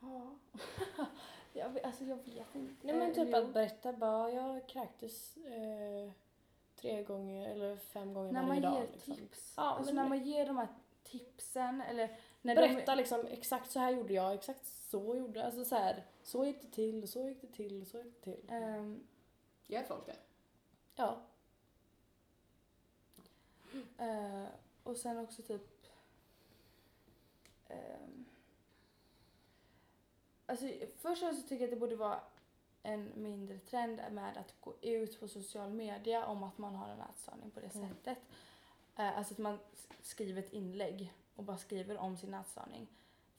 Ja. 0.00 0.34
jag, 1.52 1.78
alltså 1.80 2.04
jag 2.04 2.16
vet 2.16 2.54
inte. 2.54 2.86
Nej 2.86 2.96
men 2.96 3.14
typ 3.14 3.34
att 3.34 3.52
berätta 3.52 3.92
bara, 3.92 4.30
jag 4.30 4.68
kräktes 4.68 5.36
eh, 5.36 6.10
tre 6.76 7.02
gånger 7.02 7.48
eller 7.48 7.76
fem 7.76 8.14
gånger 8.14 8.32
När 8.32 8.46
varje 8.46 8.60
man 8.60 8.72
dag. 8.72 8.82
ger 8.82 8.92
Liksom. 8.92 9.14
tips. 9.14 9.54
Ja, 9.56 9.62
alltså 9.62 9.94
men 9.94 10.02
när 10.04 10.08
man 10.08 10.24
ger 10.24 10.46
de 10.46 10.56
här 10.56 10.68
tipsen 11.02 11.80
eller 11.80 12.16
när 12.46 12.54
Berätta 12.54 12.94
liksom 12.94 13.26
exakt 13.26 13.70
så 13.70 13.78
här 13.80 13.90
gjorde 13.90 14.12
jag, 14.14 14.34
exakt 14.34 14.66
så 14.66 15.16
gjorde 15.16 15.38
jag. 15.38 15.46
Alltså 15.46 15.64
så 15.64 15.74
här, 15.74 16.04
så 16.22 16.44
gick 16.44 16.62
det 16.62 16.68
till, 16.68 17.08
så 17.08 17.28
gick 17.28 17.40
det 17.40 17.46
till, 17.46 17.86
så 17.86 17.98
gick 18.02 18.14
det 18.24 18.32
till. 18.32 18.46
de... 18.46 18.54
ehm, 18.54 19.06
Gör 19.66 19.82
folk 19.82 20.06
det? 20.06 20.16
Ja. 20.94 21.20
Eh, 23.98 24.46
och 24.82 24.96
sen 24.96 25.18
också 25.18 25.42
typ... 25.42 25.86
ehm, 27.68 28.24
alltså 30.46 30.66
först 30.96 31.22
och 31.22 31.34
så 31.34 31.42
tycker 31.42 31.56
jag 31.56 31.64
att 31.64 31.70
det 31.70 31.76
borde 31.80 31.96
vara 31.96 32.20
en 32.82 33.12
mindre 33.14 33.58
trend 33.58 34.00
med 34.10 34.36
att 34.36 34.54
gå 34.60 34.74
ut 34.82 35.20
på 35.20 35.28
social 35.28 35.70
media 35.70 36.26
om 36.26 36.42
att 36.42 36.58
man 36.58 36.74
har 36.74 36.88
en 36.88 37.00
ätstörning 37.00 37.50
på 37.50 37.60
det 37.60 37.74
Mm. 37.74 37.88
sättet. 37.88 38.18
Eh, 38.96 39.18
alltså 39.18 39.34
att 39.34 39.38
man 39.38 39.58
skriver 40.02 40.42
ett 40.42 40.52
inlägg 40.52 41.12
och 41.36 41.44
bara 41.44 41.58
skriver 41.58 41.98
om 41.98 42.16
sin 42.16 42.34
ätstörning. 42.34 42.86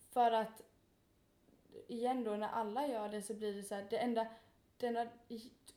För 0.09 0.31
att 0.31 0.61
igen 1.87 2.23
då 2.23 2.31
när 2.31 2.47
alla 2.47 2.87
gör 2.87 3.09
det 3.09 3.21
så 3.21 3.33
blir 3.33 3.53
det 3.53 3.63
så 3.63 3.75
här, 3.75 3.87
det 3.89 3.97
enda, 3.97 4.27
det 4.77 4.87
enda 4.87 5.07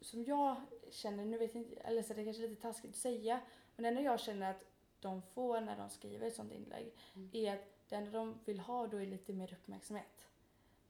som 0.01 0.25
jag 0.25 0.57
känner, 0.91 1.25
nu 1.25 1.39
vet 1.39 1.55
jag 1.55 1.63
inte, 1.63 1.81
eller 1.81 2.03
så 2.03 2.15
det 2.15 2.25
kanske 2.25 2.45
är 2.45 2.49
lite 2.49 2.63
taskigt 2.63 2.91
att 2.91 2.97
säga, 2.97 3.41
men 3.77 3.83
det 3.83 3.89
enda 3.89 4.03
jag 4.03 4.21
känner 4.21 4.51
att 4.51 4.65
de 5.01 5.23
får 5.23 5.61
när 5.61 5.79
de 5.79 5.91
skriver 5.91 6.27
ett 6.27 6.35
sånt 6.35 6.53
inlägg 6.53 6.93
Mm. 7.15 7.31
är 7.33 7.55
att 7.55 7.89
det 7.89 7.97
enda 7.97 8.11
de 8.11 8.39
vill 8.45 8.61
ha 8.61 8.87
då 8.87 8.97
är 8.97 9.07
lite 9.07 9.33
mer 9.33 9.53
uppmärksamhet. 9.53 10.29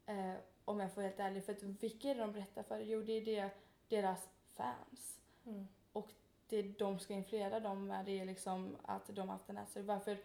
Eh, 0.06 0.34
om 0.64 0.80
jag 0.80 0.90
får 0.90 0.96
vara 0.96 1.06
helt 1.06 1.20
ärlig. 1.20 1.44
För 1.44 1.52
att 1.52 1.62
vilka 1.62 2.08
är 2.08 2.14
det 2.14 2.20
de 2.20 2.32
berättar 2.32 2.62
för? 2.62 2.80
Jo, 2.80 3.02
det 3.02 3.12
är 3.12 3.24
det, 3.24 3.50
deras 3.88 4.28
fans. 4.56 5.20
Mm. 5.46 5.66
Det 6.50 6.62
de 6.62 6.98
ska 6.98 7.14
influera 7.14 7.60
dem 7.60 7.86
med 7.86 8.04
det 8.04 8.20
är 8.20 8.24
liksom 8.24 8.76
att 8.82 9.06
de 9.06 9.20
har 9.20 9.36
haft 9.36 9.48
en 9.48 9.58
ätstörning. 9.58 9.86
Varför? 9.86 10.18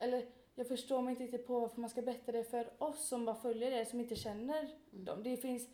Eller 0.00 0.26
jag 0.54 0.68
förstår 0.68 1.02
mig 1.02 1.10
inte 1.10 1.22
riktigt 1.24 1.46
på 1.46 1.60
varför 1.60 1.80
man 1.80 1.90
ska 1.90 2.02
berätta 2.02 2.32
det 2.32 2.44
för 2.44 2.70
oss 2.82 3.08
som 3.08 3.24
bara 3.24 3.36
följer 3.36 3.70
det, 3.70 3.86
som 3.86 4.00
inte 4.00 4.16
känner 4.16 4.60
Mm. 4.92 5.04
dem. 5.04 5.22
Det 5.22 5.36
finns 5.36 5.68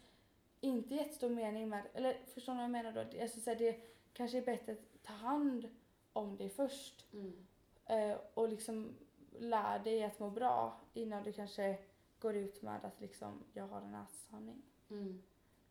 inte 0.60 0.94
jättestor 0.94 1.28
mening 1.30 1.68
med, 1.68 1.82
eller 1.94 2.16
förstår 2.34 2.52
ni 2.52 2.56
vad 2.56 2.64
jag 2.64 2.70
menar 2.70 2.92
då? 2.92 3.22
Alltså, 3.22 3.40
så 3.40 3.50
här, 3.50 3.56
det 3.58 3.80
kanske 4.12 4.38
är 4.38 4.42
bättre 4.42 4.72
att 4.72 5.02
ta 5.02 5.12
hand 5.12 5.68
om 6.12 6.36
det 6.36 6.48
först 6.48 7.06
Mm. 7.12 7.46
eh, 7.86 8.16
och 8.34 8.48
liksom 8.48 8.94
lär 9.38 9.78
dig 9.78 10.04
att 10.04 10.18
må 10.18 10.30
bra 10.30 10.80
innan 10.94 11.22
du 11.22 11.32
kanske 11.32 11.78
går 12.18 12.36
ut 12.36 12.62
med 12.62 12.84
att 12.84 13.00
liksom, 13.00 13.44
jag 13.52 13.66
har 13.66 13.80
en 13.80 13.94
ätstörning. 13.94 14.62
Mm. 14.90 15.22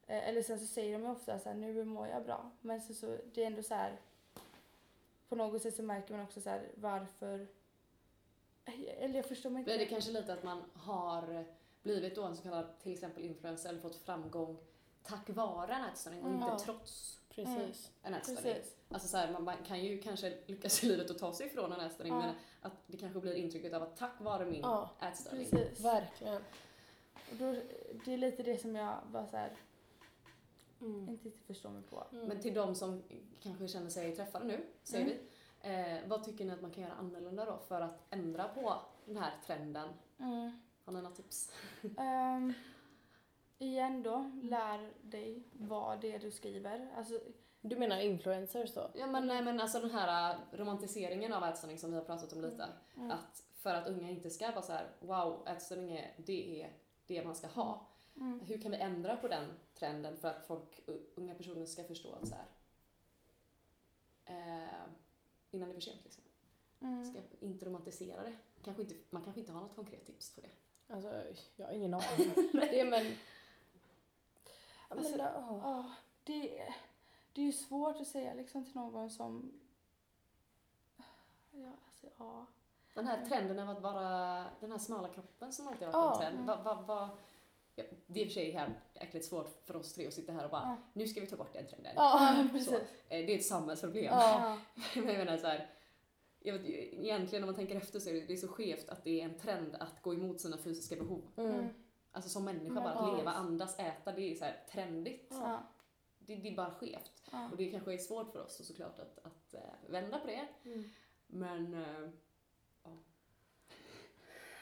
Eh, 0.08 0.28
eller 0.30 0.42
sen 0.42 0.60
så 0.60 0.66
säger 0.66 0.94
de 1.00 1.04
ju 1.06 1.12
ofta 1.12 1.40
så 1.40 1.50
här, 1.50 1.56
nu 1.56 1.84
mår 1.86 2.08
jag 2.08 2.24
bra. 2.26 2.52
Men 2.62 2.82
så, 2.82 2.94
så, 2.94 3.18
det 3.34 3.44
är 3.44 3.48
ändå 3.48 3.64
så 3.64 3.74
här, 3.76 4.00
på 5.30 5.36
något 5.36 5.62
sätt 5.62 5.76
så 5.76 5.84
märker 5.84 6.14
man 6.16 6.24
också 6.26 6.42
så 6.42 6.50
här, 6.50 6.68
varför, 6.76 7.48
eller 8.66 9.16
jag 9.16 9.26
förstår 9.26 9.50
mig 9.50 9.60
inte. 9.60 9.70
Blir 9.70 9.80
det 9.80 9.86
kanske 9.86 10.12
lite 10.12 10.34
att 10.34 10.44
man 10.44 10.64
har 10.74 11.46
blivit 11.84 12.16
då 12.16 12.24
en 12.24 12.36
så 12.36 12.44
kallad 12.44 12.80
till 12.84 12.94
exempel 12.94 13.24
influencer 13.24 13.70
eller 13.70 13.80
fått 13.80 13.96
framgång 13.96 14.58
tack 15.04 15.30
vare 15.30 15.74
en 15.74 15.86
ätstörning 15.86 16.24
och 16.24 16.30
Mm. 16.30 16.44
inte 16.52 16.64
trots 16.66 17.20
Precis. 17.30 17.92
en 18.04 18.14
ätstörning? 18.14 18.44
Precis. 18.44 18.76
Alltså 18.90 19.08
så 19.08 19.18
här, 19.18 19.32
man- 19.32 19.44
man 19.44 19.56
kan 19.68 19.84
ju 19.84 20.02
kanske 20.02 20.38
lyckas 20.46 20.84
i 20.84 20.88
livet 20.88 21.12
att 21.12 21.18
ta 21.20 21.34
sig 21.34 21.48
ifrån 21.48 21.72
en 21.74 21.80
ätstörning 21.80 22.14
Ja. 22.14 22.20
men 22.20 22.36
att 22.62 22.74
det 22.88 22.98
kanske 22.98 23.20
blir 23.20 23.34
intrycket 23.34 23.74
av 23.74 23.84
att 23.84 23.98
tack 23.98 24.22
vare 24.22 24.46
min 24.46 24.62
Ja, 24.62 24.90
ätstörning. 25.02 25.50
Precis. 25.50 25.80
Verkligen. 25.86 26.36
Och 27.32 27.36
då, 27.40 27.56
det 28.06 28.14
är 28.14 28.18
lite 28.18 28.44
det 28.44 28.58
som 28.62 28.76
jag 28.76 28.98
bara 29.12 29.28
så 29.28 29.38
här, 29.38 29.54
Mm. 30.82 31.10
inte 31.10 31.26
riktigt 31.26 31.48
förstår 31.48 31.70
mig 31.70 31.82
på. 31.84 32.04
Mm. 32.12 32.28
Men 32.28 32.42
till 32.42 32.54
de 32.54 32.76
som 32.76 33.04
kanske 33.44 33.68
känner 33.68 33.90
sig 33.90 34.16
träffade 34.16 34.46
nu, 34.46 34.66
säger 34.84 35.06
Mm. 35.06 35.18
vi. 35.18 35.24
Eh, 35.66 35.98
vad 36.08 36.24
tycker 36.24 36.46
ni 36.46 36.52
att 36.54 36.62
man 36.62 36.72
kan 36.72 36.84
göra 36.84 36.94
annorlunda 36.94 37.46
då 37.46 37.58
för 37.68 37.82
att 37.82 38.02
ändra 38.10 38.48
på 38.48 38.76
den 39.06 39.18
här 39.18 39.34
trenden? 39.46 39.90
Mm. 40.20 40.60
Har 40.86 40.94
ni 40.94 41.02
några 41.02 41.16
tips? 41.16 41.52
Ehm, 41.98 42.54
igen 43.58 44.04
då, 44.04 44.32
lär 44.44 44.94
dig 45.02 45.44
vad 45.54 46.02
det 46.02 46.12
är 46.16 46.20
du 46.20 46.32
skriver. 46.32 46.92
Alltså, 46.98 47.20
Du 47.62 47.76
menar 47.76 48.00
influencers 48.00 48.74
då? 48.74 48.90
Ja 48.94 49.08
men, 49.08 49.28
nej, 49.28 49.42
men 49.44 49.60
alltså 49.60 49.80
den 49.80 49.92
här 49.92 50.32
äh, 50.34 50.40
romantiseringen 50.58 51.34
av 51.34 51.44
ätstörning 51.44 51.78
som 51.78 51.92
vi 51.92 51.98
har 51.98 52.04
pratat 52.04 52.34
om 52.34 52.42
lite. 52.42 52.68
mm. 52.96 53.12
Att 53.12 53.44
för 53.56 53.74
att 53.76 53.88
unga 53.88 54.10
inte 54.10 54.30
ska 54.30 54.52
vara 54.52 54.62
så 54.62 54.72
här: 54.72 54.88
wow, 55.00 55.48
ätstörning 55.48 55.92
är 55.98 56.14
det, 56.18 56.62
är 56.62 56.74
det 57.08 57.26
man 57.26 57.36
ska 57.36 57.48
ha. 57.48 57.88
Mm. 58.16 58.40
Hur 58.40 58.62
kan 58.62 58.72
vi 58.72 58.78
ändra 58.78 59.18
på 59.18 59.28
den 59.28 59.46
trenden 59.80 60.18
för 60.18 60.28
att 60.28 60.46
folk, 60.48 60.80
unga 61.16 61.36
personer 61.36 61.66
ska 61.66 61.84
förstå 61.84 62.14
att 62.14 62.28
så 62.28 62.36
här, 62.36 62.46
eh, 64.26 64.84
innan 65.56 65.70
det 65.70 65.74
är 65.74 65.76
för 65.76 65.82
sent 65.82 66.04
liksom. 66.04 66.24
Mm. 66.82 67.06
Ska 67.06 67.20
inte 67.40 67.66
romantisera 67.66 68.24
det. 68.24 68.36
Kanske 68.64 68.82
inte, 68.84 68.96
man 69.10 69.24
kanske 69.24 69.40
inte 69.40 69.52
har 69.52 69.62
något 69.62 69.76
konkret 69.76 70.06
tips 70.06 70.36
på 70.36 70.42
det. 70.42 70.50
Alltså, 70.94 71.24
jag 71.56 71.66
har 71.66 71.74
ingen 71.74 71.94
aning. 71.94 72.34
det 72.54 72.80
är 72.80 72.90
men... 72.90 73.16
Alltså. 74.88 75.18
Ja, 75.18 75.92
det, 76.24 76.74
det 77.34 77.42
är 77.42 77.46
ju 77.46 77.52
svårt 77.52 78.02
att 78.02 78.08
säga 78.08 78.34
liksom 78.34 78.66
till 78.66 78.76
någon 78.76 79.10
som... 79.10 79.52
Ja, 81.52 81.72
alltså, 81.88 82.08
ja. 82.18 82.46
Den 82.94 83.08
här 83.08 83.26
trenden 83.26 83.60
av 83.60 83.70
att 83.70 83.84
vara, 83.84 84.46
den 84.60 84.72
här 84.72 84.78
smala 84.78 85.08
kroppen 85.08 85.54
som 85.54 85.68
alltid 85.68 85.88
har 85.88 85.94
varit 85.94 86.14
en 86.14 86.20
trend. 86.20 86.36
mm. 86.36 86.46
Va, 86.46 86.64
va, 86.64 86.82
va, 86.82 87.18
ja, 87.76 87.84
det 88.08 88.20
är 88.22 88.24
i 88.24 88.28
och 88.28 88.32
för 88.32 88.34
sig 88.34 88.52
här 88.52 88.74
jäkligt 88.94 89.26
svårt 89.26 89.62
för 89.66 89.76
oss 89.76 89.94
tre 89.94 90.08
att 90.08 90.14
sitta 90.14 90.34
här 90.34 90.44
och 90.46 90.52
bara, 90.52 90.62
Ja. 90.62 90.78
nu 90.94 91.08
ska 91.08 91.22
vi 91.22 91.28
ta 91.28 91.36
bort 91.36 91.54
den 91.54 91.68
trenden. 91.68 91.94
Ja, 91.96 92.46
precis. 92.52 92.70
Så, 92.70 92.76
eh, 92.76 92.82
det 93.10 93.34
är 93.34 93.38
ett 93.38 93.46
samhällsproblem. 93.46 94.06
Ja. 94.06 94.58
Men 94.96 95.08
jag 95.08 95.18
menar 95.18 95.38
så 95.38 95.48
här, 95.48 95.70
jag 96.40 96.54
vet, 96.54 96.66
egentligen 96.66 97.42
när 97.42 97.46
man 97.48 97.56
tänker 97.56 97.76
efter 97.76 98.00
så 98.00 98.10
är 98.10 98.14
det, 98.14 98.22
det 98.26 98.34
är 98.34 98.38
så 98.38 98.48
skevt 98.48 98.90
att 98.90 99.04
det 99.04 99.22
är 99.22 99.26
en 99.26 99.40
trend 99.40 99.76
att 99.76 100.02
gå 100.02 100.14
emot 100.14 100.42
sina 100.42 100.58
fysiska 100.58 100.96
behov. 100.96 101.22
Mm. 101.38 101.52
Mm. 101.52 101.70
Alltså 102.12 102.30
som 102.30 102.46
människa, 102.46 102.74
Men 102.74 102.84
bara 102.84 102.94
att 102.94 103.08
ja. 103.12 103.18
leva, 103.18 103.32
andas, 103.32 103.80
äta, 103.80 104.12
det 104.12 104.32
är 104.32 104.36
så 104.36 104.46
här 104.46 104.64
trendigt. 104.72 105.28
Ja. 105.30 105.64
Det, 106.20 106.36
det 106.36 106.50
är 106.50 106.56
bara 106.56 106.72
skevt. 106.72 107.24
Ja. 107.32 107.50
Och 107.52 107.58
det 107.58 107.72
kanske 107.72 107.94
är 107.94 107.98
svårt 107.98 108.32
för 108.32 108.42
oss 108.42 108.68
såklart 108.68 109.00
att, 109.00 109.20
att 109.26 109.54
eh, 109.54 109.60
vända 109.90 110.20
på 110.20 110.28
det. 110.28 110.48
Mm. 110.70 110.90
Men 111.28 111.74
eh, 111.74 112.10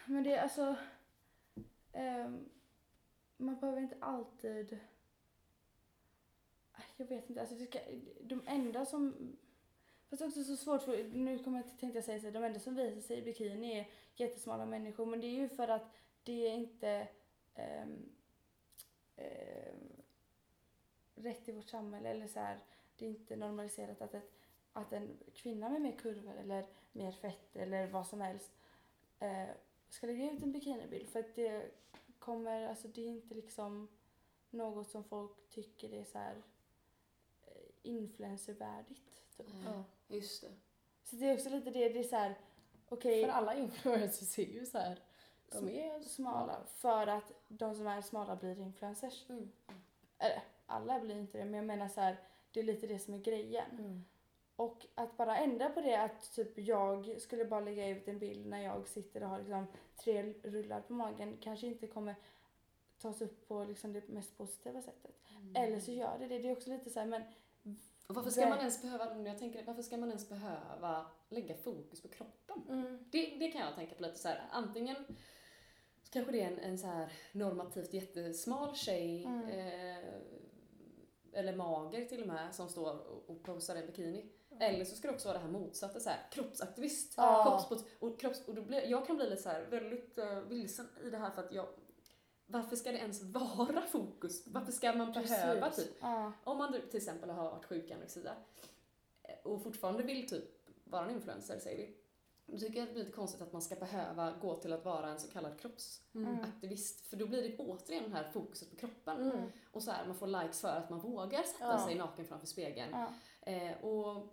Men 0.06 0.24
det 0.24 0.34
är 0.34 0.42
alltså... 0.44 0.76
ehm, 1.94 2.50
man 3.38 3.60
behöver 3.60 3.82
inte 3.82 3.98
alltid... 4.00 4.80
Jag 6.98 7.06
vet 7.06 7.30
inte. 7.30 7.42
Alltså 7.42 7.56
det 7.56 7.66
ska, 7.66 7.80
de 8.22 8.42
enda 8.48 8.86
som... 8.86 9.14
Fast 10.10 10.20
det 10.20 10.26
är 10.26 10.30
också 10.30 10.44
så 10.44 10.58
svårt 10.58 10.82
för 10.82 11.04
nu 11.04 11.44
kommer 11.44 11.58
jag 11.58 11.80
tänkte 11.80 11.98
jag 11.98 12.06
säga 12.06 12.20
så 12.20 12.26
här, 12.26 12.34
de 12.34 12.44
enda 12.44 12.60
som 12.60 12.76
visar 12.76 13.02
sig 13.02 13.18
i 13.18 13.22
bikini 13.22 13.80
är 13.80 13.90
jättesmala 14.16 14.66
människor 14.66 15.06
men 15.06 15.22
det 15.22 15.28
är 15.28 15.42
ju 15.42 15.50
för 15.50 15.68
att 15.68 15.92
det 16.24 16.48
är 16.48 16.54
inte 16.54 17.08
um, 17.56 18.10
um, 19.18 20.04
rätt 21.16 21.50
i 21.50 21.52
vårt 21.52 21.70
samhälle 21.70 22.10
eller 22.10 22.28
så 22.28 22.40
här, 22.40 22.60
det 22.98 23.06
är 23.06 23.10
inte 23.10 23.36
normaliserat 23.36 24.02
att, 24.02 24.14
ett, 24.14 24.32
att 24.74 24.94
en 24.94 25.18
kvinna 25.34 25.70
med 25.70 25.82
mer 25.82 25.98
kurvor 25.98 26.38
eller 26.38 26.66
mer 26.92 27.12
fett 27.12 27.56
eller 27.56 27.88
vad 27.88 28.08
som 28.08 28.22
helst 28.22 28.52
uh, 29.22 29.56
ska 29.90 30.08
lägga 30.08 30.32
ut 30.32 30.44
en 30.44 30.52
bikinibild 30.52 31.10
för 31.10 31.20
att 31.20 31.36
det 31.36 31.72
kommer, 32.24 32.68
alltså 32.68 32.88
det 32.88 33.02
är 33.02 33.10
inte 33.10 33.36
liksom 33.36 33.88
något 34.50 34.90
som 34.90 35.04
folk 35.04 35.50
tycker 35.50 35.94
är 35.94 36.04
så 36.04 36.18
här 36.18 36.44
eh, 37.46 37.72
influencervärdigt. 37.82 39.38
Typ. 39.38 39.48
Ja. 39.66 39.84
just 40.08 40.42
det. 40.42 40.52
Så 41.04 41.16
det 41.16 41.30
är 41.30 41.34
också 41.34 41.50
lite 41.50 41.72
det, 41.72 41.90
det 41.90 42.00
är 42.00 42.04
så 42.04 42.16
här 42.16 42.38
okej, 42.90 43.24
För 43.24 43.32
alla 43.32 43.56
influencers 43.56 44.40
är 44.40 44.54
ju 44.54 44.66
så 44.66 44.78
här. 44.78 45.00
De 45.52 45.70
är 45.70 46.00
smala 46.00 46.64
för 46.76 47.08
att 47.08 47.32
de 47.48 47.76
som 47.76 47.88
är 47.88 48.02
smala 48.02 48.36
blir 48.36 48.60
influencers. 48.60 49.30
Mm. 49.30 49.52
Eller 50.18 50.44
alla 50.66 51.00
blir 51.00 51.16
inte 51.16 51.38
det 51.38 51.46
men 51.46 51.54
jag 51.54 51.66
menar 51.66 51.88
så 51.88 52.02
här, 52.02 52.18
det 52.52 52.60
är 52.60 52.64
lite 52.64 52.88
det 52.88 53.00
som 53.00 53.14
är 53.14 53.18
grejen. 53.18 53.72
Mm. 53.72 54.06
Och 54.56 54.86
att 54.96 55.18
bara 55.18 55.38
ändra 55.38 55.70
på 55.70 55.82
det 55.82 55.96
att 55.96 56.34
typ 56.36 56.58
jag 56.58 57.22
skulle 57.22 57.46
bara 57.46 57.60
lägga 57.60 57.88
ut 57.90 58.08
en 58.08 58.20
bild 58.20 58.46
när 58.46 58.64
jag 58.64 58.88
sitter 58.88 59.24
och 59.24 59.30
har 59.30 59.40
liksom 59.40 59.68
tre 59.96 60.34
rullar 60.44 60.82
på 60.82 60.94
magen 60.94 61.38
kanske 61.42 61.68
inte 61.68 61.88
kommer 61.88 62.16
tas 62.98 63.22
upp 63.22 63.48
på 63.48 63.64
liksom 63.64 63.94
det 63.94 64.08
mest 64.08 64.38
positiva 64.38 64.82
sättet. 64.82 65.16
Eller 65.56 65.80
så 65.80 65.92
gör 65.92 66.20
det 66.20 66.28
det. 66.28 66.40
Det 66.40 66.48
är 66.48 66.52
också 66.52 66.70
lite 66.70 66.90
så 66.90 67.00
här, 67.00 67.08
men 67.08 67.22
Och 68.08 68.16
varför 68.16 68.30
ska 68.30 68.50
man 68.50 68.60
ens 68.60 68.82
behöva, 68.82 69.20
jag 69.28 69.40
tänker, 69.40 69.66
varför 69.66 69.82
ska 69.82 69.98
man 69.98 70.10
ens 70.10 70.30
behöva 70.30 71.06
lägga 71.30 71.56
fokus 71.56 72.02
på 72.02 72.08
kroppen? 72.08 72.64
Mm. 72.70 73.06
Det, 73.12 73.36
det 73.40 73.52
kan 73.52 73.62
jag 73.62 73.76
tänka 73.76 73.96
på 73.96 74.02
lite 74.04 74.18
så 74.18 74.28
här. 74.28 74.44
antingen 74.52 74.96
så 76.04 76.12
kanske 76.12 76.32
det 76.32 76.42
är 76.42 76.48
en, 76.48 76.60
en 76.60 76.78
så 76.78 76.88
här 76.88 77.12
normativt 77.32 77.94
jättesmal 77.94 78.76
tjej 78.76 79.26
Mm. 79.26 79.50
eh, 79.50 80.14
eller 81.36 81.56
mager 81.56 82.06
till 82.06 82.22
och 82.22 82.28
med 82.28 82.56
som 82.56 82.70
står 82.70 83.08
och, 83.08 83.30
och 83.30 83.44
posar 83.44 83.76
i 83.76 83.86
bikini. 83.86 84.26
Mm. 84.56 84.76
Eller 84.76 84.86
så 84.86 84.96
ska 84.96 85.08
det 85.08 85.14
också 85.14 85.28
vara 85.28 85.38
det 85.38 85.44
här 85.44 85.52
motsatta, 85.52 86.00
så 86.00 86.10
här, 86.10 86.20
kroppsaktivist. 86.32 87.14
Ja. 87.18 87.46
Kroppspos- 87.46 87.86
och 88.00 88.20
kropps, 88.20 88.48
och 88.48 88.56
då 88.56 88.62
blir, 88.62 88.90
jag 88.90 89.08
kan 89.08 89.16
bli 89.16 89.30
lite 89.30 89.42
så 89.42 89.50
här 89.50 89.66
väldigt 89.70 90.18
uh, 90.18 90.40
vilsen 90.40 90.88
i 91.06 91.10
det 91.10 91.18
här 91.18 91.32
för 91.32 91.44
att 91.44 91.54
jag 91.54 91.68
varför 92.46 92.76
ska 92.76 92.92
det 92.92 92.98
ens 92.98 93.22
vara 93.24 93.82
fokus? 93.92 94.48
Varför 94.48 94.72
ska 94.72 94.94
man 94.94 95.14
Precis. 95.14 95.30
behöva 95.30 95.70
typ 95.72 95.92
ja. 96.02 96.32
om 96.44 96.58
man 96.58 96.74
till 96.90 96.98
exempel 96.98 97.30
har 97.30 97.44
varit 97.44 97.66
sjuk 97.66 97.92
anorexia 97.92 98.36
eh, 99.24 99.36
och 99.44 99.64
fortfarande 99.64 100.04
vill 100.04 100.30
typ 100.30 100.70
vara 100.84 101.06
en 101.06 101.12
influencer, 101.12 101.60
säger 101.60 101.78
vi. 101.78 101.98
Då 102.46 102.58
tycker 102.58 102.76
jag 102.76 102.82
att 102.84 102.90
det 102.90 102.94
blir 102.94 103.04
lite 103.04 103.16
konstigt 103.16 103.42
att 103.42 103.54
man 103.54 103.62
ska 103.62 103.76
behöva 103.76 104.32
gå 104.32 104.56
till 104.56 104.74
att 104.74 104.86
vara 104.86 105.08
en 105.10 105.20
så 105.20 105.28
kallad 105.32 105.60
kroppsaktivist. 105.60 107.06
För 107.08 107.18
då 107.18 107.28
blir 107.28 107.42
det 107.50 107.58
återigen 107.58 108.04
det 108.04 108.18
här 108.18 108.32
fokuset 108.32 108.70
på 108.70 108.76
kroppen. 108.76 109.32
Mm. 109.32 109.52
Och 109.72 109.84
så 109.84 109.92
här, 109.92 110.06
man 110.08 110.16
får 110.16 110.28
likes 110.28 110.62
för 110.62 110.68
att 110.76 110.90
man 110.90 111.00
vågar 111.00 111.44
sätta 111.44 111.66
Ja. 111.66 111.86
sig 111.86 111.96
naken 111.96 112.26
framför 112.26 112.48
spegeln. 112.48 112.92
ja. 112.92 113.14
Eh, 113.46 113.84
och 113.86 114.28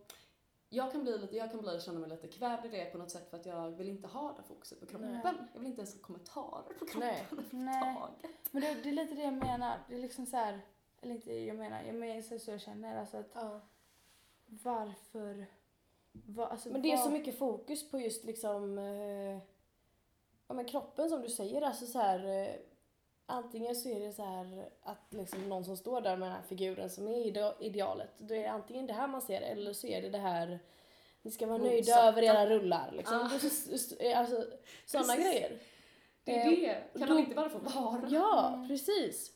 jag 0.69 0.93
kan, 0.93 1.03
bli 1.03 1.19
lite, 1.19 1.37
jag 1.37 1.51
kan 1.51 1.61
bli, 1.61 1.81
känna 1.81 1.99
mig 2.01 2.09
lite 2.09 2.29
kvävd 2.29 2.67
i 2.67 2.69
det 2.69 2.85
på 2.85 2.99
något 2.99 3.11
sätt 3.11 3.31
för 3.31 3.37
att 3.37 3.47
jag 3.47 3.71
vill 3.71 3.89
inte 3.89 4.09
ha 4.09 4.33
det 4.37 4.43
fokuset 4.43 4.81
på 4.81 4.87
kroppen. 4.87 5.21
Nej. 5.25 5.35
Jag 5.53 5.61
vill 5.61 5.69
inte 5.69 5.81
ens 5.81 5.95
ha 5.95 6.03
kommentarer 6.03 6.75
på 6.79 6.87
kroppen 6.87 7.01
Nej. 7.01 7.27
Överhuvudtaget. 7.33 8.31
Men 8.51 8.63
det, 8.63 8.75
det 8.83 8.89
är 8.89 8.93
lite 8.93 9.15
det 9.15 9.23
jag 9.23 9.35
menar. 9.35 9.79
Det 9.89 9.95
är 9.95 9.99
liksom 9.99 10.27
så 10.27 10.37
här, 10.37 10.61
eller 11.01 11.15
inte 11.15 11.33
jag 11.33 11.57
menar, 11.57 11.83
jag 11.83 11.95
menar 11.95 12.23
så, 12.23 12.39
så 12.39 12.51
jag 12.51 12.61
känner 12.61 12.97
alltså 12.97 13.17
att 13.17 13.31
Ja. 13.35 13.61
varför, 14.47 15.47
va, 16.13 16.47
alltså 16.47 16.69
Men 16.69 16.83
det 16.83 16.93
är 16.93 16.97
så 16.97 17.11
mycket 17.11 17.39
fokus 17.39 17.91
på 17.91 17.99
just 17.99 18.25
liksom 18.25 18.79
eh, 18.79 19.39
ja, 20.49 20.55
men 20.55 20.65
kroppen 20.65 21.11
som 21.11 21.23
du 21.23 21.29
säger. 21.29 21.63
Alltså 21.63 21.87
så 21.87 21.99
här, 21.99 22.27
eh, 22.27 22.55
antingen 23.31 23.77
så 23.77 23.89
är 23.89 24.01
det 24.01 24.13
så 24.13 24.25
här 24.25 24.69
att 24.83 25.07
liksom 25.11 25.49
någon 25.49 25.65
som 25.65 25.77
står 25.77 26.01
där 26.01 26.17
med 26.17 26.29
den 26.29 26.37
här 26.37 26.43
figuren 26.49 26.91
som 26.91 27.09
är 27.09 27.27
ide- 27.27 27.55
idealet. 27.61 28.11
Då 28.19 28.35
är 28.35 28.39
det 28.43 28.51
antingen 28.51 28.87
det 28.87 28.93
här 28.93 29.09
man 29.09 29.23
ser 29.23 29.41
eller 29.41 29.73
så 29.73 29.87
är 29.87 30.03
det 30.03 30.09
det 30.11 30.19
här 30.19 30.59
ni 31.23 31.31
ska 31.31 31.47
vara 31.47 31.59
nöjda 31.59 31.77
Motsatta. 31.77 32.09
över 32.09 32.23
era 32.23 32.47
rullar. 32.47 32.91
Liksom. 32.93 33.29
Så- 33.41 33.79
så- 33.79 33.95
Alltså, 34.17 34.45
sådana 34.87 35.17
grejer. 35.17 35.59
Det 36.25 36.41
är 36.41 36.47
Eh, 36.47 36.51
det. 36.93 36.99
Kan 36.99 37.09
då- 37.09 37.15
man 37.15 37.23
inte 37.23 37.35
bara 37.35 37.49
få 37.51 37.59
vara? 37.59 38.09
Ja, 38.09 38.49
Mm. 38.55 38.69
precis. 38.69 39.33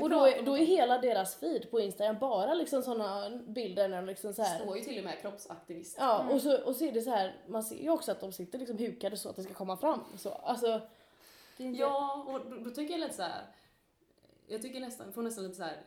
Och 0.00 0.10
då 0.10 0.26
är, 0.26 0.42
då 0.42 0.58
är 0.58 0.64
hela 0.66 0.98
deras 0.98 1.36
feed 1.36 1.70
på 1.70 1.80
Instagram 1.80 2.18
bara 2.18 2.54
liksom 2.54 2.82
såna 2.82 3.30
bilder 3.46 3.88
när 3.88 3.96
de 3.96 4.06
liksom 4.06 4.34
så 4.34 4.42
här. 4.42 4.58
står 4.58 4.76
ju 4.78 4.84
till 4.84 4.98
och 4.98 5.04
med 5.04 5.20
kroppsaktivist. 5.20 5.96
Ja, 6.00 6.20
Mm. 6.20 6.34
och, 6.34 6.42
så, 6.42 6.62
och 6.64 6.76
så 6.76 6.84
är 6.84 6.92
det 6.92 7.02
så 7.02 7.10
här, 7.10 7.36
man 7.46 7.62
ser 7.62 7.76
ju 7.82 7.90
också 7.90 8.12
att 8.12 8.20
de 8.20 8.32
sitter 8.32 8.58
liksom 8.58 8.78
hukade 8.78 9.16
så 9.16 9.28
att 9.28 9.36
det 9.36 9.42
ska 9.42 9.54
komma 9.54 9.76
fram. 9.76 10.00
Så, 10.18 10.30
alltså, 10.30 10.80
inte, 11.60 11.80
Ja, 11.80 12.24
och 12.28 12.50
då, 12.50 12.56
då 12.56 12.70
tycker 12.70 12.92
jag 12.94 13.00
lite 13.00 13.14
så 13.14 13.22
här. 13.22 13.46
Jag 14.46 14.62
tycker 14.62 14.80
nästan, 14.80 15.12
får 15.12 15.22
nästan 15.22 15.44
lite 15.44 15.56
så 15.56 15.62
här. 15.62 15.82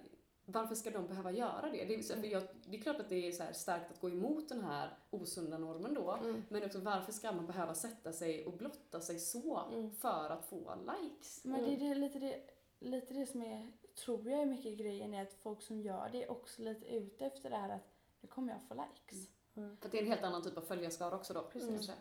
Varför 0.46 0.76
ska 0.76 0.92
de 0.92 1.08
behöva 1.08 1.32
göra 1.32 1.70
det? 1.72 1.86
Det 1.86 1.94
är, 1.96 2.22
för 2.22 2.28
jag, 2.28 2.44
det 2.66 2.78
är 2.78 2.82
klart 2.82 3.00
att 3.00 3.10
det 3.10 3.28
är 3.28 3.32
så 3.32 3.44
starkt 3.54 3.92
att 3.92 4.00
gå 4.02 4.10
emot 4.10 4.50
den 4.50 4.64
här 4.64 4.98
osunda 5.10 5.58
normen 5.58 5.94
då. 5.94 6.12
mm. 6.12 6.44
Men 6.50 6.64
också 6.64 6.80
varför 6.80 7.12
ska 7.12 7.32
man 7.32 7.48
behöva 7.48 7.76
sätta 7.76 8.14
sig 8.14 8.46
och 8.46 8.54
blotta 8.54 9.02
sig 9.02 9.20
så 9.20 9.62
Mm. 9.72 9.92
för 9.92 10.30
att 10.30 10.46
få 10.46 10.76
likes? 11.02 11.46
Men 11.46 11.64
det 11.64 11.74
är 11.74 11.78
det, 11.78 11.96
lite, 11.96 12.20
det, 12.20 12.42
lite 12.80 13.14
det 13.14 13.26
som 13.26 13.42
är, 13.42 13.72
tror 14.06 14.30
jag 14.30 14.42
är 14.42 14.46
mycket 14.46 14.78
grejen 14.78 15.14
är 15.14 15.22
att 15.22 15.34
folk 15.34 15.62
som 15.62 15.82
gör 15.82 16.10
det 16.12 16.24
är 16.24 16.32
också 16.32 16.62
lite 16.62 16.86
ute 16.96 17.26
efter 17.26 17.50
det 17.50 17.56
här 17.58 17.70
att 17.70 17.88
nu 18.22 18.28
kommer 18.28 18.54
jag 18.54 18.62
få 18.64 18.74
likes. 18.74 19.28
För 19.54 19.86
att 19.86 19.92
det 19.92 19.98
är 19.98 20.02
en 20.02 20.08
helt 20.08 20.24
annan 20.24 20.44
typ 20.44 20.58
av 20.58 20.62
följarskara 20.62 21.16
också 21.16 21.34
då. 21.34 21.44
Precis. 21.44 21.70
Kanske. 21.70 21.94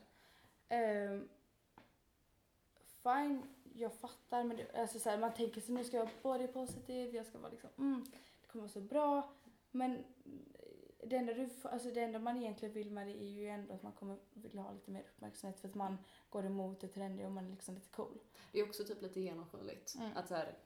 Ehm, 0.68 1.28
fine, 3.02 3.42
jag 3.80 3.94
fattar 3.94 4.44
men 4.44 4.56
det, 4.56 4.80
alltså 4.80 4.98
så 4.98 5.10
här, 5.10 5.18
man 5.18 5.34
tänker 5.34 5.60
sig 5.60 5.74
nu 5.74 5.84
ska 5.84 5.96
jag 5.96 6.04
vara 6.04 6.38
body 6.38 6.46
positiv, 6.46 7.14
jag 7.14 7.26
ska 7.26 7.38
vara 7.38 7.50
liksom 7.50 7.70
mm, 7.78 8.04
det 8.42 8.48
kommer 8.48 8.62
vara 8.62 8.72
så 8.72 8.80
bra. 8.80 9.32
Men 9.70 10.04
det 11.04 11.16
enda, 11.16 11.34
du, 11.34 11.48
alltså 11.62 11.90
det 11.90 12.00
enda 12.00 12.18
man 12.18 12.36
egentligen 12.36 12.74
vill 12.74 12.90
med 12.90 13.06
det 13.06 13.22
är 13.22 13.28
ju 13.28 13.48
ändå 13.48 13.74
att 13.74 13.82
man 13.82 13.92
kommer 13.92 14.18
vilja 14.32 14.62
ha 14.62 14.72
lite 14.72 14.90
mer 14.90 15.00
uppmärksamhet 15.00 15.60
för 15.60 15.68
att 15.68 15.74
man 15.74 15.98
går 16.30 16.46
emot 16.46 16.80
det 16.80 16.88
trendiga 16.88 17.26
och 17.26 17.32
man 17.32 17.46
är 17.46 17.50
liksom 17.50 17.74
lite 17.74 17.88
cool. 17.88 18.18
Det 18.52 18.60
är 18.60 18.68
också 18.68 18.84
typ 18.84 19.02
lite 19.02 19.20
genomskinligt. 19.20 19.94
Mm. 19.94 20.16
Att 20.16 20.28
så 20.28 20.34
här, 20.34 20.58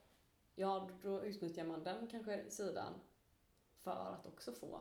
ja 0.54 0.88
då 1.02 1.24
utnyttjar 1.24 1.64
man 1.64 1.84
den 1.84 2.06
kanske 2.06 2.50
sidan 2.50 2.94
för 3.82 4.14
att 4.14 4.26
också 4.26 4.52
få 4.52 4.80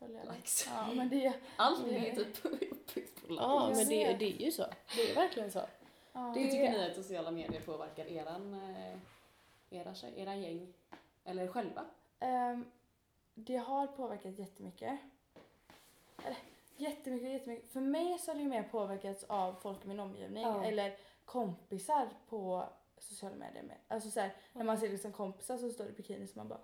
likes. 0.00 0.66
Ja 0.66 0.92
men 0.94 1.08
det, 1.08 1.34
Allt 1.56 1.86
är 1.86 1.98
ju 1.98 2.24
typ 2.24 2.44
uppbyggt 2.44 3.22
på 3.22 3.32
likes. 3.32 3.42
ja 3.42 3.72
men 3.74 3.88
det, 3.88 4.16
det 4.18 4.42
är 4.42 4.44
ju 4.44 4.52
så. 4.52 4.66
Det 4.96 5.10
är 5.10 5.14
verkligen 5.14 5.52
så. 5.52 5.60
Ja. 6.14 6.32
Hur 6.32 6.50
tycker 6.50 6.70
ni 6.72 6.90
att 6.90 6.96
sociala 6.96 7.30
medier 7.30 7.60
påverkar 7.60 8.06
eran, 8.06 8.54
eh, 8.54 8.98
era, 9.70 9.94
era 10.16 10.34
gäng? 10.36 10.72
Eller 11.24 11.42
er 11.44 11.48
själva? 11.48 11.84
Ehm, 12.20 12.64
det 13.34 13.56
har 13.56 13.86
påverkat 13.86 14.38
jättemycket. 14.38 14.98
Eller 16.24 16.36
jättemycket, 16.76 17.28
jättemycket. 17.32 17.70
För 17.72 17.80
mig 17.80 18.18
så 18.18 18.30
har 18.30 18.34
det 18.36 18.42
ju 18.42 18.48
mer 18.48 18.62
påverkats 18.62 19.24
av 19.24 19.52
folk 19.54 19.84
i 19.84 19.88
min 19.88 20.00
omgivning 20.00 20.42
Ja. 20.42 20.64
eller 20.64 20.96
kompisar 21.24 22.08
på 22.28 22.68
sociala 22.98 23.36
medier. 23.36 23.62
Med. 23.62 23.76
Alltså 23.88 24.10
så 24.10 24.20
här, 24.20 24.36
när 24.52 24.64
man 24.64 24.78
ser 24.78 24.88
liksom 24.88 25.12
kompisar 25.12 25.58
som 25.58 25.70
står 25.72 25.86
i 25.88 25.92
bikini 25.92 26.26
så 26.26 26.38
man 26.38 26.48
bara 26.48 26.60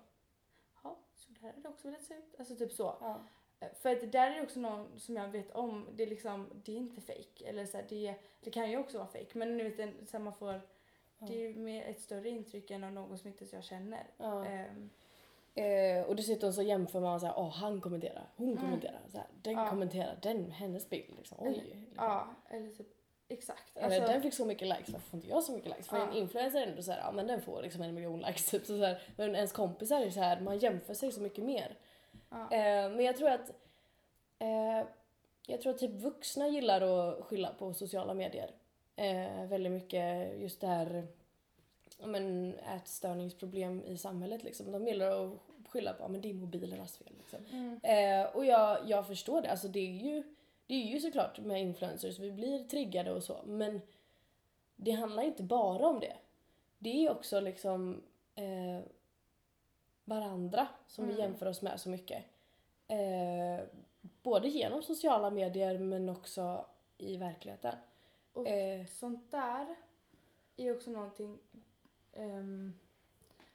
ja, 0.83 0.95
så 1.15 1.31
där 1.31 1.47
hade 1.47 1.61
det 1.61 1.69
också 1.69 1.87
velat 1.87 2.03
se 2.03 2.13
ut. 2.13 2.35
Alltså 2.39 2.55
typ 2.55 2.71
så. 2.73 2.95
Ja. 3.01 3.19
Eh, 3.61 3.67
För 3.81 3.91
att 3.91 4.01
det 4.01 4.07
där 4.07 4.31
är 4.31 4.35
ju 4.35 4.41
också 4.41 4.59
någon 4.59 4.99
som 4.99 5.15
jag 5.15 5.27
vet 5.27 5.51
om, 5.51 5.87
det 5.95 6.03
är 6.03 6.07
liksom, 6.07 6.49
det 6.65 6.71
är 6.71 6.75
inte 6.77 7.01
fake 7.01 7.45
Eller 7.45 7.65
så 7.65 7.77
här, 7.77 7.85
det, 7.89 8.15
det 8.43 8.49
kan 8.51 8.71
ju 8.71 8.77
också 8.77 8.97
vara 8.97 9.07
fake 9.07 9.37
men 9.37 9.57
nu 9.57 9.69
vet 9.69 9.89
så 10.09 10.17
här, 10.17 10.23
man 10.23 10.33
får, 10.33 10.61
det 11.19 11.33
är 11.35 11.49
ju 11.49 11.55
mer 11.55 11.83
ett 11.85 12.01
större 12.01 12.29
intryck 12.29 12.71
än 12.71 12.83
av 12.83 12.91
någon 12.91 13.17
som 13.17 13.27
inte 13.27 13.45
jag 13.51 13.63
känner. 13.63 14.03
Ja. 14.17 14.45
Ehm, 14.45 14.89
Eh, 15.55 16.03
och 16.05 16.15
dessutom 16.15 16.53
så 16.53 16.61
jämför 16.61 16.99
man 16.99 17.19
så 17.19 17.25
här, 17.25 17.33
åh 17.37 17.49
han 17.49 17.81
kommenterar, 17.81 18.29
hon 18.35 18.47
Mm. 18.47 18.61
kommenterar, 18.61 18.99
så 19.11 19.17
här, 19.17 19.27
den 19.41 19.53
Ja. 19.53 19.69
kommenterar, 19.69 20.17
den, 20.21 20.51
hennes 20.51 20.89
bild 20.89 21.13
liksom, 21.17 21.37
oj. 21.41 21.47
Eller- 21.47 21.63
liksom. 21.63 21.93
Ja, 21.95 22.27
eller 22.49 22.69
typ 22.71 22.87
exakt. 23.27 23.77
Eller 23.77 23.85
Alltså, 23.85 24.13
den 24.13 24.21
fick 24.21 24.33
så 24.33 24.45
mycket 24.45 24.67
likes, 24.67 24.89
varför 24.89 25.09
får 25.09 25.17
inte 25.17 25.29
jag 25.29 25.43
så 25.43 25.51
mycket 25.51 25.69
likes? 25.69 25.87
För 25.87 25.97
Ja. 25.97 26.07
en 26.07 26.13
influencer 26.13 26.61
är 26.61 26.67
ändå 26.67 26.81
så 26.83 26.91
här, 26.91 26.99
ja 26.99 27.11
men 27.11 27.27
den 27.27 27.41
får 27.41 27.61
liksom 27.61 27.81
en 27.81 27.93
miljon 27.95 28.19
likes 28.19 28.45
typ. 28.51 28.61
Så 28.65 28.77
så 28.77 28.85
här, 28.85 29.01
men 29.15 29.35
ens 29.35 29.51
kompisar 29.51 30.01
är 30.01 30.09
så 30.09 30.19
här, 30.19 30.39
man 30.41 30.57
jämför 30.57 30.93
sig 30.93 31.11
så 31.11 31.21
mycket 31.21 31.43
mer. 31.43 31.75
Ja. 32.31 32.51
Eh, 32.51 32.89
men 32.89 33.05
jag 33.05 33.17
tror 33.17 33.29
att 33.29 33.49
eh, 34.39 34.87
jag 35.47 35.61
tror 35.61 35.73
att 35.73 35.79
typ 35.79 36.01
vuxna 36.01 36.47
gillar 36.47 36.81
att 36.81 37.25
skylla 37.25 37.53
på 37.53 37.73
sociala 37.73 38.13
medier. 38.13 38.51
Eh, 38.95 39.45
väldigt 39.47 39.71
mycket 39.71 40.39
just 40.39 40.61
det 40.61 40.67
här 40.67 41.07
men, 41.99 42.53
ätstörningsproblem 42.59 43.83
i 43.85 43.97
samhället 43.97 44.43
liksom. 44.43 44.71
De 44.71 44.87
gillar 44.87 45.25
att 45.25 45.33
skylla 45.69 45.93
på, 45.93 46.03
ja 46.03 46.07
men 46.07 46.21
det 46.21 46.29
är 46.29 46.33
mobilernas 46.33 46.97
fel 46.97 47.13
liksom. 47.17 47.39
Mm. 47.51 47.79
Eh, 47.83 48.35
och 48.35 48.45
jag, 48.45 48.79
jag 48.89 49.07
förstår 49.07 49.41
det. 49.41 49.51
Alltså 49.51 49.67
det 49.67 49.79
är 49.79 50.05
ju 50.05 50.23
det 50.67 50.75
är 50.75 50.85
ju 50.87 50.99
såklart 50.99 51.39
med 51.39 51.61
influencers, 51.61 52.19
vi 52.19 52.31
blir 52.31 52.63
triggade 52.63 53.11
och 53.11 53.23
så. 53.23 53.41
Men 53.45 53.81
det 54.75 54.91
handlar 54.91 55.23
inte 55.23 55.43
bara 55.43 55.87
om 55.87 55.99
det. 55.99 56.17
Det 56.79 57.05
är 57.05 57.11
också 57.11 57.39
liksom 57.39 58.03
eh, 58.35 58.85
varandra 60.05 60.67
som 60.87 61.05
vi 61.07 61.13
Mm. 61.13 61.23
jämför 61.25 61.45
oss 61.45 61.61
med 61.61 61.79
så 61.79 61.89
mycket. 61.89 62.25
Eh, 62.87 63.65
både 64.23 64.47
genom 64.47 64.83
sociala 64.83 65.29
medier 65.29 65.77
men 65.77 66.09
också 66.09 66.65
i 66.97 67.17
verkligheten. 67.17 67.75
Och 68.33 68.47
Eh, 68.47 68.85
sånt 68.85 69.31
där 69.31 69.75
är 70.57 70.75
också 70.75 70.91
någonting 70.91 71.39
ehm, 72.13 72.73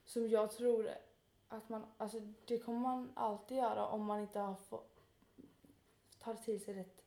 som 0.04 0.28
jag 0.28 0.50
tror 0.50 0.90
att 1.48 1.68
man, 1.68 1.86
alltså 1.96 2.20
det 2.44 2.58
kommer 2.58 2.78
man 2.80 3.12
alltid 3.14 3.56
göra 3.56 3.86
om 3.86 4.04
man 4.04 4.20
inte 4.20 4.38
har 4.40 4.54
fått 4.54 5.02
tar 6.18 6.34
till 6.34 6.64
sig 6.64 6.74
rätt 6.74 7.02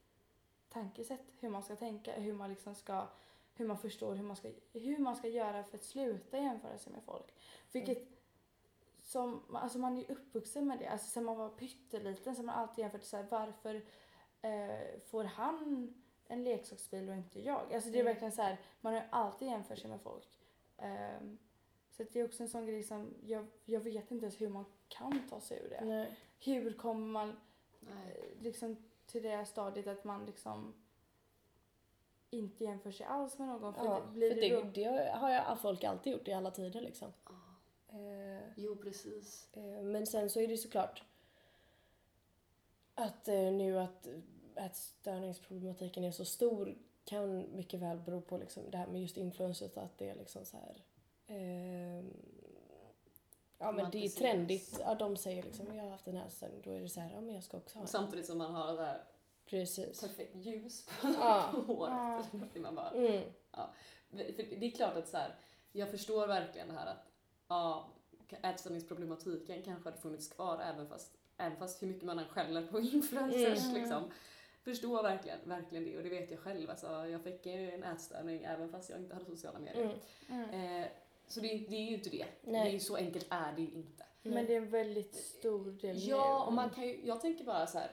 tankesätt, 0.69 1.21
hur 1.39 1.49
man 1.49 1.63
ska 1.63 1.75
tänka, 1.75 2.11
hur 2.13 2.33
man 2.33 2.49
liksom 2.49 2.75
ska, 2.75 3.07
hur 3.55 3.67
man 3.67 3.77
förstår 3.77 4.15
hur 4.15 4.23
man 4.23 4.35
ska, 4.35 4.49
hur 4.73 4.97
man 4.97 5.15
ska 5.15 5.27
göra 5.27 5.63
för 5.63 5.77
att 5.77 5.83
sluta 5.83 6.37
jämföra 6.37 6.77
sig 6.77 6.93
med 6.93 7.03
folk. 7.03 7.25
Vilket 7.71 8.07
som, 9.09 9.55
alltså 9.55 9.79
man 9.79 9.97
är 9.97 10.01
ju 10.01 10.07
uppvuxen 10.07 10.67
med 10.67 10.79
det, 10.79 10.87
alltså 10.87 11.07
sen 11.07 11.23
man 11.25 11.37
var 11.37 11.49
pytteliten 11.49 12.35
så 12.35 12.41
har 12.41 12.45
man 12.45 12.55
alltid 12.55 12.81
jämfört 12.83 13.03
så 13.03 13.17
här, 13.17 13.25
varför 13.29 13.75
eh, 14.41 14.99
får 15.05 15.23
han 15.23 15.93
en 16.27 16.43
leksaksbil 16.43 17.09
och 17.09 17.15
inte 17.15 17.41
jag? 17.41 17.73
Alltså 17.73 17.89
det 17.89 17.97
är 17.97 18.01
Mm. 18.01 18.05
verkligen 18.13 18.31
så 18.31 18.41
här, 18.41 18.57
man 18.81 18.93
har 18.93 19.01
ju 19.01 19.07
alltid 19.09 19.47
jämfört 19.47 19.77
sig 19.79 19.89
med 19.89 20.01
folk. 20.01 20.39
Ehm, 20.77 21.37
så 21.91 22.03
det 22.03 22.19
är 22.19 22.25
också 22.25 22.43
en 22.43 22.49
sån 22.49 22.65
grej 22.65 22.83
som, 22.83 23.13
jag, 23.23 23.45
jag 23.65 23.79
vet 23.79 24.11
inte 24.11 24.25
ens 24.25 24.41
hur 24.41 24.49
man 24.49 24.65
kan 24.87 25.27
ta 25.29 25.41
sig 25.41 25.59
ur 25.65 25.69
det. 25.69 25.85
nej. 25.85 26.15
Hur 26.39 26.73
kommer 26.73 27.07
man 27.07 27.39
Nej. 27.79 28.33
eh, 28.37 28.43
liksom 28.43 28.75
till 29.05 29.23
det 29.23 29.45
stadiet 29.45 29.87
att 29.87 30.03
man 30.03 30.25
liksom 30.25 30.73
inte 32.29 32.63
jämför 32.63 32.91
sig 32.91 33.05
alls 33.05 33.37
med 33.39 33.47
någon. 33.47 33.73
För 33.73 33.85
Ja, 33.85 33.99
det 34.05 34.11
blir 34.13 34.29
för 34.33 34.41
det 34.41 34.61
det, 34.61 34.83
det 34.91 35.11
har 35.11 35.29
jag, 35.29 35.59
folk 35.59 35.83
alltid 35.83 36.13
gjort 36.13 36.27
i 36.27 36.33
alla 36.33 36.51
tider 36.51 36.81
liksom. 36.81 37.13
Ja. 37.91 37.97
Eh, 37.99 38.41
Jo, 38.55 38.75
precis. 38.75 39.47
eh, 39.53 39.63
men 39.83 40.07
sen 40.07 40.29
så 40.29 40.39
är 40.39 40.47
det 40.47 40.57
såklart 40.57 41.03
att 42.95 43.27
eh, 43.27 43.51
nu 43.51 43.79
att 43.79 44.07
ätstörningsproblematiken 44.55 46.03
är 46.03 46.11
så 46.11 46.25
stor 46.25 46.77
kan 47.05 47.55
mycket 47.55 47.79
väl 47.79 47.97
bero 47.99 48.21
på 48.21 48.37
liksom 48.37 48.71
det 48.71 48.77
här 48.77 48.87
med 48.87 49.01
just 49.01 49.17
influencers 49.17 49.77
att 49.77 49.97
det 49.97 50.09
är 50.09 50.15
liksom 50.15 50.45
så 50.45 50.57
här 50.57 50.83
ehm, 51.27 52.13
Ja 53.57 53.71
men 53.71 53.91
det 53.91 54.05
är 54.05 54.09
trendigt. 54.09 54.77
Ja, 54.79 54.95
de 54.95 55.17
säger 55.17 55.43
liksom 55.43 55.75
jag 55.75 55.83
har 55.83 55.89
haft 55.91 56.07
en 56.07 56.17
ätstörning. 56.17 56.61
Då 56.63 56.71
är 56.71 56.81
det 56.81 56.89
så 56.89 56.99
här, 56.99 57.11
ja 57.13 57.21
men 57.21 57.35
jag 57.35 57.43
ska 57.43 57.57
också 57.57 57.75
ha 57.77 57.81
Och 57.81 57.87
en. 57.87 57.91
samtidigt 57.91 58.25
som 58.25 58.37
man 58.37 58.53
har 58.55 58.67
det 58.67 58.81
där 58.81 59.03
Precis. 59.45 60.01
perfekt 60.01 60.35
ljus 60.35 60.85
på, 61.01 61.07
Ja. 61.19 61.41
håret. 61.67 62.25
Ja. 62.53 62.61
Man 62.61 62.75
bara, 62.75 62.89
Mm. 62.91 63.23
för 64.11 64.17
det 64.59 64.65
är 64.65 64.71
klart 64.71 64.95
att 64.95 65.07
så 65.07 65.17
här, 65.17 65.35
jag 65.71 65.89
förstår 65.91 66.27
verkligen 66.27 66.67
det 66.67 66.73
här 66.73 66.85
att 66.87 67.08
ja, 67.49 67.89
ätstörningsproblematiken 68.43 69.63
kanske 69.63 69.89
hade 69.89 70.01
funnits 70.01 70.27
kvar 70.27 70.61
även 70.73 70.87
fast, 70.87 71.17
även 71.37 71.57
fast 71.57 71.83
hur 71.83 71.87
mycket 71.87 72.03
man 72.03 72.19
än 72.19 72.25
skäller 72.25 72.67
på 72.67 72.79
influencers 72.79 73.65
Mm. 73.65 73.73
liksom. 73.73 74.03
Förstår 74.63 75.03
verkligen, 75.03 75.39
verkligen 75.43 75.83
det 75.83 75.97
och 75.97 76.03
det 76.03 76.09
vet 76.09 76.31
jag 76.31 76.39
själv. 76.39 76.69
Alltså, 76.69 76.87
jag 76.87 77.21
fick 77.21 77.45
ju 77.45 77.71
en 77.71 77.83
ätstörning 77.83 78.43
även 78.43 78.69
fast 78.69 78.89
jag 78.89 78.99
inte 78.99 79.13
hade 79.13 79.25
sociala 79.25 79.59
medier. 79.59 79.97
Mm. 80.29 80.49
mm. 80.49 80.83
Eh, 80.83 80.87
så 81.27 81.39
det, 81.39 81.47
det 81.47 81.75
är 81.75 81.89
ju 81.89 81.93
inte 81.93 82.09
det. 82.09 82.25
Nej. 82.41 82.63
det 82.63 82.69
är 82.69 82.73
ju 82.73 82.79
så 82.79 82.95
enkelt 82.95 83.27
är 83.29 83.53
det 83.55 83.61
ju 83.61 83.71
inte. 83.71 84.03
Men 84.23 84.45
det 84.45 84.53
är 84.53 84.57
en 84.57 84.69
väldigt 84.69 85.15
stor 85.15 85.71
del 85.71 86.07
Ja, 86.07 86.43
och 86.45 86.53
man 86.53 86.69
kan 86.69 86.87
ju, 86.87 87.05
jag 87.05 87.21
tänker 87.21 87.43
bara 87.43 87.67
så 87.67 87.79
här. 87.79 87.91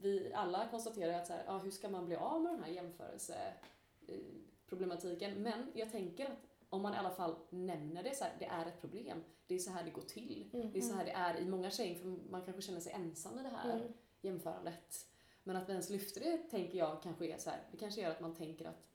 Vi 0.00 0.32
alla 0.34 0.68
konstaterar 0.70 1.12
att 1.12 1.26
så 1.26 1.32
här, 1.32 1.42
ja, 1.46 1.58
hur 1.58 1.70
ska 1.70 1.88
man 1.88 2.06
bli 2.06 2.16
av 2.16 2.42
med 2.42 2.52
den 2.52 2.62
här 2.62 2.70
jämförelseproblematiken? 2.70 5.42
Men 5.42 5.72
jag 5.74 5.92
tänker 5.92 6.24
att 6.24 6.38
om 6.72 6.82
man 6.82 6.94
i 6.94 6.96
alla 6.96 7.10
fall 7.10 7.36
nämner 7.50 8.02
det 8.02 8.16
så 8.16 8.24
här, 8.24 8.32
det 8.38 8.44
är 8.44 8.66
ett 8.66 8.80
problem. 8.80 9.24
Det 9.46 9.54
är 9.54 9.58
så 9.58 9.70
här 9.70 9.84
det 9.84 9.90
går 9.90 10.02
till. 10.02 10.50
Mm. 10.52 10.72
Det 10.72 10.78
är 10.78 10.82
så 10.82 10.94
här 10.94 11.04
det 11.04 11.10
är 11.10 11.36
i 11.40 11.46
många 11.46 11.70
tjejer, 11.70 11.94
för 11.94 12.30
man 12.30 12.42
kanske 12.44 12.62
känner 12.62 12.80
sig 12.80 12.92
ensam 12.92 13.38
i 13.38 13.42
det 13.42 13.48
här 13.48 13.74
Mm. 13.76 13.92
jämförandet. 14.20 15.06
Men 15.44 15.56
att 15.56 15.68
vi 15.68 15.72
ens 15.72 15.90
lyfter 15.90 16.20
det 16.20 16.38
tänker 16.38 16.78
jag 16.78 17.02
kanske 17.02 17.26
är 17.26 17.38
så 17.38 17.50
här, 17.50 17.60
det 17.70 17.76
kanske 17.76 18.00
gör 18.00 18.10
att 18.10 18.20
man 18.20 18.34
tänker 18.34 18.64
att 18.68 18.86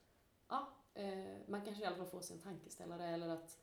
ja, 0.49 0.67
eh, 0.93 1.35
man 1.47 1.61
kanske 1.65 1.83
i 1.83 1.85
alla 1.85 1.95
fall 1.95 2.05
får 2.05 2.21
sig 2.21 2.35
en 2.35 2.41
tankeställare 2.41 3.07
eller 3.07 3.29
att 3.29 3.57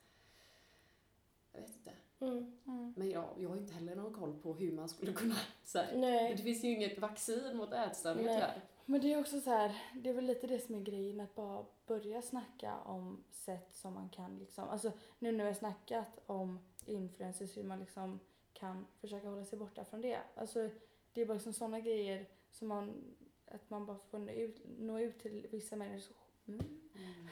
jag 1.52 1.60
vet 1.60 1.70
inte. 1.70 1.92
Mm. 2.20 2.58
Mm. 2.66 2.94
Men 2.96 3.10
jag, 3.10 3.28
jag 3.38 3.48
har 3.48 3.56
inte 3.56 3.74
heller 3.74 3.96
någon 3.96 4.14
koll 4.14 4.38
på 4.42 4.54
hur 4.54 4.72
man 4.72 4.88
skulle 4.88 5.12
kunna 5.12 5.36
så 5.64 5.78
här, 5.78 5.96
Nej. 5.96 6.34
det 6.36 6.42
finns 6.42 6.64
ju 6.64 6.68
inget 6.68 6.98
vaccin 6.98 7.56
mot 7.56 7.72
ätstörningar 7.72 8.34
tyvärr. 8.34 8.60
Men 8.86 9.00
det 9.00 9.12
är 9.12 9.20
också 9.20 9.40
så 9.40 9.50
här, 9.50 9.82
det 9.94 10.10
är 10.10 10.14
väl 10.14 10.24
lite 10.24 10.46
det 10.46 10.58
som 10.58 10.74
är 10.74 10.80
grejen 10.80 11.20
att 11.20 11.34
bara 11.34 11.64
börja 11.86 12.22
snacka 12.22 12.78
om 12.84 13.24
sätt 13.30 13.68
som 13.72 13.94
man 13.94 14.08
kan 14.08 14.38
liksom, 14.38 14.68
alltså 14.68 14.92
nu 15.18 15.32
när 15.32 15.44
vi 15.44 15.50
har 15.50 15.54
snackat 15.54 16.20
om 16.26 16.58
influencers 16.86 17.56
hur 17.56 17.64
man 17.64 17.78
liksom 17.80 18.20
kan 18.52 18.86
försöka 19.00 19.28
hålla 19.28 19.44
sig 19.44 19.58
borta 19.58 19.84
från 19.84 20.00
det. 20.00 20.20
Alltså 20.34 20.70
det 21.12 21.20
är 21.20 21.26
bara 21.26 21.34
liksom 21.34 21.52
sådana 21.52 21.80
grejer 21.80 22.26
som 22.50 22.68
man, 22.68 23.14
att 23.46 23.70
man 23.70 23.86
bara 23.86 23.98
får 23.98 24.18
nå 24.18 24.32
ut, 24.32 24.62
nå 24.78 25.00
ut 25.00 25.18
till 25.18 25.46
vissa 25.50 25.76
människor, 25.76 26.16
mm, 26.46 26.80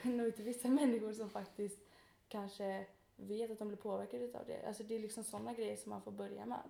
nå 0.17 0.23
ut 0.23 0.35
till 0.35 0.45
vissa 0.45 0.67
människor 0.67 1.13
som 1.13 1.29
faktiskt 1.29 1.79
kanske 2.27 2.85
vet 3.15 3.51
att 3.51 3.59
de 3.59 3.67
blir 3.67 3.77
påverkade 3.77 4.23
utav 4.25 4.45
det. 4.47 4.67
Alltså 4.67 4.83
det 4.83 4.95
är 4.95 4.99
liksom 4.99 5.23
sådana 5.23 5.53
grejer 5.53 5.75
som 5.75 5.89
man 5.89 6.01
får 6.01 6.11
börja 6.11 6.45
med. 6.45 6.61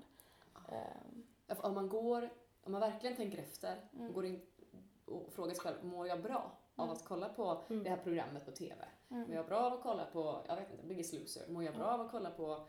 För 1.48 1.66
Om 1.66 1.74
man 1.74 1.90
går, 1.90 2.30
om 2.64 2.72
man 2.72 2.82
verkligen 2.82 3.16
tänker 3.16 3.38
efter 3.38 3.90
Mm. 3.94 4.14
går 4.14 4.26
in 4.26 4.42
och 5.14 5.34
frågar 5.34 5.53
sig 5.53 5.61
själv, 5.61 5.85
mår 5.85 6.07
jag 6.07 6.22
bra 6.22 6.52
av 6.76 6.84
Mm. 6.85 6.95
att 6.95 7.06
kolla 7.06 7.30
på 7.30 7.64
Mm. 7.69 7.84
det 7.84 7.90
här 7.90 7.98
programmet 7.98 8.45
på 8.45 8.52
TV? 8.52 8.85
mm. 9.10 9.22
Mår 9.27 9.35
jag 9.35 9.45
bra 9.45 9.57
av 9.60 9.73
att 9.73 9.81
kolla 9.84 10.06
på, 10.06 10.41
jag 10.48 10.56
vet 10.56 10.72
inte, 10.72 10.84
Biggest 10.85 11.14
Loser? 11.14 11.48
Mår 11.48 11.64
jag 11.64 11.76
bra 11.76 11.85
av 11.85 12.02
att 12.02 12.11
kolla 12.11 12.30
på 12.31 12.68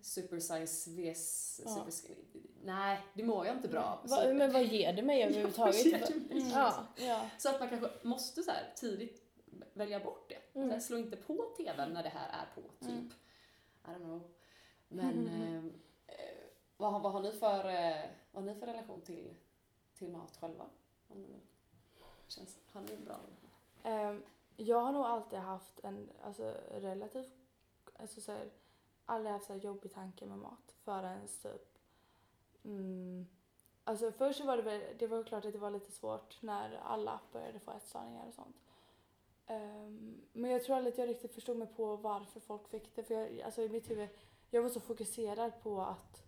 Super 0.00 0.38
Size 0.40 0.90
vs 0.90 1.60
Ja. 1.64 1.86
Super? 1.90 2.16
Nej, 2.64 3.00
det 3.14 3.22
mår 3.22 3.46
jag 3.46 3.56
inte 3.56 3.68
bra 3.68 3.82
av. 3.82 4.08
Va, 4.08 4.34
men 4.34 4.52
vad 4.52 4.64
ger 4.64 4.92
det 4.92 5.02
mig 5.02 5.22
överhuvudtaget? 5.22 5.84
det 6.08 6.34
mig? 6.34 6.50
Ja. 6.52 6.86
Ja. 6.96 7.30
Så 7.38 7.48
att 7.48 7.60
man 7.60 7.68
kanske 7.68 7.90
måste 8.02 8.42
så 8.42 8.50
här 8.50 8.72
tidigt 8.76 9.22
välja 9.72 10.00
bort 10.00 10.28
det. 10.28 10.58
Mm. 10.58 10.70
Här, 10.70 10.80
slå 10.80 10.98
inte 10.98 11.16
på 11.16 11.54
TVn 11.56 11.92
när 11.92 12.02
det 12.02 12.08
här 12.08 12.28
är 12.28 12.54
på, 12.54 12.60
typ. 12.84 12.90
Mm. 12.90 13.10
I 13.84 13.88
don't 13.88 14.04
know. 14.04 14.30
Men 14.88 15.28
eh, 15.28 15.56
eh, 16.06 16.44
vad, 16.76 16.92
har- 16.92 17.00
vad, 17.00 17.12
har 17.12 17.20
ni 17.20 17.32
för, 17.32 17.68
eh, 17.68 18.04
vad 18.32 18.44
har 18.44 18.52
ni 18.52 18.60
för 18.60 18.66
relation 18.66 19.00
till, 19.00 19.34
till 19.94 20.08
mat 20.12 20.36
själva? 20.40 20.64
Känns, 22.28 22.58
har 22.72 22.80
ni 22.80 22.96
bra 22.96 23.20
Um, 23.86 24.22
jag 24.56 24.80
har 24.80 24.92
nog 24.92 25.04
alltid 25.04 25.38
haft 25.38 25.80
en 25.80 26.10
alltså, 26.22 26.54
relativt, 26.70 27.32
alltså 27.96 28.20
så 28.20 28.32
här, 28.32 28.50
aldrig 29.04 29.32
haft 29.32 29.46
så 29.46 29.52
här 29.52 29.60
jobbig 29.60 29.94
tanke 29.94 30.26
med 30.26 30.38
mat 30.38 30.74
förrän 30.84 31.28
typ, 31.42 31.78
mm, 32.64 33.26
alltså 33.84 34.12
först 34.12 34.44
var 34.44 34.56
det 34.56 34.62
väl, 34.62 34.82
det 34.98 35.06
var 35.06 35.24
klart 35.24 35.44
att 35.44 35.52
det 35.52 35.58
var 35.58 35.70
lite 35.70 35.92
svårt 35.92 36.42
när 36.42 36.80
alla 36.84 37.20
började 37.32 37.60
få 37.60 37.70
ätstörningar 37.70 38.26
och 38.26 38.34
sånt. 38.34 38.56
Um, 39.48 40.22
men 40.32 40.50
jag 40.50 40.64
tror 40.64 40.76
aldrig 40.76 40.92
att 40.92 40.98
jag 40.98 41.08
riktigt 41.08 41.34
förstod 41.34 41.56
mig 41.56 41.68
på 41.68 41.96
varför 41.96 42.40
folk 42.40 42.68
fick 42.68 42.96
det 42.96 43.02
för 43.02 43.14
jag, 43.14 43.40
alltså 43.40 43.62
i 43.62 43.68
mitt 43.68 43.90
huvud, 43.90 44.08
jag 44.50 44.62
var 44.62 44.68
så 44.68 44.80
fokuserad 44.80 45.52
på 45.62 45.80
att 45.82 46.22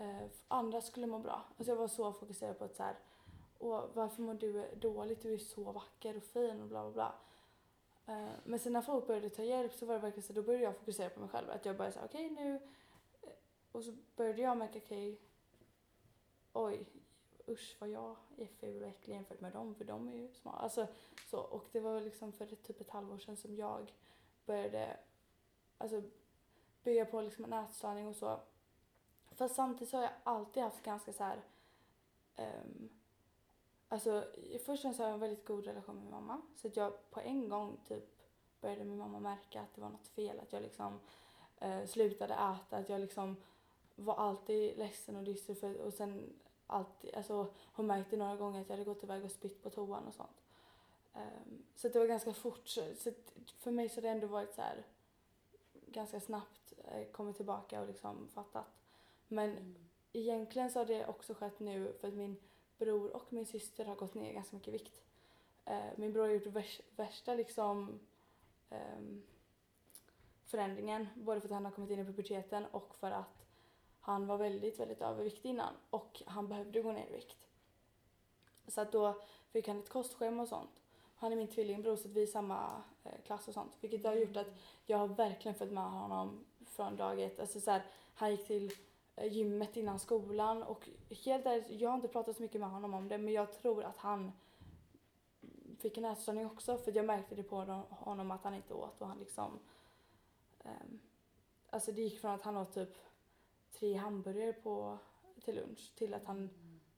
uh, 0.00 0.26
andra 0.48 0.80
skulle 0.80 1.06
må 1.06 1.18
bra. 1.18 1.44
Alltså 1.58 1.70
jag 1.70 1.76
var 1.76 1.88
så 1.88 2.12
fokuserad 2.12 2.58
på 2.58 2.64
att 2.64 2.76
så 2.76 2.82
här, 2.82 2.96
och 3.58 3.90
varför 3.94 4.22
mår 4.22 4.34
du 4.34 4.74
dåligt? 4.74 5.22
Du 5.22 5.34
är 5.34 5.38
så 5.38 5.72
vacker 5.72 6.16
och 6.16 6.22
fin 6.22 6.60
och 6.60 6.68
bla 6.68 6.82
bla 6.82 6.92
bla. 6.92 7.14
Eh, 8.06 8.32
men 8.44 8.58
sen 8.58 8.72
när 8.72 8.82
folk 8.82 9.06
började 9.06 9.30
ta 9.30 9.42
hjälp 9.42 9.72
så 9.74 9.86
var 9.86 9.94
det 9.94 10.00
verkligen 10.00 10.26
så 10.26 10.32
då 10.32 10.42
började 10.42 10.64
jag 10.64 10.76
fokusera 10.76 11.10
på 11.10 11.20
mig 11.20 11.28
själv. 11.28 11.50
Att 11.50 11.64
jag 11.64 11.76
började 11.76 11.94
säga 11.94 12.04
okej 12.04 12.30
nu. 12.30 12.54
Eh, 13.22 13.28
och 13.72 13.84
så 13.84 13.94
började 14.16 14.42
jag 14.42 14.56
märka 14.56 14.78
okej. 14.78 15.20
oj, 16.52 16.86
usch 17.48 17.76
vad 17.80 17.88
jag 17.88 18.16
är 18.36 18.46
ful 18.46 18.82
och 18.82 18.88
äcklig 18.88 19.14
jämfört 19.14 19.40
med 19.40 19.52
dem 19.52 19.74
för 19.74 19.84
de 19.84 20.08
är 20.08 20.16
ju 20.16 20.32
smala. 20.32 20.58
Alltså 20.58 20.86
så. 21.30 21.38
Och 21.38 21.68
det 21.72 21.80
var 21.80 22.00
liksom 22.00 22.32
för 22.32 22.46
typ 22.46 22.80
ett 22.80 22.90
halvår 22.90 23.18
sedan 23.18 23.36
som 23.36 23.56
jag 23.56 23.92
började 24.46 24.96
alltså 25.78 26.02
bygga 26.82 27.04
på 27.04 27.20
liksom 27.20 27.44
en 27.44 27.52
ätstörning 27.52 28.06
och 28.06 28.16
så. 28.16 28.40
Fast 29.32 29.54
samtidigt 29.54 29.90
så 29.90 29.96
har 29.96 30.02
jag 30.02 30.12
alltid 30.22 30.62
haft 30.62 30.82
ganska 30.82 31.12
så 31.12 31.24
här 31.24 31.44
um, 32.36 32.90
Alltså 33.88 34.24
först 34.52 34.68
och 34.68 34.78
främst 34.78 34.98
har 34.98 35.06
jag 35.06 35.14
en 35.14 35.20
väldigt 35.20 35.44
god 35.44 35.64
relation 35.64 35.94
med 35.94 36.04
min 36.04 36.12
mamma. 36.12 36.42
Så 36.56 36.68
att 36.68 36.76
jag 36.76 37.10
på 37.10 37.20
en 37.20 37.48
gång 37.48 37.76
typ 37.88 38.04
började 38.60 38.84
min 38.84 38.98
mamma 38.98 39.20
märka 39.20 39.60
att 39.60 39.74
det 39.74 39.80
var 39.80 39.88
något 39.88 40.08
fel. 40.08 40.40
Att 40.40 40.52
jag 40.52 40.62
liksom 40.62 41.00
eh, 41.60 41.86
slutade 41.86 42.34
äta. 42.34 42.76
Att 42.76 42.88
jag 42.88 43.00
liksom 43.00 43.36
var 43.94 44.14
alltid 44.14 44.78
ledsen 44.78 45.16
och 45.16 45.22
dyster. 45.22 45.54
För, 45.54 45.80
och 45.80 45.92
sen 45.92 46.32
alltid, 46.66 47.14
alltså 47.14 47.46
hon 47.72 47.86
märkte 47.86 48.16
några 48.16 48.36
gånger 48.36 48.60
att 48.60 48.68
jag 48.68 48.76
hade 48.76 48.84
gått 48.84 49.04
iväg 49.04 49.24
och 49.24 49.30
spytt 49.30 49.62
på 49.62 49.70
toan 49.70 50.06
och 50.06 50.14
sånt. 50.14 50.44
Ehm, 51.14 51.62
så 51.74 51.88
det 51.88 51.98
var 51.98 52.06
ganska 52.06 52.32
fort. 52.32 52.68
Så, 52.68 52.94
så 52.98 53.10
för 53.58 53.70
mig 53.70 53.88
så 53.88 53.96
har 53.96 54.02
det 54.02 54.08
ändå 54.08 54.26
varit 54.26 54.54
så 54.54 54.60
här 54.60 54.86
ganska 55.72 56.20
snabbt 56.20 56.72
eh, 56.84 57.06
kommit 57.12 57.36
tillbaka 57.36 57.80
och 57.80 57.86
liksom 57.86 58.28
fattat. 58.28 58.66
Men 59.28 59.76
egentligen 60.12 60.70
så 60.70 60.78
har 60.78 60.86
det 60.86 61.06
också 61.06 61.34
skett 61.34 61.60
nu 61.60 61.92
för 62.00 62.08
att 62.08 62.14
min 62.14 62.36
bror 62.78 63.16
och 63.16 63.32
min 63.32 63.46
syster 63.46 63.84
har 63.84 63.94
gått 63.94 64.14
ner 64.14 64.32
ganska 64.32 64.56
mycket 64.56 64.74
vikt. 64.74 65.02
Eh, 65.64 65.90
min 65.96 66.12
bror 66.12 66.22
har 66.22 66.30
gjort 66.30 66.46
värs, 66.46 66.80
värsta 66.96 67.34
liksom 67.34 68.00
ehm, 68.70 69.22
förändringen 70.44 71.08
både 71.14 71.40
för 71.40 71.48
att 71.48 71.54
han 71.54 71.64
har 71.64 71.72
kommit 71.72 71.90
in 71.90 71.98
i 71.98 72.04
puberteten 72.04 72.66
och 72.66 72.94
för 72.94 73.10
att 73.10 73.46
han 74.00 74.26
var 74.26 74.36
väldigt, 74.36 74.80
väldigt 74.80 75.00
överviktig 75.00 75.48
innan 75.48 75.74
och 75.90 76.22
han 76.26 76.48
behövde 76.48 76.82
gå 76.82 76.92
ner 76.92 77.06
i 77.06 77.12
vikt. 77.12 77.46
Så 78.68 78.80
att 78.80 78.92
då 78.92 79.22
fick 79.52 79.68
han 79.68 79.78
ett 79.78 79.88
kostschema 79.88 80.42
och 80.42 80.48
sånt. 80.48 80.82
Han 81.16 81.32
är 81.32 81.36
min 81.36 81.48
tvillingbror 81.48 81.96
så 81.96 82.08
att 82.08 82.14
vi 82.14 82.20
är 82.20 82.24
i 82.24 82.26
samma 82.26 82.82
eh, 83.04 83.20
klass 83.26 83.48
och 83.48 83.54
sånt. 83.54 83.72
Vilket 83.80 84.04
har 84.04 84.14
gjort 84.14 84.36
att 84.36 84.46
jag 84.86 84.98
har 84.98 85.08
verkligen 85.08 85.54
följt 85.54 85.72
med 85.72 85.90
honom 85.90 86.44
från 86.66 86.96
dag 86.96 87.20
ett. 87.20 87.40
Alltså 87.40 87.60
så 87.60 87.70
här, 87.70 87.82
han 88.14 88.30
gick 88.30 88.46
till 88.46 88.72
gymmet 89.16 89.76
innan 89.76 89.98
skolan 89.98 90.62
och 90.62 90.88
helt 91.24 91.46
ärligt, 91.46 91.80
jag 91.80 91.90
har 91.90 91.96
inte 91.96 92.08
pratat 92.08 92.36
så 92.36 92.42
mycket 92.42 92.60
med 92.60 92.70
honom 92.70 92.94
om 92.94 93.08
det 93.08 93.18
men 93.18 93.34
jag 93.34 93.52
tror 93.52 93.84
att 93.84 93.96
han 93.96 94.32
fick 95.78 95.98
en 95.98 96.04
ätstörning 96.04 96.46
också 96.46 96.78
för 96.78 96.96
jag 96.96 97.04
märkte 97.04 97.34
det 97.34 97.42
på 97.42 97.56
honom- 97.90 98.30
att 98.30 98.44
han 98.44 98.54
inte 98.54 98.74
åt 98.74 99.00
och 99.00 99.08
han 99.08 99.18
liksom 99.18 99.58
ehm, 100.64 101.00
Alltså 101.70 101.92
det 101.92 102.02
gick 102.02 102.20
från 102.20 102.30
att 102.30 102.42
han 102.42 102.56
åt 102.56 102.74
typ 102.74 102.96
tre 103.72 103.94
hamburgare 103.94 104.52
på, 104.52 104.98
till 105.44 105.54
lunch 105.54 105.92
till 105.94 106.14
att 106.14 106.24
han 106.24 106.50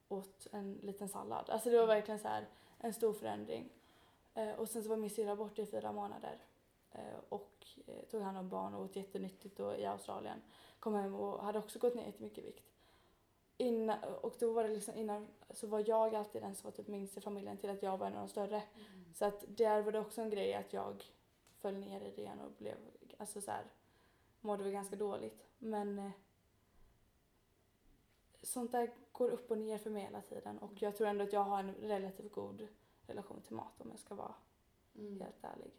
åt 0.09 0.47
en 0.53 0.75
liten 0.83 1.09
sallad. 1.09 1.51
Alltså 1.51 1.71
det 1.71 1.79
var 1.79 1.87
verkligen 1.87 2.19
så 2.19 2.29
här 2.29 2.47
en 2.79 2.95
stor 2.95 3.13
förändring. 3.13 3.69
Eh, 4.35 4.51
och 4.53 4.69
sen 4.69 4.83
så 4.83 4.89
var 4.89 4.97
min 4.97 5.11
syrra 5.11 5.37
borta 5.37 5.63
i 5.63 5.67
fyra 5.67 5.93
månader 5.93 6.33
eh, 6.33 6.39
och 7.29 7.67
eh, 7.87 8.05
tog 8.11 8.23
hand 8.23 8.39
om 8.39 8.49
barn 8.49 8.75
och 8.75 8.83
åt 8.85 8.97
jättenyttigt 8.97 9.57
då 9.57 9.75
i 9.77 9.87
Australien. 9.87 10.43
Kom 10.79 10.95
hem 10.95 11.15
och 11.15 11.45
hade 11.45 11.59
också 11.59 11.79
gått 11.79 11.95
ner 11.95 12.07
jättemycket 12.07 12.45
vikt. 12.45 12.73
innan, 13.57 13.99
och 14.05 14.37
då 14.39 14.53
var 14.53 14.65
det 14.65 14.71
liksom 14.75 14.95
innan 14.95 15.29
så 15.51 15.67
var 15.67 15.85
jag 15.87 16.15
alltid 16.15 16.43
den 16.43 16.55
som 16.55 16.71
var 16.71 16.77
typ 16.77 16.89
minst 16.89 17.17
i 17.17 17.21
familjen 17.21 17.59
till 17.59 17.71
att 17.71 17.83
jag 17.83 17.99
var 17.99 18.07
en 18.07 18.13
av 18.17 18.19
de 18.21 18.29
större. 18.29 18.63
Så 19.15 19.25
att 19.25 19.45
där 19.49 19.83
var 19.83 19.93
det 19.93 20.01
också 20.01 20.21
en 20.23 20.31
grej 20.31 20.55
att 20.55 20.73
jag 20.73 21.05
föll 21.57 21.77
ner 21.77 22.01
i 22.01 22.11
det 22.11 22.23
igen 22.23 22.41
och 22.41 22.53
blev, 22.59 22.77
alltså 23.19 23.41
så 23.41 23.51
här, 23.51 23.65
mådde 24.41 24.63
väl 24.63 24.73
ganska 24.73 24.97
dåligt. 24.97 25.47
Men 25.59 25.99
eh, 25.99 26.11
sånt 28.43 28.73
där 28.73 28.95
går 29.13 29.31
upp 29.31 29.51
och 29.51 29.59
ner 29.59 29.79
för 29.79 29.91
mig 29.91 30.03
hela 30.03 30.21
tiden 30.21 30.59
och 30.59 30.83
jag 30.83 30.97
tror 30.97 31.09
ändå 31.09 31.25
att 31.25 31.33
jag 31.33 31.45
har 31.45 31.59
en 31.59 31.75
relativt 31.75 32.33
god 32.33 32.69
relation 33.07 33.41
till 33.43 33.57
mat 33.57 33.81
om 33.81 33.91
jag 33.91 33.99
ska 33.99 34.15
vara 34.15 34.35
Mm. 34.99 35.21
helt 35.21 35.45
ärlig. 35.45 35.73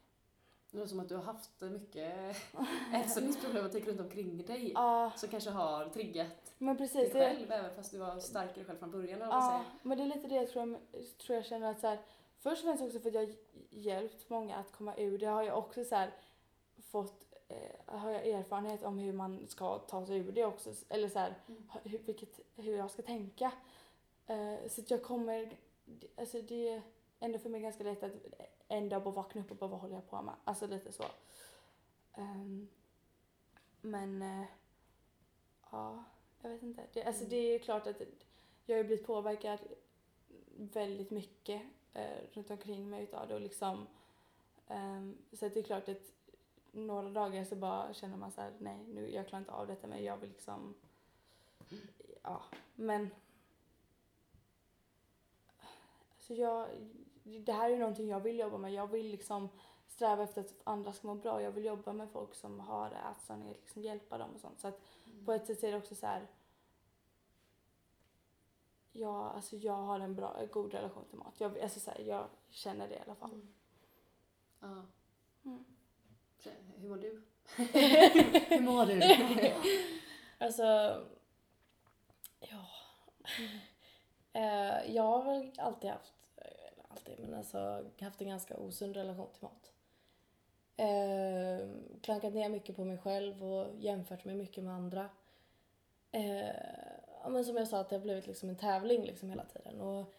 Det 0.77 0.81
låter 0.81 0.89
som 0.89 0.99
att 0.99 1.09
du 1.09 1.15
har 1.15 1.23
haft 1.23 1.61
mycket 1.61 2.13
ätstörningsproblematik 2.93 3.87
runt 3.87 3.99
omkring 3.99 4.45
dig 4.45 4.71
Ja, 4.75 5.11
som 5.15 5.29
kanske 5.29 5.49
har 5.49 5.85
triggat 5.89 6.53
men 6.57 6.77
dig 6.77 6.87
precis. 6.87 7.13
Det, 7.13 7.19
själv 7.19 7.51
även 7.51 7.75
fast 7.75 7.91
du 7.91 7.97
var 7.97 8.19
starkare 8.19 8.63
själv 8.65 8.77
från 8.77 8.91
början. 8.91 9.19
ja, 9.19 9.65
men 9.83 9.97
det 9.97 10.03
är 10.03 10.07
lite 10.07 10.27
det 10.27 10.35
jag 10.35 10.49
tror, 10.49 10.79
jag 10.91 11.17
tror 11.17 11.35
jag 11.35 11.45
känner 11.45 11.71
att 11.71 11.79
så 11.79 11.87
här, 11.87 11.99
först 12.39 12.63
och 12.63 12.67
främst 12.67 12.83
också 12.83 12.99
för 12.99 13.09
att 13.09 13.15
jag 13.15 13.21
har 13.25 13.33
hjälpt 13.69 14.29
många 14.29 14.55
att 14.55 14.71
komma 14.71 14.95
ur 14.97 15.17
det 15.17 15.25
har 15.25 15.43
jag 15.43 15.57
också 15.57 15.83
så 15.83 15.95
här, 15.95 16.11
fått 16.81 17.25
eh, 17.47 17.57
har 17.99 18.11
jag 18.11 18.27
erfarenhet 18.27 18.83
om 18.83 18.97
hur 18.97 19.13
man 19.13 19.47
ska 19.47 19.77
ta 19.79 20.05
sig 20.05 20.17
ur 20.17 20.31
det 20.31 20.45
också. 20.45 20.73
Eller 20.89 21.09
så 21.09 21.19
här, 21.19 21.35
Mm. 21.47 21.63
hur, 21.83 21.99
vilket, 21.99 22.39
hur 22.55 22.77
jag 22.77 22.91
ska 22.91 23.01
tänka. 23.01 23.51
Eh, 24.27 24.55
så 24.69 24.81
att 24.81 24.91
jag 24.91 25.03
kommer, 25.03 25.57
alltså 26.17 26.41
det 26.41 26.69
är 26.69 26.81
ändå 27.19 27.39
för 27.39 27.49
mig 27.49 27.61
ganska 27.61 27.83
lätt 27.83 28.03
att 28.03 28.11
en 28.67 28.89
dag 28.89 29.03
bara 29.03 29.13
vakna 29.13 29.41
upp 29.41 29.51
och 29.51 29.57
bara 29.57 29.69
vad 29.69 29.79
håller 29.79 29.95
jag 29.95 30.09
på 30.09 30.21
med? 30.21 30.35
Alltså 30.43 30.67
lite 30.67 30.91
så. 30.91 31.03
Um, 32.17 32.67
men 33.81 34.21
uh, 34.21 34.45
ja, 35.71 36.03
jag 36.41 36.49
vet 36.49 36.63
inte. 36.63 36.83
Det, 36.93 37.03
alltså 37.03 37.21
Mm. 37.21 37.29
det 37.29 37.37
är 37.55 37.59
klart 37.59 37.87
att 37.87 38.01
jag 38.65 38.77
har 38.77 38.83
blivit 38.83 39.05
påverkad 39.07 39.59
väldigt 40.55 41.11
mycket 41.11 41.61
uh, 41.95 42.33
runt 42.33 42.51
omkring 42.51 42.89
mig 42.89 43.03
utav 43.03 43.27
det 43.27 43.35
och 43.35 43.41
liksom 43.41 43.87
um, 44.67 45.17
så 45.33 45.45
att 45.45 45.53
det 45.53 45.59
är 45.59 45.63
klart 45.63 45.89
att 45.89 46.11
några 46.71 47.09
dagar 47.09 47.43
så 47.43 47.55
bara 47.55 47.93
känner 47.93 48.17
man 48.17 48.31
så 48.31 48.41
här, 48.41 48.53
nej 48.59 48.77
nu 48.87 49.11
jag 49.13 49.27
klarar 49.27 49.41
inte 49.41 49.51
av 49.51 49.67
detta 49.67 49.87
men 49.87 50.03
jag 50.03 50.17
vill 50.17 50.29
liksom 50.29 50.75
ja 52.23 52.43
men 52.75 53.09
alltså 56.17 56.33
jag 56.33 56.67
det 57.45 57.53
här 57.53 57.69
är 57.69 57.77
någonting 57.77 58.09
jag 58.09 58.19
vill 58.19 58.39
jobba 58.39 58.57
med. 58.57 58.73
Jag 58.73 58.87
vill 58.87 59.07
liksom 59.07 59.49
sträva 59.87 60.23
efter 60.23 60.41
att 60.41 60.53
andra 60.63 60.93
ska 60.93 61.07
må 61.07 61.15
bra. 61.15 61.41
Jag 61.41 61.51
vill 61.51 61.65
jobba 61.65 61.93
med 61.93 62.09
folk 62.09 62.35
som 62.35 62.59
har 62.59 62.91
ätstörningar, 63.11 63.53
liksom 63.53 63.81
hjälpa 63.81 64.17
dem 64.17 64.29
och 64.35 64.41
sånt. 64.41 64.59
Så 64.59 64.67
att 64.67 64.81
på 65.25 65.33
ett 65.33 65.47
sätt 65.47 65.63
är 65.63 65.71
det 65.71 65.77
också 65.77 65.95
så 65.95 66.05
här. 66.05 66.27
Ja, 68.91 69.29
alltså 69.29 69.55
jag 69.55 69.73
har 69.73 69.99
en 69.99 70.15
bra, 70.15 70.37
en 70.39 70.47
god 70.47 70.73
relation 70.73 71.05
till 71.09 71.17
mat. 71.17 71.33
Jag, 71.37 71.59
alltså 71.59 71.79
så 71.79 71.91
här, 71.91 71.99
jag 71.99 72.27
känner 72.49 72.87
det 72.87 72.95
i 72.95 72.99
alla 73.05 73.15
fall. 73.15 73.33
Mm. 73.33 73.53
Ja. 74.59 74.85
Mm. 75.45 75.65
Så, 76.37 76.49
Hur 76.77 76.89
mår 76.89 76.97
du? 76.97 77.23
Hur 78.55 78.61
mår 78.61 78.85
du? 78.85 79.53
Alltså, 80.39 80.63
ja. 82.39 82.65
Eh, 84.33 84.95
jag 84.95 85.03
har 85.03 85.23
väl 85.23 85.51
alltid 85.57 85.89
haft, 85.89 86.13
alltid, 86.97 87.19
men 87.19 87.33
alltså 87.33 87.85
haft 88.01 88.21
en 88.21 88.29
ganska 88.29 88.57
osund 88.57 88.95
relation 88.95 89.27
till 89.33 89.43
mat. 89.43 89.71
Eh, 90.77 91.69
klankat 92.01 92.33
ner 92.33 92.49
mycket 92.49 92.75
på 92.75 92.85
mig 92.85 92.97
själv 92.97 93.43
och 93.43 93.67
jämfört 93.79 94.25
mig 94.25 94.35
mycket 94.35 94.63
med 94.63 94.73
andra. 94.73 95.09
Eh, 96.11 96.47
ja, 97.23 97.29
men 97.29 97.45
som 97.45 97.57
jag 97.57 97.67
sa, 97.67 97.79
att 97.79 97.89
det 97.89 97.95
har 97.95 98.03
blivit 98.03 98.27
liksom 98.27 98.49
en 98.49 98.55
tävling 98.55 99.03
liksom 99.03 99.29
hela 99.29 99.45
tiden. 99.45 99.81
Och, 99.81 100.13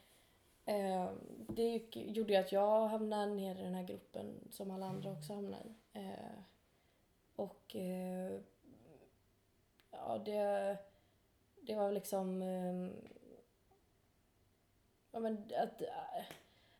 eh, 0.65 1.11
det 1.49 1.63
gick, 1.63 1.97
gjorde 1.97 2.33
ju 2.33 2.39
att 2.39 2.53
jag 2.53 2.89
hamnade 2.89 3.35
ner 3.35 3.59
i 3.59 3.63
den 3.63 3.75
här 3.75 3.83
gruppen 3.85 4.49
som 4.51 4.71
alla 4.71 4.87
andra 4.87 5.13
också 5.13 5.35
hamnade 5.35 5.65
i. 5.65 5.99
Eh, 5.99 6.41
och 7.37 7.77
eh, 7.77 8.41
ja, 9.91 10.19
det, 10.19 10.77
det 11.61 11.75
var 11.75 11.93
liksom... 11.93 12.43
eh, 12.43 12.91
ja, 15.13 15.21
men 15.21 15.51
att 15.57 15.83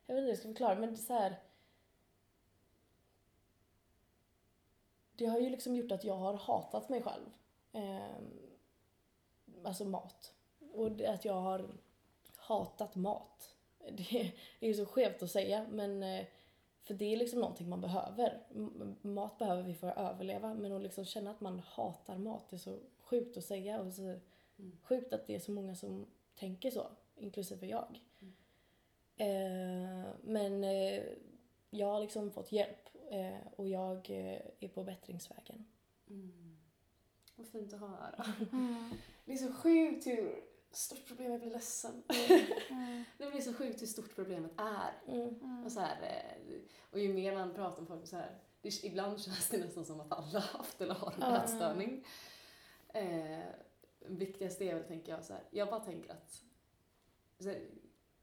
jag 0.09 0.15
vet 0.15 0.21
inte 0.21 0.25
hur 0.25 0.29
jag 0.29 0.37
ska 0.37 0.47
förklara, 0.47 0.75
men 0.79 0.89
det 0.89 0.95
är 0.95 0.97
så 0.97 1.13
här... 1.13 1.39
Det 5.15 5.25
har 5.25 5.39
ju 5.39 5.49
liksom 5.49 5.75
gjort 5.75 5.91
att 5.91 6.03
jag 6.03 6.15
har 6.15 6.33
hatat 6.33 6.89
mig 6.89 7.01
själv. 7.01 7.25
Eh, 7.73 8.17
alltså 9.63 9.85
mat. 9.85 10.33
Och 10.73 11.01
att 11.01 11.25
jag 11.25 11.33
har 11.33 11.69
hatat 12.37 12.95
mat. 12.95 13.55
Det 13.91 14.31
är 14.59 14.67
ju 14.67 14.73
så 14.73 14.85
skevt 14.85 15.23
att 15.23 15.31
säga, 15.31 15.65
men... 15.71 16.03
eh, 16.03 16.25
För 16.83 16.93
det 16.93 17.05
är 17.05 17.17
liksom 17.17 17.39
någonting 17.39 17.69
man 17.69 17.81
behöver. 17.81 18.43
Mat 19.01 19.37
behöver 19.37 19.63
vi 19.63 19.73
för 19.75 19.87
att 19.87 19.97
överleva, 19.97 20.53
men 20.53 20.71
att 20.71 20.81
liksom 20.81 21.05
känna 21.05 21.31
att 21.31 21.41
man 21.41 21.59
hatar 21.59 22.17
mat 22.17 22.53
är 22.53 22.57
så 22.57 22.79
sjukt 22.99 23.37
att 23.37 23.43
säga 23.45 23.81
och 23.81 23.93
så 23.93 24.19
sjukt 24.83 25.13
att 25.13 25.27
det 25.27 25.35
är 25.35 25.39
så 25.39 25.51
många 25.51 25.75
som 25.75 26.05
tänker 26.35 26.71
så, 26.71 26.87
inklusive 27.15 27.67
jag. 27.67 27.99
Eh, 29.19 30.11
men 30.21 30.63
eh, 30.63 31.03
jag 31.69 31.87
har 31.87 32.01
liksom 32.01 32.31
fått 32.31 32.51
hjälp 32.51 32.89
eh, 33.11 33.47
och 33.55 33.67
jag 33.67 34.09
eh, 34.09 34.41
är 34.59 34.67
på 34.67 34.83
bättringsvägen. 34.83 35.65
Mm. 36.09 36.57
Vad 37.35 37.47
fint 37.47 37.73
att 37.73 37.79
höra. 37.79 38.25
Mm. 38.51 38.91
Det 39.25 39.33
är 39.33 39.37
så 39.37 39.53
sjukt 39.53 40.07
hur 40.07 40.43
stort 40.71 41.07
problemet 41.07 41.41
blir 41.41 41.51
ledsen. 41.51 42.03
Mm. 42.69 43.03
Det 43.17 43.31
blir 43.31 43.41
så 43.41 43.53
sjukt 43.53 43.81
hur 43.81 43.87
stort 43.87 44.15
problemet 44.15 44.51
är. 44.57 45.13
Mm. 45.13 45.63
Och, 45.65 45.71
så 45.71 45.79
här, 45.79 45.97
eh, 46.01 46.59
och 46.91 46.99
ju 46.99 47.13
mer 47.13 47.33
man 47.35 47.53
pratar 47.53 47.81
om 47.81 47.87
folk 47.87 48.07
så 48.07 48.15
här, 48.15 48.37
det, 48.61 48.83
ibland 48.83 49.21
känns 49.21 49.49
det 49.49 49.57
nästan 49.57 49.85
som 49.85 49.99
att 49.99 50.11
alla 50.11 50.39
har 50.39 50.57
haft 50.57 50.81
eller 50.81 50.93
har 50.93 51.13
en 51.17 51.35
ätstörning. 51.35 52.05
Eh, 52.93 53.39
viktigast 53.99 54.61
är 54.61 54.75
väl, 54.75 54.83
tänker 54.83 55.11
jag, 55.11 55.25
så 55.25 55.33
här, 55.33 55.43
jag 55.51 55.69
bara 55.69 55.79
tänker 55.79 56.11
att 56.11 56.43
så 57.39 57.49
här, 57.49 57.61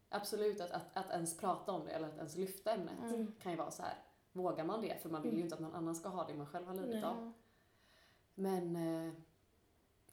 absolut 0.08 0.60
att, 0.60 0.70
att, 0.70 0.96
att 0.96 1.10
ens 1.10 1.36
prata 1.36 1.72
om 1.72 1.84
det 1.84 1.90
eller 1.90 2.08
att 2.08 2.16
ens 2.16 2.36
lyfta 2.36 2.72
ämnet 2.72 2.98
Mm. 3.14 3.32
kan 3.42 3.52
ju 3.52 3.58
vara 3.58 3.70
så 3.70 3.82
här, 3.82 3.94
vågar 4.32 4.64
man 4.64 4.82
det? 4.82 5.02
För 5.02 5.08
man 5.10 5.22
vill 5.22 5.36
ju 5.36 5.42
inte 5.42 5.54
att 5.54 5.60
någon 5.60 5.74
annan 5.74 5.94
ska 5.96 6.08
ha 6.08 6.26
det 6.26 6.34
man 6.34 6.46
själv 6.46 6.66
har 6.66 6.74
lidit 6.74 7.04
av. 7.04 7.32
Men, 8.34 8.76
eh, 8.76 9.12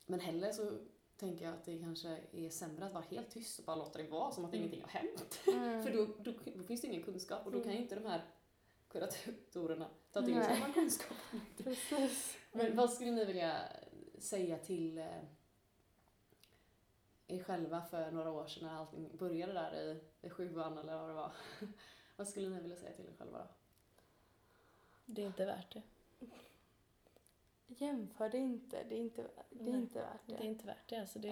men 0.05 0.19
heller 0.19 0.51
så 0.51 0.71
tänker 1.17 1.45
jag 1.45 1.53
att 1.53 1.65
det 1.65 1.79
kanske 1.79 2.19
är 2.31 2.49
sämre 2.49 2.85
att 2.85 2.93
vara 2.93 3.03
helt 3.09 3.29
tyst 3.31 3.59
och 3.59 3.65
bara 3.65 3.75
låta 3.75 3.99
det 3.99 4.07
vara 4.09 4.31
som 4.31 4.45
att 4.45 4.53
Mm. 4.53 4.59
ingenting 4.59 4.81
har 4.81 4.89
hänt. 4.89 5.39
Mm. 5.47 5.83
För 5.83 5.91
då, 5.93 6.05
då, 6.19 6.33
då 6.55 6.63
finns 6.63 6.81
det 6.81 6.87
ingen 6.87 7.03
kunskap 7.03 7.45
och 7.45 7.51
då 7.51 7.63
kan 7.63 7.71
ju 7.71 7.77
inte 7.77 7.95
de 7.95 8.05
här 8.05 8.23
kuratorerna 8.89 9.89
ta 10.11 10.21
till 10.21 10.43
sig 10.43 10.63
kunskap. 10.73 11.17
Precis. 11.57 12.37
Men 12.51 12.75
vad 12.75 12.93
skulle 12.93 13.11
ni 13.11 13.25
vilja 13.25 13.57
säga 14.19 14.57
till 14.57 14.97
eh, 14.97 15.05
er 17.27 17.43
själva 17.43 17.81
för 17.81 18.11
några 18.11 18.31
år 18.31 18.47
sedan 18.47 18.67
när 18.67 18.75
allting 18.75 19.17
började 19.17 19.53
där 19.53 19.75
i, 19.75 19.99
i 20.27 20.29
sjuan 20.29 20.77
eller 20.77 20.97
vad 20.97 21.09
det 21.09 21.13
var? 21.13 21.31
vad 22.15 22.27
skulle 22.27 22.49
ni 22.49 22.61
vilja 22.61 22.77
säga 22.77 22.93
till 22.93 23.05
er 23.05 23.13
själva 23.17 23.37
då? 23.37 23.47
Det 25.05 25.21
är 25.21 25.25
inte 25.25 25.45
värt 25.45 25.73
det. 25.73 25.81
Jämför 27.67 28.29
det 28.29 28.37
inte. 28.37 28.83
Det 28.83 28.95
är 28.95 28.99
inte, 28.99 29.27
det 29.49 29.71
är 29.71 29.75
inte 29.75 29.99
värt 29.99 30.21
det. 30.25 30.35
Det 30.35 30.43
är 30.43 30.47
inte 30.47 30.65
värt 30.65 30.89
det. 30.89 30.95
Alltså 30.95 31.19
det, 31.19 31.29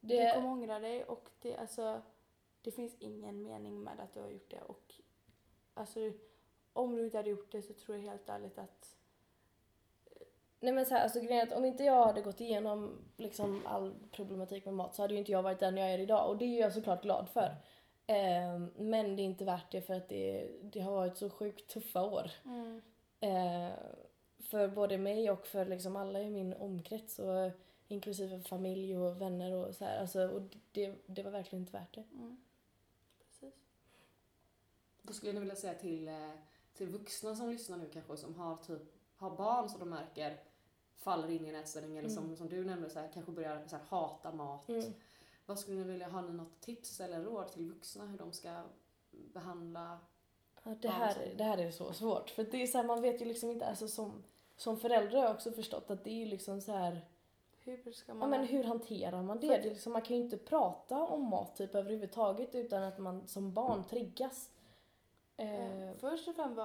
Du 0.00 0.16
det, 0.16 0.32
kommer 0.34 0.48
ångra 0.48 0.78
dig 0.78 1.04
och 1.04 1.30
det, 1.40 1.56
alltså, 1.56 2.02
det 2.62 2.70
finns 2.70 2.96
ingen 2.98 3.42
mening 3.42 3.82
med 3.82 4.00
att 4.00 4.14
du 4.14 4.20
har 4.20 4.28
gjort 4.28 4.50
det. 4.50 4.62
Och, 4.62 4.94
alltså, 5.74 6.12
om 6.72 6.96
du 6.96 7.04
inte 7.04 7.16
hade 7.16 7.30
gjort 7.30 7.52
det 7.52 7.62
så 7.62 7.72
tror 7.72 7.96
jag 7.96 8.04
helt 8.04 8.28
ärligt 8.28 8.58
att... 8.58 8.97
Nej 10.60 10.72
men 10.72 10.86
så 10.86 10.94
här, 10.94 11.02
alltså 11.02 11.20
grejen 11.20 11.38
är 11.38 11.52
att 11.52 11.58
om 11.58 11.64
inte 11.64 11.84
jag 11.84 12.06
hade 12.06 12.20
gått 12.20 12.40
igenom 12.40 12.98
liksom 13.16 13.66
all 13.66 13.94
problematik 14.10 14.64
med 14.64 14.74
mat 14.74 14.94
så 14.94 15.02
hade 15.02 15.14
ju 15.14 15.20
inte 15.20 15.32
jag 15.32 15.42
varit 15.42 15.60
den 15.60 15.76
jag 15.76 15.90
är 15.90 15.98
idag 15.98 16.30
och 16.30 16.38
det 16.38 16.44
är 16.44 16.60
jag 16.60 16.72
såklart 16.72 17.02
glad 17.02 17.28
för. 17.28 17.56
Ehm, 18.06 18.70
men 18.76 19.16
det 19.16 19.22
är 19.22 19.24
inte 19.24 19.44
värt 19.44 19.72
det 19.72 19.82
för 19.82 19.94
att 19.94 20.08
det, 20.08 20.50
det 20.62 20.80
har 20.80 20.92
varit 20.92 21.16
så 21.16 21.30
sjukt 21.30 21.70
tuffa 21.70 22.02
år. 22.02 22.30
Eh, 23.20 23.72
för 24.38 24.68
både 24.68 24.98
mig 24.98 25.30
och 25.30 25.46
för 25.46 25.66
liksom 25.66 25.96
alla 25.96 26.22
i 26.22 26.30
min 26.30 26.54
omkrets 26.54 27.18
och 27.18 27.50
inklusive 27.88 28.40
familj 28.40 28.96
och 28.96 29.20
vänner 29.20 29.52
och 29.52 29.74
så 29.74 29.84
här. 29.84 30.00
Alltså, 30.00 30.28
och 30.28 30.42
det, 30.72 30.94
det 31.06 31.22
var 31.22 31.30
verkligen 31.30 31.62
inte 31.62 31.72
värt 31.72 31.94
det. 31.94 32.04
Mm. 32.12 32.36
Precis. 33.18 33.54
Vad 35.02 35.14
skulle 35.14 35.32
ni 35.32 35.40
vilja 35.40 35.56
säga 35.56 35.74
till, 35.74 36.08
eh, 36.08 36.30
till 36.74 36.88
vuxna 36.88 37.36
som 37.36 37.50
lyssnar 37.50 37.76
nu 37.76 37.88
kanske 37.92 38.12
och 38.12 38.18
som 38.18 38.34
har, 38.34 38.56
typ, 38.56 38.82
har 39.16 39.36
barn 39.36 39.68
som 39.68 39.80
de 39.80 39.90
märker 39.90 40.40
faller 40.98 41.30
in 41.30 41.46
i 41.46 41.48
en 41.48 41.54
ätstörning 41.54 41.96
eller 41.96 42.08
som, 42.08 42.24
Mm. 42.24 42.36
som 42.36 42.48
du 42.48 42.64
nämnde 42.64 42.90
så 42.90 42.98
här, 42.98 43.10
kanske 43.14 43.32
börjar 43.32 43.64
så 43.66 43.76
här, 43.76 43.84
hata 43.88 44.32
mat. 44.32 44.68
Mm. 44.68 44.92
Vad 45.46 45.58
skulle 45.58 45.76
ni 45.76 45.84
vilja, 45.84 46.08
har 46.08 46.22
ni 46.22 46.32
något 46.32 46.60
tips 46.60 47.00
eller 47.00 47.22
råd 47.22 47.48
till 47.52 47.68
vuxna 47.68 48.06
hur 48.06 48.18
de 48.18 48.32
ska 48.32 48.62
behandla 49.10 49.98
Ja, 50.62 50.70
det, 50.70 50.88
Ja, 50.88 50.90
här, 50.90 51.34
det 51.38 51.44
här 51.44 51.58
är 51.58 51.70
så 51.70 51.92
svårt. 51.92 52.30
För 52.30 52.44
det 52.44 52.62
är 52.62 52.66
så 52.66 52.78
här, 52.78 52.84
man 52.84 53.02
vet 53.02 53.20
ju 53.20 53.24
liksom 53.24 53.50
inte, 53.50 53.66
alltså 53.66 53.88
som, 53.88 54.12
som 54.56 54.76
förälder 54.78 55.16
har 55.18 55.24
jag 55.24 55.34
också 55.34 55.52
förstått 55.52 55.90
att 55.90 56.04
det 56.04 56.10
är 56.10 56.14
ju 56.14 56.26
liksom 56.26 56.60
så 56.60 56.72
här 56.72 57.00
hur 57.64 57.92
ska 57.92 58.12
Ja, 58.12 58.14
man... 58.14 58.30
men 58.30 58.46
hur 58.46 58.64
hanterar 58.64 59.22
man 59.22 59.40
det? 59.40 59.46
Det 59.46 59.54
är 59.54 59.62
liksom, 59.62 59.92
man 59.92 60.02
kan 60.02 60.16
ju 60.16 60.22
inte 60.22 60.36
prata 60.38 61.02
om 61.06 61.22
mat 61.22 61.56
typ 61.56 61.74
överhuvudtaget 61.74 62.54
utan 62.54 62.82
att 62.82 62.98
man 62.98 63.28
som 63.28 63.52
barn 63.52 63.84
triggas. 63.84 64.50
Eh, 65.36 65.82
Eh, 65.88 65.94
Först 65.96 66.28
och 66.28 66.34
främst 66.34 66.60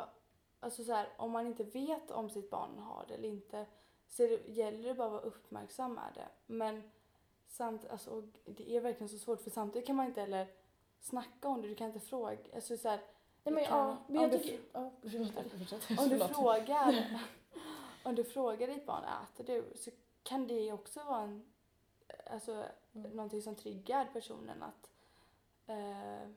alltså 0.59 0.83
så 0.83 0.93
här, 0.93 1.07
om 1.17 1.31
man 1.31 1.47
inte 1.47 1.63
vet 1.63 2.11
om 2.11 2.29
sitt 2.29 2.49
barn 2.49 2.77
har 2.79 3.05
det 3.07 3.13
eller 3.13 3.29
inte 3.29 3.65
så 4.13 4.23
det, 4.23 4.47
gäller 4.47 4.87
det 4.87 4.93
bara 4.93 5.07
att 5.07 5.11
vara 5.13 5.21
uppmärksam 5.21 5.93
med 5.93 6.11
det. 6.15 6.27
Men 6.45 6.83
samt, 7.47 7.89
alltså, 7.89 8.23
det 8.45 8.75
är 8.75 8.81
verkligen 8.81 9.09
så 9.09 9.17
svårt 9.17 9.41
för 9.41 9.49
samtidigt 9.49 9.87
kan 9.87 9.95
man 9.95 10.05
inte 10.05 10.21
heller 10.21 10.47
snacka 10.99 11.47
om 11.47 11.61
det, 11.61 11.67
du 11.67 11.75
kan 11.75 11.87
inte 11.87 11.99
fråga. 11.99 12.37
Alltså 12.55 12.77
så 12.77 12.89
här, 12.89 12.99
nej, 13.43 13.53
men, 13.55 13.65
kan- 13.65 13.77
ja, 13.89 13.97
men 14.07 14.23
om 14.23 14.29
du- 14.29 14.39
tycker... 14.39 14.59
Ja, 14.73 14.91
om 16.03 16.09
du 16.09 16.19
frågar 16.33 17.19
om 18.03 18.15
du 18.15 18.23
frågar 18.23 18.67
ditt 18.67 18.85
barn 18.85 19.03
äter 19.03 19.43
du 19.43 19.77
så 19.77 19.91
kan 20.23 20.47
det 20.47 20.71
också 20.71 21.03
vara 21.03 21.21
en, 21.21 21.45
alltså, 22.25 22.65
Mm. 22.95 23.11
någonting 23.11 23.41
som 23.41 23.55
triggar 23.55 24.09
personen 24.13 24.63
att 24.63 24.89
eh, 25.67 26.29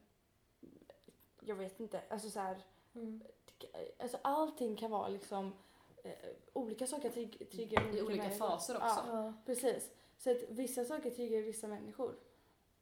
jag 1.41 1.55
vet 1.57 1.81
inte, 1.81 2.01
alltså 2.11 2.31
så 2.31 2.41
här, 2.41 2.57
Mm. 2.95 3.23
alltså 3.99 4.19
allting 4.23 4.77
kan 4.77 4.91
vara 4.91 5.09
liksom 5.09 5.53
olika 6.53 6.87
saker 6.87 7.11
trigg, 7.11 7.51
triggar 7.51 7.83
olika, 7.85 7.99
I 7.99 8.03
olika 8.03 8.23
människor. 8.23 8.49
faser 8.49 8.75
också. 8.77 9.05
Ja, 9.07 9.33
precis. 9.47 9.91
Så 10.19 10.31
att 10.31 10.37
vissa 10.49 10.85
saker 10.85 11.11
triggar 11.11 11.41
vissa 11.43 11.69
människor. 11.69 12.15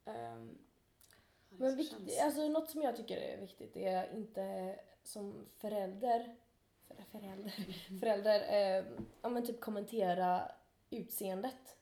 Ehm, 0.05 0.57
Men 1.49 1.71
Så 1.71 1.77
vikt, 1.77 1.91
känns- 1.91 2.19
alltså, 2.21 2.47
något 2.47 2.69
som 2.69 2.81
jag 2.81 2.95
tycker 2.95 3.17
är 3.17 3.37
viktigt 3.37 3.77
är 3.77 4.13
inte 4.15 4.75
som 5.03 5.45
förälder, 5.57 6.35
för, 6.87 6.95
förälder, 7.11 7.49
förälder 7.99 8.39
eh, 8.79 8.85
ja, 9.21 9.29
men 9.29 9.45
typ 9.45 9.59
kommentera 9.61 10.51
utseendet. 10.89 11.77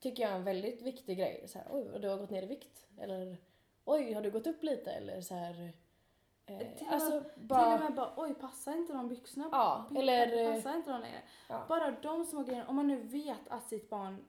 Tycker 0.00 0.22
jag 0.22 0.32
är 0.32 0.36
en 0.36 0.44
väldigt 0.44 0.82
viktig 0.82 1.18
grej. 1.18 1.44
Så 1.48 1.58
här, 1.58 1.66
Oj, 1.70 1.98
du 2.00 2.08
har 2.08 2.16
gått 2.18 2.30
ner 2.30 2.42
i 2.42 2.46
vikt. 2.46 2.86
Eller 3.00 3.36
oj, 3.84 4.12
har 4.12 4.22
du 4.22 4.30
gått 4.30 4.46
upp 4.46 4.62
lite? 4.62 4.90
Eller 4.90 5.20
så 5.20 5.34
här, 5.34 5.62
eh, 5.64 5.70
Till 6.46 6.54
och 6.54 6.60
med- 6.60 6.84
alltså 6.88 7.10
Till 7.10 7.18
och 7.34 7.40
bara... 7.40 7.78
med 7.78 7.94
bara 7.94 8.12
oj 8.16 8.34
passar 8.34 8.72
inte 8.76 8.92
de 8.92 9.08
byxorna? 9.08 9.48
Ja, 9.52 9.84
P- 9.92 9.98
eller, 9.98 10.46
eh, 10.50 10.54
Passar 10.54 10.74
inte 10.76 10.90
de 10.90 11.00
längre? 11.00 11.22
Ja. 11.48 11.64
Bara 11.68 11.90
de 11.90 12.24
små 12.24 12.42
grejerna, 12.42 12.68
om 12.68 12.76
man 12.76 12.86
nu 12.88 12.96
vet 12.96 13.48
att 13.48 13.68
sitt 13.68 13.90
barn, 13.90 14.24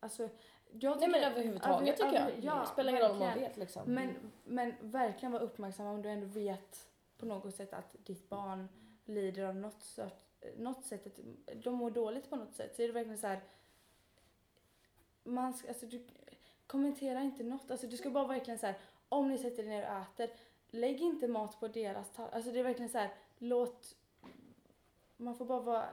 alltså 0.00 0.28
jag 0.72 0.98
Nej 1.00 1.08
men 1.08 1.20
tycker- 1.20 1.30
överhuvudtaget 1.30 2.00
över- 2.00 2.10
tycker 2.10 2.22
jag. 2.30 2.44
ja, 2.44 2.60
det 2.60 2.66
spelar 2.66 2.90
ingen 2.92 3.02
roll 3.02 3.10
om 3.12 3.18
man 3.18 3.38
vet 3.38 3.56
liksom. 3.56 3.82
Men, 3.86 4.14
men 4.44 4.74
verkligen 4.80 5.32
vara 5.32 5.42
uppmärksam 5.42 5.86
om 5.86 6.02
du 6.02 6.08
ändå 6.08 6.26
vet 6.26 6.88
på 7.18 7.26
något 7.26 7.54
sätt 7.54 7.72
att 7.72 7.96
ditt 7.98 8.28
barn 8.28 8.68
lider 9.04 9.44
av 9.44 9.56
något, 9.56 9.82
sort, 9.82 10.24
något 10.56 10.84
sätt, 10.84 11.06
att 11.06 11.18
de 11.64 11.74
mår 11.74 11.90
dåligt 11.90 12.30
på 12.30 12.36
något 12.36 12.54
sätt. 12.54 12.76
Så 12.76 12.82
är 12.82 12.86
det 12.86 12.92
verkligen 12.92 13.18
så 13.18 13.26
här, 13.26 13.40
man 15.24 15.54
ska, 15.54 15.68
alltså 15.68 15.86
du 15.86 16.06
kommentera 16.66 17.20
inte 17.22 17.42
något, 17.44 17.70
alltså 17.70 17.86
du 17.86 17.96
ska 17.96 18.10
bara 18.10 18.26
verkligen 18.26 18.58
så 18.58 18.66
här, 18.66 18.78
om 19.08 19.28
ni 19.28 19.38
sätter 19.38 19.62
er 19.62 19.68
ner 19.68 19.82
och 19.90 19.96
äter, 20.02 20.30
lägg 20.70 21.00
inte 21.00 21.28
mat 21.28 21.60
på 21.60 21.68
deras 21.68 22.10
tallrik. 22.10 22.34
Alltså 22.34 22.52
det 22.52 22.58
är 22.58 22.64
verkligen 22.64 22.90
så 22.90 22.98
här, 22.98 23.14
låt, 23.38 23.96
man 25.16 25.34
får 25.34 25.44
bara 25.44 25.60
vara 25.60 25.88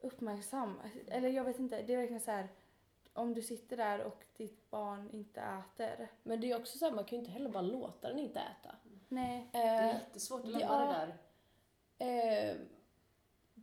uppmärksam. 0.00 0.80
Eller 1.08 1.28
jag 1.28 1.44
vet 1.44 1.58
inte, 1.58 1.82
det 1.82 1.92
är 1.92 1.98
verkligen 1.98 2.22
så 2.22 2.30
här, 2.30 2.48
om 3.12 3.34
du 3.34 3.42
sitter 3.42 3.76
där 3.76 4.04
och 4.04 4.24
ditt 4.36 4.70
barn 4.70 5.10
inte 5.12 5.40
äter. 5.40 6.08
Men 6.22 6.40
det 6.40 6.50
är 6.50 6.60
också 6.60 6.78
så 6.78 6.84
här, 6.84 6.92
man 6.92 7.04
kan 7.04 7.18
ju 7.18 7.18
inte 7.18 7.30
heller 7.30 7.50
bara 7.50 7.62
låta 7.62 8.08
den 8.08 8.18
inte 8.18 8.40
äta. 8.40 8.74
Nej. 9.08 9.48
Det 9.52 9.58
är 9.58 9.88
Eh, 9.88 9.94
jättesvårt 9.94 10.44
att 10.44 10.50
ja. 10.50 10.58
lämna 10.58 11.06
det 11.06 11.12
där. 11.98 12.50
Eh, 12.50 12.56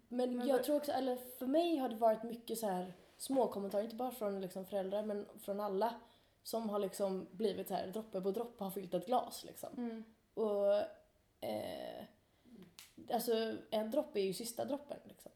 men, 0.08 0.38
Men 0.38 0.48
jag 0.48 0.64
tror 0.64 0.76
också, 0.76 0.92
eller 0.92 1.16
för 1.16 1.46
mig 1.48 1.78
har 1.78 1.90
det 1.90 1.96
varit 1.96 2.24
mycket 2.24 2.58
så 2.58 2.68
här 2.68 2.94
små 3.18 3.48
kommentarer, 3.48 3.84
inte 3.84 3.96
bara 3.96 4.12
från 4.12 4.42
liksom 4.42 4.66
föräldrar 4.66 5.04
men 5.04 5.26
från 5.40 5.60
alla 5.60 5.96
som 6.44 6.70
har 6.70 6.80
liksom 6.80 7.28
blivit 7.32 7.68
så 7.68 7.74
här 7.74 7.88
droppe 7.88 8.22
på 8.22 8.32
droppe 8.32 8.64
har 8.64 8.72
fyllt 8.72 8.94
ett 8.94 9.06
glas 9.06 9.44
liksom. 9.44 9.70
Mm. 9.78 10.04
Och 10.34 10.76
eh, 11.40 12.04
alltså 13.14 13.58
en 13.70 13.92
droppe 13.92 14.20
är 14.20 14.24
ju 14.24 14.34
sista 14.34 14.66
droppen 14.66 14.98
liksom. 15.04 15.32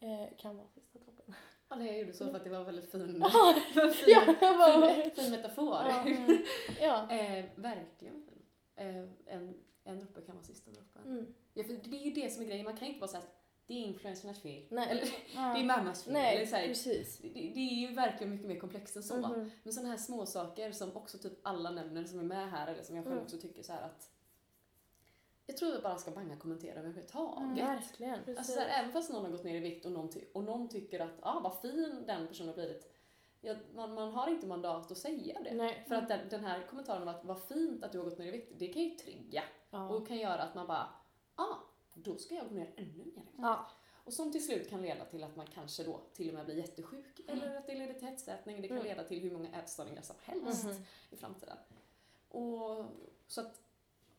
Eh, 0.00 0.36
kan 0.38 0.56
vara 0.56 0.68
sista 0.68 0.98
droppen. 0.98 1.34
Ja, 1.68 1.76
det 1.76 1.86
jag 1.86 1.98
gjorde 1.98 2.12
så 2.12 2.26
för 2.26 2.36
att 2.36 2.44
det 2.44 2.50
var 2.50 2.64
väldigt 2.64 2.90
fin, 2.90 3.24
Ja, 3.32 3.54
fin, 3.92 4.14
ja, 4.40 4.58
bara, 4.58 4.94
fin, 4.94 5.10
fin 5.10 5.30
metafor. 5.30 5.74
Ja. 5.88 6.00
Mm. 6.00 6.38
ja. 6.80 7.10
Eh, 7.10 7.44
verkligen 7.54 8.22
fin. 8.22 8.42
Eh, 8.76 8.96
en, 9.26 9.54
en 9.84 9.98
droppe 9.98 10.20
kan 10.20 10.34
vara 10.34 10.44
sista 10.44 10.70
droppen. 10.70 11.02
Mm. 11.04 11.34
Ja, 11.54 11.64
för 11.64 11.72
det 11.72 11.96
är 11.96 12.04
ju 12.04 12.10
det 12.10 12.32
som 12.32 12.42
är 12.42 12.46
grejen, 12.46 12.64
man 12.64 12.76
kan 12.76 12.88
inte 12.88 13.00
bara 13.00 13.08
säga 13.08 13.22
att 13.22 13.41
det 13.74 13.78
är 13.78 13.86
influencernas 13.86 14.40
fel. 14.42 14.62
Nej. 14.68 14.88
Eller 14.90 15.02
Ja. 15.34 15.40
det 15.54 15.60
är 15.60 15.64
mammas 15.64 16.04
fel. 16.04 16.12
Nej, 16.12 16.36
eller 16.36 16.46
så 16.46 16.56
här, 16.56 16.66
precis. 16.68 17.18
det, 17.18 17.28
det 17.28 17.60
är 17.60 17.88
ju 17.88 17.94
verkligen 17.94 18.30
mycket 18.30 18.48
mer 18.48 18.60
komplext 18.60 18.96
än 18.96 19.02
så. 19.02 19.16
Mhm. 19.16 19.50
Men 19.62 19.72
sådana 19.72 19.90
här 19.90 19.96
små 19.98 20.26
saker 20.26 20.72
som 20.72 20.96
också 20.96 21.18
typ 21.18 21.32
alla 21.42 21.70
nämner 21.70 22.04
som 22.04 22.18
är 22.18 22.22
med 22.24 22.50
här, 22.50 22.66
eller 22.66 22.82
som 22.82 22.96
jag 22.96 23.04
själv 23.04 23.12
Mm. 23.12 23.24
också 23.24 23.38
tycker 23.38 23.62
så 23.62 23.72
här 23.72 23.82
att 23.82 24.10
jag 25.46 25.56
tror 25.56 25.72
vi 25.72 25.78
bara 25.82 25.98
ska 25.98 26.10
banga 26.10 26.36
kommentera 26.36 26.78
överhuvudtaget. 26.78 27.38
Mm. 27.38 27.54
Verkligen. 27.66 28.18
Precis. 28.24 28.38
Alltså 28.38 28.52
så 28.52 28.60
här, 28.60 28.80
även 28.80 28.92
fast 28.92 29.12
någon 29.12 29.24
har 29.24 29.30
gått 29.30 29.44
ner 29.44 29.54
i 29.54 29.60
vikt 29.60 29.86
och 29.86 29.92
någon, 29.92 30.10
och 30.34 30.44
någon 30.44 30.68
tycker 30.68 31.00
att 31.00 31.18
ah, 31.22 31.40
vad 31.40 31.60
fin 31.60 32.04
den 32.06 32.28
personen 32.28 32.48
har 32.48 32.54
blivit. 32.54 32.92
Ja, 33.40 33.54
man, 33.74 33.94
man 33.94 34.12
har 34.12 34.28
inte 34.28 34.46
mandat 34.46 34.90
att 34.92 34.98
säga 34.98 35.40
det. 35.44 35.54
Nej. 35.54 35.84
För 35.88 35.94
att 35.94 36.08
den, 36.08 36.28
den 36.30 36.44
här 36.44 36.66
kommentaren 36.70 37.02
om 37.02 37.08
att 37.08 37.24
vad 37.24 37.42
fint 37.42 37.84
att 37.84 37.92
du 37.92 37.98
har 37.98 38.04
gått 38.04 38.18
ner 38.18 38.26
i 38.26 38.30
vikt, 38.30 38.52
det 38.58 38.66
kan 38.68 38.82
ju 38.82 38.90
trigga 38.90 39.42
Ja. 39.70 39.88
och 39.88 40.08
kan 40.08 40.16
göra 40.18 40.42
att 40.42 40.54
man 40.54 40.66
bara 40.66 40.88
ah, 41.34 41.54
då 41.94 42.16
ska 42.16 42.34
jag 42.34 42.48
gå 42.48 42.54
ner 42.54 42.72
ännu 42.76 43.04
mer. 43.14 43.24
Ja. 43.38 43.70
Och 44.04 44.12
som 44.12 44.32
till 44.32 44.44
slut 44.46 44.70
kan 44.70 44.82
leda 44.82 45.04
till 45.04 45.24
att 45.24 45.36
man 45.36 45.46
kanske 45.46 45.84
då 45.84 46.00
till 46.12 46.28
och 46.28 46.34
med 46.34 46.44
blir 46.44 46.56
jättesjuk 46.56 47.20
eller 47.26 47.56
att 47.56 47.66
det 47.66 47.74
leder 47.74 47.94
till 47.94 48.08
hetsätning. 48.08 48.62
Det 48.62 48.68
kan 48.68 48.76
Mm. 48.76 48.88
leda 48.88 49.04
till 49.04 49.20
hur 49.20 49.30
många 49.30 49.48
ätstörningar 49.62 50.02
som 50.02 50.16
helst 50.22 50.64
Mhm. 50.64 50.74
i 51.10 51.16
framtiden. 51.16 51.56
Och 52.28 52.84
så 53.26 53.40
att 53.40 53.60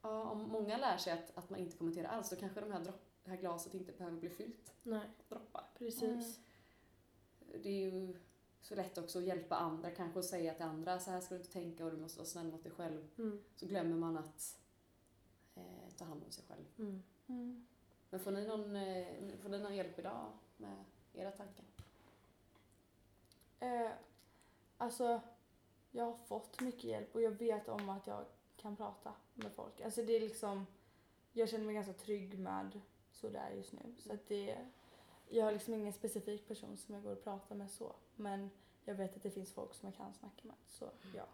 ja, 0.02 0.30
om 0.30 0.42
många 0.50 0.78
lär 0.78 0.98
sig 0.98 1.14
att, 1.14 1.38
att 1.38 1.50
man 1.50 1.60
inte 1.60 1.78
kommenterar 1.78 2.08
alls 2.10 2.30
då 2.30 2.36
kanske 2.36 2.60
de 2.62 2.72
här 2.72 2.80
dropp, 2.84 3.02
det 3.24 3.30
här 3.30 3.38
glaset 3.38 3.74
inte 3.74 3.92
behöver 3.92 4.18
bli 4.18 4.30
fyllt 4.30 4.74
Nej, 4.84 5.10
droppar. 5.30 5.64
precis. 5.78 6.40
Det 7.64 7.70
är 7.70 7.92
ju 7.92 8.16
så 8.62 8.76
lätt 8.76 8.98
också 8.98 9.20
att 9.20 9.26
hjälpa 9.26 9.56
andra, 9.56 9.92
kanske 9.92 10.20
att 10.20 10.26
säga 10.26 10.54
till 10.54 10.66
andra 10.66 11.00
så 11.00 11.12
här 11.12 11.22
ska 11.22 11.36
du 11.36 11.40
inte 11.42 11.54
tänka 11.54 11.86
och 11.86 11.92
du 11.92 11.98
måste 11.98 12.20
vara 12.20 12.28
snäll 12.28 12.52
mot 12.52 12.64
dig 12.64 12.72
själv. 12.72 13.08
Mm. 13.18 13.44
Så 13.56 13.66
glömmer 13.66 13.96
man 13.96 14.18
att 14.18 14.58
eh, 15.56 15.64
ta 15.98 16.06
hand 16.06 16.24
om 16.24 16.32
sig 16.32 16.44
själv. 16.48 16.66
Mm. 17.28 17.66
Men 18.10 18.20
får 18.20 18.32
ni 18.32 18.48
någon, 18.48 18.76
eh, 18.76 19.38
får 19.42 19.50
ni 19.50 19.60
någon 19.60 19.76
hjälp 19.76 20.00
idag 20.00 20.32
med 20.58 20.84
era 21.14 21.32
tankar? 21.32 21.66
Eh, 23.60 23.92
alltså, 24.78 25.22
jag 25.92 26.06
har 26.06 26.18
fått 26.18 26.62
mycket 26.62 26.84
hjälp 26.84 27.16
och 27.16 27.22
jag 27.22 27.32
vet 27.32 27.70
om 27.70 27.90
att 27.90 28.08
jag 28.08 28.26
kan 28.58 28.76
prata 28.76 29.14
med 29.34 29.52
folk. 29.52 29.82
Alltså 29.82 30.04
det 30.04 30.16
är 30.16 30.20
liksom, 30.20 30.66
jag 31.34 31.50
känner 31.50 31.66
mig 31.66 31.76
ganska 31.76 31.94
trygg 31.94 32.40
med 32.40 32.82
så 33.12 33.30
det 33.30 33.40
är 33.40 33.52
just 33.52 33.74
nu. 33.74 33.96
Så 33.98 34.14
att 34.14 34.28
det, 34.28 34.58
jag 35.30 35.46
har 35.46 35.52
liksom 35.52 35.74
ingen 35.74 35.94
specifik 35.94 36.48
person 36.48 36.78
som 36.78 36.96
jag 36.96 37.04
går 37.04 37.12
och 37.12 37.24
pratar 37.24 37.56
med 37.56 37.72
så. 37.72 37.96
Men 38.16 38.50
jag 38.86 38.96
vet 38.96 39.16
att 39.16 39.24
det 39.24 39.32
finns 39.32 39.52
folk 39.52 39.74
som 39.74 39.88
jag 39.88 39.96
kan 39.96 40.14
snacka 40.14 40.48
med. 40.48 40.56
Så 40.68 40.90
ja. 41.16 41.26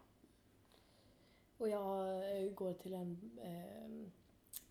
Och 1.58 1.68
jag 1.68 2.06
eh, 2.36 2.52
går 2.52 2.72
till 2.72 2.94
en, 2.94 3.38
eh, 3.42 4.10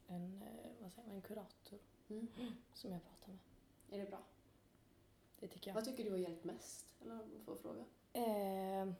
en, 0.09 0.41
eh, 0.41 0.71
vad 0.81 0.91
säger 0.93 1.07
man, 1.07 1.15
en 1.15 1.21
kurator 1.21 1.79
Mm. 2.09 2.27
som 2.73 2.91
jag 2.91 3.01
pratar 3.03 3.27
med. 3.27 3.39
Är 3.99 4.03
det 4.03 4.09
bra? 4.09 4.19
Det 5.39 5.47
tycker 5.47 5.69
jag. 5.69 5.75
Vad 5.75 5.85
tycker 5.85 6.03
du 6.03 6.09
har 6.09 6.17
hjälpt 6.17 6.43
mest? 6.43 6.85
Eller 7.01 7.13
om 7.13 7.41
får 7.45 7.55
fråga. 7.55 7.85
Eh, 8.13 8.93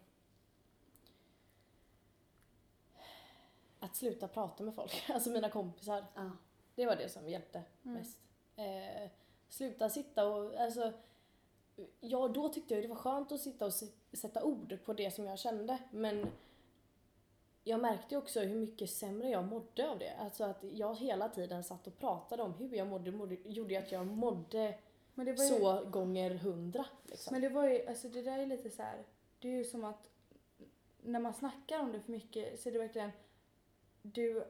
att 3.79 3.95
sluta 3.95 4.27
prata 4.27 4.63
med 4.63 4.75
folk, 4.75 5.03
alltså 5.09 5.29
mina 5.29 5.49
kompisar. 5.49 6.05
Ja. 6.15 6.31
Det 6.75 6.85
var 6.85 6.95
det 6.95 7.09
som 7.09 7.29
hjälpte 7.29 7.63
Mm. 7.83 7.97
mest. 7.97 8.17
Eh, 8.55 9.09
sluta 9.49 9.89
sitta 9.89 10.27
och, 10.27 10.55
alltså, 10.55 10.93
ja 11.99 12.27
då 12.27 12.49
tyckte 12.49 12.73
jag 12.73 12.83
det 12.83 12.87
var 12.87 12.95
skönt 12.95 13.31
att 13.31 13.41
sitta 13.41 13.65
och 13.65 13.73
sätta 14.13 14.43
ord 14.43 14.77
på 14.85 14.93
det 14.93 15.11
som 15.11 15.25
jag 15.25 15.39
kände 15.39 15.77
men 15.91 16.27
jag 17.63 17.79
märkte 17.79 18.17
också 18.17 18.39
hur 18.39 18.55
mycket 18.55 18.89
sämre 18.89 19.29
jag 19.29 19.45
mådde 19.45 19.89
av 19.89 19.99
det. 19.99 20.15
Alltså 20.19 20.43
att 20.43 20.63
jag 20.71 20.95
hela 20.95 21.29
tiden 21.29 21.63
satt 21.63 21.87
och 21.87 21.99
pratade 21.99 22.43
om 22.43 22.53
hur 22.53 22.75
jag 22.75 22.87
mådde, 22.87 23.11
mådde 23.11 23.37
gjorde 23.45 23.79
att 23.79 23.91
jag 23.91 24.07
mådde 24.07 24.77
ju, 25.15 25.35
så 25.37 25.85
gånger 25.89 26.31
hundra. 26.35 26.85
Liksom. 27.03 27.33
Men 27.33 27.41
det 27.41 27.49
var 27.49 27.67
ju, 27.67 27.87
alltså 27.87 28.09
det 28.09 28.21
där 28.21 28.39
är 28.39 28.45
lite 28.45 28.69
så 28.69 28.81
här. 28.81 29.03
det 29.39 29.47
är 29.47 29.57
ju 29.57 29.63
som 29.63 29.83
att 29.83 30.09
när 31.03 31.19
man 31.19 31.33
snackar 31.33 31.79
om 31.79 31.91
det 31.91 31.99
för 31.99 32.11
mycket 32.11 32.59
så 32.59 32.69
är 32.69 32.73
det 32.73 32.79
verkligen, 32.79 33.11
du, 34.01 34.43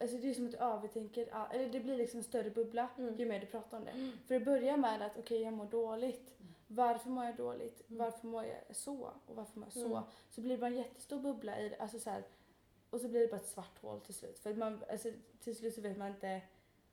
alltså 0.00 0.16
det 0.16 0.30
är 0.30 0.34
som 0.34 0.44
att 0.46 0.50
du 0.52 0.58
övertänker, 0.58 1.46
eller 1.52 1.68
det 1.68 1.80
blir 1.80 1.96
liksom 1.96 2.18
en 2.18 2.24
större 2.24 2.50
bubbla 2.50 2.88
Mm. 2.98 3.16
ju 3.18 3.26
mer 3.26 3.40
du 3.40 3.46
pratar 3.46 3.78
om 3.78 3.84
det. 3.84 4.12
För 4.26 4.34
det 4.34 4.40
börjar 4.40 4.76
med 4.76 5.02
att 5.02 5.18
okej 5.18 5.42
jag 5.42 5.52
mår 5.52 5.66
dåligt, 5.66 6.32
Mm. 6.37 6.37
Varför 6.68 7.10
mår 7.10 7.24
jag 7.24 7.36
dåligt, 7.36 7.82
Mm. 7.90 7.98
varför 8.04 8.26
mår 8.26 8.44
jag 8.44 8.76
så 8.76 9.10
och 9.26 9.36
varför 9.36 9.58
mår 9.60 9.66
jag 9.66 9.72
så. 9.72 9.86
Mm. 9.96 10.02
Så 10.30 10.40
blir 10.40 10.50
det 10.56 10.60
bara 10.60 10.66
en 10.66 10.76
jättestor 10.76 11.20
bubbla 11.20 11.60
i 11.60 11.68
det, 11.68 11.76
alltså 11.76 11.98
så 12.00 12.10
här, 12.10 12.22
och 12.90 13.00
så 13.00 13.08
blir 13.08 13.20
det 13.20 13.26
bara 13.28 13.36
ett 13.40 13.46
svart 13.48 13.78
hål 13.82 14.00
till 14.00 14.14
slut. 14.14 14.38
För 14.38 14.50
att 14.50 14.58
man, 14.58 14.84
alltså, 14.90 15.08
till 15.40 15.56
slut 15.56 15.74
så 15.74 15.80
vet 15.80 15.96
man 15.98 16.08
inte, 16.08 16.40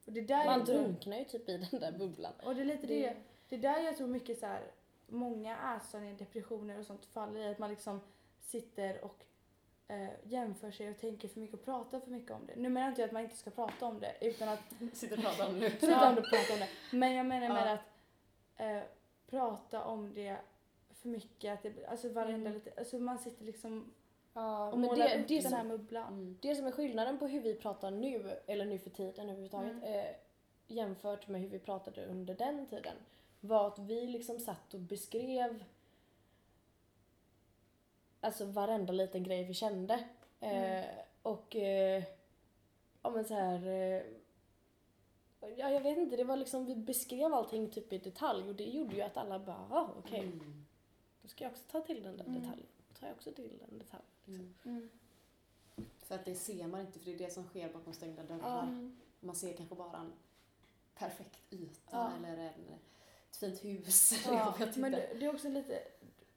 och 0.06 0.11
det 0.14 0.22
där 0.22 0.45
Man 0.45 0.65
drunknar 0.65 1.18
ju 1.18 1.26
typ 1.26 1.49
i 1.49 1.57
den 1.57 1.80
där 1.81 1.91
bubblan. 1.91 2.34
och 2.43 2.56
det 2.56 2.61
är 2.61 2.65
lite 2.65 2.88
det, 2.88 3.15
det 3.49 3.56
är 3.56 3.60
där 3.60 3.80
jag 3.80 3.97
tror 3.97 4.07
mycket 4.07 4.39
så 4.39 4.45
här, 4.45 4.72
många 5.07 5.76
ätstörningar, 5.77 6.18
depressioner 6.18 6.80
och 6.80 6.85
sånt 6.85 7.06
faller 7.06 7.39
i 7.39 7.47
att 7.52 7.60
man 7.60 7.69
liksom 7.69 8.02
sitter 8.39 9.03
och 9.06 9.26
eh, 9.88 10.10
jämför 10.23 10.72
sig 10.72 10.89
och 10.89 10.97
tänker 10.97 11.27
för 11.27 11.39
mycket 11.39 11.60
och 11.60 11.65
pratar 11.65 11.99
för 11.99 12.11
mycket 12.11 12.31
om 12.31 12.45
det. 12.45 12.56
Nu 12.56 12.69
menar 12.69 12.88
inte 12.89 13.02
jag 13.02 13.07
att 13.07 13.14
man 13.14 13.23
inte 13.23 13.35
ska 13.35 13.49
prata 13.52 13.85
om 13.85 13.99
det 13.99 14.15
utan 14.22 14.49
att 14.49 14.60
Sitter 14.93 15.18
och 15.18 15.23
pratar 15.23 15.47
om 15.49 15.60
nu. 15.60 15.69
Prata 15.69 16.10
om 16.10 16.15
det, 16.15 16.22
prata 16.31 16.53
om 16.53 16.60
det. 16.60 16.69
Men 16.97 17.14
jag 17.14 17.26
menar 17.26 17.49
med 17.49 17.68
Ja. 17.68 17.73
att 17.73 17.81
eh, 18.84 18.89
prata 19.27 19.84
om 19.84 20.14
det 20.14 20.38
för 20.93 21.10
mycket, 21.10 21.53
att 21.53 21.64
det, 21.64 21.85
alltså 21.85 22.10
varenda 22.10 22.49
Mm. 22.49 22.53
lite, 22.53 22.72
alltså 22.77 22.97
man 22.99 23.19
sitter 23.19 23.45
liksom 23.45 23.93
Ja, 24.38 24.72
och 24.72 24.80
målar 24.80 25.10
det, 25.10 25.22
upp 25.22 25.27
det, 25.27 25.41
den 25.41 25.53
här 25.53 25.60
som, 25.61 25.69
bubblan. 25.69 26.14
Mm. 26.14 26.38
det 26.41 26.56
som 26.56 26.68
är 26.68 26.72
skillnaden 26.72 27.19
på 27.19 27.27
hur 27.27 27.41
vi 27.41 27.56
pratar 27.56 27.91
nu, 27.91 28.39
eller 28.47 28.65
nu 28.65 28.80
för 28.80 28.89
tiden 28.89 29.26
överhuvudtaget, 29.30 29.72
Mm. 29.72 29.84
eh, 29.93 30.15
jämfört 30.68 31.27
med 31.27 31.41
hur 31.41 31.49
vi 31.49 31.60
pratade 31.60 32.06
under 32.06 32.35
den 32.35 32.68
tiden, 32.68 32.95
var 33.39 33.68
att 33.68 33.80
vi 33.80 34.07
liksom 34.07 34.39
satt 34.39 34.73
och 34.73 34.80
beskrev 34.80 35.64
alltså 38.22 38.45
varenda 38.45 38.93
liten 38.93 39.23
grej 39.23 39.43
vi 39.43 39.53
kände. 39.53 39.93
Eh, 40.39 40.49
Mm. 40.80 40.85
Och 41.22 41.56
eh, 41.56 42.03
ja 43.03 43.10
men 43.10 43.26
så 43.26 43.34
här 43.34 43.68
eh, 43.68 44.02
Ja, 45.58 45.70
jag 45.72 45.82
vet 45.82 45.98
inte, 45.98 46.16
det 46.16 46.24
var 46.24 46.36
liksom, 46.38 46.66
vi 46.66 46.76
beskrev 46.76 47.34
allting 47.34 47.70
typ 47.70 47.94
i 47.94 47.98
detalj 47.98 48.50
och 48.50 48.56
det 48.56 48.64
gjorde 48.64 48.96
ju 48.96 49.02
att 49.02 49.18
alla 49.18 49.40
bara, 49.40 49.68
ah, 49.72 49.90
okej, 50.00 50.20
Mm. 50.20 50.66
då 51.22 51.28
ska 51.28 51.44
jag 51.44 51.52
också 51.52 51.64
ta 51.72 51.82
till 51.82 52.04
den 52.04 52.18
där 52.18 52.26
Mm. 52.26 52.42
detaljen. 52.42 52.68
Då 52.90 52.94
tar 53.00 53.08
jag 53.08 53.16
också 53.16 53.32
till 53.32 53.58
den 53.70 53.80
detaljen. 53.80 54.06
Liksom. 54.26 54.54
Mm. 54.66 54.78
Mm. 54.78 54.90
För 56.04 56.16
att 56.16 56.26
det 56.26 56.36
ser 56.36 56.68
man 56.68 56.82
inte, 56.82 57.00
för 57.00 57.06
det 57.06 57.14
är 57.14 57.18
det 57.18 57.34
som 57.34 57.44
sker 57.44 57.74
bakom 57.74 57.94
stängda 57.94 58.24
dörrar. 58.24 58.64
Mm. 58.64 58.98
Man 59.20 59.36
ser 59.36 59.54
kanske 59.54 59.76
bara 59.76 59.98
en 59.98 60.14
perfekt 60.96 61.40
yta 61.54 62.12
eller 62.18 62.38
en, 62.38 62.50
ett 63.32 63.38
fint 63.40 63.64
hus. 63.64 64.26
Ja, 64.28 64.54
Men 64.76 64.92
det, 64.92 65.10
det 65.20 65.26
är 65.26 65.34
också 65.34 65.50
lite, 65.50 65.82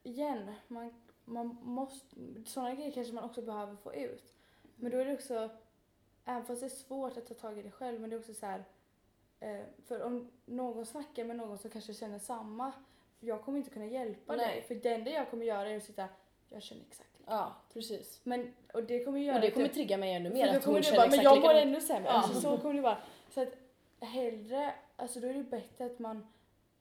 igen, 0.02 0.54
man, 0.68 0.94
man 1.24 1.46
måste, 1.62 2.16
sådana 2.46 2.74
grejer 2.74 2.92
kanske 2.92 3.12
man 3.12 3.24
också 3.24 3.42
behöver 3.42 3.76
få 3.76 3.94
ut. 3.94 4.32
Men 4.76 4.90
då 4.92 4.98
är 4.98 5.04
det 5.04 5.14
också, 5.14 5.50
även 6.24 6.44
fast 6.44 6.60
det 6.60 6.66
är 6.66 6.70
svårt 6.70 7.16
att 7.16 7.26
ta 7.26 7.34
tag 7.34 7.58
i 7.58 7.62
det 7.62 7.70
själv, 7.70 8.00
men 8.00 8.10
det 8.10 8.16
är 8.16 8.20
också 8.20 8.34
så 8.34 8.46
här, 8.46 8.64
för 9.86 10.02
om 10.02 10.30
någon 10.44 10.86
snackar 10.86 11.24
med 11.24 11.36
någon 11.36 11.58
som 11.58 11.70
kanske 11.70 11.94
känner 11.94 12.18
samma, 12.18 12.72
jag 13.20 13.42
kommer 13.42 13.58
inte 13.58 13.70
kunna 13.70 13.86
hjälpa 13.86 14.36
Nej. 14.36 14.46
dig. 14.46 14.62
För 14.62 14.74
det 14.74 14.94
enda 14.94 15.10
jag 15.10 15.30
kommer 15.30 15.46
göra 15.46 15.70
är 15.70 15.76
att 15.76 15.82
sitta, 15.84 16.08
jag 16.48 16.62
känner 16.62 16.82
exakt. 16.82 17.08
Ja, 17.26 17.56
precis. 17.72 18.20
Men, 18.22 18.54
och 18.72 18.84
det 18.84 19.04
kommer 19.04 19.18
göra 19.20 19.34
Och 19.34 19.40
det 19.40 19.48
att 19.48 19.54
kommer 19.54 19.68
trigga 19.68 19.96
mig 19.96 20.12
ännu 20.12 20.30
för 20.30 20.36
mer 20.36 20.46
då 20.52 20.58
att 20.58 20.64
kommer 20.64 20.82
känner 20.82 20.98
bara, 20.98 21.10
men 21.10 21.22
jag 21.22 21.40
mår 21.40 21.54
ännu 21.54 21.80
sämre. 21.80 22.08
Ja. 22.08 22.14
Alltså, 22.14 22.40
så 22.40 22.58
kommer 22.58 22.74
det 22.74 22.80
vara. 22.80 22.98
Så 23.30 23.42
att 23.42 23.52
hellre, 24.00 24.74
alltså 24.96 25.20
då 25.20 25.26
är 25.26 25.34
det 25.34 25.42
bättre 25.42 25.86
att 25.86 25.98
man 25.98 26.26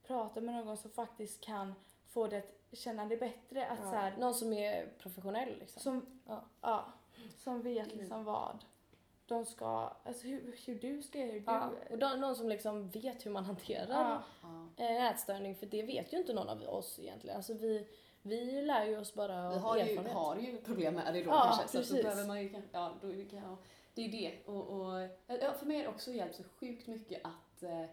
pratar 0.08 0.42
med 0.42 0.66
någon 0.66 0.78
som 0.78 0.92
faktiskt 0.92 1.42
kan 1.42 1.74
få 2.08 2.28
det 2.28 2.38
att 2.38 2.78
känna 2.78 3.06
det 3.06 3.18
bättre. 3.18 3.66
Att 3.68 3.80
Ja. 3.84 3.90
så 3.92 3.96
här, 3.96 4.18
Någon 4.18 4.34
som 4.34 4.54
är 4.54 4.88
professionell 5.00 5.56
liksom. 5.60 5.82
som, 5.82 6.22
Ja. 6.28 6.44
ja. 6.62 6.86
som 7.38 7.62
vet 7.62 7.96
liksom 7.96 8.24
vad 8.24 8.58
de 9.28 9.46
ska, 9.46 9.94
alltså 10.04 10.28
hur, 10.28 10.56
hur 10.66 10.76
du 10.76 11.02
ska 11.04 11.20
göra, 11.20 11.32
hur 11.32 11.40
du... 11.40 11.46
Ja, 11.46 11.72
och 11.90 11.98
då, 11.98 12.08
någon 12.08 12.36
som 12.36 12.50
liksom 12.50 12.90
vet 12.90 13.26
hur 13.26 13.32
man 13.32 13.46
hanterar 13.46 14.22
Ja. 14.42 14.68
En 14.76 15.06
ätstörning 15.08 15.56
för 15.56 15.66
det 15.66 15.84
vet 15.84 16.14
ju 16.14 16.18
inte 16.18 16.34
någon 16.34 16.50
av 16.50 16.62
oss 16.64 17.00
egentligen. 17.00 17.38
Alltså 17.38 17.54
vi, 17.54 17.88
vi 18.22 18.62
lär 18.62 18.86
ju 18.86 18.98
oss 18.98 19.14
bara 19.14 19.50
Vi 19.50 19.56
av 19.56 19.62
har 19.62 19.78
ju, 19.78 19.82
erfarenhet. 19.82 20.14
har 20.14 20.36
ju 20.38 20.58
problem 20.62 20.94
med 20.94 21.14
det 21.14 21.24
då 21.24 21.30
Ja, 21.30 21.42
kanske. 21.44 21.68
Så 21.68 21.78
precis. 21.78 21.96
då 21.98 22.04
behöver 22.04 22.28
man 22.28 22.42
ju 22.44 22.50
kanske, 22.50 22.70
ja, 22.72 22.94
då 23.02 23.08
ja, 23.14 23.58
det 23.94 24.02
är 24.02 24.06
ju 24.06 24.12
det. 24.12 24.46
Och, 24.46 24.68
och, 24.68 25.10
ja, 25.28 25.54
för 25.54 25.66
mig 25.66 25.78
har 25.78 25.84
det 25.84 25.90
också 25.90 26.12
hjälpt 26.12 26.36
så 26.36 26.44
sjukt 26.44 26.88
mycket 26.88 27.22
att, 27.24 27.64
eh, 27.64 27.84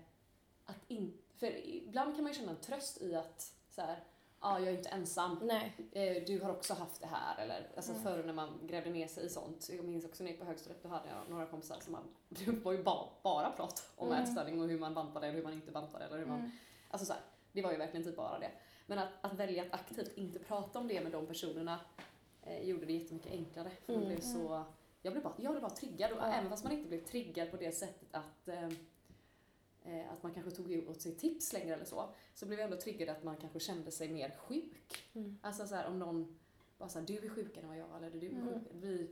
att 0.65 0.91
in, 0.91 1.19
för 1.37 1.67
ibland 1.67 2.15
kan 2.15 2.25
man 2.25 2.33
ju 2.33 2.39
känna 2.39 2.51
en 2.51 2.57
tröst 2.61 3.03
i 3.03 3.15
att 3.15 3.53
så 3.71 3.81
här, 3.81 3.97
ja, 4.45 4.59
jag 4.61 4.69
är 4.69 4.79
inte 4.79 4.89
ensam. 4.89 5.39
Nej. 5.43 5.73
Eh, 5.93 6.25
du 6.27 6.41
har 6.41 6.51
också 6.51 6.75
haft 6.75 7.01
det 7.01 7.07
här. 7.07 7.43
Eller, 7.43 7.69
alltså 7.77 7.93
Mm. 7.93 8.03
förr 8.05 8.23
när 8.27 8.33
man 8.33 8.59
grävde 8.67 8.91
ner 8.91 9.07
sig 9.09 9.27
i 9.27 9.29
sånt. 9.29 9.69
Jag 9.73 9.85
minns 9.85 10.05
också 10.05 10.23
när 10.23 10.31
jag 10.31 10.33
gick 10.35 10.41
på 10.41 10.47
högstadiet, 10.47 10.83
då 10.83 10.89
hade 10.89 11.09
jag 11.09 11.31
några 11.31 11.47
kompisar 11.47 11.81
som 11.81 11.93
man, 11.93 12.03
det 12.29 12.51
var 12.65 12.73
ju 12.73 12.83
bara, 12.83 13.09
bara 13.23 13.51
prat 13.51 13.93
om 13.97 14.09
Mm. 14.09 14.23
ätstörning 14.23 14.61
och 14.63 14.69
hur 14.69 14.79
man 14.79 14.95
bantade 14.95 15.27
eller 15.27 15.37
hur 15.37 15.45
man 15.45 15.53
inte 15.53 15.71
bantade 15.73 16.05
eller 16.05 16.19
hur 16.19 16.27
man 16.27 16.39
Mm. 16.39 16.51
Alltså 16.91 17.07
så 17.07 17.13
här, 17.13 17.23
det 17.53 17.63
var 17.63 17.73
ju 17.73 17.79
verkligen 17.79 18.05
typ 18.05 18.17
bara 18.17 18.39
det. 18.39 18.51
Men 18.87 18.99
att, 18.99 19.09
att 19.21 19.33
välja 19.33 19.63
att 19.63 19.73
aktivt 19.75 20.17
inte 20.19 20.39
prata 20.39 20.79
om 20.79 20.89
det 20.89 21.01
med 21.01 21.13
de 21.13 21.27
personerna 21.27 21.81
eh, 22.43 22.63
gjorde 22.69 22.87
det 22.87 22.93
jättemycket 22.93 23.33
enklare. 23.33 23.71
För 23.87 23.93
man 23.93 24.03
Mm. 24.03 24.15
blev 24.15 24.21
så, 24.21 24.65
jag, 25.03 25.13
blev 25.13 25.23
bara, 25.25 25.35
jag 25.37 25.53
blev 25.53 25.63
bara 25.63 25.71
triggad 25.75 26.13
och 26.13 26.19
Ja. 26.19 26.33
även 26.33 26.51
fast 26.51 26.65
man 26.65 26.73
inte 26.73 26.89
blev 26.89 27.05
triggad 27.05 27.51
på 27.51 27.57
det 27.57 27.73
sättet 27.73 28.09
att 28.15 28.49
eh, 28.49 28.69
att 30.13 30.23
man 30.23 30.35
kanske 30.35 30.51
tog 30.51 30.89
åt 30.89 31.01
sig 31.03 31.15
tips 31.15 31.53
längre 31.53 31.75
eller 31.75 31.85
så, 31.85 32.09
så 32.35 32.47
blev 32.47 32.59
jag 32.59 32.65
ändå 32.65 32.81
triggad 32.81 33.09
att 33.09 33.25
man 33.25 33.37
kanske 33.37 33.61
kände 33.61 33.91
sig 33.91 34.09
mer 34.09 34.31
sjuk. 34.39 35.05
Mm. 35.15 35.39
Alltså 35.43 35.67
så 35.67 35.75
här, 35.75 35.87
om 35.87 35.99
någon 35.99 36.39
bara 36.79 36.89
såhär, 36.89 37.07
du 37.07 37.15
är 37.27 37.29
sjukare 37.29 37.63
än 37.63 37.69
vad 37.69 37.79
jag 37.79 37.97
eller 37.97 38.11
du 38.11 38.27
är 38.27 38.31
Mm. 38.31 38.49
sjuk. 38.49 38.63
Det 38.73 38.77
blir, 38.79 39.09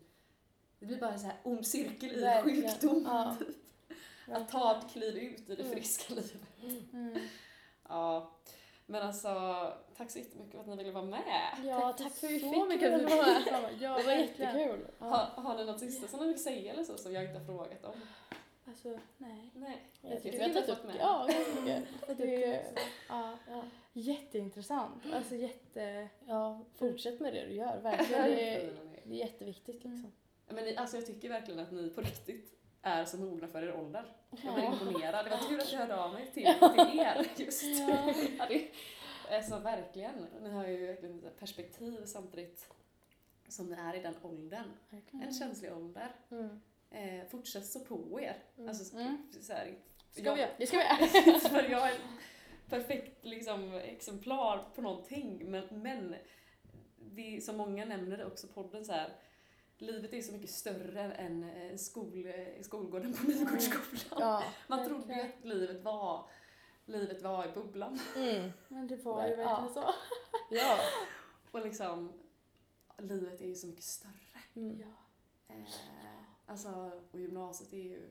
det 0.79 0.87
blir 0.87 1.01
bara 1.01 1.13
en 1.13 1.19
så 1.21 1.27
här 1.27 1.37
ond 1.43 1.67
cirkel 1.67 2.13
i 2.13 2.21
Verkligen. 2.21 2.71
sjukdom. 2.73 3.03
Ja. 3.07 3.37
Att 4.35 4.49
ta 4.49 4.79
ett 4.79 4.93
kliv 4.93 5.17
ut 5.17 5.51
i 5.51 5.55
det 5.57 5.63
Mm. 5.63 5.75
friska 5.75 6.15
livet. 6.15 6.43
Mm. 6.93 7.19
Ja, 7.89 8.33
men 8.87 9.03
alltså 9.03 9.29
tack 9.97 10.11
så 10.11 10.19
jättemycket 10.19 10.53
för 10.53 10.61
att 10.61 10.67
ni 10.67 10.77
ville 10.77 10.91
vara 10.93 11.05
med. 11.05 11.23
Ja, 11.65 11.93
för 11.97 12.05
tack 12.05 12.13
för 12.15 12.27
att 12.27 12.33
vi 12.33 12.41
så 12.41 12.51
fick 12.53 12.69
mycket 12.69 12.91
vara 12.91 13.37
att 13.37 13.45
du 13.45 13.51
med. 13.51 13.73
Ja, 13.81 13.97
Det 13.99 14.05
var 14.05 14.13
jättekul. 14.13 14.87
Har, 14.99 15.17
har 15.43 15.57
ni 15.57 15.65
något 15.65 15.81
sista 15.81 16.09
som 16.09 16.21
ni 16.21 16.27
vill 16.27 16.43
säga 16.43 16.73
eller 16.73 16.85
så 16.85 16.99
som 16.99 17.13
jag 17.13 17.25
inte 17.25 17.39
har 17.39 17.45
frågat 17.47 17.85
om? 17.85 17.95
Alltså, 18.73 18.99
nej. 19.19 19.51
Nej. 19.55 19.83
Jag 20.03 20.13
Jag 20.13 20.23
tycker 20.23 20.39
vi 20.39 20.45
har 20.45 20.51
tagit 20.51 20.69
upp 20.69 20.77
fått 20.77 20.87
med. 20.87 20.97
Ja, 21.01 21.29
ganska 21.31 21.61
mycket. 21.61 21.85
Det 22.07 22.15
Det- 22.25 22.45
är 22.45 22.61
också. 22.61 22.75
Ja. 23.09 23.39
Ja. 23.49 23.65
Jätteintressant. 23.93 25.03
Alltså 25.15 25.35
jätte... 25.35 26.09
ja, 26.27 26.61
fortsätt 26.75 27.21
med 27.21 27.35
det 27.35 27.47
du 27.47 27.53
gör. 27.53 27.81
Verkligen. 27.81 28.23
Det 28.23 28.55
är, 28.57 28.73
det 29.05 29.15
är 29.15 29.17
jätteviktigt 29.19 29.75
liksom. 29.75 29.93
Mm. 29.99 30.13
Men 30.49 30.65
ni, 30.65 30.77
alltså 30.77 30.97
jag 30.97 31.07
tycker 31.07 31.29
verkligen 31.29 31.61
att 31.61 31.73
ni 31.73 31.91
på 31.91 32.01
riktigt 32.01 32.59
är 32.83 33.05
så 33.05 33.17
mogna 33.19 33.49
för 33.49 33.63
er 33.63 33.75
ålder. 33.77 34.05
Jag 34.31 34.55
blir 34.55 34.65
Ja. 34.65 34.73
imponerad. 34.73 35.25
Det 35.27 35.31
var 35.31 35.39
tur 35.39 35.59
att 35.59 35.73
jag 35.73 35.79
hörde 35.79 35.97
av 36.05 36.13
mig 36.13 36.27
till, 36.35 36.45
till 36.89 37.01
er 37.01 37.27
just. 37.37 37.63
Ja. 37.79 38.15
Ja, 38.39 38.47
det, 38.49 38.69
alltså 39.37 39.59
verkligen. 39.59 40.27
Ni 40.43 40.51
har 40.51 40.67
ju 40.67 40.87
verkligen 40.87 41.25
ett 41.25 41.39
perspektiv 41.39 42.05
samtidigt 42.05 42.69
som 43.49 43.67
ni 43.67 43.77
är 43.77 43.95
i 43.97 44.01
den 44.03 44.15
åldern. 44.23 44.73
En 45.13 45.35
känslig 45.35 45.73
ålder. 45.73 46.09
Mm. 46.31 46.61
Eh, 46.93 47.29
fortsätt 47.31 47.67
stå 47.67 47.81
på 47.81 48.21
er. 48.21 48.43
Mm. 48.57 48.69
Alltså, 48.69 48.97
Mm. 48.97 49.33
så 49.41 49.53
här, 49.53 49.79
Ska 50.11 50.23
jag- 50.23 50.35
vi 50.35 50.41
göra? 50.41 50.51
Det 50.59 50.67
ska 50.67 50.77
vi 50.79 50.83
göra. 50.85 51.39
för 51.39 51.71
jag 51.71 51.89
är 51.89 51.99
perfekt 52.69 53.25
liksom, 53.25 53.75
exemplar 53.75 54.65
på 54.75 54.83
någonting 54.83 55.51
men, 55.51 55.83
men 55.83 56.15
det 56.97 57.37
är, 57.37 57.41
som 57.41 57.57
många 57.57 57.85
nämner 57.85 58.17
det 58.19 58.25
också 58.25 58.47
podden 58.47 58.85
så 58.85 58.93
här 58.93 59.17
livet 59.79 60.13
är 60.13 60.21
så 60.23 60.33
mycket 60.33 60.51
större 60.51 61.01
än 61.13 61.45
eh, 61.45 61.77
skol, 61.77 62.27
eh, 62.27 62.63
skolgården 62.63 63.13
på 63.15 63.27
Nygårdsskolan. 63.27 64.05
Ja. 64.11 64.45
Man 64.67 64.87
trodde 64.89 65.15
ju 65.15 65.21
att 65.21 65.45
livet 65.45 65.83
var, 65.85 66.31
livet 66.85 67.23
var 67.23 67.49
i 67.49 67.53
bubblan. 67.53 67.99
Mm. 68.17 68.51
Men 68.69 68.87
det 68.87 68.97
var 68.97 69.27
ju 69.29 69.33
Ja. 69.35 69.37
verkligen 69.37 69.75
så. 69.75 69.95
Ja. 70.51 70.79
Och 71.51 71.61
liksom, 71.67 72.13
livet 72.99 73.41
är 73.41 73.47
ju 73.47 73.55
så 73.55 73.67
mycket 73.67 73.85
större. 73.85 74.41
Mm. 74.57 74.81
Ja. 74.81 74.87
Eh, 75.55 75.65
alltså, 76.47 76.91
och 77.13 77.21
gymnasiet 77.21 77.73
är 77.73 77.77
ju 77.83 78.11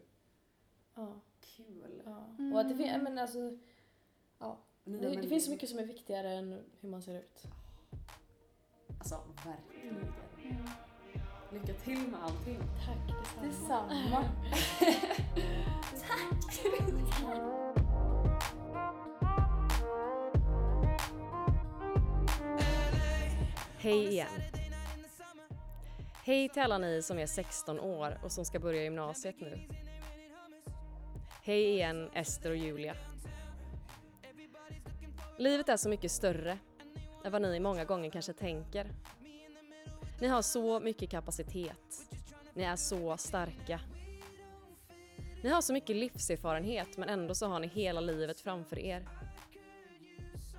Ja. 0.95 1.13
kul. 1.57 2.01
ja. 2.05 2.25
Mm. 2.39 2.53
Och 2.53 2.61
att 2.61 2.69
det, 2.69 2.75
fin- 2.75 3.03
men 3.03 3.17
alltså, 3.19 3.57
Nya 4.83 5.09
det, 5.09 5.21
det 5.21 5.27
finns 5.27 5.45
så 5.45 5.51
mycket 5.51 5.69
som 5.69 5.79
är 5.79 5.85
viktigare 5.85 6.31
än 6.33 6.63
hur 6.81 6.89
man 6.89 7.01
ser 7.01 7.19
ut. 7.19 7.43
Alltså 8.99 9.23
verkligen. 9.45 10.13
Lycka 11.53 11.73
till 11.73 12.07
med 12.07 12.23
allting. 12.23 12.57
Tack 12.85 13.15
detsamma. 13.43 14.25
Detsamma. 15.91 16.51
Hej 23.77 24.07
igen! 24.07 24.27
Hej 26.23 26.49
till 26.49 26.61
alla 26.61 26.77
ni 26.77 27.01
som 27.01 27.19
är 27.19 27.25
16 27.25 27.79
år 27.79 28.19
och 28.23 28.31
som 28.31 28.45
ska 28.45 28.59
börja 28.59 28.83
gymnasiet 28.83 29.35
nu. 29.39 29.59
Hej 31.43 31.63
igen 31.63 32.09
Ester 32.13 32.49
och 32.49 32.57
Julia. 32.57 32.95
Livet 35.37 35.69
är 35.69 35.77
så 35.77 35.89
mycket 35.89 36.11
större 36.11 36.57
än 37.25 37.31
vad 37.31 37.41
ni 37.41 37.59
många 37.59 37.85
gånger 37.85 38.09
kanske 38.09 38.33
tänker. 38.33 38.87
Ni 40.19 40.27
har 40.27 40.41
så 40.41 40.79
mycket 40.79 41.09
kapacitet. 41.09 42.01
Ni 42.53 42.63
är 42.63 42.75
så 42.75 43.17
starka. 43.17 43.79
Ni 45.43 45.49
har 45.49 45.61
så 45.61 45.73
mycket 45.73 45.95
livserfarenhet 45.95 46.97
men 46.97 47.09
ändå 47.09 47.35
så 47.35 47.47
har 47.47 47.59
ni 47.59 47.67
hela 47.67 48.01
livet 48.01 48.39
framför 48.39 48.79
er. 48.79 49.07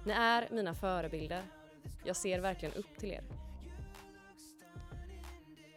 Ni 0.04 0.12
är 0.12 0.48
mina 0.50 0.74
förebilder. 0.74 1.42
Jag 2.04 2.16
ser 2.16 2.38
verkligen 2.40 2.74
upp 2.74 2.98
till 2.98 3.10
er. 3.10 3.22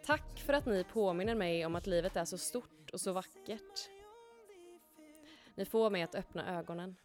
Tack 0.06 0.40
för 0.40 0.53
att 0.53 0.65
ni 0.65 0.84
påminner 0.84 1.36
mig 1.36 1.65
om 1.65 1.76
att 1.76 1.88
livet 1.88 2.15
är 2.15 2.26
så 2.26 2.38
stort 2.38 2.90
och 2.94 3.02
så 3.02 3.14
vackert. 3.14 3.90
Ni 5.56 5.65
får 5.65 5.90
mig 5.90 6.02
att 6.02 6.15
öppna 6.15 6.57
ögonen. 6.57 6.95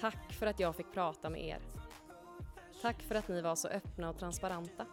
Tack 0.00 0.32
för 0.32 0.46
att 0.46 0.60
jag 0.60 0.76
fick 0.76 0.92
prata 0.92 1.30
med 1.30 1.44
er. 1.44 1.58
Tack 2.82 3.02
för 3.02 3.14
att 3.14 3.28
ni 3.28 3.40
var 3.40 3.54
så 3.54 3.68
öppna 3.68 4.10
och 4.10 4.18
transparenta. 4.18 4.86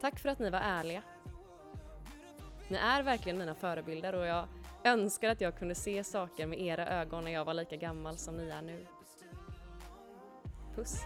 Tack 0.00 0.18
för 0.18 0.28
att 0.28 0.38
ni 0.38 0.50
var 0.50 0.60
ärliga. 0.60 1.02
Ni 2.68 2.76
är 2.76 3.02
verkligen 3.02 3.38
mina 3.38 3.54
förebilder 3.54 4.12
och 4.12 4.26
jag 4.26 4.48
önskar 4.84 5.30
att 5.30 5.40
jag 5.40 5.58
kunde 5.58 5.74
se 5.74 6.04
saker 6.04 6.46
med 6.46 6.60
era 6.60 6.88
ögon 6.88 7.24
när 7.24 7.30
jag 7.30 7.44
var 7.44 7.54
lika 7.54 7.76
gammal 7.76 8.18
som 8.18 8.36
ni 8.36 8.48
är 8.48 8.62
nu. 8.62 8.86
Puss! 10.74 11.04